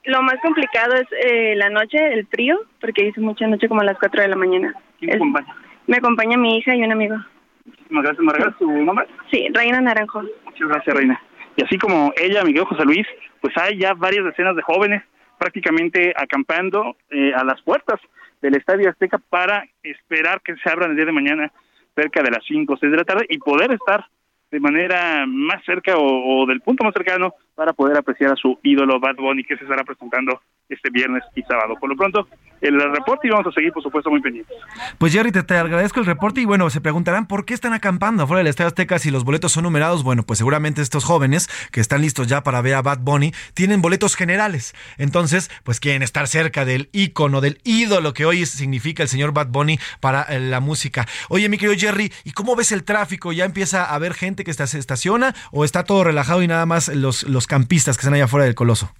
Lo 0.04 0.20
más 0.22 0.34
complicado 0.42 0.94
es 0.94 1.06
eh, 1.24 1.54
la 1.56 1.70
noche, 1.70 1.96
el 2.12 2.26
frío, 2.26 2.58
porque 2.80 3.06
hice 3.06 3.20
mucha 3.20 3.46
noche 3.46 3.68
como 3.68 3.82
a 3.82 3.84
las 3.84 3.98
4 3.98 4.22
de 4.22 4.28
la 4.28 4.36
mañana. 4.36 4.74
¿Quién 4.98 5.12
te 5.12 5.16
acompaña? 5.16 5.56
Me 5.86 5.96
acompaña 5.96 6.36
mi 6.36 6.58
hija 6.58 6.74
y 6.74 6.82
un 6.82 6.92
amigo. 6.92 7.16
Muchísimas 7.64 8.04
gracias. 8.04 8.24
¿Me 8.24 8.32
regalas 8.32 8.58
tu 8.58 8.70
nombre? 8.70 9.06
Sí, 9.30 9.46
Reina 9.52 9.80
Naranjo. 9.80 10.22
Muchas 10.44 10.68
gracias, 10.68 10.96
Reina. 10.96 11.22
Y 11.56 11.64
así 11.64 11.78
como 11.78 12.12
ella, 12.16 12.42
mi 12.42 12.48
querido 12.48 12.66
José 12.66 12.84
Luis, 12.84 13.06
pues 13.40 13.56
hay 13.56 13.78
ya 13.78 13.94
varias 13.94 14.24
decenas 14.24 14.56
de 14.56 14.62
jóvenes 14.62 15.02
prácticamente 15.38 16.14
acampando 16.16 16.96
eh, 17.10 17.32
a 17.34 17.44
las 17.44 17.60
puertas 17.62 18.00
del 18.40 18.56
Estadio 18.56 18.90
Azteca 18.90 19.18
para 19.18 19.64
esperar 19.82 20.40
que 20.40 20.56
se 20.56 20.70
abran 20.70 20.90
el 20.90 20.96
día 20.96 21.06
de 21.06 21.12
mañana 21.12 21.52
cerca 21.94 22.22
de 22.22 22.30
las 22.30 22.44
5 22.46 22.72
o 22.72 22.76
6 22.76 22.90
de 22.90 22.98
la 22.98 23.04
tarde 23.04 23.26
y 23.28 23.38
poder 23.38 23.72
estar 23.72 24.06
de 24.50 24.60
manera 24.60 25.24
más 25.26 25.64
cerca 25.64 25.96
o, 25.96 26.42
o 26.42 26.46
del 26.46 26.60
punto 26.60 26.84
más 26.84 26.92
cercano 26.92 27.34
para 27.54 27.72
poder 27.72 27.96
apreciar 27.98 28.32
a 28.32 28.36
su 28.36 28.58
ídolo 28.62 28.98
Bad 28.98 29.16
Bunny 29.16 29.44
que 29.44 29.56
se 29.56 29.64
estará 29.64 29.84
presentando 29.84 30.40
este 30.68 30.90
viernes 30.90 31.22
y 31.34 31.42
sábado. 31.42 31.74
Por 31.78 31.90
lo 31.90 31.96
pronto, 31.96 32.26
el 32.60 32.80
reporte 32.80 33.26
y 33.26 33.30
vamos 33.30 33.46
a 33.48 33.52
seguir, 33.52 33.72
por 33.72 33.82
supuesto, 33.82 34.10
muy 34.10 34.20
pendientes. 34.20 34.56
Pues 34.98 35.12
Jerry, 35.12 35.32
te, 35.32 35.42
te 35.42 35.56
agradezco 35.56 36.00
el 36.00 36.06
reporte 36.06 36.40
y 36.40 36.44
bueno, 36.44 36.70
se 36.70 36.80
preguntarán 36.80 37.26
por 37.26 37.44
qué 37.44 37.54
están 37.54 37.72
acampando 37.72 38.22
afuera 38.22 38.38
del 38.38 38.46
Estadio 38.46 38.68
Azteca 38.68 38.98
si 38.98 39.10
los 39.10 39.24
boletos 39.24 39.52
son 39.52 39.64
numerados. 39.64 40.02
Bueno, 40.02 40.22
pues 40.22 40.38
seguramente 40.38 40.80
estos 40.80 41.04
jóvenes 41.04 41.48
que 41.72 41.80
están 41.80 42.00
listos 42.00 42.26
ya 42.26 42.42
para 42.42 42.62
ver 42.62 42.74
a 42.74 42.82
Bad 42.82 43.00
Bunny 43.00 43.32
tienen 43.54 43.82
boletos 43.82 44.16
generales. 44.16 44.74
Entonces, 44.96 45.50
pues 45.64 45.80
quieren 45.80 46.02
estar 46.02 46.28
cerca 46.28 46.64
del 46.64 46.88
ícono, 46.92 47.40
del 47.40 47.58
ídolo 47.64 48.14
que 48.14 48.24
hoy 48.24 48.46
significa 48.46 49.02
el 49.02 49.08
señor 49.08 49.32
Bad 49.32 49.48
Bunny 49.48 49.78
para 50.00 50.22
eh, 50.22 50.40
la 50.40 50.60
música. 50.60 51.06
Oye, 51.28 51.48
mi 51.48 51.58
querido 51.58 51.78
Jerry, 51.78 52.12
¿y 52.24 52.32
cómo 52.32 52.56
ves 52.56 52.72
el 52.72 52.84
tráfico? 52.84 53.32
¿Ya 53.32 53.44
empieza 53.44 53.84
a 53.84 53.94
haber 53.94 54.14
gente 54.14 54.44
que 54.44 54.52
se 54.52 54.78
estaciona 54.78 55.34
o 55.50 55.64
está 55.64 55.84
todo 55.84 56.04
relajado 56.04 56.42
y 56.42 56.46
nada 56.46 56.64
más 56.66 56.88
los 56.88 57.41
campistas 57.46 57.96
que 57.96 58.00
están 58.00 58.14
allá 58.14 58.24
afuera 58.24 58.46
del 58.46 58.54
Coloso? 58.54 58.92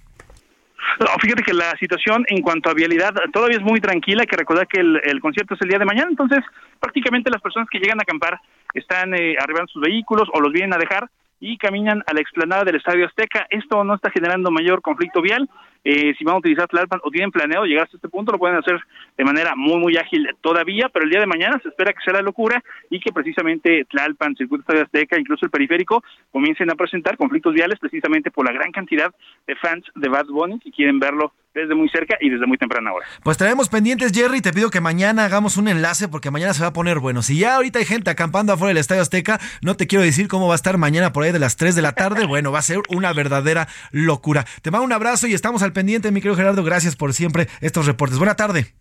No, 0.99 1.07
fíjate 1.19 1.43
que 1.43 1.53
la 1.53 1.71
situación 1.79 2.23
en 2.27 2.41
cuanto 2.41 2.69
a 2.69 2.73
vialidad 2.73 3.13
todavía 3.31 3.57
es 3.57 3.63
muy 3.63 3.81
tranquila, 3.81 4.21
hay 4.21 4.27
que 4.27 4.37
recordar 4.37 4.67
que 4.67 4.79
el, 4.79 5.01
el 5.03 5.19
concierto 5.19 5.55
es 5.55 5.61
el 5.61 5.69
día 5.69 5.79
de 5.79 5.85
mañana, 5.85 6.09
entonces 6.09 6.39
prácticamente 6.79 7.31
las 7.31 7.41
personas 7.41 7.67
que 7.69 7.79
llegan 7.79 7.99
a 7.99 8.03
acampar 8.03 8.39
están 8.73 9.13
eh, 9.15 9.35
arribando 9.39 9.71
sus 9.71 9.81
vehículos 9.81 10.29
o 10.33 10.39
los 10.39 10.51
vienen 10.51 10.73
a 10.73 10.77
dejar 10.77 11.09
y 11.39 11.57
caminan 11.57 12.03
a 12.07 12.13
la 12.13 12.21
explanada 12.21 12.63
del 12.63 12.75
Estadio 12.75 13.05
Azteca. 13.05 13.45
Esto 13.49 13.83
no 13.83 13.95
está 13.95 14.09
generando 14.11 14.49
mayor 14.49 14.81
conflicto 14.81 15.21
vial. 15.21 15.49
Eh, 15.83 16.13
si 16.17 16.23
van 16.23 16.35
a 16.35 16.39
utilizar 16.39 16.67
Tlalpan 16.67 17.01
o 17.03 17.11
tienen 17.11 17.31
planeado 17.31 17.65
llegar 17.65 17.83
hasta 17.83 17.97
este 17.97 18.09
punto, 18.09 18.31
lo 18.31 18.39
pueden 18.39 18.57
hacer 18.57 18.79
de 19.17 19.23
manera 19.23 19.53
muy, 19.55 19.79
muy 19.79 19.97
ágil 19.97 20.27
todavía, 20.41 20.89
pero 20.89 21.05
el 21.05 21.11
día 21.11 21.19
de 21.19 21.27
mañana 21.27 21.59
se 21.61 21.69
espera 21.69 21.93
que 21.93 22.01
sea 22.03 22.13
la 22.13 22.21
locura 22.21 22.63
y 22.89 22.99
que 22.99 23.11
precisamente 23.11 23.85
Tlalpan, 23.89 24.35
Circuito 24.35 24.61
Estadio 24.61 24.83
Azteca, 24.83 25.19
incluso 25.19 25.45
el 25.45 25.51
periférico, 25.51 26.03
comiencen 26.31 26.71
a 26.71 26.75
presentar 26.75 27.17
conflictos 27.17 27.53
viales 27.53 27.79
precisamente 27.79 28.31
por 28.31 28.45
la 28.45 28.53
gran 28.53 28.71
cantidad 28.71 29.13
de 29.45 29.55
fans 29.55 29.85
de 29.95 30.09
Bad 30.09 30.27
Bunny 30.27 30.59
que 30.59 30.71
quieren 30.71 30.99
verlo 30.99 31.33
desde 31.53 31.75
muy 31.75 31.89
cerca 31.89 32.17
y 32.19 32.29
desde 32.29 32.45
muy 32.45 32.57
temprana 32.57 32.93
hora. 32.93 33.05
Pues 33.23 33.37
traemos 33.37 33.69
pendientes, 33.69 34.11
Jerry. 34.11 34.41
Te 34.41 34.53
pido 34.53 34.69
que 34.69 34.81
mañana 34.81 35.25
hagamos 35.25 35.57
un 35.57 35.67
enlace 35.67 36.07
porque 36.07 36.31
mañana 36.31 36.53
se 36.53 36.61
va 36.61 36.69
a 36.69 36.73
poner 36.73 36.99
bueno. 36.99 37.21
Si 37.21 37.37
ya 37.37 37.55
ahorita 37.55 37.79
hay 37.79 37.85
gente 37.85 38.09
acampando 38.09 38.53
afuera 38.53 38.69
del 38.69 38.77
Estadio 38.77 39.01
Azteca, 39.01 39.39
no 39.61 39.75
te 39.75 39.87
quiero 39.87 40.03
decir 40.03 40.27
cómo 40.27 40.47
va 40.47 40.53
a 40.53 40.55
estar 40.55 40.77
mañana 40.77 41.13
por 41.13 41.23
ahí 41.23 41.31
de 41.31 41.39
las 41.39 41.55
3 41.57 41.75
de 41.75 41.81
la 41.81 41.93
tarde. 41.93 42.23
Bueno, 42.33 42.51
va 42.51 42.59
a 42.59 42.63
ser 42.63 42.79
una 42.89 43.13
verdadera 43.13 43.67
locura. 43.91 44.43
Te 44.63 44.71
mando 44.71 44.85
un 44.85 44.93
abrazo 44.93 45.27
y 45.27 45.33
estamos 45.33 45.61
al 45.61 45.71
pendiente, 45.73 46.11
mi 46.11 46.21
querido 46.21 46.35
Gerardo. 46.35 46.63
Gracias 46.63 46.95
por 46.95 47.13
siempre 47.13 47.47
estos 47.61 47.85
reportes. 47.85 48.17
Buena 48.17 48.35
tarde. 48.35 48.73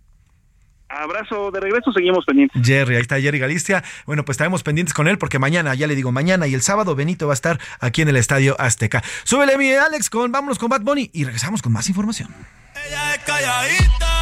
Abrazo 0.88 1.50
de 1.50 1.60
regreso, 1.60 1.90
seguimos 1.92 2.24
pendientes. 2.26 2.60
Jerry, 2.62 2.96
ahí 2.96 3.00
está 3.00 3.18
Jerry 3.18 3.38
Galicia. 3.38 3.82
Bueno, 4.04 4.24
pues 4.24 4.34
estaremos 4.34 4.62
pendientes 4.62 4.92
con 4.92 5.08
él 5.08 5.16
porque 5.16 5.38
mañana, 5.38 5.74
ya 5.74 5.86
le 5.86 5.94
digo, 5.94 6.12
mañana 6.12 6.46
y 6.46 6.54
el 6.54 6.60
sábado 6.60 6.94
Benito 6.94 7.26
va 7.26 7.32
a 7.32 7.34
estar 7.34 7.58
aquí 7.80 8.02
en 8.02 8.08
el 8.08 8.16
Estadio 8.16 8.60
Azteca. 8.60 9.02
Súbele 9.24 9.56
mi 9.56 9.72
Alex 9.72 10.10
con 10.10 10.30
vámonos 10.30 10.58
con 10.58 10.68
Bad 10.68 10.82
Bunny 10.82 11.10
y 11.14 11.24
regresamos 11.24 11.62
con 11.62 11.72
más 11.72 11.88
información. 11.88 12.28
Ella 12.86 13.14
es 13.14 13.22
calladita, 13.24 14.21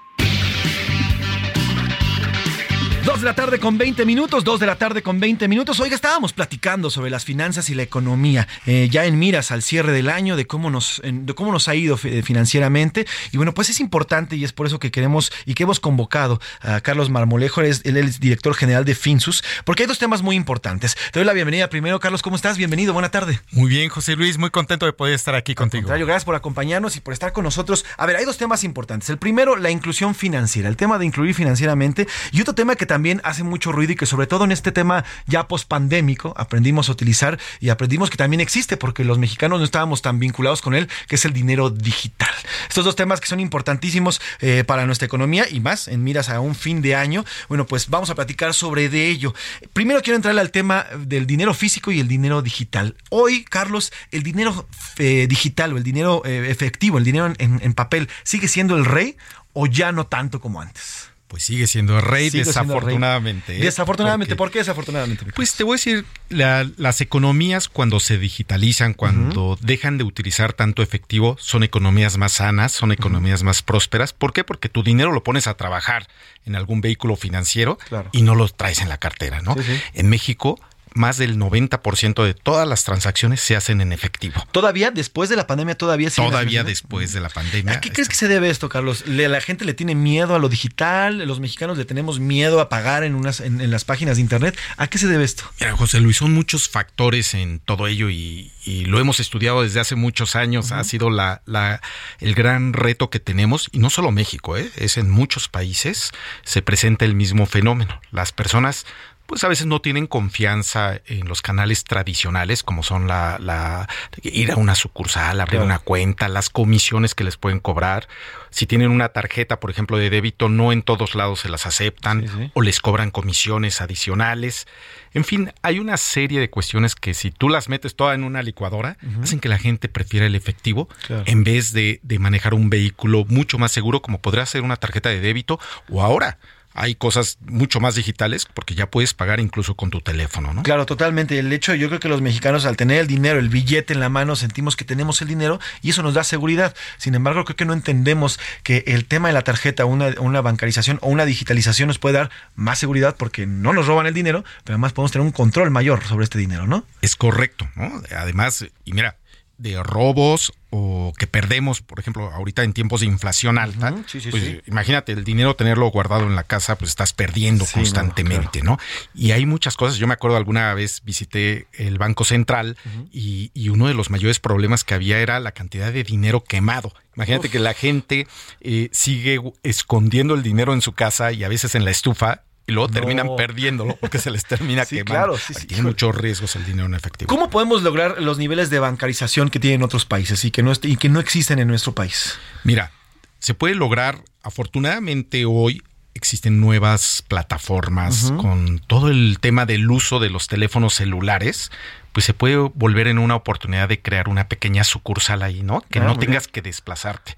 Dos 3.05 3.19
de 3.21 3.25
la 3.25 3.33
tarde 3.33 3.57
con 3.59 3.79
20 3.79 4.05
minutos, 4.05 4.43
dos 4.43 4.59
de 4.59 4.67
la 4.67 4.75
tarde 4.75 5.01
con 5.01 5.19
20 5.19 5.47
minutos. 5.47 5.79
Oiga, 5.79 5.95
estábamos 5.95 6.33
platicando 6.33 6.91
sobre 6.91 7.09
las 7.09 7.25
finanzas 7.25 7.67
y 7.71 7.73
la 7.73 7.81
economía, 7.81 8.47
eh, 8.67 8.89
ya 8.91 9.05
en 9.05 9.17
miras 9.17 9.49
al 9.49 9.63
cierre 9.63 9.91
del 9.91 10.07
año, 10.07 10.35
de 10.35 10.45
cómo 10.45 10.69
nos, 10.69 11.01
de 11.03 11.33
cómo 11.33 11.51
nos 11.51 11.67
ha 11.67 11.73
ido 11.73 11.97
fi- 11.97 12.21
financieramente. 12.21 13.07
Y 13.31 13.37
bueno, 13.37 13.55
pues 13.55 13.69
es 13.69 13.79
importante 13.79 14.35
y 14.35 14.43
es 14.43 14.53
por 14.53 14.67
eso 14.67 14.77
que 14.77 14.91
queremos 14.91 15.31
y 15.47 15.55
que 15.55 15.63
hemos 15.63 15.79
convocado 15.79 16.39
a 16.61 16.79
Carlos 16.81 17.09
Marmolejo, 17.09 17.61
él 17.61 17.67
es, 17.67 17.81
él 17.85 17.97
es 17.97 18.19
director 18.19 18.53
general 18.53 18.85
de 18.85 18.93
Finsus, 18.93 19.43
porque 19.65 19.83
hay 19.83 19.87
dos 19.87 19.97
temas 19.97 20.21
muy 20.21 20.35
importantes. 20.35 20.95
Te 21.11 21.19
doy 21.19 21.25
la 21.25 21.33
bienvenida 21.33 21.69
primero, 21.69 21.99
Carlos, 21.99 22.21
¿cómo 22.21 22.35
estás? 22.35 22.57
Bienvenido, 22.59 22.93
buena 22.93 23.09
tarde. 23.09 23.39
Muy 23.51 23.67
bien, 23.69 23.89
José 23.89 24.15
Luis, 24.15 24.37
muy 24.37 24.51
contento 24.51 24.85
de 24.85 24.93
poder 24.93 25.15
estar 25.15 25.33
aquí 25.33 25.55
contigo. 25.55 25.87
gracias 25.89 26.23
por 26.23 26.35
acompañarnos 26.35 26.95
y 26.97 26.99
por 26.99 27.13
estar 27.15 27.33
con 27.33 27.45
nosotros. 27.45 27.83
A 27.97 28.05
ver, 28.05 28.15
hay 28.17 28.25
dos 28.25 28.37
temas 28.37 28.63
importantes. 28.63 29.09
El 29.09 29.17
primero, 29.17 29.55
la 29.55 29.71
inclusión 29.71 30.13
financiera, 30.13 30.69
el 30.69 30.77
tema 30.77 30.99
de 30.99 31.05
incluir 31.07 31.33
financieramente. 31.33 32.07
Y 32.31 32.41
otro 32.41 32.53
tema 32.53 32.75
que 32.75 32.90
también 32.91 33.21
hace 33.23 33.45
mucho 33.45 33.71
ruido 33.71 33.93
y 33.93 33.95
que 33.95 34.05
sobre 34.05 34.27
todo 34.27 34.43
en 34.43 34.51
este 34.51 34.73
tema 34.73 35.05
ya 35.25 35.47
pospandémico 35.47 36.33
aprendimos 36.35 36.89
a 36.89 36.91
utilizar 36.91 37.39
y 37.61 37.69
aprendimos 37.69 38.09
que 38.09 38.17
también 38.17 38.41
existe 38.41 38.75
porque 38.75 39.05
los 39.05 39.17
mexicanos 39.17 39.59
no 39.59 39.63
estábamos 39.63 40.01
tan 40.01 40.19
vinculados 40.19 40.61
con 40.61 40.73
él, 40.73 40.89
que 41.07 41.15
es 41.15 41.23
el 41.23 41.31
dinero 41.31 41.69
digital. 41.69 42.27
Estos 42.67 42.83
dos 42.83 42.97
temas 42.97 43.21
que 43.21 43.27
son 43.27 43.39
importantísimos 43.39 44.19
eh, 44.41 44.65
para 44.67 44.85
nuestra 44.85 45.05
economía 45.05 45.45
y 45.49 45.61
más 45.61 45.87
en 45.87 46.03
miras 46.03 46.27
a 46.27 46.41
un 46.41 46.53
fin 46.53 46.81
de 46.81 46.95
año. 46.95 47.23
Bueno, 47.47 47.65
pues 47.65 47.89
vamos 47.89 48.09
a 48.09 48.15
platicar 48.15 48.53
sobre 48.53 48.89
de 48.89 49.07
ello. 49.07 49.33
Primero 49.71 50.01
quiero 50.01 50.17
entrarle 50.17 50.41
al 50.41 50.51
tema 50.51 50.85
del 50.97 51.25
dinero 51.25 51.53
físico 51.53 51.93
y 51.93 52.01
el 52.01 52.09
dinero 52.09 52.41
digital. 52.41 52.97
Hoy, 53.09 53.45
Carlos, 53.45 53.93
el 54.11 54.23
dinero 54.23 54.67
eh, 54.97 55.27
digital 55.29 55.71
o 55.71 55.77
el 55.77 55.83
dinero 55.83 56.23
eh, 56.25 56.47
efectivo, 56.49 56.97
el 56.97 57.05
dinero 57.05 57.33
en 57.39 57.73
papel, 57.73 58.09
¿sigue 58.23 58.49
siendo 58.49 58.75
el 58.75 58.83
rey 58.83 59.15
o 59.53 59.65
ya 59.65 59.93
no 59.93 60.07
tanto 60.07 60.41
como 60.41 60.59
antes? 60.59 61.10
Pues 61.31 61.43
sigue 61.43 61.65
siendo 61.65 62.01
rey, 62.01 62.29
Sigue 62.29 62.43
siendo 62.43 62.59
el 62.59 62.65
rey. 62.65 62.65
desafortunadamente. 62.65 63.55
¿eh? 63.55 63.61
Desafortunadamente, 63.61 64.35
Porque- 64.35 64.37
¿por 64.49 64.51
qué 64.51 64.59
desafortunadamente? 64.59 65.25
Pues 65.33 65.53
te 65.55 65.63
voy 65.63 65.75
a 65.75 65.77
decir, 65.77 66.05
la- 66.27 66.69
las 66.75 66.99
economías 66.99 67.69
cuando 67.69 68.01
se 68.01 68.17
digitalizan, 68.17 68.93
cuando 68.93 69.57
dejan 69.61 69.97
de 69.97 70.03
utilizar 70.03 70.51
tanto 70.51 70.83
efectivo, 70.83 71.37
son 71.39 71.63
economías 71.63 72.17
más 72.17 72.33
sanas, 72.33 72.73
son 72.73 72.91
economías 72.91 73.43
más 73.43 73.61
prósperas. 73.61 74.11
¿Por 74.11 74.33
qué? 74.33 74.43
Porque 74.43 74.67
tu 74.67 74.83
dinero 74.83 75.13
lo 75.13 75.23
pones 75.23 75.47
a 75.47 75.53
trabajar 75.53 76.07
en 76.45 76.57
algún 76.57 76.81
vehículo 76.81 77.15
financiero 77.15 77.77
Claro. 77.87 78.09
y 78.11 78.23
no 78.23 78.35
lo 78.35 78.49
traes 78.49 78.81
en 78.81 78.89
la 78.89 78.97
cartera, 78.97 79.41
¿no? 79.41 79.53
Sí, 79.55 79.63
sí. 79.63 79.81
En 79.93 80.09
México, 80.09 80.59
más 80.93 81.17
del 81.17 81.37
90% 81.37 82.23
de 82.23 82.33
todas 82.33 82.67
las 82.67 82.83
transacciones 82.83 83.41
se 83.41 83.55
hacen 83.55 83.81
en 83.81 83.93
efectivo. 83.93 84.45
Todavía, 84.51 84.91
después 84.91 85.29
de 85.29 85.35
la 85.35 85.47
pandemia, 85.47 85.75
todavía 85.75 86.09
Todavía 86.09 86.63
después 86.63 87.13
de 87.13 87.21
la 87.21 87.29
pandemia. 87.29 87.73
¿A 87.73 87.81
qué 87.81 87.91
crees 87.91 88.09
que 88.09 88.15
se 88.15 88.27
debe 88.27 88.49
esto, 88.49 88.69
Carlos? 88.69 89.05
¿Le- 89.07 89.29
¿La 89.29 89.41
gente 89.41 89.65
le 89.65 89.73
tiene 89.73 89.95
miedo 89.95 90.35
a 90.35 90.39
lo 90.39 90.49
digital? 90.49 91.19
¿Los 91.27 91.39
mexicanos 91.39 91.77
le 91.77 91.85
tenemos 91.85 92.19
miedo 92.19 92.59
a 92.59 92.69
pagar 92.69 93.03
en, 93.03 93.15
unas, 93.15 93.39
en, 93.39 93.61
en 93.61 93.71
las 93.71 93.85
páginas 93.85 94.17
de 94.17 94.21
internet? 94.21 94.57
¿A 94.77 94.87
qué 94.87 94.97
se 94.97 95.07
debe 95.07 95.23
esto? 95.23 95.43
Mira, 95.59 95.75
José 95.77 95.99
Luis, 95.99 96.17
son 96.17 96.33
muchos 96.33 96.67
factores 96.69 97.33
en 97.33 97.59
todo 97.59 97.87
ello 97.87 98.09
y, 98.09 98.51
y 98.65 98.85
lo 98.85 98.99
hemos 98.99 99.19
estudiado 99.19 99.63
desde 99.63 99.79
hace 99.79 99.95
muchos 99.95 100.35
años. 100.35 100.71
Ha 100.71 100.83
sido 100.83 101.09
la, 101.09 101.41
la- 101.45 101.81
el 102.19 102.35
gran 102.35 102.73
reto 102.73 103.09
que 103.09 103.19
tenemos, 103.19 103.69
y 103.71 103.79
no 103.79 103.89
solo 103.89 104.11
México, 104.11 104.57
¿eh? 104.57 104.69
es 104.75 104.97
en 104.97 105.09
muchos 105.09 105.47
países 105.47 106.11
se 106.43 106.61
presenta 106.61 107.05
el 107.05 107.15
mismo 107.15 107.45
fenómeno. 107.45 107.99
Las 108.11 108.31
personas 108.31 108.85
pues 109.31 109.45
a 109.45 109.47
veces 109.47 109.65
no 109.65 109.79
tienen 109.79 110.07
confianza 110.07 110.99
en 111.05 111.25
los 111.25 111.41
canales 111.41 111.85
tradicionales 111.85 112.63
como 112.63 112.83
son 112.83 113.07
la, 113.07 113.37
la 113.39 113.87
ir 114.23 114.51
a 114.51 114.57
una 114.57 114.75
sucursal, 114.75 115.39
abrir 115.39 115.51
Claro. 115.59 115.65
una 115.67 115.79
cuenta, 115.79 116.27
las 116.27 116.49
comisiones 116.49 117.15
que 117.15 117.23
les 117.23 117.37
pueden 117.37 117.61
cobrar. 117.61 118.09
Si 118.49 118.65
tienen 118.67 118.91
una 118.91 119.07
tarjeta, 119.09 119.61
por 119.61 119.71
ejemplo, 119.71 119.97
de 119.97 120.09
débito, 120.09 120.49
no 120.49 120.73
en 120.73 120.81
todos 120.81 121.15
lados 121.15 121.39
se 121.39 121.47
las 121.49 121.65
aceptan 121.65 122.51
o 122.53 122.61
les 122.61 122.81
cobran 122.81 123.09
comisiones 123.09 123.79
adicionales. 123.79 124.67
En 125.13 125.23
fin, 125.23 125.53
hay 125.61 125.79
una 125.79 125.95
serie 125.95 126.41
de 126.41 126.49
cuestiones 126.49 126.95
que 126.95 127.13
si 127.13 127.31
tú 127.31 127.47
las 127.47 127.69
metes 127.69 127.95
toda 127.95 128.13
en 128.13 128.25
una 128.25 128.43
licuadora, 128.43 128.97
hacen 129.23 129.39
que 129.39 129.47
la 129.47 129.57
gente 129.57 129.87
prefiera 129.87 130.25
el 130.25 130.35
efectivo 130.35 130.89
Claro. 131.07 131.23
en 131.25 131.45
vez 131.45 131.71
de, 131.71 132.01
de 132.03 132.19
manejar 132.19 132.53
un 132.53 132.69
vehículo 132.69 133.23
mucho 133.29 133.57
más 133.57 133.71
seguro 133.71 134.01
como 134.01 134.19
podría 134.19 134.45
ser 134.45 134.61
una 134.63 134.75
tarjeta 134.75 135.07
de 135.07 135.21
débito 135.21 135.57
o 135.89 136.01
ahora 136.01 136.37
hay 136.73 136.95
cosas 136.95 137.37
mucho 137.45 137.79
más 137.79 137.95
digitales 137.95 138.45
porque 138.45 138.75
ya 138.75 138.89
puedes 138.89 139.13
pagar 139.13 139.39
incluso 139.39 139.75
con 139.75 139.89
tu 139.89 140.01
teléfono, 140.01 140.53
¿no? 140.53 140.63
Claro, 140.63 140.85
totalmente. 140.85 141.37
El 141.37 141.51
hecho, 141.51 141.75
yo 141.75 141.87
creo 141.87 141.99
que 141.99 142.09
los 142.09 142.21
mexicanos 142.21 142.65
al 142.65 142.77
tener 142.77 142.99
el 142.99 143.07
dinero, 143.07 143.39
el 143.39 143.49
billete 143.49 143.93
en 143.93 143.99
la 143.99 144.09
mano, 144.09 144.35
sentimos 144.35 144.75
que 144.75 144.85
tenemos 144.85 145.21
el 145.21 145.27
dinero 145.27 145.59
y 145.81 145.89
eso 145.89 146.03
nos 146.03 146.13
da 146.13 146.23
seguridad. 146.23 146.75
Sin 146.97 147.15
embargo, 147.15 147.45
creo 147.45 147.55
que 147.55 147.65
no 147.65 147.73
entendemos 147.73 148.39
que 148.63 148.83
el 148.87 149.05
tema 149.05 149.27
de 149.27 149.33
la 149.33 149.43
tarjeta, 149.43 149.85
una, 149.85 150.13
una 150.19 150.41
bancarización 150.41 150.99
o 151.01 151.09
una 151.09 151.25
digitalización 151.25 151.87
nos 151.87 151.99
puede 151.99 152.17
dar 152.17 152.31
más 152.55 152.79
seguridad 152.79 153.15
porque 153.17 153.45
no 153.45 153.73
nos 153.73 153.87
roban 153.87 154.05
el 154.05 154.13
dinero, 154.13 154.43
pero 154.63 154.75
además 154.75 154.93
podemos 154.93 155.11
tener 155.11 155.25
un 155.25 155.31
control 155.31 155.71
mayor 155.71 156.03
sobre 156.05 156.23
este 156.23 156.37
dinero, 156.37 156.67
¿no? 156.67 156.85
Es 157.01 157.15
correcto, 157.15 157.67
¿no? 157.75 158.01
Además, 158.15 158.65
y 158.85 158.93
mira, 158.93 159.17
de 159.61 159.81
robos 159.83 160.53
o 160.71 161.13
que 161.17 161.27
perdemos, 161.27 161.81
por 161.81 161.99
ejemplo, 161.99 162.31
ahorita 162.31 162.63
en 162.63 162.73
tiempos 162.73 163.01
de 163.01 163.05
inflación 163.05 163.57
alta, 163.57 163.93
pues 164.29 164.61
imagínate, 164.65 165.11
el 165.11 165.23
dinero 165.23 165.55
tenerlo 165.55 165.87
guardado 165.91 166.23
en 166.23 166.35
la 166.35 166.43
casa, 166.43 166.77
pues 166.77 166.89
estás 166.89 167.13
perdiendo 167.13 167.65
constantemente, 167.71 168.61
no, 168.61 168.79
Y 169.13 169.31
hay 169.31 169.45
muchas 169.45 169.75
cosas. 169.75 169.97
Yo 169.97 170.07
me 170.07 170.13
acuerdo 170.13 170.37
alguna 170.37 170.73
vez 170.73 171.01
visité 171.03 171.67
el 171.73 171.97
Banco 171.97 172.23
Central 172.23 172.77
y, 173.11 173.51
uno 173.71 173.87
de 173.87 173.93
los 173.93 174.09
mayores 174.09 174.39
problemas 174.39 174.83
que 174.83 174.93
había 174.93 175.19
era 175.19 175.39
la 175.39 175.53
cantidad 175.53 175.93
de 175.93 176.03
dinero 176.03 176.43
quemado. 176.43 176.91
Imagínate 177.15 177.49
que 177.49 177.59
la 177.59 177.73
gente 177.73 178.27
eh, 178.59 178.89
sigue 178.91 179.39
escondiendo 179.63 180.33
el 180.33 180.43
dinero 180.43 180.73
en 180.73 180.81
su 180.81 180.91
casa 180.91 181.31
y 181.31 181.45
a 181.45 181.49
veces 181.49 181.75
en 181.75 181.85
la 181.85 181.91
estufa 181.91 182.43
y 182.67 182.71
luego 182.73 182.89
terminan 182.89 183.35
perdiéndolo 183.35 183.95
porque 183.97 184.19
se 184.19 184.31
les 184.31 184.45
termina 184.45 184.85
sí, 184.85 184.97
quemando. 184.97 185.13
Claro, 185.13 185.37
sí, 185.37 185.53
sí. 185.53 185.67
Tiene 185.67 185.83
muchos 185.83 186.15
riesgos 186.15 186.55
el 186.55 186.65
dinero 186.65 186.85
en 186.85 186.93
efectivo. 186.93 187.27
¿Cómo 187.27 187.49
podemos 187.49 187.83
lograr 187.83 188.21
los 188.21 188.37
niveles 188.37 188.69
de 188.69 188.79
bancarización 188.79 189.49
que 189.49 189.59
tienen 189.59 189.83
otros 189.83 190.05
países 190.05 190.45
y 190.45 190.51
que 190.51 190.63
no, 190.63 190.73
y 190.81 190.97
que 190.97 191.09
no 191.09 191.19
existen 191.19 191.59
en 191.59 191.67
nuestro 191.67 191.93
país? 191.93 192.37
Mira, 192.63 192.91
se 193.39 193.53
puede 193.53 193.75
lograr, 193.75 194.23
afortunadamente 194.43 195.45
hoy 195.45 195.81
existen 196.13 196.59
nuevas 196.59 197.23
plataformas 197.27 198.33
con 198.37 198.79
todo 198.79 199.09
el 199.09 199.37
tema 199.39 199.65
del 199.65 199.89
uso 199.89 200.19
de 200.19 200.29
los 200.29 200.47
teléfonos 200.47 200.95
celulares 200.95 201.71
pues 202.11 202.25
se 202.25 202.33
puede 202.33 202.55
volver 202.57 203.07
en 203.07 203.17
una 203.19 203.35
oportunidad 203.35 203.87
de 203.89 204.01
crear 204.01 204.27
una 204.29 204.47
pequeña 204.49 204.83
sucursal 204.83 205.43
ahí, 205.43 205.63
¿no? 205.63 205.81
Que 205.89 205.99
Ah, 205.99 206.03
no 206.03 206.17
tengas 206.17 206.47
que 206.47 206.61
desplazarte. 206.61 207.35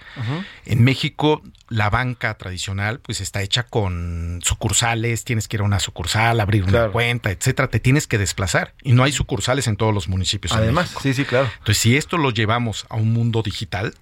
En 0.66 0.84
México, 0.84 1.42
la 1.70 1.90
banca 1.90 2.34
tradicional, 2.38 3.00
pues 3.00 3.22
está 3.22 3.42
hecha 3.42 3.64
con 3.64 4.40
sucursales, 4.44 5.24
tienes 5.24 5.48
que 5.48 5.58
ir 5.58 5.62
a 5.62 5.64
una 5.66 5.80
sucursal, 5.80 6.40
abrir 6.40 6.64
una 6.64 6.90
cuenta, 6.90 7.32
etcétera, 7.32 7.68
te 7.68 7.80
tienes 7.80 8.08
que 8.08 8.18
desplazar. 8.18 8.74
Y 8.82 8.94
no 8.94 9.04
hay 9.04 9.12
sucursales 9.12 9.68
en 9.68 9.76
todos 9.76 9.94
los 9.94 10.08
municipios. 10.08 10.52
en 10.54 10.60
Además, 10.60 10.86
México. 10.86 11.02
sí, 11.02 11.14
sí, 11.14 11.26
claro. 11.26 11.50
Entonces, 11.60 11.78
si 11.78 11.98
esto 11.98 12.18
lo 12.18 12.32
llevamos 12.32 12.86
a 12.90 12.96
un 12.96 13.14
mundo 13.14 13.42
digital, 13.44 13.94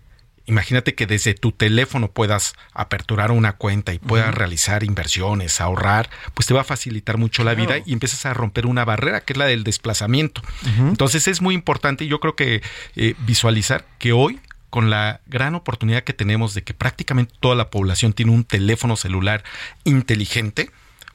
imagínate 0.46 0.96
que 0.96 1.08
desde 1.08 1.34
tu 1.34 1.52
teléfono 1.52 2.12
puedas 2.12 2.54
aperturar 2.74 3.32
una 3.32 3.54
cuenta 3.54 3.94
y 3.94 4.00
puedas 4.00 4.34
realizar 4.34 4.84
inversiones, 4.84 5.62
ahorrar, 5.62 6.10
pues 6.34 6.48
te 6.48 6.54
va 6.54 6.62
a 6.62 6.66
facilitar 6.66 7.18
mucho 7.18 7.44
la 7.44 7.54
vida 7.54 7.76
y 7.86 7.94
empiezas 7.94 8.26
a 8.26 8.34
romper 8.34 8.66
una 8.66 8.86
barrera 8.86 9.22
que 9.22 9.34
es 9.34 9.38
la 9.38 9.46
del 9.46 9.64
desplazamiento. 9.64 10.42
Entonces 10.78 11.28
es 11.28 11.42
muy 11.42 11.56
importante 11.56 12.06
y 12.06 12.08
yo 12.08 12.20
creo 12.20 12.36
que 12.36 12.62
eh, 12.96 13.16
visualizar 13.20 13.86
que 14.00 14.14
hoy 14.14 14.40
con 14.70 14.90
la 14.90 15.20
gran 15.28 15.54
oportunidad 15.54 16.04
que 16.04 16.14
tenemos 16.14 16.54
de 16.54 16.64
que 16.64 16.74
prácticamente 16.74 17.34
toda 17.40 17.56
la 17.56 17.70
población 17.70 18.14
tiene 18.14 18.32
un 18.32 18.46
teléfono 18.46 18.96
celular 18.96 19.44
inteligente, 19.84 20.72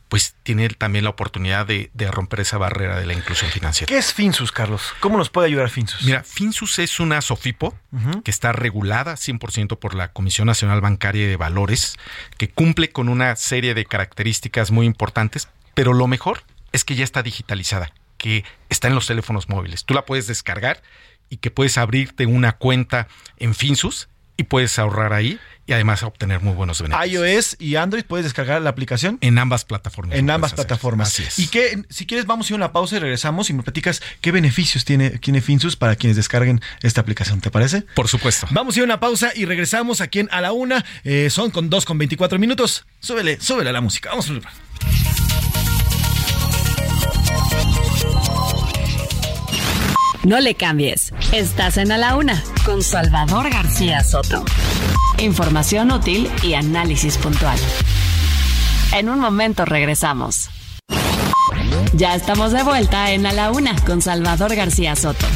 pues 0.08 0.36
tiene 0.42 0.68
también 0.68 1.04
la 1.04 1.10
oportunidad 1.10 1.66
de, 1.66 1.90
de 1.94 2.10
romper 2.10 2.40
esa 2.40 2.58
barrera 2.58 2.98
de 2.98 3.06
la 3.06 3.12
inclusión 3.12 3.50
financiera. 3.50 3.88
¿Qué 3.88 3.98
es 3.98 4.12
Finsus, 4.12 4.52
Carlos? 4.52 4.94
¿Cómo 5.00 5.18
nos 5.18 5.30
puede 5.30 5.48
ayudar 5.48 5.68
Finsus? 5.68 6.02
Mira, 6.04 6.22
Finsus 6.22 6.78
es 6.78 7.00
una 7.00 7.20
SOFIPO 7.20 7.76
que 8.22 8.30
está 8.30 8.52
regulada 8.52 9.14
100% 9.14 9.78
por 9.78 9.94
la 9.94 10.12
Comisión 10.12 10.46
Nacional 10.46 10.80
Bancaria 10.80 11.26
de 11.26 11.36
Valores, 11.36 11.96
que 12.36 12.50
cumple 12.50 12.90
con 12.90 13.08
una 13.08 13.34
serie 13.36 13.74
de 13.74 13.86
características 13.86 14.70
muy 14.70 14.86
importantes, 14.86 15.48
pero 15.74 15.92
lo 15.92 16.06
mejor 16.06 16.42
es 16.72 16.84
que 16.84 16.94
ya 16.94 17.04
está 17.04 17.22
digitalizada, 17.22 17.90
que 18.18 18.44
está 18.68 18.88
en 18.88 18.94
los 18.94 19.06
teléfonos 19.06 19.48
móviles. 19.48 19.84
Tú 19.84 19.94
la 19.94 20.04
puedes 20.04 20.26
descargar 20.26 20.82
y 21.30 21.38
que 21.38 21.50
puedes 21.50 21.78
abrirte 21.78 22.26
una 22.26 22.52
cuenta 22.52 23.08
en 23.38 23.54
Finsus 23.54 24.08
y 24.36 24.44
puedes 24.44 24.78
ahorrar 24.78 25.12
ahí 25.12 25.40
y 25.66 25.72
además 25.72 26.02
obtener 26.02 26.40
muy 26.40 26.54
buenos 26.54 26.80
beneficios. 26.80 27.12
iOS 27.12 27.56
y 27.58 27.76
Android 27.76 28.04
puedes 28.04 28.24
descargar 28.24 28.62
la 28.62 28.70
aplicación. 28.70 29.18
En 29.20 29.38
ambas 29.38 29.64
plataformas. 29.64 30.16
En 30.16 30.30
ambas 30.30 30.52
hacer. 30.52 30.66
plataformas. 30.66 31.08
Así 31.08 31.24
es. 31.24 31.38
Y 31.38 31.48
que, 31.48 31.82
si 31.90 32.06
quieres, 32.06 32.26
vamos 32.26 32.46
a 32.46 32.52
ir 32.52 32.54
a 32.54 32.56
una 32.56 32.72
pausa 32.72 32.96
y 32.96 32.98
regresamos 33.00 33.50
y 33.50 33.52
me 33.52 33.62
platicas 33.62 34.00
qué 34.20 34.32
beneficios 34.32 34.84
tiene, 34.84 35.10
tiene 35.18 35.40
Finsus 35.40 35.76
para 35.76 35.96
quienes 35.96 36.16
descarguen 36.16 36.60
esta 36.82 37.00
aplicación. 37.00 37.40
¿Te 37.40 37.50
parece? 37.50 37.82
Por 37.94 38.08
supuesto. 38.08 38.46
Vamos 38.50 38.76
a 38.76 38.78
ir 38.78 38.82
a 38.82 38.84
una 38.84 39.00
pausa 39.00 39.32
y 39.34 39.44
regresamos 39.44 40.00
aquí 40.00 40.20
en 40.20 40.28
A 40.30 40.40
la 40.40 40.52
Una. 40.52 40.84
Eh, 41.04 41.28
son 41.30 41.50
con 41.50 41.68
2 41.68 41.84
con 41.84 41.98
24 41.98 42.38
minutos. 42.38 42.86
Súbele, 43.00 43.40
súbele 43.40 43.70
a 43.70 43.72
la 43.72 43.80
música. 43.80 44.10
Vamos 44.10 44.30
a 44.30 44.32
ver. 44.34 44.42
No 50.24 50.40
le 50.40 50.56
cambies. 50.56 51.12
Estás 51.32 51.76
en 51.76 51.92
A 51.92 51.98
la 51.98 52.16
Una 52.16 52.42
con 52.64 52.82
Salvador 52.82 53.48
García 53.48 54.02
Soto. 54.02 54.44
Información 55.18 55.90
útil 55.90 56.30
y 56.42 56.54
análisis 56.54 57.16
puntual. 57.18 57.58
En 58.92 59.08
un 59.08 59.18
momento 59.20 59.64
regresamos. 59.64 60.48
Ya 61.94 62.14
estamos 62.14 62.52
de 62.52 62.62
vuelta 62.62 63.12
en 63.12 63.22
la 63.22 63.50
Una 63.50 63.74
con 63.84 64.02
Salvador 64.02 64.54
García 64.54 64.94
Soto. 64.96 65.26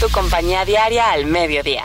Tu 0.00 0.08
compañía 0.10 0.64
diaria 0.64 1.10
al 1.10 1.26
mediodía. 1.26 1.84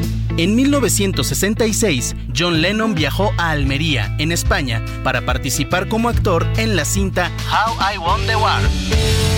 En 0.41 0.55
1966, 0.55 2.15
John 2.35 2.63
Lennon 2.63 2.95
viajó 2.95 3.31
a 3.37 3.51
Almería, 3.51 4.15
en 4.17 4.31
España, 4.31 4.83
para 5.03 5.23
participar 5.23 5.87
como 5.87 6.09
actor 6.09 6.47
en 6.57 6.75
la 6.75 6.83
cinta 6.83 7.29
How 7.47 7.75
I 7.93 7.99
Won 7.99 8.25
the 8.25 8.35
War. 8.35 9.30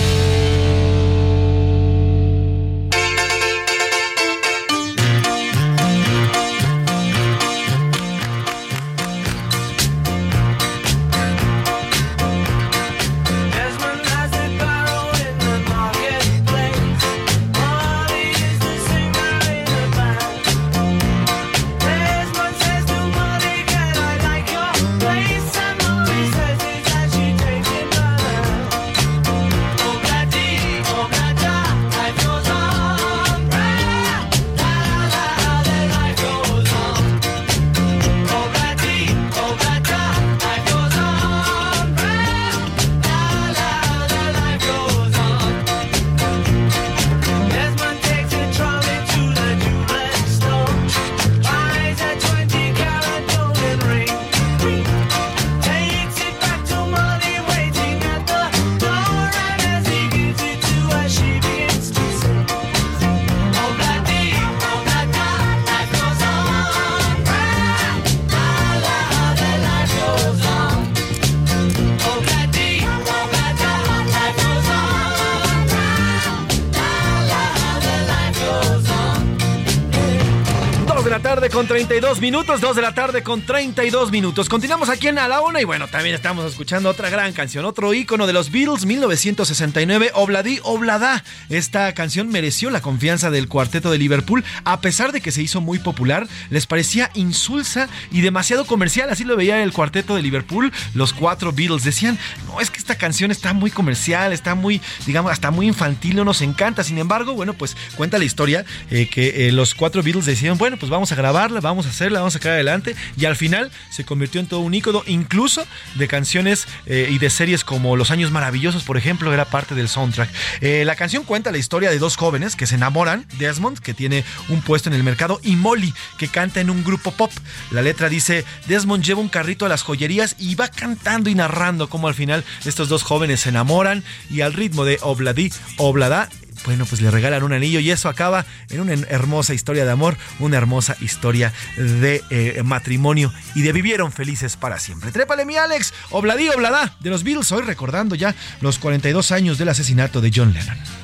32 82.14 82.32
minutos, 82.32 82.60
2 82.60 82.76
de 82.76 82.82
la 82.82 82.94
tarde 82.94 83.22
con 83.22 83.42
32 83.42 84.12
minutos. 84.12 84.48
Continuamos 84.48 84.88
aquí 84.88 85.08
en 85.08 85.18
A 85.18 85.26
la 85.26 85.40
Una 85.40 85.60
y 85.60 85.64
bueno, 85.64 85.88
también 85.88 86.14
estamos 86.14 86.44
escuchando 86.44 86.88
otra 86.88 87.10
gran 87.10 87.32
canción, 87.32 87.64
otro 87.64 87.92
ícono 87.92 88.28
de 88.28 88.32
los 88.32 88.52
Beatles, 88.52 88.84
1969, 88.86 90.12
Obladi 90.14 90.60
Oblada. 90.62 91.24
Esta 91.48 91.92
canción 91.94 92.28
mereció 92.28 92.70
la 92.70 92.82
confianza 92.82 93.30
del 93.30 93.48
cuarteto 93.48 93.90
de 93.90 93.98
Liverpool, 93.98 94.44
a 94.64 94.80
pesar 94.80 95.10
de 95.10 95.20
que 95.20 95.32
se 95.32 95.42
hizo 95.42 95.60
muy 95.60 95.80
popular, 95.80 96.28
les 96.50 96.66
parecía 96.66 97.10
insulsa 97.14 97.88
y 98.12 98.20
demasiado 98.20 98.64
comercial, 98.64 99.10
así 99.10 99.24
lo 99.24 99.36
veía 99.36 99.62
el 99.62 99.72
cuarteto 99.72 100.14
de 100.14 100.22
Liverpool, 100.22 100.72
los 100.94 101.12
cuatro 101.12 101.52
Beatles. 101.52 101.82
Decían, 101.82 102.18
no, 102.46 102.60
es 102.60 102.70
que 102.70 102.78
esta 102.78 102.96
canción 102.96 103.32
está 103.32 103.54
muy 103.54 103.72
comercial, 103.72 104.32
está 104.32 104.54
muy, 104.54 104.80
digamos, 105.06 105.32
hasta 105.32 105.50
muy 105.50 105.66
infantil, 105.66 106.16
no 106.16 106.24
nos 106.24 106.42
encanta. 106.42 106.84
Sin 106.84 106.98
embargo, 106.98 107.34
bueno, 107.34 107.54
pues 107.54 107.76
cuenta 107.96 108.18
la 108.18 108.24
historia 108.24 108.64
eh, 108.90 109.08
que 109.08 109.48
eh, 109.48 109.52
los 109.52 109.74
cuatro 109.74 110.02
Beatles 110.02 110.26
decían, 110.26 110.58
bueno, 110.58 110.76
pues 110.76 110.90
vamos 110.90 111.10
a 111.10 111.16
grabarla, 111.16 111.60
vamos 111.60 111.86
a 111.86 111.90
hacerla, 112.04 112.20
vamos 112.20 112.34
a 112.34 112.38
sacar 112.38 112.52
adelante. 112.52 112.94
Y 113.16 113.24
al 113.24 113.36
final 113.36 113.70
se 113.90 114.04
convirtió 114.04 114.40
en 114.40 114.46
todo 114.46 114.60
un 114.60 114.74
ícono, 114.74 115.02
incluso 115.06 115.66
de 115.94 116.08
canciones 116.08 116.66
eh, 116.86 117.08
y 117.10 117.18
de 117.18 117.30
series 117.30 117.64
como 117.64 117.96
Los 117.96 118.10
Años 118.10 118.30
Maravillosos, 118.30 118.84
por 118.84 118.96
ejemplo, 118.96 119.32
era 119.32 119.46
parte 119.46 119.74
del 119.74 119.88
soundtrack. 119.88 120.28
Eh, 120.60 120.84
la 120.84 120.96
canción 120.96 121.24
cuenta 121.24 121.50
la 121.50 121.58
historia 121.58 121.90
de 121.90 121.98
dos 121.98 122.16
jóvenes 122.16 122.56
que 122.56 122.66
se 122.66 122.74
enamoran, 122.74 123.26
Desmond, 123.38 123.78
que 123.78 123.94
tiene 123.94 124.24
un 124.48 124.60
puesto 124.60 124.88
en 124.88 124.94
el 124.94 125.02
mercado, 125.02 125.40
y 125.42 125.56
Molly, 125.56 125.94
que 126.18 126.28
canta 126.28 126.60
en 126.60 126.70
un 126.70 126.84
grupo 126.84 127.12
pop. 127.12 127.32
La 127.70 127.82
letra 127.82 128.08
dice, 128.08 128.44
Desmond 128.66 129.02
lleva 129.02 129.20
un 129.20 129.28
carrito 129.28 129.64
a 129.64 129.68
las 129.68 129.82
joyerías 129.82 130.36
y 130.38 130.54
va 130.54 130.68
cantando 130.68 131.30
y 131.30 131.34
narrando 131.34 131.88
cómo 131.88 132.08
al 132.08 132.14
final 132.14 132.44
estos 132.64 132.88
dos 132.88 133.02
jóvenes 133.02 133.40
se 133.40 133.48
enamoran 133.48 134.04
y 134.30 134.42
al 134.42 134.52
ritmo 134.52 134.84
de 134.84 134.98
Obladi 135.02 135.52
Oblada 135.78 136.28
bueno, 136.64 136.86
pues 136.86 137.00
le 137.00 137.10
regalan 137.10 137.42
un 137.42 137.52
anillo 137.52 137.80
y 137.80 137.90
eso 137.90 138.08
acaba 138.08 138.44
en 138.70 138.80
una 138.80 138.92
hermosa 138.92 139.54
historia 139.54 139.84
de 139.84 139.90
amor, 139.90 140.16
una 140.38 140.56
hermosa 140.56 140.96
historia 141.00 141.52
de 141.76 142.22
eh, 142.30 142.62
matrimonio 142.64 143.32
y 143.54 143.62
de 143.62 143.72
vivieron 143.72 144.12
felices 144.12 144.56
para 144.56 144.78
siempre. 144.78 145.12
Trépale 145.12 145.44
mi 145.44 145.56
Alex, 145.56 145.92
Obladí, 146.10 146.48
Oblada 146.48 146.96
de 147.00 147.10
los 147.10 147.24
Beatles, 147.24 147.52
hoy 147.52 147.62
recordando 147.62 148.14
ya 148.14 148.34
los 148.60 148.78
42 148.78 149.32
años 149.32 149.58
del 149.58 149.68
asesinato 149.68 150.20
de 150.20 150.32
John 150.34 150.52
Lennon. 150.52 151.03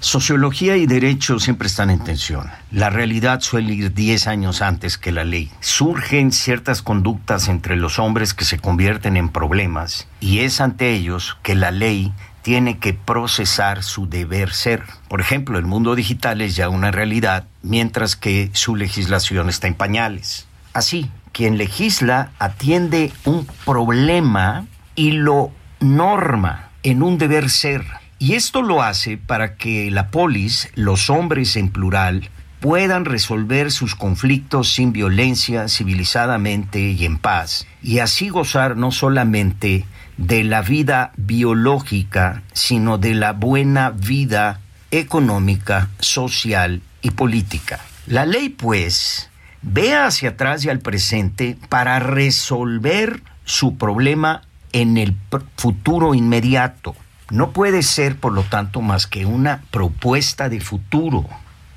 Sociología 0.00 0.76
y 0.76 0.86
derecho 0.86 1.38
siempre 1.38 1.68
están 1.68 1.90
en 1.90 2.04
tensión. 2.04 2.50
La 2.70 2.90
realidad 2.90 3.40
suele 3.40 3.72
ir 3.72 3.94
10 3.94 4.26
años 4.26 4.62
antes 4.62 4.98
que 4.98 5.10
la 5.10 5.24
ley. 5.24 5.50
Surgen 5.60 6.32
ciertas 6.32 6.82
conductas 6.82 7.48
entre 7.48 7.76
los 7.76 7.98
hombres 7.98 8.34
que 8.34 8.44
se 8.44 8.58
convierten 8.58 9.16
en 9.16 9.30
problemas 9.30 10.06
y 10.20 10.40
es 10.40 10.60
ante 10.60 10.92
ellos 10.92 11.38
que 11.42 11.54
la 11.54 11.70
ley 11.70 12.12
tiene 12.42 12.78
que 12.78 12.92
procesar 12.92 13.82
su 13.82 14.08
deber 14.08 14.52
ser. 14.52 14.84
Por 15.08 15.20
ejemplo, 15.20 15.58
el 15.58 15.64
mundo 15.64 15.96
digital 15.96 16.40
es 16.40 16.54
ya 16.54 16.68
una 16.68 16.92
realidad, 16.92 17.46
mientras 17.62 18.14
que 18.14 18.50
su 18.52 18.76
legislación 18.76 19.48
está 19.48 19.66
en 19.66 19.74
pañales. 19.74 20.46
Así, 20.72 21.10
quien 21.32 21.58
legisla 21.58 22.30
atiende 22.38 23.12
un 23.24 23.48
problema 23.64 24.66
y 24.94 25.12
lo 25.12 25.50
norma 25.80 26.68
en 26.84 27.02
un 27.02 27.18
deber 27.18 27.50
ser 27.50 27.84
y 28.18 28.34
esto 28.34 28.62
lo 28.62 28.82
hace 28.82 29.18
para 29.18 29.56
que 29.56 29.90
la 29.90 30.08
polis, 30.08 30.70
los 30.74 31.10
hombres 31.10 31.56
en 31.56 31.68
plural, 31.68 32.30
puedan 32.60 33.04
resolver 33.04 33.70
sus 33.70 33.94
conflictos 33.94 34.72
sin 34.72 34.92
violencia, 34.92 35.68
civilizadamente 35.68 36.80
y 36.80 37.04
en 37.04 37.18
paz, 37.18 37.66
y 37.82 37.98
así 37.98 38.30
gozar 38.30 38.76
no 38.76 38.90
solamente 38.90 39.84
de 40.16 40.44
la 40.44 40.62
vida 40.62 41.12
biológica, 41.16 42.42
sino 42.54 42.96
de 42.96 43.14
la 43.14 43.32
buena 43.32 43.90
vida 43.90 44.60
económica, 44.90 45.90
social 46.00 46.80
y 47.02 47.10
política. 47.10 47.80
La 48.06 48.24
ley, 48.24 48.48
pues, 48.48 49.28
ve 49.60 49.94
hacia 49.94 50.30
atrás 50.30 50.64
y 50.64 50.70
al 50.70 50.78
presente 50.78 51.58
para 51.68 51.98
resolver 51.98 53.22
su 53.44 53.76
problema 53.76 54.42
en 54.72 54.96
el 54.96 55.14
futuro 55.56 56.14
inmediato 56.14 56.96
no 57.30 57.50
puede 57.50 57.82
ser, 57.82 58.16
por 58.16 58.32
lo 58.32 58.42
tanto, 58.42 58.80
más 58.80 59.06
que 59.06 59.26
una 59.26 59.62
propuesta 59.70 60.48
de 60.48 60.60
futuro 60.60 61.26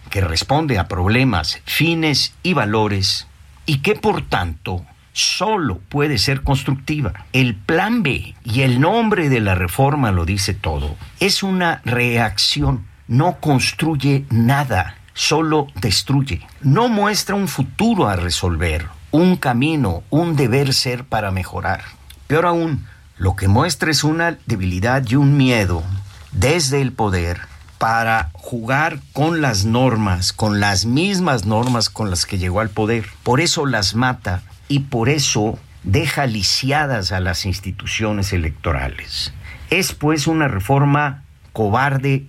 que 0.10 0.22
responde 0.22 0.78
a 0.78 0.88
problemas, 0.88 1.62
fines 1.66 2.34
y 2.44 2.54
valores 2.54 3.28
y 3.66 3.80
que, 3.80 3.96
por 3.96 4.22
tanto, 4.24 4.86
solo 5.14 5.80
puede 5.90 6.18
ser 6.18 6.44
constructiva. 6.44 7.14
El 7.34 7.56
plan 7.56 8.04
B, 8.04 8.36
y 8.44 8.62
el 8.62 8.80
nombre 8.80 9.30
de 9.30 9.40
la 9.40 9.56
reforma 9.56 10.12
lo 10.12 10.26
dice 10.26 10.54
todo, 10.54 10.96
es 11.20 11.44
una 11.44 11.82
reacción, 11.86 12.86
no 13.08 13.40
construye 13.40 14.26
nada, 14.30 14.96
solo 15.14 15.68
destruye. 15.76 16.42
No 16.62 16.88
muestra 16.90 17.36
un 17.36 17.48
futuro 17.48 18.08
a 18.08 18.16
resolver, 18.16 18.88
un 19.12 19.36
camino, 19.36 20.04
un 20.10 20.36
deber 20.36 20.74
ser 20.74 21.04
para 21.04 21.32
mejorar. 21.32 21.84
Peor 22.28 22.46
aún, 22.46 22.86
lo 23.20 23.36
que 23.36 23.50
muestra 23.50 23.92
es 23.92 24.06
una 24.06 24.38
debilidad 24.46 25.06
y 25.06 25.16
un 25.16 25.36
miedo 25.36 25.84
desde 26.32 26.82
el 26.82 26.94
poder 26.94 27.42
para 27.78 28.30
jugar 28.32 29.02
con 29.12 29.42
las 29.42 29.66
normas, 29.66 30.32
con 30.32 30.62
las 30.62 30.86
mismas 30.86 31.46
normas 31.46 31.90
con 31.90 32.10
las 32.10 32.26
que 32.26 32.38
llegó 32.38 32.62
al 32.62 32.70
poder. 32.70 33.08
Por 33.24 33.42
eso 33.42 33.66
las 33.66 33.94
mata 33.94 34.42
y 34.70 34.80
por 34.80 35.10
eso 35.10 35.60
deja 35.84 36.28
lisiadas 36.28 37.12
a 37.12 37.20
las 37.20 37.46
instituciones 37.46 38.32
electorales. 38.32 39.34
Es 39.70 39.92
pues 39.92 40.26
una 40.26 40.48
reforma 40.48 41.24
cobarde 41.52 42.26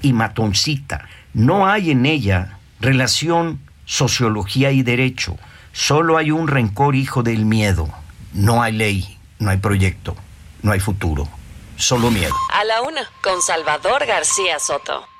y 0.00 0.14
matoncita. 0.14 1.08
No 1.34 1.66
hay 1.66 1.90
en 1.90 2.06
ella 2.06 2.58
relación 2.80 3.60
sociología 3.84 4.70
y 4.70 4.82
derecho. 4.82 5.36
Solo 5.72 6.16
hay 6.16 6.30
un 6.30 6.48
rencor 6.48 6.96
hijo 6.96 7.22
del 7.22 7.44
miedo. 7.44 7.90
No 8.32 8.62
hay 8.62 8.72
ley 8.72 9.18
no 9.42 9.50
hay 9.50 9.56
proyecto, 9.56 10.16
no 10.62 10.72
hay 10.72 10.78
futuro, 10.78 11.28
solo 11.76 12.10
miedo. 12.10 12.34
A 12.52 12.64
la 12.64 12.82
una, 12.82 13.10
con 13.22 13.42
Salvador 13.42 14.06
García 14.06 14.58
Soto. 14.58 15.11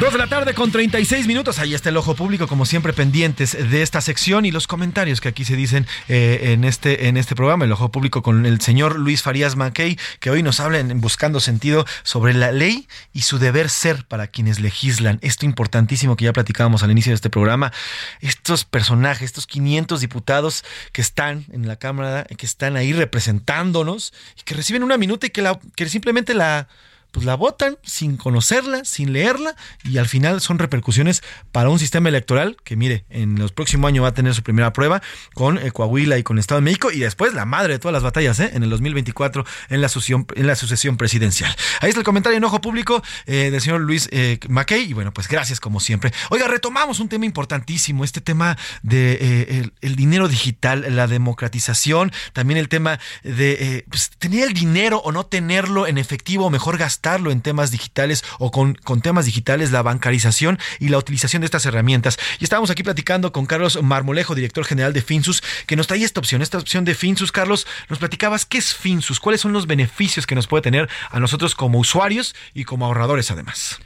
Dos 0.00 0.12
de 0.12 0.18
la 0.18 0.26
tarde 0.26 0.54
con 0.54 0.72
36 0.72 1.28
minutos. 1.28 1.60
Ahí 1.60 1.72
está 1.72 1.88
el 1.88 1.96
ojo 1.96 2.16
público, 2.16 2.48
como 2.48 2.66
siempre, 2.66 2.92
pendientes 2.92 3.52
de 3.70 3.80
esta 3.80 4.00
sección 4.00 4.44
y 4.44 4.50
los 4.50 4.66
comentarios 4.66 5.20
que 5.20 5.28
aquí 5.28 5.44
se 5.44 5.54
dicen 5.54 5.86
eh, 6.08 6.52
en, 6.52 6.64
este, 6.64 7.06
en 7.06 7.16
este 7.16 7.36
programa. 7.36 7.64
El 7.64 7.70
ojo 7.70 7.92
público 7.92 8.20
con 8.20 8.44
el 8.44 8.60
señor 8.60 8.98
Luis 8.98 9.22
Farías 9.22 9.54
Mackey, 9.54 9.96
que 10.18 10.30
hoy 10.30 10.42
nos 10.42 10.58
habla 10.58 10.80
en 10.80 11.00
Buscando 11.00 11.38
Sentido 11.38 11.86
sobre 12.02 12.34
la 12.34 12.50
ley 12.50 12.88
y 13.12 13.22
su 13.22 13.38
deber 13.38 13.68
ser 13.70 14.04
para 14.04 14.26
quienes 14.26 14.58
legislan. 14.58 15.20
Esto 15.22 15.46
importantísimo 15.46 16.16
que 16.16 16.24
ya 16.24 16.32
platicábamos 16.32 16.82
al 16.82 16.90
inicio 16.90 17.10
de 17.10 17.16
este 17.16 17.30
programa. 17.30 17.72
Estos 18.20 18.64
personajes, 18.64 19.22
estos 19.22 19.46
500 19.46 20.00
diputados 20.00 20.64
que 20.90 21.02
están 21.02 21.44
en 21.52 21.68
la 21.68 21.76
Cámara, 21.76 22.24
que 22.24 22.46
están 22.46 22.76
ahí 22.76 22.92
representándonos 22.92 24.12
y 24.40 24.42
que 24.42 24.54
reciben 24.54 24.82
una 24.82 24.98
minuta 24.98 25.28
y 25.28 25.30
que, 25.30 25.88
simplemente 25.88 26.34
la 26.34 26.66
pues 27.14 27.24
la 27.24 27.36
votan 27.36 27.78
sin 27.84 28.16
conocerla, 28.16 28.84
sin 28.84 29.12
leerla 29.12 29.54
y 29.84 29.98
al 29.98 30.08
final 30.08 30.40
son 30.40 30.58
repercusiones 30.58 31.22
para 31.52 31.68
un 31.68 31.78
sistema 31.78 32.08
electoral 32.08 32.56
que 32.64 32.74
mire, 32.74 33.04
en 33.08 33.38
los 33.38 33.52
próximos 33.52 33.88
años 33.88 34.02
va 34.02 34.08
a 34.08 34.14
tener 34.14 34.34
su 34.34 34.42
primera 34.42 34.72
prueba 34.72 35.00
con 35.32 35.56
eh, 35.58 35.70
Coahuila 35.70 36.18
y 36.18 36.24
con 36.24 36.40
Estado 36.40 36.60
de 36.60 36.64
México 36.64 36.90
y 36.90 36.98
después 36.98 37.32
la 37.32 37.44
madre 37.44 37.74
de 37.74 37.78
todas 37.78 37.92
las 37.92 38.02
batallas 38.02 38.40
¿eh? 38.40 38.50
en 38.52 38.64
el 38.64 38.70
2024 38.70 39.46
en 39.68 39.80
la, 39.80 39.88
sucesión, 39.88 40.26
en 40.34 40.48
la 40.48 40.56
sucesión 40.56 40.96
presidencial. 40.96 41.54
Ahí 41.80 41.90
está 41.90 42.00
el 42.00 42.04
comentario 42.04 42.36
en 42.36 42.42
ojo 42.42 42.60
público 42.60 43.00
eh, 43.26 43.50
del 43.52 43.60
señor 43.60 43.82
Luis 43.82 44.08
eh, 44.10 44.40
Mackey 44.48 44.90
y 44.90 44.92
bueno, 44.92 45.14
pues 45.14 45.28
gracias 45.28 45.60
como 45.60 45.78
siempre. 45.78 46.12
Oiga, 46.30 46.48
retomamos 46.48 46.98
un 46.98 47.08
tema 47.08 47.26
importantísimo, 47.26 48.02
este 48.02 48.22
tema 48.22 48.58
de 48.82 49.70
el, 49.82 49.94
dinero 49.94 50.26
digital, 50.26 50.84
la 50.96 51.06
democratización, 51.06 52.10
también 52.32 52.58
el 52.58 52.68
tema 52.68 52.98
de 53.22 53.86
pues, 53.88 54.10
tener 54.18 54.48
el 54.48 54.52
dinero 54.52 54.98
o 54.98 55.12
no 55.12 55.26
tenerlo 55.26 55.86
en 55.86 55.96
efectivo 55.96 56.46
o 56.46 56.50
mejor 56.50 56.76
gastar 56.76 57.03
en 57.04 57.42
temas 57.42 57.70
digitales 57.70 58.24
o 58.38 58.50
con, 58.50 58.74
con 58.74 59.02
temas 59.02 59.26
digitales, 59.26 59.70
la 59.70 59.82
bancarización 59.82 60.58
y 60.80 60.88
la 60.88 60.96
utilización 60.96 61.40
de 61.40 61.46
estas 61.46 61.66
herramientas. 61.66 62.18
Y 62.40 62.44
estábamos 62.44 62.70
aquí 62.70 62.82
platicando 62.82 63.30
con 63.30 63.44
Carlos 63.44 63.78
Marmolejo, 63.82 64.34
director 64.34 64.64
general 64.64 64.94
de 64.94 65.02
Finsus, 65.02 65.42
que 65.66 65.76
nos 65.76 65.86
trae 65.86 66.02
esta 66.02 66.20
opción, 66.20 66.40
esta 66.40 66.56
opción 66.56 66.84
de 66.86 66.94
Finsus. 66.94 67.30
Carlos, 67.30 67.66
nos 67.90 67.98
platicabas 67.98 68.46
qué 68.46 68.58
es 68.58 68.74
Finsus, 68.74 69.20
cuáles 69.20 69.42
son 69.42 69.52
los 69.52 69.66
beneficios 69.66 70.26
que 70.26 70.34
nos 70.34 70.46
puede 70.46 70.62
tener 70.62 70.88
a 71.10 71.20
nosotros 71.20 71.54
como 71.54 71.78
usuarios 71.78 72.34
y 72.54 72.64
como 72.64 72.86
ahorradores 72.86 73.30
además. 73.30 73.78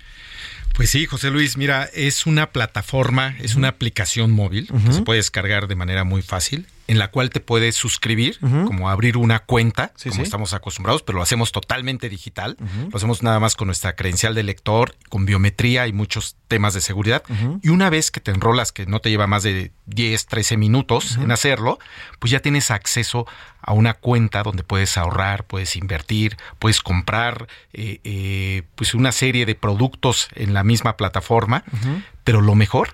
Pues 0.75 0.91
sí, 0.91 1.07
José 1.07 1.31
Luis, 1.31 1.57
mira, 1.57 1.91
es 1.93 2.25
una 2.25 2.53
plataforma, 2.53 3.35
es 3.41 3.57
una 3.57 3.69
aplicación 3.69 4.31
móvil 4.31 4.69
que 4.87 4.93
se 4.93 5.03
puede 5.03 5.19
descargar 5.19 5.67
de 5.67 5.75
manera 5.75 6.05
muy 6.05 6.23
fácil 6.23 6.69
en 6.89 6.99
la 6.99 7.11
cual 7.11 7.29
te 7.29 7.41
puedes 7.41 7.77
suscribir, 7.77 8.41
como 8.41 8.89
abrir 8.89 9.19
una 9.19 9.41
cuenta, 9.41 9.93
como 10.09 10.23
estamos 10.23 10.55
acostumbrados, 10.55 11.03
pero 11.03 11.19
lo 11.19 11.23
hacemos 11.23 11.53
totalmente 11.53 12.09
digital. 12.09 12.57
Lo 12.91 12.97
hacemos 12.97 13.23
nada 13.23 13.39
más 13.39 13.57
con 13.57 13.67
nuestra 13.67 13.95
credencial 13.95 14.35
de 14.35 14.43
lector, 14.43 14.97
con 15.11 15.27
biometría 15.27 15.87
y 15.87 15.93
muchos 15.93 16.37
temas 16.49 16.73
de 16.73 16.81
seguridad. 16.81 17.23
Y 17.63 17.69
una 17.69 17.91
vez 17.91 18.11
que 18.11 18.21
te 18.21 18.31
enrolas, 18.31 18.73
que 18.73 18.87
no 18.87 19.01
te 19.01 19.11
lleva 19.11 19.27
más 19.27 19.43
de 19.43 19.71
10, 19.85 20.27
13 20.27 20.57
minutos 20.57 21.19
en 21.19 21.31
hacerlo, 21.31 21.79
pues 22.19 22.31
ya 22.31 22.41
tienes 22.41 22.71
acceso 22.71 23.27
a 23.61 23.75
una 23.75 23.93
cuenta 23.93 24.43
donde 24.43 24.63
puedes 24.63 24.97
ahorrar, 24.97 25.45
puedes 25.45 25.77
invertir, 25.77 26.39
puedes 26.59 26.81
comprar 26.81 27.49
eh, 27.75 28.01
eh, 28.05 28.63
pues 28.77 28.95
una 28.95 29.13
serie 29.13 29.45
de 29.45 29.55
productos 29.55 30.29
en 30.35 30.55
la 30.55 30.65
misma 30.65 30.97
plataforma. 30.97 31.65
Pero 32.25 32.41
lo 32.41 32.55
mejor 32.55 32.93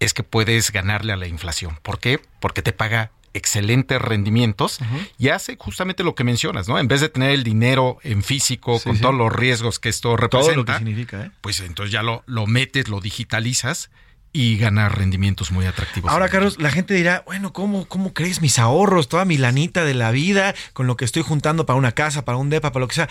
es 0.00 0.14
que 0.14 0.22
puedes 0.22 0.72
ganarle 0.72 1.12
a 1.12 1.16
la 1.16 1.26
inflación. 1.26 1.78
¿Por 1.82 1.98
qué? 1.98 2.20
Porque 2.40 2.62
te 2.62 2.72
paga 2.72 3.10
excelentes 3.34 4.00
rendimientos 4.00 4.78
y 5.18 5.28
hace 5.28 5.56
justamente 5.58 6.02
lo 6.04 6.14
que 6.14 6.24
mencionas, 6.24 6.68
¿no? 6.68 6.78
En 6.78 6.88
vez 6.88 7.00
de 7.00 7.08
tener 7.08 7.30
el 7.30 7.44
dinero 7.44 7.98
en 8.02 8.22
físico 8.22 8.80
con 8.80 8.98
todos 8.98 9.14
los 9.14 9.32
riesgos 9.32 9.78
que 9.78 9.88
esto 9.88 10.16
representa, 10.16 10.54
Todo 10.54 10.56
lo 10.56 10.64
que 10.64 10.78
significa, 10.78 11.26
¿eh? 11.26 11.30
pues 11.40 11.60
entonces 11.60 11.92
ya 11.92 12.02
lo, 12.02 12.22
lo 12.26 12.46
metes, 12.46 12.88
lo 12.88 13.00
digitalizas 13.00 13.90
y 14.32 14.56
ganar 14.56 14.98
rendimientos 14.98 15.52
muy 15.52 15.66
atractivos. 15.66 16.10
Ahora, 16.10 16.28
Carlos, 16.28 16.58
la 16.58 16.70
gente 16.70 16.94
dirá, 16.94 17.22
bueno, 17.24 17.52
¿cómo, 17.52 17.86
¿cómo 17.86 18.12
crees 18.12 18.40
mis 18.40 18.58
ahorros, 18.58 19.08
toda 19.08 19.24
mi 19.24 19.36
lanita 19.36 19.84
de 19.84 19.94
la 19.94 20.10
vida, 20.10 20.54
con 20.72 20.86
lo 20.88 20.96
que 20.96 21.04
estoy 21.04 21.22
juntando 21.22 21.66
para 21.66 21.78
una 21.78 21.92
casa, 21.92 22.24
para 22.24 22.38
un 22.38 22.50
depa, 22.50 22.72
para 22.72 22.80
lo 22.80 22.88
que 22.88 22.96
sea? 22.96 23.08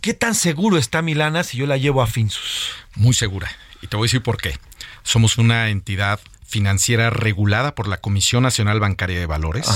¿Qué 0.00 0.14
tan 0.14 0.34
seguro 0.34 0.78
está 0.78 1.02
mi 1.02 1.14
lana 1.14 1.44
si 1.44 1.58
yo 1.58 1.66
la 1.66 1.76
llevo 1.76 2.02
a 2.02 2.06
Finsus? 2.06 2.72
Muy 2.96 3.14
segura. 3.14 3.48
Y 3.82 3.86
te 3.86 3.96
voy 3.96 4.06
a 4.06 4.08
decir 4.08 4.22
por 4.22 4.38
qué. 4.38 4.56
Somos 5.02 5.38
una 5.38 5.70
entidad 5.70 6.20
financiera 6.48 7.10
regulada 7.10 7.74
por 7.74 7.86
la 7.88 7.98
Comisión 7.98 8.42
Nacional 8.42 8.80
Bancaria 8.80 9.18
de 9.18 9.26
Valores. 9.26 9.68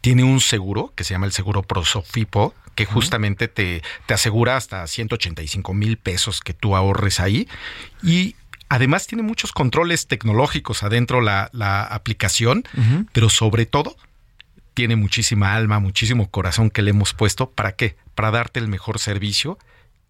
Tiene 0.00 0.22
un 0.24 0.40
seguro 0.40 0.92
que 0.94 1.04
se 1.04 1.14
llama 1.14 1.26
el 1.26 1.32
seguro 1.32 1.62
Prosofipo, 1.62 2.54
que 2.76 2.86
justamente 2.86 3.48
te, 3.48 3.82
te 4.06 4.14
asegura 4.14 4.56
hasta 4.56 4.86
185 4.86 5.74
mil 5.74 5.98
pesos 5.98 6.40
que 6.40 6.54
tú 6.54 6.76
ahorres 6.76 7.18
ahí. 7.18 7.48
Y 8.02 8.36
además 8.68 9.06
tiene 9.06 9.24
muchos 9.24 9.52
controles 9.52 10.06
tecnológicos 10.06 10.84
adentro 10.84 11.20
la, 11.20 11.50
la 11.52 11.82
aplicación, 11.82 12.64
pero 13.12 13.28
sobre 13.28 13.66
todo 13.66 13.96
tiene 14.74 14.96
muchísima 14.96 15.54
alma, 15.54 15.80
muchísimo 15.80 16.30
corazón 16.30 16.70
que 16.70 16.82
le 16.82 16.90
hemos 16.90 17.14
puesto. 17.14 17.50
¿Para 17.50 17.72
qué? 17.72 17.96
Para 18.14 18.30
darte 18.30 18.60
el 18.60 18.68
mejor 18.68 19.00
servicio 19.00 19.58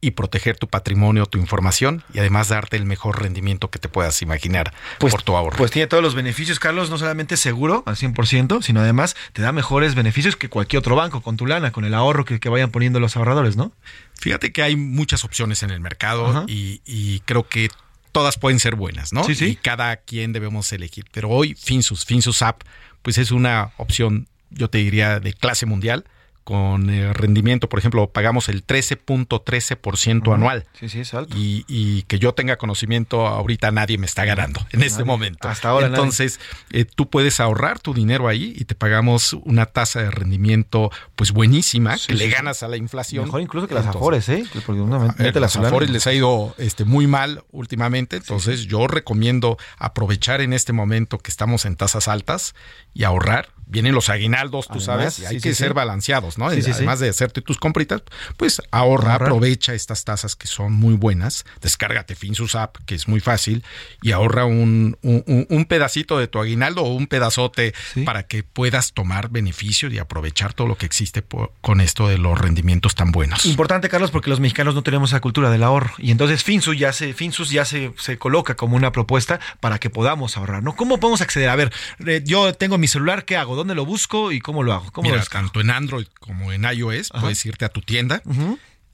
y 0.04 0.10
proteger 0.10 0.58
tu 0.58 0.66
patrimonio, 0.66 1.26
tu 1.26 1.38
información 1.38 2.02
y 2.12 2.18
además 2.18 2.48
darte 2.48 2.76
el 2.76 2.84
mejor 2.84 3.22
rendimiento 3.22 3.70
que 3.70 3.78
te 3.78 3.88
puedas 3.88 4.20
imaginar 4.20 4.74
por 4.98 5.22
tu 5.22 5.36
ahorro. 5.36 5.56
Pues 5.56 5.70
tiene 5.70 5.86
todos 5.86 6.02
los 6.02 6.16
beneficios, 6.16 6.58
Carlos, 6.58 6.90
no 6.90 6.98
solamente 6.98 7.36
seguro 7.36 7.84
al 7.86 7.94
100%, 7.94 8.62
sino 8.62 8.80
además 8.80 9.14
te 9.32 9.42
da 9.42 9.52
mejores 9.52 9.94
beneficios 9.94 10.34
que 10.34 10.48
cualquier 10.48 10.80
otro 10.80 10.96
banco 10.96 11.22
con 11.22 11.36
tu 11.36 11.46
lana, 11.46 11.70
con 11.70 11.84
el 11.84 11.94
ahorro 11.94 12.24
que, 12.24 12.40
que 12.40 12.48
vayan 12.48 12.72
poniendo 12.72 12.98
los 12.98 13.16
ahorradores, 13.16 13.56
¿no? 13.56 13.72
Fíjate 14.14 14.52
que 14.52 14.64
hay 14.64 14.74
muchas 14.74 15.24
opciones 15.24 15.62
en 15.62 15.70
el 15.70 15.78
mercado 15.78 16.44
y, 16.48 16.82
y 16.84 17.20
creo 17.20 17.48
que 17.48 17.70
todas 18.10 18.38
pueden 18.38 18.58
ser 18.58 18.74
buenas, 18.74 19.12
¿no? 19.12 19.22
Sí, 19.22 19.36
sí. 19.36 19.44
Y 19.46 19.56
cada 19.56 19.96
quien 19.98 20.32
debemos 20.32 20.72
elegir. 20.72 21.04
Pero 21.12 21.28
hoy 21.28 21.54
Finsus, 21.54 22.04
Finsus 22.04 22.42
App, 22.42 22.62
pues 23.02 23.18
es 23.18 23.30
una 23.30 23.70
opción, 23.76 24.26
yo 24.50 24.68
te 24.68 24.78
diría, 24.78 25.20
de 25.20 25.32
clase 25.32 25.64
mundial 25.64 26.04
con 26.44 26.90
eh, 26.90 27.12
rendimiento, 27.12 27.69
por 27.69 27.78
ejemplo, 27.78 28.10
pagamos 28.10 28.48
el 28.48 28.66
13.13% 28.66 30.35
anual. 30.35 30.64
Sí, 30.78 30.89
sí, 30.89 31.01
es 31.01 31.14
alto. 31.14 31.36
Y, 31.36 31.64
y, 31.69 32.02
que 32.02 32.19
yo 32.19 32.35
tenga 32.35 32.56
conocimiento, 32.56 33.27
ahorita 33.27 33.70
nadie 33.70 33.98
me 33.98 34.06
está 34.06 34.24
ganando 34.24 34.60
en 34.70 34.82
este 34.82 35.05
momento. 35.05 35.48
Hasta 35.48 35.69
ahora. 35.69 35.86
Entonces, 35.86 36.40
eh, 36.70 36.85
tú 36.85 37.09
puedes 37.09 37.39
ahorrar 37.40 37.78
tu 37.78 37.94
dinero 37.94 38.28
ahí 38.28 38.55
y 38.56 38.64
te 38.64 38.74
pagamos 38.74 39.35
una 39.44 39.66
tasa 39.66 40.02
de 40.02 40.10
rendimiento 40.10 40.90
pues 41.14 41.32
buenísima, 41.32 41.97
que 41.98 42.14
le 42.14 42.28
ganas 42.28 42.62
a 42.62 42.69
la 42.69 42.77
inflación. 42.77 43.24
Mejor 43.27 43.40
incluso 43.40 43.69
que 43.69 43.74
las 43.74 43.86
Afores, 43.86 44.28
¿eh? 44.28 44.44
Porque 44.66 44.82
eh, 45.19 45.32
las 45.40 45.56
Afores 45.56 45.90
les 45.90 46.06
ha 46.06 46.12
ido 46.12 46.55
este, 46.59 46.85
muy 46.85 47.06
mal 47.06 47.44
últimamente, 47.52 48.16
entonces 48.16 48.66
yo 48.66 48.89
recomiendo 48.89 49.59
aprovechar 49.78 50.40
en 50.40 50.52
este 50.52 50.73
momento 50.73 51.19
que 51.19 51.31
estamos 51.31 51.64
en 51.64 51.77
tasas 51.77 52.09
altas 52.09 52.55
y 52.94 53.05
ahorrar 53.05 53.51
vienen 53.73 53.94
los 53.94 54.11
aguinaldos, 54.11 54.69
tú 54.69 54.81
sabes, 54.81 55.19
y 55.19 55.27
hay 55.27 55.40
que 55.40 55.55
ser 55.55 55.73
balanceados, 55.74 56.39
¿no? 56.39 56.47
Además 56.47 57.01
de 57.01 57.09
hacerte 57.09 57.40
tus 57.40 57.57
compritas, 57.59 58.03
pues 58.36 58.62
ahorra, 58.70 59.15
aprovecha 59.15 59.74
estas 59.74 60.05
tasas 60.05 60.36
que 60.36 60.47
son 60.47 60.73
muy 60.73 60.94
buenas, 60.94 61.44
descárgate 61.61 62.15
Finsus 62.15 62.55
App, 62.55 62.77
que 62.85 62.94
es 62.94 63.09
muy 63.09 63.20
fácil, 63.20 63.65
y 64.03 64.12
ahorra 64.12 64.44
un, 64.44 64.99
un, 65.03 65.65
pedacito 65.65 66.19
de 66.19 66.28
tu 66.28 66.39
aguinaldo 66.39 66.82
o 66.82 66.94
un 66.94 67.07
pedazote 67.07 67.73
para 68.05 68.24
que 68.24 68.43
puedas 68.43 68.93
tomar 68.93 69.31
beneficio 69.31 69.89
y 69.89 69.99
aprovechar 69.99 70.53
todo 70.53 70.66
lo 70.66 70.77
que 70.77 70.85
existe 70.85 71.24
con 71.62 71.81
esto 71.81 72.09
de 72.09 72.19
los 72.19 72.39
rendimientos 72.39 72.94
tan 72.94 73.11
buenos. 73.11 73.47
Importante, 73.47 73.89
Carlos, 73.89 74.11
porque 74.11 74.28
los 74.28 74.40
mexicanos 74.40 74.74
no 74.74 74.82
tenemos 74.82 75.11
esa 75.11 75.20
cultura 75.20 75.51
del 75.51 75.62
ahorro, 75.62 75.94
y 75.97 76.11
entonces 76.11 76.44
Finsus 76.44 76.78
ya 76.78 76.93
se, 76.93 77.15
Finsus 77.15 77.51
ya 77.51 77.65
se, 77.65 77.94
se 77.97 78.19
coloca 78.19 78.55
como 78.55 78.77
una 78.77 78.93
propuesta 78.93 79.40
para 79.61 79.78
que 79.78 79.89
podamos 79.89 80.36
ahorrar, 80.36 80.62
¿no? 80.62 80.77
¿Cómo 80.77 81.01
podemos 81.01 81.23
acceder? 81.23 81.49
A 81.49 81.57
ver, 81.57 81.73
eh, 82.07 82.20
yo 82.24 82.53
tengo 82.55 82.77
mi 82.77 82.89
celular, 82.89 83.24
¿qué 83.24 83.36
hago? 83.36 83.61
¿Dónde 83.62 83.76
lo 83.76 83.86
busco 83.86 84.32
y 84.32 84.40
cómo 84.40 84.64
lo 84.64 84.72
hago? 84.72 84.90
¿Cómo 84.90 85.09
Mira, 85.09 85.22
tanto 85.22 85.60
en 85.60 85.70
Android 85.70 86.09
como 86.18 86.52
en 86.52 86.64
iOS 86.64 87.10
puedes 87.20 87.47
irte 87.47 87.64
a 87.64 87.68
tu 87.68 87.80
tienda. 87.80 88.20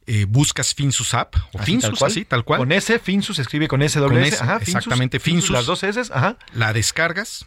eh, 0.06 0.26
buscas 0.28 0.74
Finsus 0.74 1.14
App 1.14 1.36
o 1.54 1.58
Así, 1.58 1.72
Finsus, 1.72 1.90
tal 1.90 1.98
cual. 1.98 2.10
así, 2.10 2.24
tal 2.26 2.44
cual. 2.44 2.58
Con 2.58 2.72
S, 2.72 2.98
Finsus 2.98 3.36
se 3.36 3.42
escribe 3.42 3.66
con 3.66 3.80
S 3.80 3.98
doble 3.98 4.18
Con 4.18 4.24
S. 4.24 4.34
S, 4.34 4.44
Ajá, 4.44 4.58
Finsus, 4.58 4.74
exactamente, 4.76 5.20
Finsus. 5.20 5.50
Las 5.50 5.64
dos 5.64 5.82
S, 5.82 6.00
ajá. 6.12 6.36
La 6.52 6.74
descargas 6.74 7.46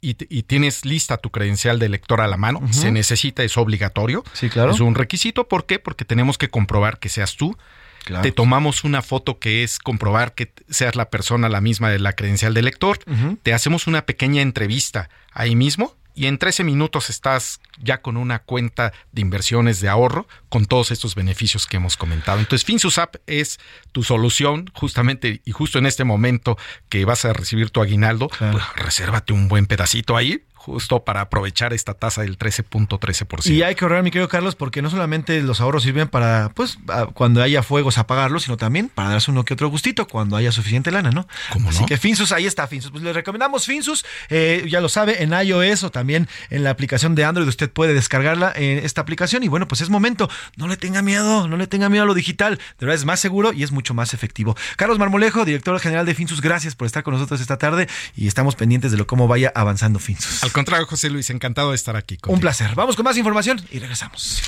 y, 0.00 0.14
tienes 0.14 0.84
lista 0.84 1.18
tu 1.18 1.30
credencial 1.30 1.78
de 1.78 1.88
lector 1.88 2.20
a 2.20 2.26
la 2.26 2.36
mano. 2.36 2.60
Se 2.72 2.90
necesita, 2.90 3.44
es 3.44 3.56
obligatorio. 3.56 4.24
Sí, 4.32 4.50
claro. 4.50 4.72
Es 4.72 4.80
un 4.80 4.96
requisito. 4.96 5.48
¿Por 5.48 5.66
qué? 5.66 5.78
Porque 5.78 6.04
tenemos 6.04 6.36
que 6.36 6.48
comprobar 6.48 6.98
que 6.98 7.08
seas 7.08 7.36
tú. 7.36 7.56
Claro. 8.04 8.22
Te 8.22 8.30
tomamos 8.30 8.84
una 8.84 9.02
foto 9.02 9.38
que 9.38 9.64
es 9.64 9.78
comprobar 9.78 10.34
que 10.34 10.52
seas 10.68 10.96
la 10.96 11.10
persona 11.10 11.48
la 11.48 11.60
misma 11.60 11.90
de 11.90 11.98
la 12.00 12.12
credencial 12.12 12.54
de 12.54 12.62
lector. 12.62 12.98
Te 13.42 13.52
hacemos 13.52 13.86
una 13.86 14.02
pequeña 14.02 14.42
entrevista 14.42 15.10
ahí 15.32 15.56
mismo 15.56 15.95
y 16.16 16.26
en 16.26 16.38
13 16.38 16.64
minutos 16.64 17.10
estás 17.10 17.60
ya 17.80 18.00
con 18.00 18.16
una 18.16 18.40
cuenta 18.40 18.92
de 19.12 19.20
inversiones 19.20 19.80
de 19.80 19.88
ahorro 19.88 20.26
con 20.48 20.64
todos 20.64 20.90
estos 20.90 21.14
beneficios 21.14 21.66
que 21.66 21.76
hemos 21.76 21.96
comentado. 21.96 22.40
Entonces, 22.40 22.64
Finsus 22.64 22.98
App 22.98 23.16
es 23.26 23.60
tu 23.92 24.02
solución 24.02 24.70
justamente 24.72 25.42
y 25.44 25.52
justo 25.52 25.78
en 25.78 25.86
este 25.86 26.04
momento 26.04 26.56
que 26.88 27.04
vas 27.04 27.26
a 27.26 27.34
recibir 27.34 27.70
tu 27.70 27.82
aguinaldo, 27.82 28.28
pues, 28.28 28.56
resérvate 28.76 29.34
un 29.34 29.48
buen 29.48 29.66
pedacito 29.66 30.16
ahí 30.16 30.42
justo 30.66 31.04
para 31.04 31.20
aprovechar 31.20 31.72
esta 31.72 31.94
tasa 31.94 32.22
del 32.22 32.36
13.13%. 32.36 33.46
Y 33.46 33.62
hay 33.62 33.76
que 33.76 33.84
ahorrar, 33.84 34.02
mi 34.02 34.10
querido 34.10 34.28
Carlos, 34.28 34.56
porque 34.56 34.82
no 34.82 34.90
solamente 34.90 35.40
los 35.42 35.60
ahorros 35.60 35.84
sirven 35.84 36.08
para, 36.08 36.50
pues, 36.54 36.78
cuando 37.14 37.40
haya 37.40 37.62
fuegos 37.62 37.98
apagarlos, 37.98 38.42
sino 38.42 38.56
también 38.56 38.88
para 38.88 39.10
darse 39.10 39.30
uno 39.30 39.44
que 39.44 39.54
otro 39.54 39.68
gustito 39.68 40.08
cuando 40.08 40.36
haya 40.36 40.50
suficiente 40.50 40.90
lana, 40.90 41.10
¿no? 41.12 41.28
¿Cómo 41.52 41.70
Así 41.70 41.82
no? 41.82 41.86
que 41.86 41.98
Finsus, 41.98 42.32
ahí 42.32 42.46
está 42.46 42.66
Finsus. 42.66 42.90
Pues 42.90 43.04
le 43.04 43.12
recomendamos 43.12 43.64
Finsus, 43.64 44.04
eh, 44.28 44.66
ya 44.68 44.80
lo 44.80 44.88
sabe, 44.88 45.22
en 45.22 45.32
iOS 45.32 45.84
o 45.84 45.90
también 45.90 46.28
en 46.50 46.64
la 46.64 46.70
aplicación 46.70 47.14
de 47.14 47.24
Android. 47.24 47.46
Usted 47.46 47.70
puede 47.70 47.94
descargarla 47.94 48.52
en 48.56 48.78
esta 48.78 49.02
aplicación 49.02 49.44
y 49.44 49.48
bueno, 49.48 49.68
pues 49.68 49.80
es 49.82 49.88
momento. 49.88 50.28
No 50.56 50.66
le 50.66 50.76
tenga 50.76 51.00
miedo, 51.00 51.46
no 51.46 51.56
le 51.56 51.68
tenga 51.68 51.88
miedo 51.88 52.02
a 52.02 52.06
lo 52.06 52.14
digital. 52.14 52.58
De 52.78 52.86
verdad 52.86 52.96
es 52.96 53.04
más 53.04 53.20
seguro 53.20 53.52
y 53.52 53.62
es 53.62 53.70
mucho 53.70 53.94
más 53.94 54.14
efectivo. 54.14 54.56
Carlos 54.76 54.98
Marmolejo, 54.98 55.44
director 55.44 55.78
general 55.78 56.06
de 56.06 56.14
Finsus, 56.14 56.40
gracias 56.40 56.74
por 56.74 56.86
estar 56.86 57.04
con 57.04 57.14
nosotros 57.14 57.40
esta 57.40 57.56
tarde 57.56 57.86
y 58.16 58.26
estamos 58.26 58.56
pendientes 58.56 58.90
de 58.90 58.98
lo 58.98 59.06
cómo 59.06 59.28
vaya 59.28 59.52
avanzando 59.54 60.00
Finsus. 60.00 60.42
Al 60.42 60.52
contrario, 60.56 60.86
José 60.86 61.10
Luis, 61.10 61.28
encantado 61.28 61.70
de 61.70 61.76
estar 61.76 61.96
aquí. 61.96 62.18
Un 62.26 62.40
placer. 62.40 62.74
Vamos 62.74 62.96
con 62.96 63.04
más 63.04 63.18
información 63.18 63.60
y 63.70 63.78
regresamos. 63.78 64.42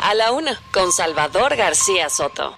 A 0.00 0.14
la 0.14 0.30
una, 0.30 0.60
con 0.72 0.92
Salvador 0.92 1.56
García 1.56 2.08
Soto. 2.08 2.56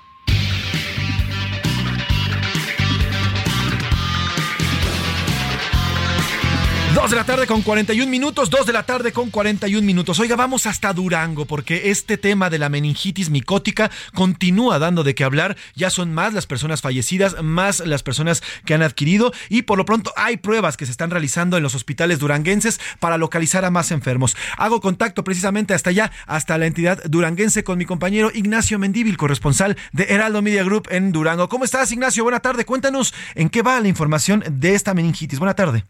Dos 6.99 7.11
de 7.11 7.17
la 7.17 7.23
tarde 7.23 7.47
con 7.47 7.63
41 7.63 8.11
minutos, 8.11 8.51
dos 8.51 8.67
de 8.67 8.73
la 8.73 8.83
tarde 8.83 9.13
con 9.13 9.31
41 9.31 9.87
minutos. 9.87 10.19
Oiga, 10.19 10.35
vamos 10.35 10.67
hasta 10.67 10.93
Durango 10.93 11.47
porque 11.47 11.91
este 11.91 12.19
tema 12.19 12.51
de 12.51 12.59
la 12.59 12.69
meningitis 12.69 13.31
micótica 13.31 13.89
continúa 14.15 14.81
dando 14.81 15.05
de 15.05 15.15
qué 15.15 15.23
hablar. 15.23 15.57
Ya 15.77 15.91
son 15.91 16.13
más 16.13 16.35
las 16.35 16.49
personas 16.49 16.81
fallecidas, 16.81 17.41
más 17.41 17.79
las 17.87 18.03
personas 18.03 18.43
que 18.65 18.75
han 18.75 18.83
adquirido 18.83 19.33
y 19.49 19.63
por 19.63 19.79
lo 19.79 19.85
pronto 19.85 20.13
hay 20.17 20.39
pruebas 20.39 20.77
que 20.77 20.87
se 20.87 20.91
están 20.91 21.11
realizando 21.11 21.57
en 21.57 21.63
los 21.63 21.77
hospitales 21.77 22.19
duranguenses 22.19 22.81
para 22.99 23.17
localizar 23.17 23.65
a 23.65 23.71
más 23.71 23.93
enfermos. 23.93 24.37
Hago 24.57 24.81
contacto 24.81 25.23
precisamente 25.23 25.75
hasta 25.75 25.91
allá, 25.91 26.11
hasta 26.27 26.59
la 26.59 26.67
entidad 26.67 27.01
duranguense 27.05 27.63
con 27.63 27.79
mi 27.79 27.85
compañero 27.85 28.33
Ignacio 28.35 28.77
Mendívil, 28.81 29.17
corresponsal 29.17 29.77
de 29.93 30.07
Heraldo 30.09 30.43
Media 30.43 30.65
Group 30.65 30.89
en 30.91 31.13
Durango. 31.13 31.49
¿Cómo 31.49 31.65
estás, 31.65 31.93
Ignacio? 31.93 32.25
Buena 32.25 32.41
tarde. 32.41 32.65
Cuéntanos 32.65 33.15
en 33.37 33.51
qué 33.51 33.63
va 33.63 33.79
la 33.79 33.87
información 33.87 34.43
de 34.51 34.75
esta 34.75 34.95
meningitis. 34.95 35.39
Buena 35.39 35.55
tarde. 35.55 35.85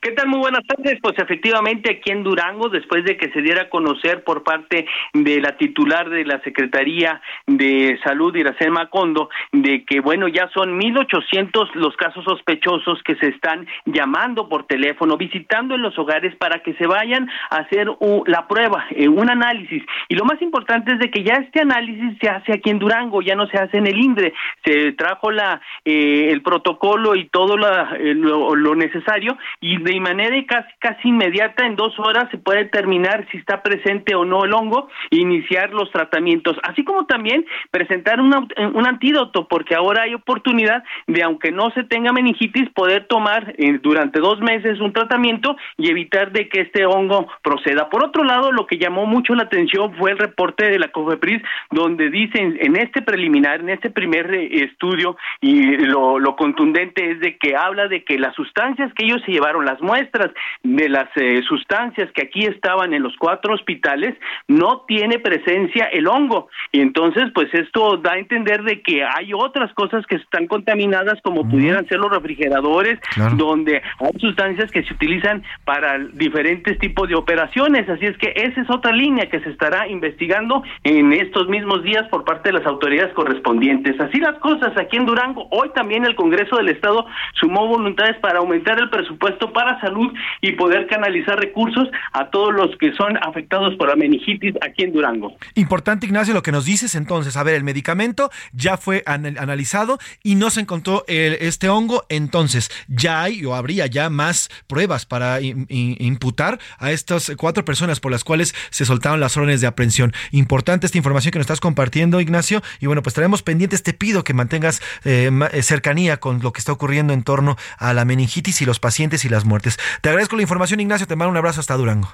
¿Qué 0.00 0.12
tal? 0.12 0.28
Muy 0.28 0.38
buenas 0.38 0.64
tardes. 0.64 0.98
Pues 1.02 1.18
efectivamente 1.18 1.90
aquí 1.90 2.12
en 2.12 2.22
Durango, 2.22 2.68
después 2.68 3.04
de 3.04 3.16
que 3.16 3.30
se 3.30 3.42
diera 3.42 3.62
a 3.62 3.68
conocer 3.68 4.22
por 4.22 4.44
parte 4.44 4.86
de 5.12 5.40
la 5.40 5.56
titular 5.56 6.08
de 6.08 6.24
la 6.24 6.40
Secretaría 6.42 7.20
de 7.48 7.98
Salud, 8.04 8.34
Iracema 8.36 8.82
Macondo, 8.82 9.28
de 9.50 9.84
que 9.84 10.00
bueno, 10.00 10.28
ya 10.28 10.48
son 10.54 10.78
1.800 10.78 11.74
los 11.74 11.96
casos 11.96 12.24
sospechosos 12.24 13.02
que 13.02 13.16
se 13.16 13.26
están 13.26 13.66
llamando 13.86 14.48
por 14.48 14.66
teléfono, 14.66 15.16
visitando 15.16 15.74
en 15.74 15.82
los 15.82 15.98
hogares 15.98 16.36
para 16.36 16.62
que 16.62 16.74
se 16.74 16.86
vayan 16.86 17.28
a 17.50 17.56
hacer 17.56 17.88
la 18.26 18.46
prueba, 18.46 18.86
eh, 18.90 19.08
un 19.08 19.28
análisis. 19.28 19.82
Y 20.08 20.14
lo 20.14 20.24
más 20.24 20.40
importante 20.40 20.92
es 20.92 21.00
de 21.00 21.10
que 21.10 21.24
ya 21.24 21.34
este 21.34 21.60
análisis 21.60 22.16
se 22.20 22.28
hace 22.28 22.52
aquí 22.52 22.70
en 22.70 22.78
Durango, 22.78 23.20
ya 23.20 23.34
no 23.34 23.48
se 23.48 23.58
hace 23.58 23.78
en 23.78 23.88
el 23.88 23.98
INDRE. 23.98 24.32
Se 24.64 24.92
trajo 24.92 25.32
la 25.32 25.60
eh, 25.84 26.28
el 26.30 26.42
protocolo 26.42 27.16
y 27.16 27.24
todo 27.30 27.56
eh, 27.56 28.14
lo, 28.14 28.54
lo 28.54 28.74
necesario 28.76 29.36
y 29.60 29.87
de 29.88 30.00
manera 30.00 30.36
casi, 30.46 30.68
casi 30.80 31.08
inmediata, 31.08 31.66
en 31.66 31.74
dos 31.74 31.98
horas, 31.98 32.28
se 32.30 32.36
puede 32.36 32.64
determinar 32.64 33.26
si 33.30 33.38
está 33.38 33.62
presente 33.62 34.14
o 34.14 34.26
no 34.26 34.44
el 34.44 34.52
hongo 34.52 34.88
e 35.10 35.16
iniciar 35.16 35.70
los 35.70 35.90
tratamientos, 35.90 36.58
así 36.62 36.84
como 36.84 37.06
también 37.06 37.46
presentar 37.70 38.20
un 38.20 38.86
antídoto, 38.86 39.48
porque 39.48 39.74
ahora 39.74 40.02
hay 40.02 40.12
oportunidad 40.12 40.84
de, 41.06 41.22
aunque 41.22 41.52
no 41.52 41.70
se 41.70 41.84
tenga 41.84 42.12
meningitis, 42.12 42.68
poder 42.70 43.06
tomar 43.06 43.54
eh, 43.56 43.78
durante 43.82 44.20
dos 44.20 44.40
meses 44.40 44.78
un 44.80 44.92
tratamiento 44.92 45.56
y 45.78 45.88
evitar 45.88 46.32
de 46.32 46.50
que 46.50 46.60
este 46.60 46.84
hongo 46.84 47.26
proceda. 47.42 47.88
Por 47.88 48.04
otro 48.04 48.24
lado, 48.24 48.52
lo 48.52 48.66
que 48.66 48.76
llamó 48.76 49.06
mucho 49.06 49.34
la 49.34 49.44
atención 49.44 49.94
fue 49.94 50.10
el 50.10 50.18
reporte 50.18 50.68
de 50.70 50.78
la 50.78 50.88
COFEPRIS, 50.88 51.42
donde 51.70 52.10
dicen 52.10 52.58
en 52.60 52.76
este 52.76 53.00
preliminar, 53.00 53.60
en 53.60 53.70
este 53.70 53.88
primer 53.88 54.34
eh, 54.34 54.64
estudio, 54.64 55.16
y 55.40 55.78
lo, 55.78 56.18
lo 56.18 56.36
contundente 56.36 57.12
es 57.12 57.20
de 57.20 57.38
que 57.38 57.56
habla 57.56 57.88
de 57.88 58.04
que 58.04 58.18
las 58.18 58.34
sustancias 58.34 58.92
que 58.92 59.06
ellos 59.06 59.22
se 59.24 59.32
llevaron, 59.32 59.64
las 59.64 59.77
muestras 59.80 60.30
de 60.62 60.88
las 60.88 61.08
eh, 61.16 61.42
sustancias 61.48 62.10
que 62.12 62.22
aquí 62.22 62.44
estaban 62.44 62.92
en 62.94 63.02
los 63.02 63.16
cuatro 63.16 63.54
hospitales, 63.54 64.14
no 64.46 64.84
tiene 64.86 65.18
presencia 65.18 65.84
el 65.86 66.06
hongo. 66.06 66.48
Y 66.72 66.80
entonces, 66.80 67.24
pues 67.34 67.52
esto 67.52 67.96
da 67.96 68.12
a 68.12 68.18
entender 68.18 68.62
de 68.62 68.82
que 68.82 69.04
hay 69.04 69.32
otras 69.32 69.72
cosas 69.74 70.04
que 70.06 70.16
están 70.16 70.46
contaminadas, 70.46 71.20
como 71.22 71.48
pudieran 71.48 71.86
ser 71.88 71.98
los 71.98 72.10
refrigeradores, 72.10 72.98
donde 73.36 73.82
hay 74.00 74.20
sustancias 74.20 74.70
que 74.70 74.82
se 74.82 74.94
utilizan 74.94 75.42
para 75.64 75.98
diferentes 75.98 76.78
tipos 76.78 77.08
de 77.08 77.14
operaciones. 77.14 77.88
Así 77.88 78.06
es 78.06 78.16
que 78.18 78.32
esa 78.36 78.60
es 78.60 78.70
otra 78.70 78.92
línea 78.92 79.28
que 79.28 79.40
se 79.40 79.50
estará 79.50 79.88
investigando 79.88 80.62
en 80.84 81.12
estos 81.12 81.48
mismos 81.48 81.82
días 81.82 82.06
por 82.08 82.24
parte 82.24 82.50
de 82.50 82.58
las 82.58 82.66
autoridades 82.66 83.12
correspondientes. 83.14 83.98
Así 84.00 84.18
las 84.18 84.38
cosas 84.38 84.76
aquí 84.76 84.96
en 84.96 85.06
Durango. 85.06 85.48
Hoy 85.50 85.70
también 85.74 86.04
el 86.04 86.14
Congreso 86.14 86.56
del 86.56 86.68
Estado 86.68 87.06
sumó 87.34 87.66
voluntades 87.66 88.16
para 88.18 88.38
aumentar 88.38 88.78
el 88.78 88.90
presupuesto 88.90 89.52
para 89.52 89.67
salud 89.80 90.12
y 90.40 90.52
poder 90.52 90.86
canalizar 90.86 91.38
recursos 91.38 91.88
a 92.12 92.30
todos 92.30 92.54
los 92.54 92.76
que 92.78 92.92
son 92.94 93.16
afectados 93.18 93.74
por 93.76 93.88
la 93.88 93.96
meningitis 93.96 94.54
aquí 94.62 94.84
en 94.84 94.92
Durango. 94.92 95.36
Importante, 95.54 96.06
Ignacio, 96.06 96.34
lo 96.34 96.42
que 96.42 96.52
nos 96.52 96.64
dices 96.64 96.94
entonces. 96.94 97.36
A 97.36 97.42
ver, 97.42 97.54
el 97.54 97.64
medicamento 97.64 98.30
ya 98.52 98.76
fue 98.76 99.02
analizado 99.06 99.98
y 100.22 100.34
no 100.34 100.50
se 100.50 100.60
encontró 100.60 101.04
este 101.06 101.68
hongo, 101.68 102.04
entonces 102.08 102.70
ya 102.88 103.22
hay 103.22 103.44
o 103.44 103.54
habría 103.54 103.86
ya 103.86 104.10
más 104.10 104.48
pruebas 104.66 105.06
para 105.06 105.40
imputar 105.40 106.58
a 106.78 106.92
estas 106.92 107.32
cuatro 107.36 107.64
personas 107.64 108.00
por 108.00 108.12
las 108.12 108.24
cuales 108.24 108.54
se 108.70 108.84
soltaron 108.84 109.20
las 109.20 109.36
órdenes 109.36 109.60
de 109.60 109.66
aprehensión. 109.66 110.12
Importante 110.30 110.86
esta 110.86 110.98
información 110.98 111.32
que 111.32 111.38
nos 111.38 111.44
estás 111.44 111.60
compartiendo, 111.60 112.20
Ignacio, 112.20 112.62
y 112.80 112.86
bueno, 112.86 113.02
pues 113.02 113.12
estaremos 113.12 113.42
pendientes. 113.42 113.82
Te 113.82 113.92
pido 113.92 114.24
que 114.24 114.34
mantengas 114.34 114.80
eh, 115.04 115.30
cercanía 115.62 116.18
con 116.18 116.40
lo 116.40 116.52
que 116.52 116.60
está 116.60 116.72
ocurriendo 116.72 117.12
en 117.12 117.22
torno 117.22 117.56
a 117.78 117.92
la 117.92 118.04
meningitis 118.04 118.62
y 118.62 118.66
los 118.66 118.80
pacientes 118.80 119.24
y 119.24 119.28
las 119.28 119.44
muertes. 119.44 119.57
Te 119.60 120.08
agradezco 120.08 120.36
la 120.36 120.42
información, 120.42 120.80
Ignacio. 120.80 121.06
Te 121.06 121.16
mando 121.16 121.30
un 121.30 121.36
abrazo 121.36 121.60
hasta 121.60 121.76
Durango. 121.76 122.08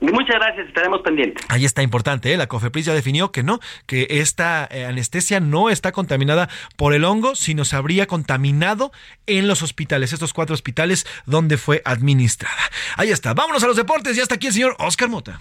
Muchas 0.00 0.36
gracias, 0.36 0.68
estaremos 0.68 1.02
pendientes. 1.02 1.44
Ahí 1.48 1.64
está 1.66 1.82
importante, 1.82 2.32
¿eh? 2.32 2.36
la 2.38 2.46
COFEPRIS 2.46 2.86
ya 2.86 2.94
definió 2.94 3.30
que 3.30 3.42
no, 3.42 3.60
que 3.86 4.06
esta 4.08 4.66
eh, 4.70 4.86
anestesia 4.86 5.38
no 5.38 5.68
está 5.68 5.92
contaminada 5.92 6.48
por 6.76 6.94
el 6.94 7.04
hongo, 7.04 7.34
sino 7.34 7.64
se 7.66 7.76
habría 7.76 8.06
contaminado 8.06 8.90
en 9.26 9.48
los 9.48 9.62
hospitales, 9.62 10.14
estos 10.14 10.32
cuatro 10.32 10.54
hospitales 10.54 11.06
donde 11.26 11.58
fue 11.58 11.82
administrada. 11.84 12.56
Ahí 12.96 13.10
está, 13.10 13.34
vámonos 13.34 13.62
a 13.64 13.66
los 13.66 13.76
deportes 13.76 14.16
y 14.16 14.20
hasta 14.20 14.36
aquí 14.36 14.46
el 14.46 14.54
señor 14.54 14.76
Oscar 14.78 15.10
Mota. 15.10 15.40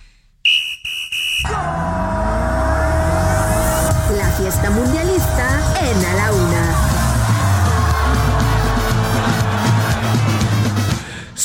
La 4.18 4.32
fiesta 4.38 4.70
mundialista 4.70 5.35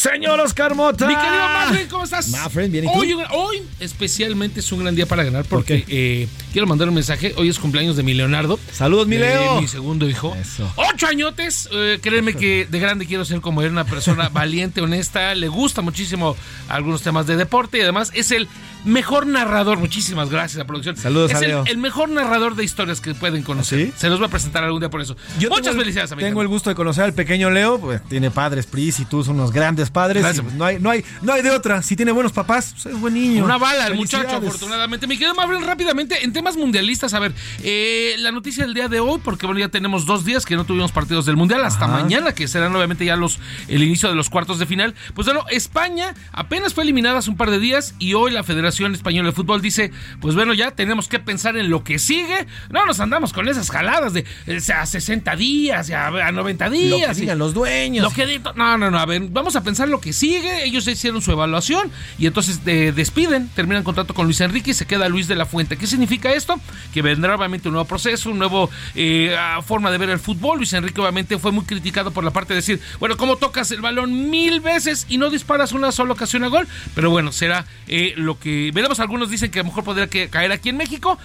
Señor 0.01 0.41
Oscar 0.41 0.75
Mota. 0.75 1.07
Mi 1.07 1.15
querido 1.15 1.43
Mafren, 1.43 1.89
¿cómo 1.89 2.05
estás? 2.05 2.31
Mafren, 2.31 2.73
bien, 2.73 2.87
¿y 2.87 2.89
Hoy, 2.89 3.13
hoy 3.33 3.63
especialmente 3.81 4.61
es 4.61 4.73
un 4.73 4.81
gran 4.81 4.95
día 4.95 5.05
para 5.05 5.25
ganar 5.25 5.45
porque 5.45 5.85
eh, 5.89 6.27
quiero 6.53 6.67
mandar 6.67 6.89
un 6.89 6.95
mensaje. 6.95 7.35
Hoy 7.37 7.51
es 7.51 7.59
cumpleaños 7.59 7.97
de 7.97 8.03
mi 8.03 8.15
Leonardo. 8.15 8.59
Saludos, 8.73 9.07
mi 9.07 9.19
Leo. 9.19 9.61
mi 9.61 9.69
segundo 9.69 10.09
hijo. 10.09 10.35
Eso. 10.41 10.73
Ocho 10.77 11.07
añotes. 11.07 11.69
Eh, 11.71 11.99
créeme 12.01 12.33
que 12.33 12.67
de 12.67 12.79
grande 12.79 13.05
quiero 13.05 13.27
ser 13.27 13.43
como 13.43 13.61
él, 13.61 13.73
una 13.73 13.85
persona 13.85 14.29
valiente, 14.33 14.81
honesta. 14.81 15.35
Le 15.35 15.49
gusta 15.49 15.83
muchísimo 15.83 16.35
algunos 16.71 17.03
temas 17.03 17.27
de 17.27 17.37
deporte 17.37 17.77
y 17.77 17.83
además 17.83 18.11
es 18.15 18.31
el 18.31 18.49
mejor 18.87 19.27
narrador. 19.27 19.79
Muchísimas 19.79 20.31
gracias 20.31 20.63
a 20.63 20.67
producción. 20.67 20.97
Saludos, 20.97 21.33
es 21.33 21.37
a 21.37 21.41
Leo. 21.41 21.65
El, 21.67 21.77
mejor 21.77 22.09
narrador 22.09 22.57
de 22.57 22.65
historias 22.65 23.03
que 23.03 23.15
pueden 23.15 23.43
conocer. 23.43 23.93
Se 23.97 24.09
los 24.09 24.19
voy 24.19 24.29
a 24.29 24.31
presentar 24.31 24.65
algún 24.65 24.81
día 24.81 24.89
por 24.89 25.03
eso. 25.03 25.15
Muchas 25.51 25.77
felicidades, 25.77 26.11
amigo. 26.13 26.27
Tengo 26.27 26.41
el 26.41 26.49
gusto 26.49 26.71
de 26.71 26.77
conocer 26.77 27.05
al 27.05 27.13
pequeño 27.13 27.51
Leo. 27.51 27.79
Pues 27.79 28.03
tiene 28.09 28.31
padres, 28.31 28.65
Pris 28.65 29.01
y 29.01 29.05
tú 29.05 29.23
son 29.23 29.35
unos 29.37 29.53
grandes 29.53 29.90
padres. 29.91 30.23
Pues, 30.23 30.55
no, 30.55 30.65
hay, 30.65 30.79
no, 30.79 30.91
hay, 30.91 31.05
no 31.23 31.33
hay 31.33 31.43
de 31.43 31.51
otra. 31.51 31.83
Si 31.83 31.97
tiene 31.97 32.13
buenos 32.13 32.33
papás, 32.33 32.73
pues, 32.73 32.87
es 32.95 33.01
buen 33.01 33.15
niño. 33.15 33.45
Una 33.45 33.59
bala 33.59 33.87
el 33.87 33.95
muchacho, 33.95 34.37
afortunadamente. 34.37 35.07
Me 35.07 35.19
quedo 35.19 35.35
más 35.35 35.49
rápidamente 35.65 36.25
en 36.25 36.33
temas 36.33 36.57
mundialistas. 36.57 37.15
A 37.15 37.19
ver, 37.19 37.33
eh, 37.63 38.15
la 38.19 38.33
noticia 38.33 38.65
del 38.65 38.75
día 38.75 38.89
de 38.89 39.01
hoy, 39.01 39.21
porque 39.23 39.47
bueno, 39.47 39.61
ya 39.61 39.69
tenemos 39.69 40.07
dos 40.07 40.25
días 40.25 40.45
que 40.45 40.57
no 40.57 40.65
tuvimos 40.65 40.93
partidos 40.93 41.27
del 41.27 41.37
Mundial, 41.37 41.65
hasta 41.65 41.87
mañana, 41.87 42.35
que 42.35 42.49
serán 42.49 42.75
obviamente 42.75 43.05
ya 43.05 43.17
los 43.17 43.39
el 43.69 43.83
inicio 43.83 44.09
de 44.09 44.15
los 44.15 44.31
cuartos 44.31 44.59
de 44.59 44.67
final. 44.67 44.95
Pues 45.15 45.27
bueno, 45.27 45.45
España 45.51 46.15
apenas 46.33 46.75
fue 46.75 46.85
eliminada 46.85 47.19
hace 47.19 47.31
un 47.31 47.37
par 47.37 47.51
de 47.51 47.59
días 47.59 47.95
y 47.99 48.15
hoy 48.15 48.31
la 48.31 48.43
Federación 48.43 48.95
Española 48.95 49.31
de 49.31 49.35
Fútbol 49.35 49.63
dice, 49.63 49.93
pues 50.21 50.35
bueno, 50.35 50.55
ya 50.55 50.71
tenemos 50.73 51.09
que 51.09 51.19
pensar 51.19 51.57
en 51.57 51.71
lo 51.71 51.85
que 51.85 51.99
sigue. 51.99 52.47
No 52.71 52.87
nos 52.87 53.01
andamos 53.01 53.33
con 53.33 53.49
esas 53.49 53.71
jaladas 53.71 54.13
de 54.13 54.25
eh, 54.47 54.61
a 54.75 54.87
60 54.87 55.37
días, 55.37 55.91
a, 55.91 56.09
a 56.09 56.33
90 56.33 56.71
días. 56.71 57.01
Lo 57.09 57.15
que 57.15 57.21
digan 57.21 57.39
los 57.39 57.55
dueños. 57.55 58.05
Lo 58.05 58.11
que, 58.11 58.41
no, 58.55 58.79
no, 58.79 58.91
no, 58.91 58.99
a 58.99 59.07
ver, 59.07 59.23
vamos 59.31 59.57
a 59.57 59.63
pensar 59.63 59.80
lo 59.89 60.01
que 60.01 60.13
sigue. 60.13 60.65
Ellos 60.65 60.87
hicieron 60.87 61.23
su 61.23 61.33
evaluación 61.33 61.91
y 62.19 62.27
entonces 62.27 62.61
eh, 62.67 62.93
despiden, 62.95 63.49
terminan 63.49 63.85
contrato 63.85 64.15
con 64.15 64.27
Luis 64.27 64.41
Enrique 64.41 64.73
y 64.73 64.75
se 64.75 64.87
queda 64.87 65.09
Luis 65.09 65.29
de 65.29 65.35
la 65.35 65.47
Fuente. 65.47 65.77
¿Qué 65.77 65.87
significa 65.87 66.33
esto? 66.33 66.61
Que 66.93 67.03
vendrá 67.03 67.35
obviamente 67.35 67.69
un 67.69 67.75
nuevo 67.75 67.87
proceso, 67.89 68.31
un 68.31 68.39
nuevo 68.39 68.71
eh, 68.95 69.35
forma 69.67 69.91
de 69.91 69.99
ver 69.99 70.11
el 70.11 70.19
fútbol. 70.19 70.59
Luis 70.59 70.73
Enrique 70.73 71.01
obviamente 71.01 71.39
fue 71.39 71.53
muy 71.53 71.65
criticado 71.65 72.11
por 72.11 72.25
la 72.25 72.31
parte 72.31 72.55
de 72.55 72.57
decir, 72.57 72.81
bueno, 72.99 73.17
¿cómo 73.17 73.37
tocas 73.37 73.71
el 73.71 73.81
balón 73.81 74.31
mil 74.31 74.61
veces 74.61 75.07
y 75.09 75.19
no 75.19 75.31
disparas 75.31 75.73
una 75.73 75.93
sola 75.93 76.13
ocasión 76.13 76.45
a 76.45 76.49
gol? 76.49 76.67
Pero 76.95 77.11
bueno, 77.11 77.33
será 77.33 77.67
eh, 77.89 78.15
lo 78.17 78.39
que 78.39 78.71
veremos. 78.75 79.01
Algunos 79.01 79.31
dicen 79.31 79.51
que 79.51 79.61
a 79.61 79.63
lo 79.63 79.69
mejor 79.69 79.85
podría 79.85 80.09
caer 80.09 80.53
aquí 80.53 80.69
en 80.69 80.77
México 80.77 81.19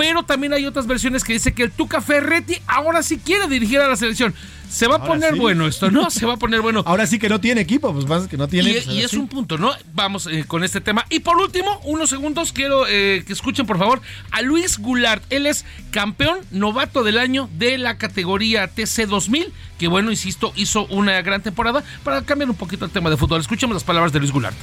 pero 0.00 0.22
también 0.22 0.54
hay 0.54 0.64
otras 0.64 0.86
versiones 0.86 1.24
que 1.24 1.34
dice 1.34 1.52
que 1.52 1.64
el 1.64 1.72
Tuca 1.72 2.00
Ferretti 2.00 2.56
ahora 2.66 3.02
sí 3.02 3.18
quiere 3.18 3.48
dirigir 3.48 3.80
a 3.80 3.86
la 3.86 3.96
selección. 3.96 4.34
Se 4.70 4.86
va 4.86 4.96
a 4.96 5.04
poner 5.04 5.34
bueno 5.34 5.66
esto, 5.66 5.90
¿no? 5.90 6.10
Se 6.10 6.24
va 6.24 6.34
a 6.34 6.36
poner 6.36 6.60
bueno. 6.60 6.82
Ahora 6.86 7.06
sí 7.06 7.18
que 7.18 7.28
no 7.28 7.40
tiene 7.40 7.60
equipo, 7.60 7.92
pues 7.92 8.06
más 8.06 8.28
que 8.28 8.36
no 8.36 8.46
tiene. 8.46 8.70
Y, 8.70 8.72
pues, 8.74 8.86
y 8.86 9.02
es 9.02 9.14
un 9.14 9.26
punto, 9.26 9.58
¿no? 9.58 9.72
Vamos 9.94 10.28
eh, 10.28 10.44
con 10.46 10.62
este 10.62 10.80
tema. 10.80 11.04
Y 11.10 11.20
por 11.20 11.36
último, 11.38 11.80
unos 11.84 12.08
segundos, 12.08 12.52
quiero 12.52 12.86
eh, 12.86 13.24
que 13.26 13.32
escuchen 13.32 13.66
por 13.66 13.78
favor 13.78 14.00
a 14.30 14.42
Luis 14.42 14.78
Goulart. 14.78 15.24
Él 15.30 15.46
es 15.46 15.64
campeón 15.90 16.38
novato 16.52 17.02
del 17.02 17.18
año 17.18 17.50
de 17.58 17.78
la 17.78 17.98
categoría 17.98 18.68
TC 18.68 19.06
2000, 19.08 19.52
que 19.78 19.88
bueno, 19.88 20.10
insisto, 20.10 20.52
hizo 20.54 20.86
una 20.86 21.20
gran 21.22 21.42
temporada. 21.42 21.82
Para 22.04 22.22
cambiar 22.22 22.48
un 22.48 22.56
poquito 22.56 22.84
el 22.84 22.92
tema 22.92 23.10
de 23.10 23.16
fútbol, 23.16 23.40
escuchemos 23.40 23.74
las 23.74 23.84
palabras 23.84 24.12
de 24.12 24.20
Luis 24.20 24.30
Goulart. 24.30 24.56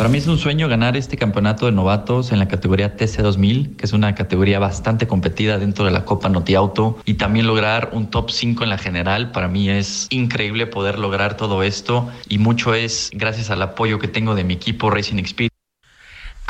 Para 0.00 0.08
mí 0.08 0.16
es 0.16 0.26
un 0.28 0.38
sueño 0.38 0.66
ganar 0.66 0.96
este 0.96 1.18
campeonato 1.18 1.66
de 1.66 1.72
novatos 1.72 2.32
en 2.32 2.38
la 2.38 2.48
categoría 2.48 2.96
TC2000, 2.96 3.76
que 3.76 3.84
es 3.84 3.92
una 3.92 4.14
categoría 4.14 4.58
bastante 4.58 5.06
competida 5.06 5.58
dentro 5.58 5.84
de 5.84 5.90
la 5.90 6.06
Copa 6.06 6.30
Noti 6.30 6.54
Auto, 6.54 6.96
y 7.04 7.14
también 7.18 7.46
lograr 7.46 7.90
un 7.92 8.08
top 8.08 8.30
5 8.30 8.64
en 8.64 8.70
la 8.70 8.78
general. 8.78 9.30
Para 9.30 9.48
mí 9.48 9.68
es 9.68 10.06
increíble 10.08 10.66
poder 10.66 10.98
lograr 10.98 11.36
todo 11.36 11.62
esto 11.62 12.08
y 12.30 12.38
mucho 12.38 12.72
es 12.72 13.10
gracias 13.12 13.50
al 13.50 13.60
apoyo 13.60 13.98
que 13.98 14.08
tengo 14.08 14.34
de 14.34 14.42
mi 14.42 14.54
equipo 14.54 14.88
Racing 14.88 15.18
Experience. 15.18 15.49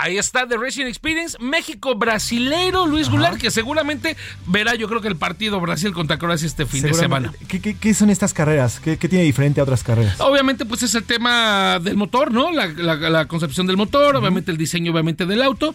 Ahí 0.02 0.16
está 0.16 0.48
The 0.48 0.56
Racing 0.56 0.86
Experience, 0.86 1.36
México 1.40 1.94
brasileiro, 1.94 2.86
Luis 2.86 3.10
Goulart, 3.10 3.36
que 3.36 3.50
seguramente 3.50 4.16
verá 4.46 4.74
yo 4.74 4.88
creo 4.88 5.02
que 5.02 5.08
el 5.08 5.16
partido 5.16 5.60
Brasil 5.60 5.92
contra 5.92 6.18
Croacia 6.18 6.46
este 6.46 6.64
fin 6.64 6.82
de 6.82 6.94
semana. 6.94 7.34
¿Qué, 7.48 7.60
qué, 7.60 7.76
qué 7.76 7.92
son 7.92 8.08
estas 8.08 8.32
carreras? 8.32 8.80
¿Qué, 8.80 8.96
¿Qué, 8.96 9.10
tiene 9.10 9.24
diferente 9.24 9.60
a 9.60 9.64
otras 9.64 9.84
carreras? 9.84 10.18
Obviamente 10.20 10.64
pues 10.64 10.82
es 10.82 10.94
el 10.94 11.04
tema 11.04 11.78
del 11.80 11.98
motor, 11.98 12.32
¿no? 12.32 12.50
La, 12.50 12.66
la, 12.68 12.94
la 12.94 13.28
concepción 13.28 13.66
del 13.66 13.76
motor, 13.76 14.16
obviamente 14.16 14.50
el 14.50 14.56
diseño 14.56 14.90
obviamente 14.90 15.26
del 15.26 15.42
auto 15.42 15.74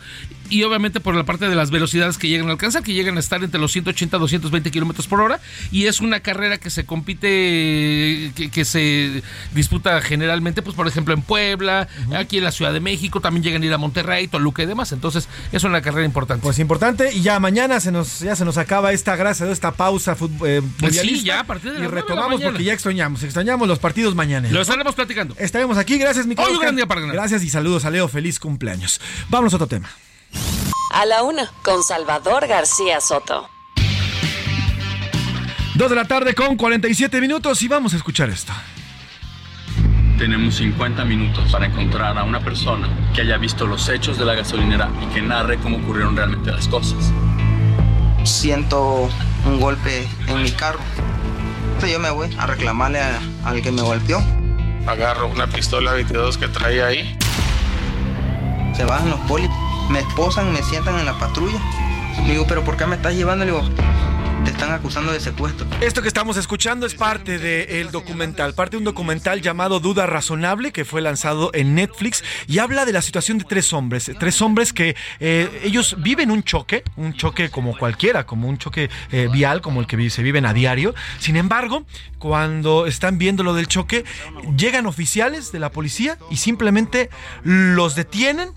y 0.49 0.63
obviamente 0.63 0.99
por 0.99 1.13
la 1.13 1.23
parte 1.23 1.47
de 1.47 1.55
las 1.55 1.69
velocidades 1.69 2.17
que 2.17 2.27
llegan 2.27 2.47
a 2.47 2.53
alcanzar, 2.53 2.81
que 2.81 2.93
llegan 2.93 3.17
a 3.17 3.19
estar 3.19 3.43
entre 3.43 3.59
los 3.59 3.71
180 3.73 4.17
y 4.17 4.19
220 4.19 4.71
kilómetros 4.71 5.05
por 5.05 5.21
hora 5.21 5.39
y 5.71 5.85
es 5.85 6.01
una 6.01 6.21
carrera 6.21 6.57
que 6.57 6.71
se 6.71 6.83
compite, 6.83 8.31
que, 8.35 8.49
que, 8.51 8.65
se 8.65 9.21
disputa 9.53 10.01
generalmente 10.01 10.63
pues 10.63 10.75
por 10.75 10.87
ejemplo 10.87 11.13
en 11.13 11.21
Puebla, 11.21 11.87
aquí 12.17 12.39
en 12.39 12.43
la 12.43 12.51
Ciudad 12.51 12.73
de 12.73 12.79
México, 12.79 13.21
también 13.21 13.43
llegan 13.43 13.61
a 13.61 13.65
ir 13.67 13.73
a 13.73 13.77
Monterrey 13.77 14.14
y 14.21 14.27
Toluca 14.27 14.63
y 14.63 14.65
demás. 14.65 14.91
Entonces, 14.91 15.27
es 15.51 15.63
una 15.63 15.81
carrera 15.81 16.05
importante. 16.05 16.43
Pues 16.43 16.59
importante. 16.59 17.13
Y 17.13 17.21
ya 17.21 17.39
mañana 17.39 17.79
se 17.79 17.91
nos, 17.91 18.19
ya 18.19 18.35
se 18.35 18.45
nos 18.45 18.57
acaba 18.57 18.91
esta 18.91 19.15
grasa 19.15 19.45
de 19.45 19.53
esta 19.53 19.71
pausa 19.71 20.15
eh, 20.45 20.61
pues 20.79 20.97
sí, 20.97 21.23
ya 21.23 21.41
a 21.41 21.43
partir 21.43 21.73
de 21.73 21.83
Y 21.83 21.87
retomamos 21.87 22.41
porque 22.41 22.63
ya 22.63 22.73
extrañamos. 22.73 23.23
Extrañamos 23.23 23.67
los 23.67 23.79
partidos 23.79 24.15
mañana. 24.15 24.49
Lo 24.49 24.61
estaremos 24.61 24.95
platicando. 24.95 25.35
Estaremos 25.37 25.77
aquí. 25.77 25.97
Gracias, 25.97 26.25
mi 26.25 26.35
Hoy 26.37 26.53
un 26.53 26.59
gran 26.59 26.75
día 26.75 26.85
para 26.85 27.01
ganar. 27.01 27.15
Gracias 27.15 27.43
y 27.43 27.49
saludos 27.49 27.85
a 27.85 27.89
Leo. 27.89 28.07
Feliz 28.07 28.39
cumpleaños. 28.39 29.01
Vamos 29.29 29.53
a 29.53 29.57
otro 29.57 29.67
tema. 29.67 29.89
A 30.93 31.05
la 31.05 31.23
una, 31.23 31.51
con 31.63 31.83
Salvador 31.83 32.47
García 32.47 33.01
Soto. 33.01 33.49
Dos 35.75 35.89
de 35.89 35.95
la 35.95 36.05
tarde 36.05 36.33
con 36.33 36.55
47 36.55 37.19
minutos 37.19 37.61
y 37.61 37.67
vamos 37.67 37.93
a 37.93 37.97
escuchar 37.97 38.29
esto. 38.29 38.53
Tenemos 40.17 40.55
50 40.55 41.03
minutos 41.03 41.51
para 41.51 41.65
encontrar 41.65 42.17
a 42.17 42.23
una 42.23 42.39
persona 42.39 42.87
que 43.13 43.21
haya 43.21 43.37
visto 43.37 43.67
los 43.67 43.89
hechos 43.89 44.17
de 44.17 44.23
la 44.23 44.33
gasolinera 44.33 44.89
y 45.03 45.13
que 45.13 45.21
narre 45.21 45.57
cómo 45.57 45.77
ocurrieron 45.77 46.15
realmente 46.15 46.51
las 46.53 46.69
cosas. 46.69 47.11
Siento 48.23 49.09
un 49.45 49.59
golpe 49.59 50.07
en 50.27 50.41
mi 50.41 50.51
carro. 50.51 50.79
Entonces 51.65 51.91
yo 51.91 51.99
me 51.99 52.11
voy 52.11 52.29
a 52.37 52.47
reclamarle 52.47 53.01
a, 53.01 53.19
al 53.43 53.61
que 53.61 53.73
me 53.73 53.81
golpeó. 53.81 54.23
Agarro 54.87 55.27
una 55.27 55.47
pistola 55.47 55.91
22 55.91 56.37
que 56.37 56.47
traía 56.47 56.87
ahí. 56.87 57.17
Se 58.73 58.85
bajan 58.85 59.09
los 59.09 59.19
polis, 59.21 59.49
me 59.89 59.99
esposan, 59.99 60.53
me 60.53 60.63
sientan 60.63 60.97
en 60.97 61.05
la 61.05 61.19
patrulla. 61.19 61.59
Le 62.25 62.31
digo, 62.31 62.45
pero 62.47 62.63
¿por 62.63 62.77
qué 62.77 62.85
me 62.85 62.95
estás 62.95 63.15
llevando? 63.15 63.43
Le 63.43 63.51
digo, 63.51 63.65
te 64.43 64.51
están 64.51 64.71
acusando 64.71 65.11
de 65.11 65.19
secuestro. 65.19 65.65
Esto 65.81 66.01
que 66.01 66.07
estamos 66.07 66.37
escuchando 66.37 66.85
es 66.85 66.95
parte 66.95 67.39
del 67.39 67.91
documental, 67.91 68.53
parte 68.53 68.71
de 68.71 68.79
un 68.79 68.83
documental 68.83 69.41
llamado 69.41 69.79
Duda 69.79 70.05
Razonable 70.05 70.71
que 70.71 70.83
fue 70.83 71.01
lanzado 71.01 71.51
en 71.53 71.75
Netflix 71.75 72.23
y 72.47 72.59
habla 72.59 72.85
de 72.85 72.91
la 72.91 73.01
situación 73.01 73.37
de 73.37 73.45
tres 73.45 73.71
hombres, 73.73 74.11
tres 74.19 74.41
hombres 74.41 74.73
que 74.73 74.95
eh, 75.19 75.61
ellos 75.63 75.95
viven 75.99 76.31
un 76.31 76.43
choque, 76.43 76.83
un 76.95 77.13
choque 77.13 77.49
como 77.49 77.77
cualquiera, 77.77 78.25
como 78.25 78.49
un 78.49 78.57
choque 78.57 78.89
eh, 79.11 79.29
vial 79.31 79.61
como 79.61 79.79
el 79.79 79.87
que 79.87 80.09
se 80.09 80.23
viven 80.23 80.45
a 80.45 80.53
diario. 80.53 80.93
Sin 81.19 81.37
embargo, 81.37 81.85
cuando 82.19 82.87
están 82.87 83.17
viendo 83.17 83.43
lo 83.43 83.53
del 83.53 83.67
choque, 83.67 84.03
llegan 84.57 84.85
oficiales 84.85 85.51
de 85.51 85.59
la 85.59 85.71
policía 85.71 86.17
y 86.29 86.37
simplemente 86.37 87.09
los 87.43 87.95
detienen 87.95 88.51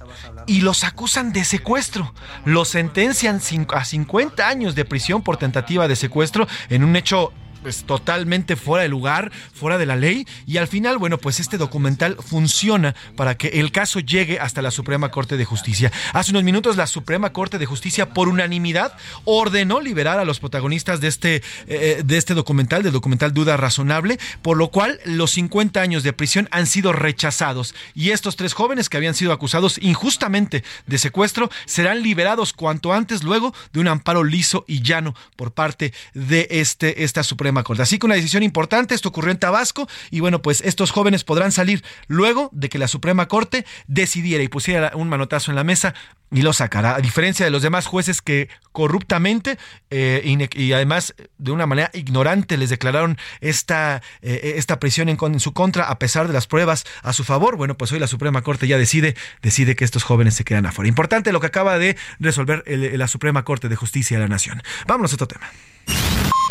y 0.46 0.62
los 0.62 0.84
acusan 0.84 1.32
de 1.32 1.44
secuestro. 1.44 2.14
Los 2.44 2.68
sentencian 2.68 3.40
a 3.72 3.84
50 3.84 4.48
años 4.48 4.74
de 4.74 4.84
prisión 4.84 5.22
por 5.22 5.36
tentativa 5.36 5.67
de 5.68 5.96
secuestro 5.96 6.48
en 6.70 6.82
un 6.84 6.96
hecho 6.96 7.32
pues 7.62 7.84
totalmente 7.84 8.56
fuera 8.56 8.82
de 8.82 8.88
lugar, 8.88 9.32
fuera 9.52 9.78
de 9.78 9.86
la 9.86 9.96
ley 9.96 10.26
y 10.46 10.58
al 10.58 10.68
final, 10.68 10.98
bueno, 10.98 11.18
pues 11.18 11.40
este 11.40 11.58
documental 11.58 12.16
funciona 12.20 12.94
para 13.16 13.36
que 13.36 13.48
el 13.48 13.72
caso 13.72 14.00
llegue 14.00 14.38
hasta 14.38 14.62
la 14.62 14.70
Suprema 14.70 15.10
Corte 15.10 15.36
de 15.36 15.44
Justicia. 15.44 15.92
Hace 16.12 16.30
unos 16.30 16.44
minutos 16.44 16.76
la 16.76 16.86
Suprema 16.86 17.32
Corte 17.32 17.58
de 17.58 17.66
Justicia 17.66 18.10
por 18.10 18.28
unanimidad 18.28 18.96
ordenó 19.24 19.80
liberar 19.80 20.18
a 20.18 20.24
los 20.24 20.40
protagonistas 20.40 21.00
de 21.00 21.08
este 21.08 21.42
eh, 21.66 22.02
de 22.04 22.16
este 22.16 22.34
documental, 22.34 22.82
del 22.82 22.92
documental 22.92 23.32
Duda 23.32 23.56
Razonable, 23.56 24.18
por 24.42 24.56
lo 24.56 24.70
cual 24.70 25.00
los 25.04 25.32
50 25.32 25.80
años 25.80 26.02
de 26.02 26.12
prisión 26.12 26.48
han 26.50 26.66
sido 26.66 26.92
rechazados 26.92 27.74
y 27.94 28.10
estos 28.10 28.36
tres 28.36 28.52
jóvenes 28.52 28.88
que 28.88 28.96
habían 28.96 29.14
sido 29.14 29.32
acusados 29.32 29.78
injustamente 29.82 30.64
de 30.86 30.98
secuestro 30.98 31.50
serán 31.66 32.02
liberados 32.02 32.52
cuanto 32.52 32.92
antes 32.92 33.22
luego 33.22 33.54
de 33.72 33.80
un 33.80 33.88
amparo 33.88 34.24
liso 34.24 34.64
y 34.68 34.82
llano 34.82 35.14
por 35.36 35.52
parte 35.52 35.92
de 36.14 36.46
este 36.50 37.04
esta 37.04 37.22
Suprema 37.22 37.47
Así 37.82 37.98
que 37.98 38.06
una 38.06 38.14
decisión 38.14 38.42
importante, 38.42 38.94
esto 38.94 39.08
ocurrió 39.08 39.30
en 39.30 39.38
Tabasco 39.38 39.88
y 40.10 40.20
bueno, 40.20 40.42
pues 40.42 40.60
estos 40.60 40.90
jóvenes 40.90 41.24
podrán 41.24 41.52
salir 41.52 41.84
luego 42.06 42.50
de 42.52 42.68
que 42.68 42.78
la 42.78 42.88
Suprema 42.88 43.26
Corte 43.28 43.64
decidiera 43.86 44.42
y 44.42 44.48
pusiera 44.48 44.92
un 44.94 45.08
manotazo 45.08 45.50
en 45.50 45.56
la 45.56 45.64
mesa 45.64 45.94
y 46.30 46.42
lo 46.42 46.52
sacará, 46.52 46.94
a 46.94 47.00
diferencia 47.00 47.46
de 47.46 47.50
los 47.50 47.62
demás 47.62 47.86
jueces 47.86 48.20
que 48.20 48.48
corruptamente 48.72 49.58
eh, 49.90 50.48
y, 50.54 50.72
además 50.72 51.14
de 51.38 51.52
una 51.52 51.66
manera 51.66 51.90
ignorante 51.94 52.58
les 52.58 52.68
declararon 52.68 53.16
esta, 53.40 54.02
eh, 54.20 54.54
esta 54.56 54.78
prisión 54.78 55.08
en, 55.08 55.40
su 55.40 55.52
contra 55.54 55.84
a 55.84 55.98
pesar 55.98 56.26
de 56.26 56.34
las 56.34 56.46
pruebas 56.46 56.84
a 57.02 57.12
su 57.12 57.24
favor. 57.24 57.56
Bueno, 57.56 57.76
pues 57.76 57.92
hoy 57.92 57.98
la 57.98 58.06
Suprema 58.06 58.42
Corte 58.42 58.66
ya 58.66 58.76
decide, 58.76 59.16
decide 59.40 59.74
que 59.74 59.84
estos 59.84 60.04
jóvenes 60.04 60.34
se 60.34 60.44
quedan 60.44 60.66
afuera. 60.66 60.88
Importante 60.88 61.32
lo 61.32 61.40
que 61.40 61.46
acaba 61.46 61.78
de 61.78 61.96
resolver 62.18 62.62
la 62.66 63.08
Suprema 63.08 63.44
Corte 63.44 63.68
de 63.68 63.76
Justicia 63.76 64.18
de 64.18 64.24
la 64.24 64.28
Nación. 64.28 64.62
Vámonos 64.86 65.12
a 65.12 65.14
otro 65.14 65.28
tema. 65.28 65.50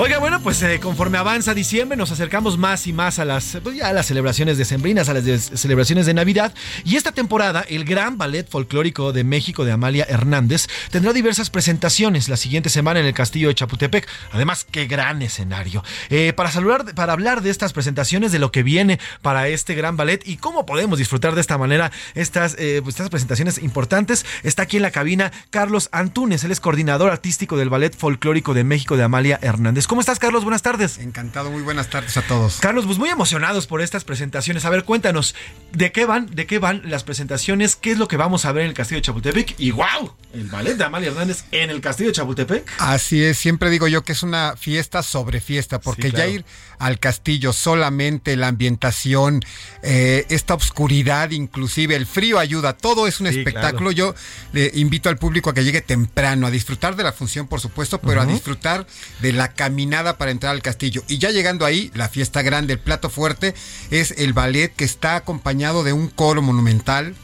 Oiga, 0.00 0.18
bueno, 0.18 0.40
pues 0.40 0.62
eh, 0.62 0.78
conforme 0.78 1.18
avanza 1.18 1.54
diciembre 1.54 1.96
nos 1.96 2.12
acercamos 2.12 2.56
más 2.56 2.86
y 2.86 2.92
más 2.92 3.18
a 3.18 3.24
las, 3.24 3.58
pues 3.64 3.74
ya 3.74 3.88
a 3.88 3.92
las 3.92 4.06
celebraciones 4.06 4.56
decembrinas, 4.56 5.08
a 5.08 5.14
las 5.14 5.24
celebraciones 5.24 6.06
de 6.06 6.14
Navidad. 6.14 6.54
Y 6.84 6.94
esta 6.94 7.10
temporada, 7.10 7.64
el 7.68 7.84
Gran 7.84 8.16
Ballet 8.16 8.48
Folclórico 8.48 9.12
de 9.12 9.24
México 9.24 9.64
de 9.64 9.72
Amalia 9.72 10.06
Hernández 10.08 10.68
tendrá 10.92 11.12
diversas 11.12 11.50
presentaciones 11.50 12.28
la 12.28 12.36
siguiente 12.36 12.70
semana 12.70 13.00
en 13.00 13.06
el 13.06 13.12
Castillo 13.12 13.48
de 13.48 13.56
Chapultepec. 13.56 14.06
Además, 14.30 14.64
qué 14.70 14.86
gran 14.86 15.20
escenario. 15.20 15.82
Eh, 16.10 16.32
para, 16.32 16.52
saludar, 16.52 16.94
para 16.94 17.12
hablar 17.12 17.42
de 17.42 17.50
estas 17.50 17.72
presentaciones, 17.72 18.30
de 18.30 18.38
lo 18.38 18.52
que 18.52 18.62
viene 18.62 19.00
para 19.20 19.48
este 19.48 19.74
gran 19.74 19.96
ballet 19.96 20.22
y 20.24 20.36
cómo 20.36 20.64
podemos 20.64 21.00
disfrutar 21.00 21.34
de 21.34 21.40
esta 21.40 21.58
manera 21.58 21.90
estas, 22.14 22.54
eh, 22.60 22.82
pues, 22.84 22.94
estas 22.94 23.10
presentaciones 23.10 23.58
importantes, 23.58 24.24
está 24.44 24.62
aquí 24.62 24.76
en 24.76 24.84
la 24.84 24.92
cabina 24.92 25.32
Carlos 25.50 25.88
Antunes, 25.90 26.44
él 26.44 26.52
es 26.52 26.60
coordinador 26.60 27.10
artístico 27.10 27.56
del 27.56 27.68
Ballet 27.68 27.96
Folclórico 27.96 28.54
de 28.54 28.62
México 28.62 28.96
de 28.96 29.02
Amalia 29.02 29.40
Hernández. 29.42 29.87
¿Cómo 29.88 30.02
estás, 30.02 30.18
Carlos? 30.18 30.44
Buenas 30.44 30.60
tardes. 30.60 30.98
Encantado, 30.98 31.50
muy 31.50 31.62
buenas 31.62 31.88
tardes 31.88 32.14
a 32.18 32.22
todos. 32.22 32.58
Carlos, 32.60 32.84
pues 32.84 32.98
muy 32.98 33.08
emocionados 33.08 33.66
por 33.66 33.80
estas 33.80 34.04
presentaciones. 34.04 34.66
A 34.66 34.70
ver, 34.70 34.84
cuéntanos, 34.84 35.34
¿de 35.72 35.92
qué 35.92 36.04
van, 36.04 36.26
de 36.26 36.46
qué 36.46 36.58
van 36.58 36.82
las 36.84 37.04
presentaciones? 37.04 37.74
¿Qué 37.74 37.92
es 37.92 37.98
lo 37.98 38.06
que 38.06 38.18
vamos 38.18 38.44
a 38.44 38.52
ver 38.52 38.64
en 38.64 38.68
el 38.68 38.74
Castillo 38.74 38.98
de 38.98 39.06
Chapultepec? 39.06 39.54
Y 39.56 39.70
wow, 39.70 40.12
el 40.34 40.44
ballet 40.48 40.74
de 40.76 40.84
Amalia 40.84 41.08
Hernández 41.08 41.44
en 41.52 41.70
el 41.70 41.80
Castillo 41.80 42.10
de 42.10 42.16
Chapultepec. 42.16 42.70
Así 42.80 43.24
es, 43.24 43.38
siempre 43.38 43.70
digo 43.70 43.88
yo 43.88 44.04
que 44.04 44.12
es 44.12 44.22
una 44.22 44.58
fiesta 44.58 45.02
sobre 45.02 45.40
fiesta, 45.40 45.80
porque 45.80 46.08
sí, 46.08 46.10
claro. 46.10 46.28
ya 46.28 46.34
ir 46.34 46.44
al 46.78 46.98
castillo 46.98 47.52
solamente 47.52 48.36
la 48.36 48.48
ambientación, 48.48 49.42
eh, 49.82 50.26
esta 50.28 50.54
oscuridad, 50.54 51.30
inclusive 51.30 51.96
el 51.96 52.06
frío 52.06 52.38
ayuda, 52.38 52.76
todo 52.76 53.06
es 53.06 53.20
un 53.20 53.28
sí, 53.28 53.38
espectáculo. 53.38 53.90
Claro. 53.90 53.92
Yo 53.92 54.14
le 54.52 54.70
invito 54.74 55.08
al 55.08 55.18
público 55.18 55.50
a 55.50 55.54
que 55.54 55.64
llegue 55.64 55.80
temprano, 55.80 56.46
a 56.46 56.50
disfrutar 56.50 56.96
de 56.96 57.04
la 57.04 57.12
función, 57.12 57.46
por 57.46 57.60
supuesto, 57.60 58.00
pero 58.00 58.20
uh 58.20 58.24
-huh. 58.24 58.28
a 58.28 58.32
disfrutar 58.32 58.86
de 59.20 59.32
la 59.32 59.52
caminada 59.54 60.18
para 60.18 60.30
entrar 60.30 60.52
al 60.52 60.62
castillo. 60.62 61.02
Y 61.08 61.18
ya 61.18 61.30
llegando 61.30 61.64
ahí, 61.64 61.90
la 61.94 62.08
fiesta 62.08 62.42
grande, 62.42 62.74
el 62.74 62.80
plato 62.80 63.10
fuerte, 63.10 63.54
es 63.90 64.12
el 64.18 64.32
ballet 64.32 64.72
que 64.74 64.84
está 64.84 65.16
acompañado 65.16 65.84
de 65.84 65.92
un 65.92 66.08
coro 66.08 66.42
monumental 66.42 67.14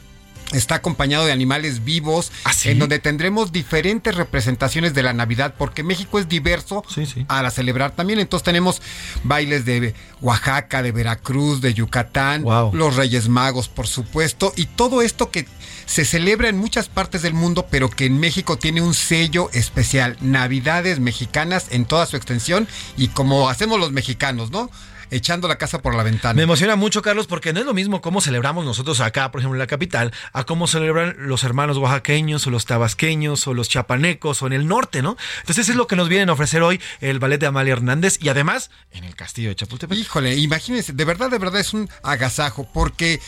está 0.52 0.76
acompañado 0.76 1.24
de 1.24 1.32
animales 1.32 1.84
vivos, 1.84 2.30
¿Ah, 2.44 2.52
sí? 2.52 2.70
en 2.70 2.78
donde 2.78 2.98
tendremos 2.98 3.52
diferentes 3.52 4.14
representaciones 4.14 4.94
de 4.94 5.02
la 5.02 5.12
Navidad, 5.12 5.54
porque 5.56 5.82
México 5.82 6.18
es 6.18 6.28
diverso 6.28 6.84
sí, 6.88 7.06
sí. 7.06 7.24
a 7.28 7.42
la 7.42 7.50
celebrar 7.50 7.92
también. 7.92 8.18
Entonces 8.18 8.44
tenemos 8.44 8.82
bailes 9.22 9.64
de 9.64 9.94
Oaxaca, 10.20 10.82
de 10.82 10.92
Veracruz, 10.92 11.60
de 11.60 11.74
Yucatán, 11.74 12.42
wow. 12.42 12.74
los 12.74 12.96
Reyes 12.96 13.28
Magos, 13.28 13.68
por 13.68 13.86
supuesto, 13.86 14.52
y 14.56 14.66
todo 14.66 15.02
esto 15.02 15.30
que 15.30 15.46
se 15.86 16.04
celebra 16.04 16.48
en 16.48 16.56
muchas 16.56 16.88
partes 16.88 17.22
del 17.22 17.34
mundo, 17.34 17.66
pero 17.70 17.90
que 17.90 18.06
en 18.06 18.18
México 18.18 18.56
tiene 18.56 18.80
un 18.80 18.94
sello 18.94 19.50
especial, 19.52 20.16
Navidades 20.20 21.00
mexicanas 21.00 21.66
en 21.70 21.84
toda 21.84 22.06
su 22.06 22.16
extensión 22.16 22.66
y 22.96 23.08
como 23.08 23.48
hacemos 23.48 23.78
los 23.78 23.92
mexicanos, 23.92 24.50
¿no? 24.50 24.70
Echando 25.10 25.48
la 25.48 25.56
casa 25.56 25.80
por 25.80 25.94
la 25.94 26.02
ventana. 26.02 26.34
Me 26.34 26.42
emociona 26.42 26.76
mucho, 26.76 27.02
Carlos, 27.02 27.26
porque 27.26 27.52
no 27.52 27.60
es 27.60 27.66
lo 27.66 27.74
mismo 27.74 28.00
cómo 28.00 28.20
celebramos 28.20 28.64
nosotros 28.64 29.00
acá, 29.00 29.30
por 29.30 29.40
ejemplo, 29.40 29.56
en 29.56 29.60
la 29.60 29.66
capital, 29.66 30.12
a 30.32 30.44
cómo 30.44 30.66
celebran 30.66 31.16
los 31.18 31.44
hermanos 31.44 31.76
oaxaqueños 31.78 32.46
o 32.46 32.50
los 32.50 32.66
tabasqueños 32.66 33.46
o 33.46 33.54
los 33.54 33.68
chapanecos 33.68 34.42
o 34.42 34.46
en 34.46 34.52
el 34.52 34.66
norte, 34.66 35.02
¿no? 35.02 35.16
Entonces 35.40 35.68
es 35.68 35.76
lo 35.76 35.86
que 35.86 35.96
nos 35.96 36.08
vienen 36.08 36.28
a 36.30 36.32
ofrecer 36.32 36.62
hoy 36.62 36.80
el 37.00 37.18
ballet 37.18 37.38
de 37.38 37.46
Amalia 37.46 37.72
Hernández 37.72 38.18
y 38.20 38.28
además 38.28 38.70
en 38.90 39.04
el 39.04 39.14
castillo 39.16 39.48
de 39.48 39.56
Chapultepec. 39.56 39.98
Híjole, 39.98 40.36
imagínense, 40.36 40.92
de 40.92 41.04
verdad, 41.04 41.30
de 41.30 41.38
verdad 41.38 41.60
es 41.60 41.74
un 41.74 41.88
agasajo, 42.02 42.68
porque 42.72 43.20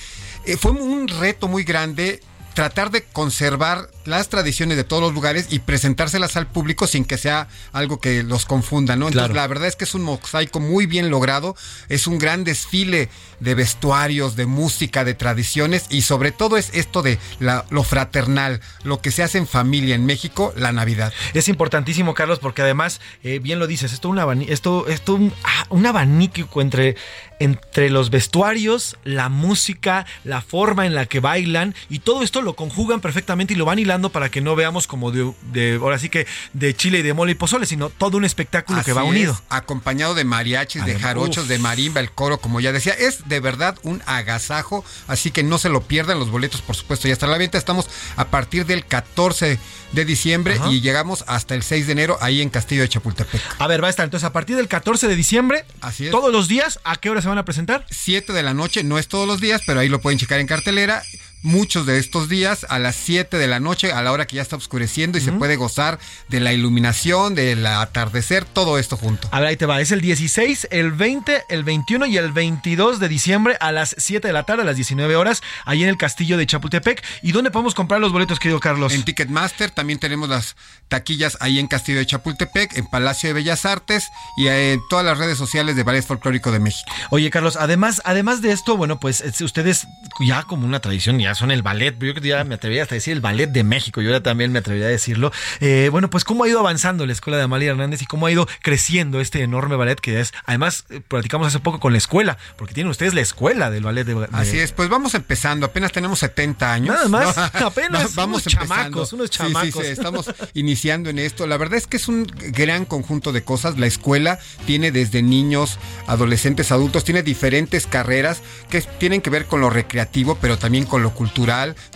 eh, 0.44 0.56
fue 0.56 0.72
un 0.72 1.08
reto 1.08 1.48
muy 1.48 1.64
grande 1.64 2.20
tratar 2.54 2.90
de 2.90 3.04
conservar 3.04 3.90
las 4.06 4.28
tradiciones 4.28 4.76
de 4.76 4.84
todos 4.84 5.02
los 5.02 5.14
lugares 5.14 5.48
y 5.50 5.58
presentárselas 5.58 6.36
al 6.36 6.46
público 6.46 6.86
sin 6.86 7.04
que 7.04 7.18
sea 7.18 7.48
algo 7.72 8.00
que 8.00 8.22
los 8.22 8.46
confunda, 8.46 8.96
¿no? 8.96 9.08
Entonces, 9.08 9.34
la 9.34 9.46
verdad 9.46 9.68
es 9.68 9.76
que 9.76 9.84
es 9.84 9.94
un 9.94 10.02
mosaico 10.02 10.60
muy 10.60 10.86
bien 10.86 11.10
logrado, 11.10 11.56
es 11.88 12.06
un 12.06 12.18
gran 12.18 12.44
desfile 12.44 13.08
de 13.40 13.54
vestuarios, 13.54 14.36
de 14.36 14.46
música, 14.46 15.04
de 15.04 15.14
tradiciones 15.14 15.86
y 15.90 16.02
sobre 16.02 16.32
todo 16.32 16.56
es 16.56 16.70
esto 16.72 17.02
de 17.02 17.18
lo 17.38 17.82
fraternal, 17.82 18.60
lo 18.82 19.00
que 19.00 19.10
se 19.10 19.22
hace 19.22 19.38
en 19.38 19.46
familia 19.46 19.94
en 19.94 20.06
México, 20.06 20.52
la 20.56 20.72
Navidad. 20.72 21.12
Es 21.34 21.48
importantísimo, 21.48 22.14
Carlos, 22.14 22.38
porque 22.38 22.62
además, 22.62 23.00
eh, 23.22 23.38
bien 23.38 23.58
lo 23.58 23.66
dices, 23.66 23.92
esto, 23.92 24.08
un 24.08 24.42
esto, 24.48 24.86
esto 24.88 25.14
un, 25.14 25.32
ah, 25.44 25.66
un 25.70 25.86
abanico 25.86 26.60
entre 26.60 26.96
entre 27.38 27.90
los 27.90 28.10
vestuarios, 28.10 28.96
la 29.04 29.28
música, 29.28 30.06
la 30.24 30.40
forma 30.40 30.86
en 30.86 30.94
la 30.94 31.06
que 31.06 31.20
bailan 31.20 31.74
y 31.88 32.00
todo 32.00 32.22
esto 32.22 32.42
lo 32.42 32.56
conjugan 32.56 33.00
perfectamente 33.00 33.54
y 33.54 33.56
lo 33.56 33.64
van 33.64 33.78
hilando 33.78 33.95
para 34.10 34.30
que 34.30 34.40
no 34.40 34.56
veamos 34.56 34.86
como 34.86 35.10
de, 35.10 35.78
ahora 35.80 35.98
sí 35.98 36.08
que 36.08 36.26
de 36.52 36.74
chile 36.74 36.98
y 36.98 37.02
de 37.02 37.14
mole 37.14 37.32
y 37.32 37.34
pozole, 37.34 37.66
sino 37.66 37.90
todo 37.90 38.16
un 38.16 38.24
espectáculo 38.24 38.82
que 38.82 38.92
va 38.92 39.04
unido. 39.04 39.40
acompañado 39.48 40.14
de 40.14 40.24
mariachis, 40.24 40.84
de 40.84 40.98
jarochos, 40.98 41.48
de 41.48 41.58
marimba, 41.58 42.00
el 42.00 42.10
coro, 42.10 42.38
como 42.38 42.60
ya 42.60 42.72
decía, 42.72 42.92
es 42.92 43.28
de 43.28 43.40
verdad 43.40 43.78
un 43.82 44.02
agasajo, 44.06 44.84
así 45.08 45.30
que 45.30 45.42
no 45.42 45.58
se 45.58 45.68
lo 45.68 45.82
pierdan 45.82 46.18
los 46.18 46.30
boletos, 46.30 46.62
por 46.62 46.76
supuesto, 46.76 47.08
ya 47.08 47.14
está 47.14 47.26
a 47.26 47.30
la 47.30 47.38
venta. 47.38 47.58
Estamos 47.58 47.88
a 48.16 48.28
partir 48.28 48.66
del 48.66 48.84
14 48.84 49.58
de 49.92 50.04
diciembre 50.04 50.58
y 50.70 50.80
llegamos 50.80 51.24
hasta 51.26 51.54
el 51.54 51.62
6 51.62 51.86
de 51.86 51.92
enero 51.92 52.18
ahí 52.20 52.42
en 52.42 52.50
Castillo 52.50 52.82
de 52.82 52.88
Chapultepec. 52.88 53.40
A 53.58 53.66
ver, 53.66 53.82
va 53.82 53.86
a 53.86 53.90
estar 53.90 54.04
entonces 54.04 54.24
a 54.24 54.32
partir 54.32 54.56
del 54.56 54.68
14 54.68 55.08
de 55.08 55.16
diciembre, 55.16 55.64
así 55.80 56.06
es. 56.06 56.10
todos 56.10 56.32
los 56.32 56.48
días, 56.48 56.80
¿a 56.84 56.96
qué 56.96 57.10
hora 57.10 57.22
se 57.22 57.28
van 57.28 57.38
a 57.38 57.44
presentar? 57.44 57.86
7 57.90 58.32
de 58.32 58.42
la 58.42 58.54
noche, 58.54 58.84
no 58.84 58.98
es 58.98 59.08
todos 59.08 59.26
los 59.26 59.40
días, 59.40 59.62
pero 59.66 59.80
ahí 59.80 59.88
lo 59.88 60.00
pueden 60.00 60.18
checar 60.18 60.40
en 60.40 60.46
cartelera 60.46 61.02
muchos 61.46 61.86
de 61.86 61.98
estos 61.98 62.28
días 62.28 62.66
a 62.68 62.78
las 62.78 62.96
7 62.96 63.38
de 63.38 63.46
la 63.46 63.60
noche, 63.60 63.92
a 63.92 64.02
la 64.02 64.12
hora 64.12 64.26
que 64.26 64.36
ya 64.36 64.42
está 64.42 64.56
oscureciendo 64.56 65.16
y 65.16 65.20
se 65.20 65.32
puede 65.32 65.56
gozar 65.56 65.98
de 66.28 66.40
la 66.40 66.52
iluminación, 66.52 67.34
del 67.34 67.64
atardecer, 67.64 68.44
todo 68.44 68.78
esto 68.78 68.96
junto. 68.96 69.28
A 69.30 69.40
ver, 69.40 69.50
ahí 69.50 69.56
te 69.56 69.64
va. 69.64 69.80
Es 69.80 69.92
el 69.92 70.00
16, 70.00 70.68
el 70.70 70.92
20, 70.92 71.44
el 71.48 71.62
21 71.62 72.06
y 72.06 72.16
el 72.18 72.32
22 72.32 72.98
de 72.98 73.08
diciembre 73.08 73.56
a 73.60 73.70
las 73.70 73.94
7 73.96 74.26
de 74.26 74.32
la 74.32 74.42
tarde, 74.42 74.62
a 74.62 74.64
las 74.64 74.76
19 74.76 75.14
horas, 75.14 75.42
ahí 75.64 75.84
en 75.84 75.88
el 75.88 75.96
castillo 75.96 76.36
de 76.36 76.46
Chapultepec. 76.46 77.02
¿Y 77.22 77.30
dónde 77.30 77.52
podemos 77.52 77.74
comprar 77.74 78.00
los 78.00 78.12
boletos, 78.12 78.40
querido 78.40 78.58
Carlos? 78.58 78.92
En 78.92 79.04
Ticketmaster, 79.04 79.70
también 79.70 80.00
tenemos 80.00 80.28
las 80.28 80.56
taquillas 80.88 81.38
ahí 81.40 81.60
en 81.60 81.68
Castillo 81.68 81.98
de 81.98 82.06
Chapultepec, 82.06 82.76
en 82.76 82.86
Palacio 82.86 83.28
de 83.28 83.34
Bellas 83.34 83.64
Artes 83.64 84.08
y 84.36 84.48
en 84.48 84.80
todas 84.90 85.04
las 85.04 85.18
redes 85.18 85.38
sociales 85.38 85.76
de 85.76 85.84
Ballet 85.84 86.04
Folclórico 86.04 86.50
de 86.50 86.58
México. 86.58 86.90
Oye, 87.10 87.30
Carlos, 87.30 87.56
además, 87.56 88.02
además 88.04 88.42
de 88.42 88.50
esto, 88.50 88.76
bueno, 88.76 88.98
pues 88.98 89.22
ustedes 89.40 89.86
ya 90.20 90.42
como 90.42 90.66
una 90.66 90.80
tradición, 90.80 91.20
ya 91.20 91.35
son 91.36 91.50
el 91.50 91.62
ballet, 91.62 91.96
yo 91.98 92.12
ya 92.14 92.44
me 92.44 92.54
atrevería 92.54 92.82
hasta 92.82 92.94
a 92.94 92.96
decir 92.96 93.12
el 93.12 93.20
ballet 93.20 93.48
de 93.48 93.64
México, 93.64 94.00
yo 94.00 94.10
ya 94.10 94.22
también 94.22 94.52
me 94.52 94.58
atrevería 94.58 94.88
a 94.88 94.90
decirlo. 94.90 95.32
Eh, 95.60 95.88
bueno, 95.90 96.10
pues 96.10 96.24
cómo 96.24 96.44
ha 96.44 96.48
ido 96.48 96.60
avanzando 96.60 97.06
la 97.06 97.12
escuela 97.12 97.36
de 97.36 97.44
Amalia 97.44 97.70
Hernández 97.70 98.02
y 98.02 98.06
cómo 98.06 98.26
ha 98.26 98.30
ido 98.30 98.48
creciendo 98.62 99.20
este 99.20 99.42
enorme 99.42 99.76
ballet 99.76 100.00
que 100.00 100.20
es, 100.20 100.32
además, 100.44 100.84
eh, 100.90 101.00
platicamos 101.06 101.46
hace 101.48 101.60
poco 101.60 101.80
con 101.80 101.92
la 101.92 101.98
escuela, 101.98 102.38
porque 102.56 102.74
tienen 102.74 102.90
ustedes 102.90 103.14
la 103.14 103.20
escuela 103.20 103.70
del 103.70 103.84
ballet 103.84 104.04
de, 104.04 104.28
Así 104.32 104.58
es, 104.58 104.72
pues 104.72 104.88
vamos 104.88 105.14
empezando, 105.14 105.66
apenas 105.66 105.92
tenemos 105.92 106.18
70 106.18 106.72
años. 106.72 106.94
Nada 106.94 107.08
más, 107.08 107.38
apenas 107.54 108.14
vamos 108.14 108.46
unos 108.46 108.54
chamacos, 108.54 109.12
unos 109.12 109.30
chamacos. 109.30 109.84
estamos 109.84 110.30
iniciando 110.54 111.10
en 111.10 111.18
esto. 111.18 111.46
La 111.46 111.56
verdad 111.56 111.78
es 111.78 111.86
que 111.86 111.96
es 111.96 112.08
un 112.08 112.26
gran 112.26 112.84
conjunto 112.84 113.32
de 113.32 113.44
cosas. 113.44 113.78
La 113.78 113.86
escuela 113.86 114.38
tiene 114.66 114.92
desde 114.92 115.22
niños, 115.22 115.78
adolescentes, 116.06 116.72
adultos, 116.72 117.04
tiene 117.04 117.22
diferentes 117.22 117.86
carreras 117.86 118.42
que 118.68 118.80
tienen 118.80 119.20
que 119.20 119.30
ver 119.30 119.46
con 119.46 119.60
lo 119.60 119.70
recreativo, 119.70 120.38
pero 120.40 120.58
también 120.58 120.84
con 120.84 121.02
lo 121.02 121.12
cultural, 121.12 121.25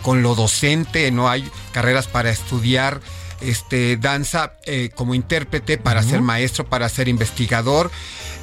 con 0.01 0.21
lo 0.21 0.35
docente, 0.35 1.09
no 1.11 1.29
hay 1.29 1.49
carreras 1.71 2.07
para 2.07 2.29
estudiar 2.29 3.01
este, 3.41 3.97
danza 3.97 4.53
eh, 4.65 4.89
como 4.93 5.15
intérprete, 5.15 5.77
para 5.77 6.03
ser 6.03 6.21
maestro, 6.21 6.65
para 6.65 6.87
ser 6.89 7.07
investigador. 7.07 7.91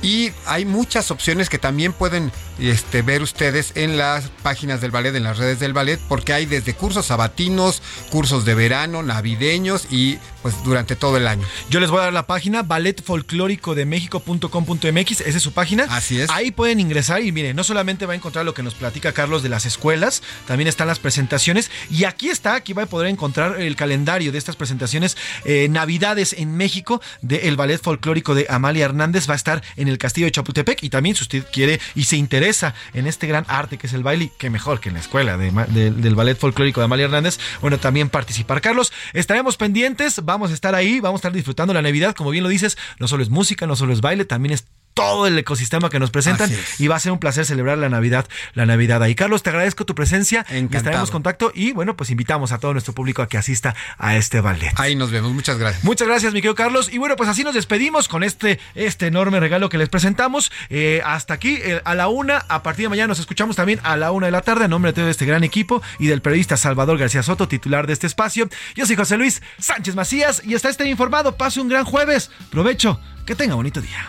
Y 0.03 0.31
hay 0.47 0.65
muchas 0.65 1.11
opciones 1.11 1.49
que 1.49 1.59
también 1.59 1.93
pueden 1.93 2.31
este, 2.61 3.03
ver 3.03 3.23
ustedes 3.23 3.73
en 3.75 3.97
las 3.97 4.29
páginas 4.43 4.81
del 4.81 4.93
ballet, 4.93 5.15
en 5.15 5.25
las 5.25 5.39
redes 5.39 5.59
del 5.59 5.73
ballet, 5.73 6.01
porque 6.09 6.33
hay 6.33 6.47
desde 6.47 6.75
cursos 6.75 7.07
sabatinos, 7.07 7.83
cursos 8.11 8.45
de 8.45 8.55
verano, 8.55 9.03
navideños 9.03 9.87
y 9.91 10.19
pues 10.49 10.65
durante 10.65 10.97
todo 10.97 11.19
el 11.19 11.27
año. 11.27 11.47
Yo 11.69 11.81
les 11.81 11.91
voy 11.91 12.01
a 12.01 12.05
dar 12.05 12.13
la 12.13 12.27
página 12.27 12.63
balletfolclóricodemexico.com.mx, 12.63 15.21
esa 15.21 15.37
es 15.37 15.43
su 15.43 15.53
página. 15.53 15.85
Así 15.91 16.19
es. 16.21 16.31
Ahí 16.31 16.53
pueden 16.53 16.81
ingresar 16.81 17.23
y 17.23 17.33
miren, 17.33 17.55
no 17.55 17.65
solamente 17.65 18.07
va 18.07 18.15
a 18.15 18.17
encontrar 18.17 18.47
lo 18.47 18.55
que 18.55 18.63
nos 18.63 18.75
platica 18.75 19.13
Carlos 19.13 19.43
de 19.43 19.51
las 19.51 19.67
escuelas, 19.67 20.23
también 20.47 20.69
están 20.69 20.87
las 20.87 21.01
presentaciones 21.01 21.71
y 21.91 22.05
aquí 22.05 22.31
está, 22.31 22.55
aquí 22.55 22.73
va 22.73 22.85
a 22.85 22.87
poder 22.87 23.11
encontrar 23.11 23.61
el 23.61 23.77
calendario 23.77 24.33
de 24.33 24.39
estas 24.39 24.57
presentaciones 24.57 25.19
eh, 25.45 25.69
Navidades 25.69 26.33
en 26.33 26.57
México 26.57 27.03
del 27.21 27.57
Ballet 27.57 27.83
Folclórico 27.83 28.35
de 28.35 28.47
Amalia 28.49 28.87
Hernández, 28.87 29.29
va 29.29 29.35
a 29.35 29.37
estar 29.37 29.63
en 29.77 29.89
el 29.89 29.99
Castillo 29.99 30.25
de 30.27 30.33
Chapultepec 30.33 30.83
y 30.83 30.89
también 30.89 31.15
si 31.15 31.25
usted 31.25 31.45
quiere 31.53 31.79
y 31.95 32.05
se 32.05 32.17
interesa 32.17 32.75
en 32.95 33.07
este 33.07 33.27
gran 33.27 33.45
arte 33.49 33.77
que 33.77 33.87
es 33.87 33.93
el 33.93 34.03
baile, 34.03 34.33
que 34.39 34.49
mejor 34.49 34.81
que 34.81 34.89
en 34.89 34.95
la 34.95 35.01
escuela 35.01 35.37
del 35.37 36.15
Ballet 36.15 36.39
Folclórico 36.39 36.81
de 36.81 36.87
Amalia 36.87 37.05
Hernández, 37.05 37.39
bueno, 37.61 37.79
también 37.79 38.09
participar. 38.09 38.63
Carlos, 38.63 38.95
estaremos 39.13 39.59
pendientes, 39.59 40.25
vamos 40.25 40.38
a 40.51 40.55
estar 40.55 40.75
ahí, 40.75 41.01
vamos 41.01 41.19
a 41.19 41.21
estar 41.21 41.33
disfrutando 41.33 41.75
la 41.75 41.83
Navidad, 41.83 42.15
como 42.15 42.31
bien 42.31 42.45
lo 42.45 42.51
dices, 42.51 42.79
no 42.99 43.09
solo 43.09 43.23
es 43.23 43.31
música, 43.31 43.67
no 43.67 43.77
solo 43.77 43.93
es 43.93 44.01
baile, 44.01 44.25
también 44.25 44.55
es 44.55 44.67
todo 44.99 45.27
el 45.27 45.39
ecosistema 45.39 45.91
que 45.91 45.99
nos 45.99 46.11
presentan 46.11 46.51
y 46.79 46.89
va 46.89 46.97
a 46.97 47.01
ser 47.01 47.13
un 47.13 47.19
placer 47.19 47.47
celebrar 47.47 47.79
la 47.79 47.89
Navidad, 47.89 48.27
la 48.55 48.67
Navidad 48.67 49.03
ahí. 49.03 49.15
Carlos, 49.15 49.43
te 49.43 49.51
agradezco 49.51 49.85
tu 49.87 49.95
presencia, 49.95 50.41
Encantado. 50.49 50.79
estaremos 50.79 51.09
en 51.09 51.13
contacto 51.13 51.53
y 51.55 51.73
bueno, 51.73 51.97
pues 51.97 52.11
invitamos 52.11 52.53
a 52.53 52.59
todo 52.59 52.73
nuestro 52.73 52.95
público 52.95 53.23
a 53.23 53.29
que 53.29 53.39
asista 53.39 53.75
a 53.97 54.17
este 54.17 54.41
ballet. 54.41 54.73
Ahí 54.77 54.97
nos 54.97 55.11
vemos, 55.11 55.33
muchas 55.33 55.59
gracias. 55.59 55.85
Muchas 55.85 56.09
gracias, 56.09 56.33
mi 56.33 56.41
querido 56.41 56.55
Carlos. 56.55 56.91
Y 56.93 56.99
bueno, 56.99 57.17
pues 57.17 57.29
así 57.29 57.45
nos 57.45 57.55
despedimos 57.55 58.09
con 58.09 58.25
este, 58.25 58.59
este 58.75 59.07
enorme 59.07 59.39
regalo 59.41 59.69
que 59.69 59.79
les 59.79 59.89
presentamos. 59.89 60.51
Eh, 60.69 61.01
hasta 61.05 61.35
aquí, 61.35 61.59
eh, 61.63 61.81
a 61.85 61.95
la 61.95 62.09
una, 62.09 62.39
a 62.49 62.63
partir 62.63 62.87
de 62.87 62.89
mañana 62.89 63.09
nos 63.09 63.21
escuchamos 63.21 63.57
también 63.57 63.81
a 63.85 63.97
la 63.97 64.11
una 64.11 64.27
de 64.27 64.33
la 64.33 64.43
tarde, 64.43 64.65
a 64.65 64.69
nombre 64.69 64.93
de 64.93 65.01
todo 65.01 65.09
este 65.09 65.27
gran 65.27 65.45
equipo 65.45 65.81
y 65.99 66.09
del 66.09 66.23
periodista 66.23 66.57
Salvador 66.57 66.99
García 66.99 67.23
Soto, 67.23 67.47
titular 67.49 67.87
de 67.87 67.93
este 67.93 68.07
espacio. 68.07 68.49
Yo 68.75 68.87
soy 68.87 68.97
José 68.97 69.17
Luis 69.17 69.43
Sánchez 69.59 69.95
Macías 69.95 70.43
y 70.45 70.55
está 70.55 70.69
este 70.69 70.89
informado. 70.89 71.37
Pase 71.37 71.61
un 71.61 71.69
gran 71.69 71.85
jueves. 71.85 72.31
Provecho. 72.51 73.01
Que 73.27 73.35
tenga 73.35 73.55
bonito 73.55 73.83
día. 73.83 74.09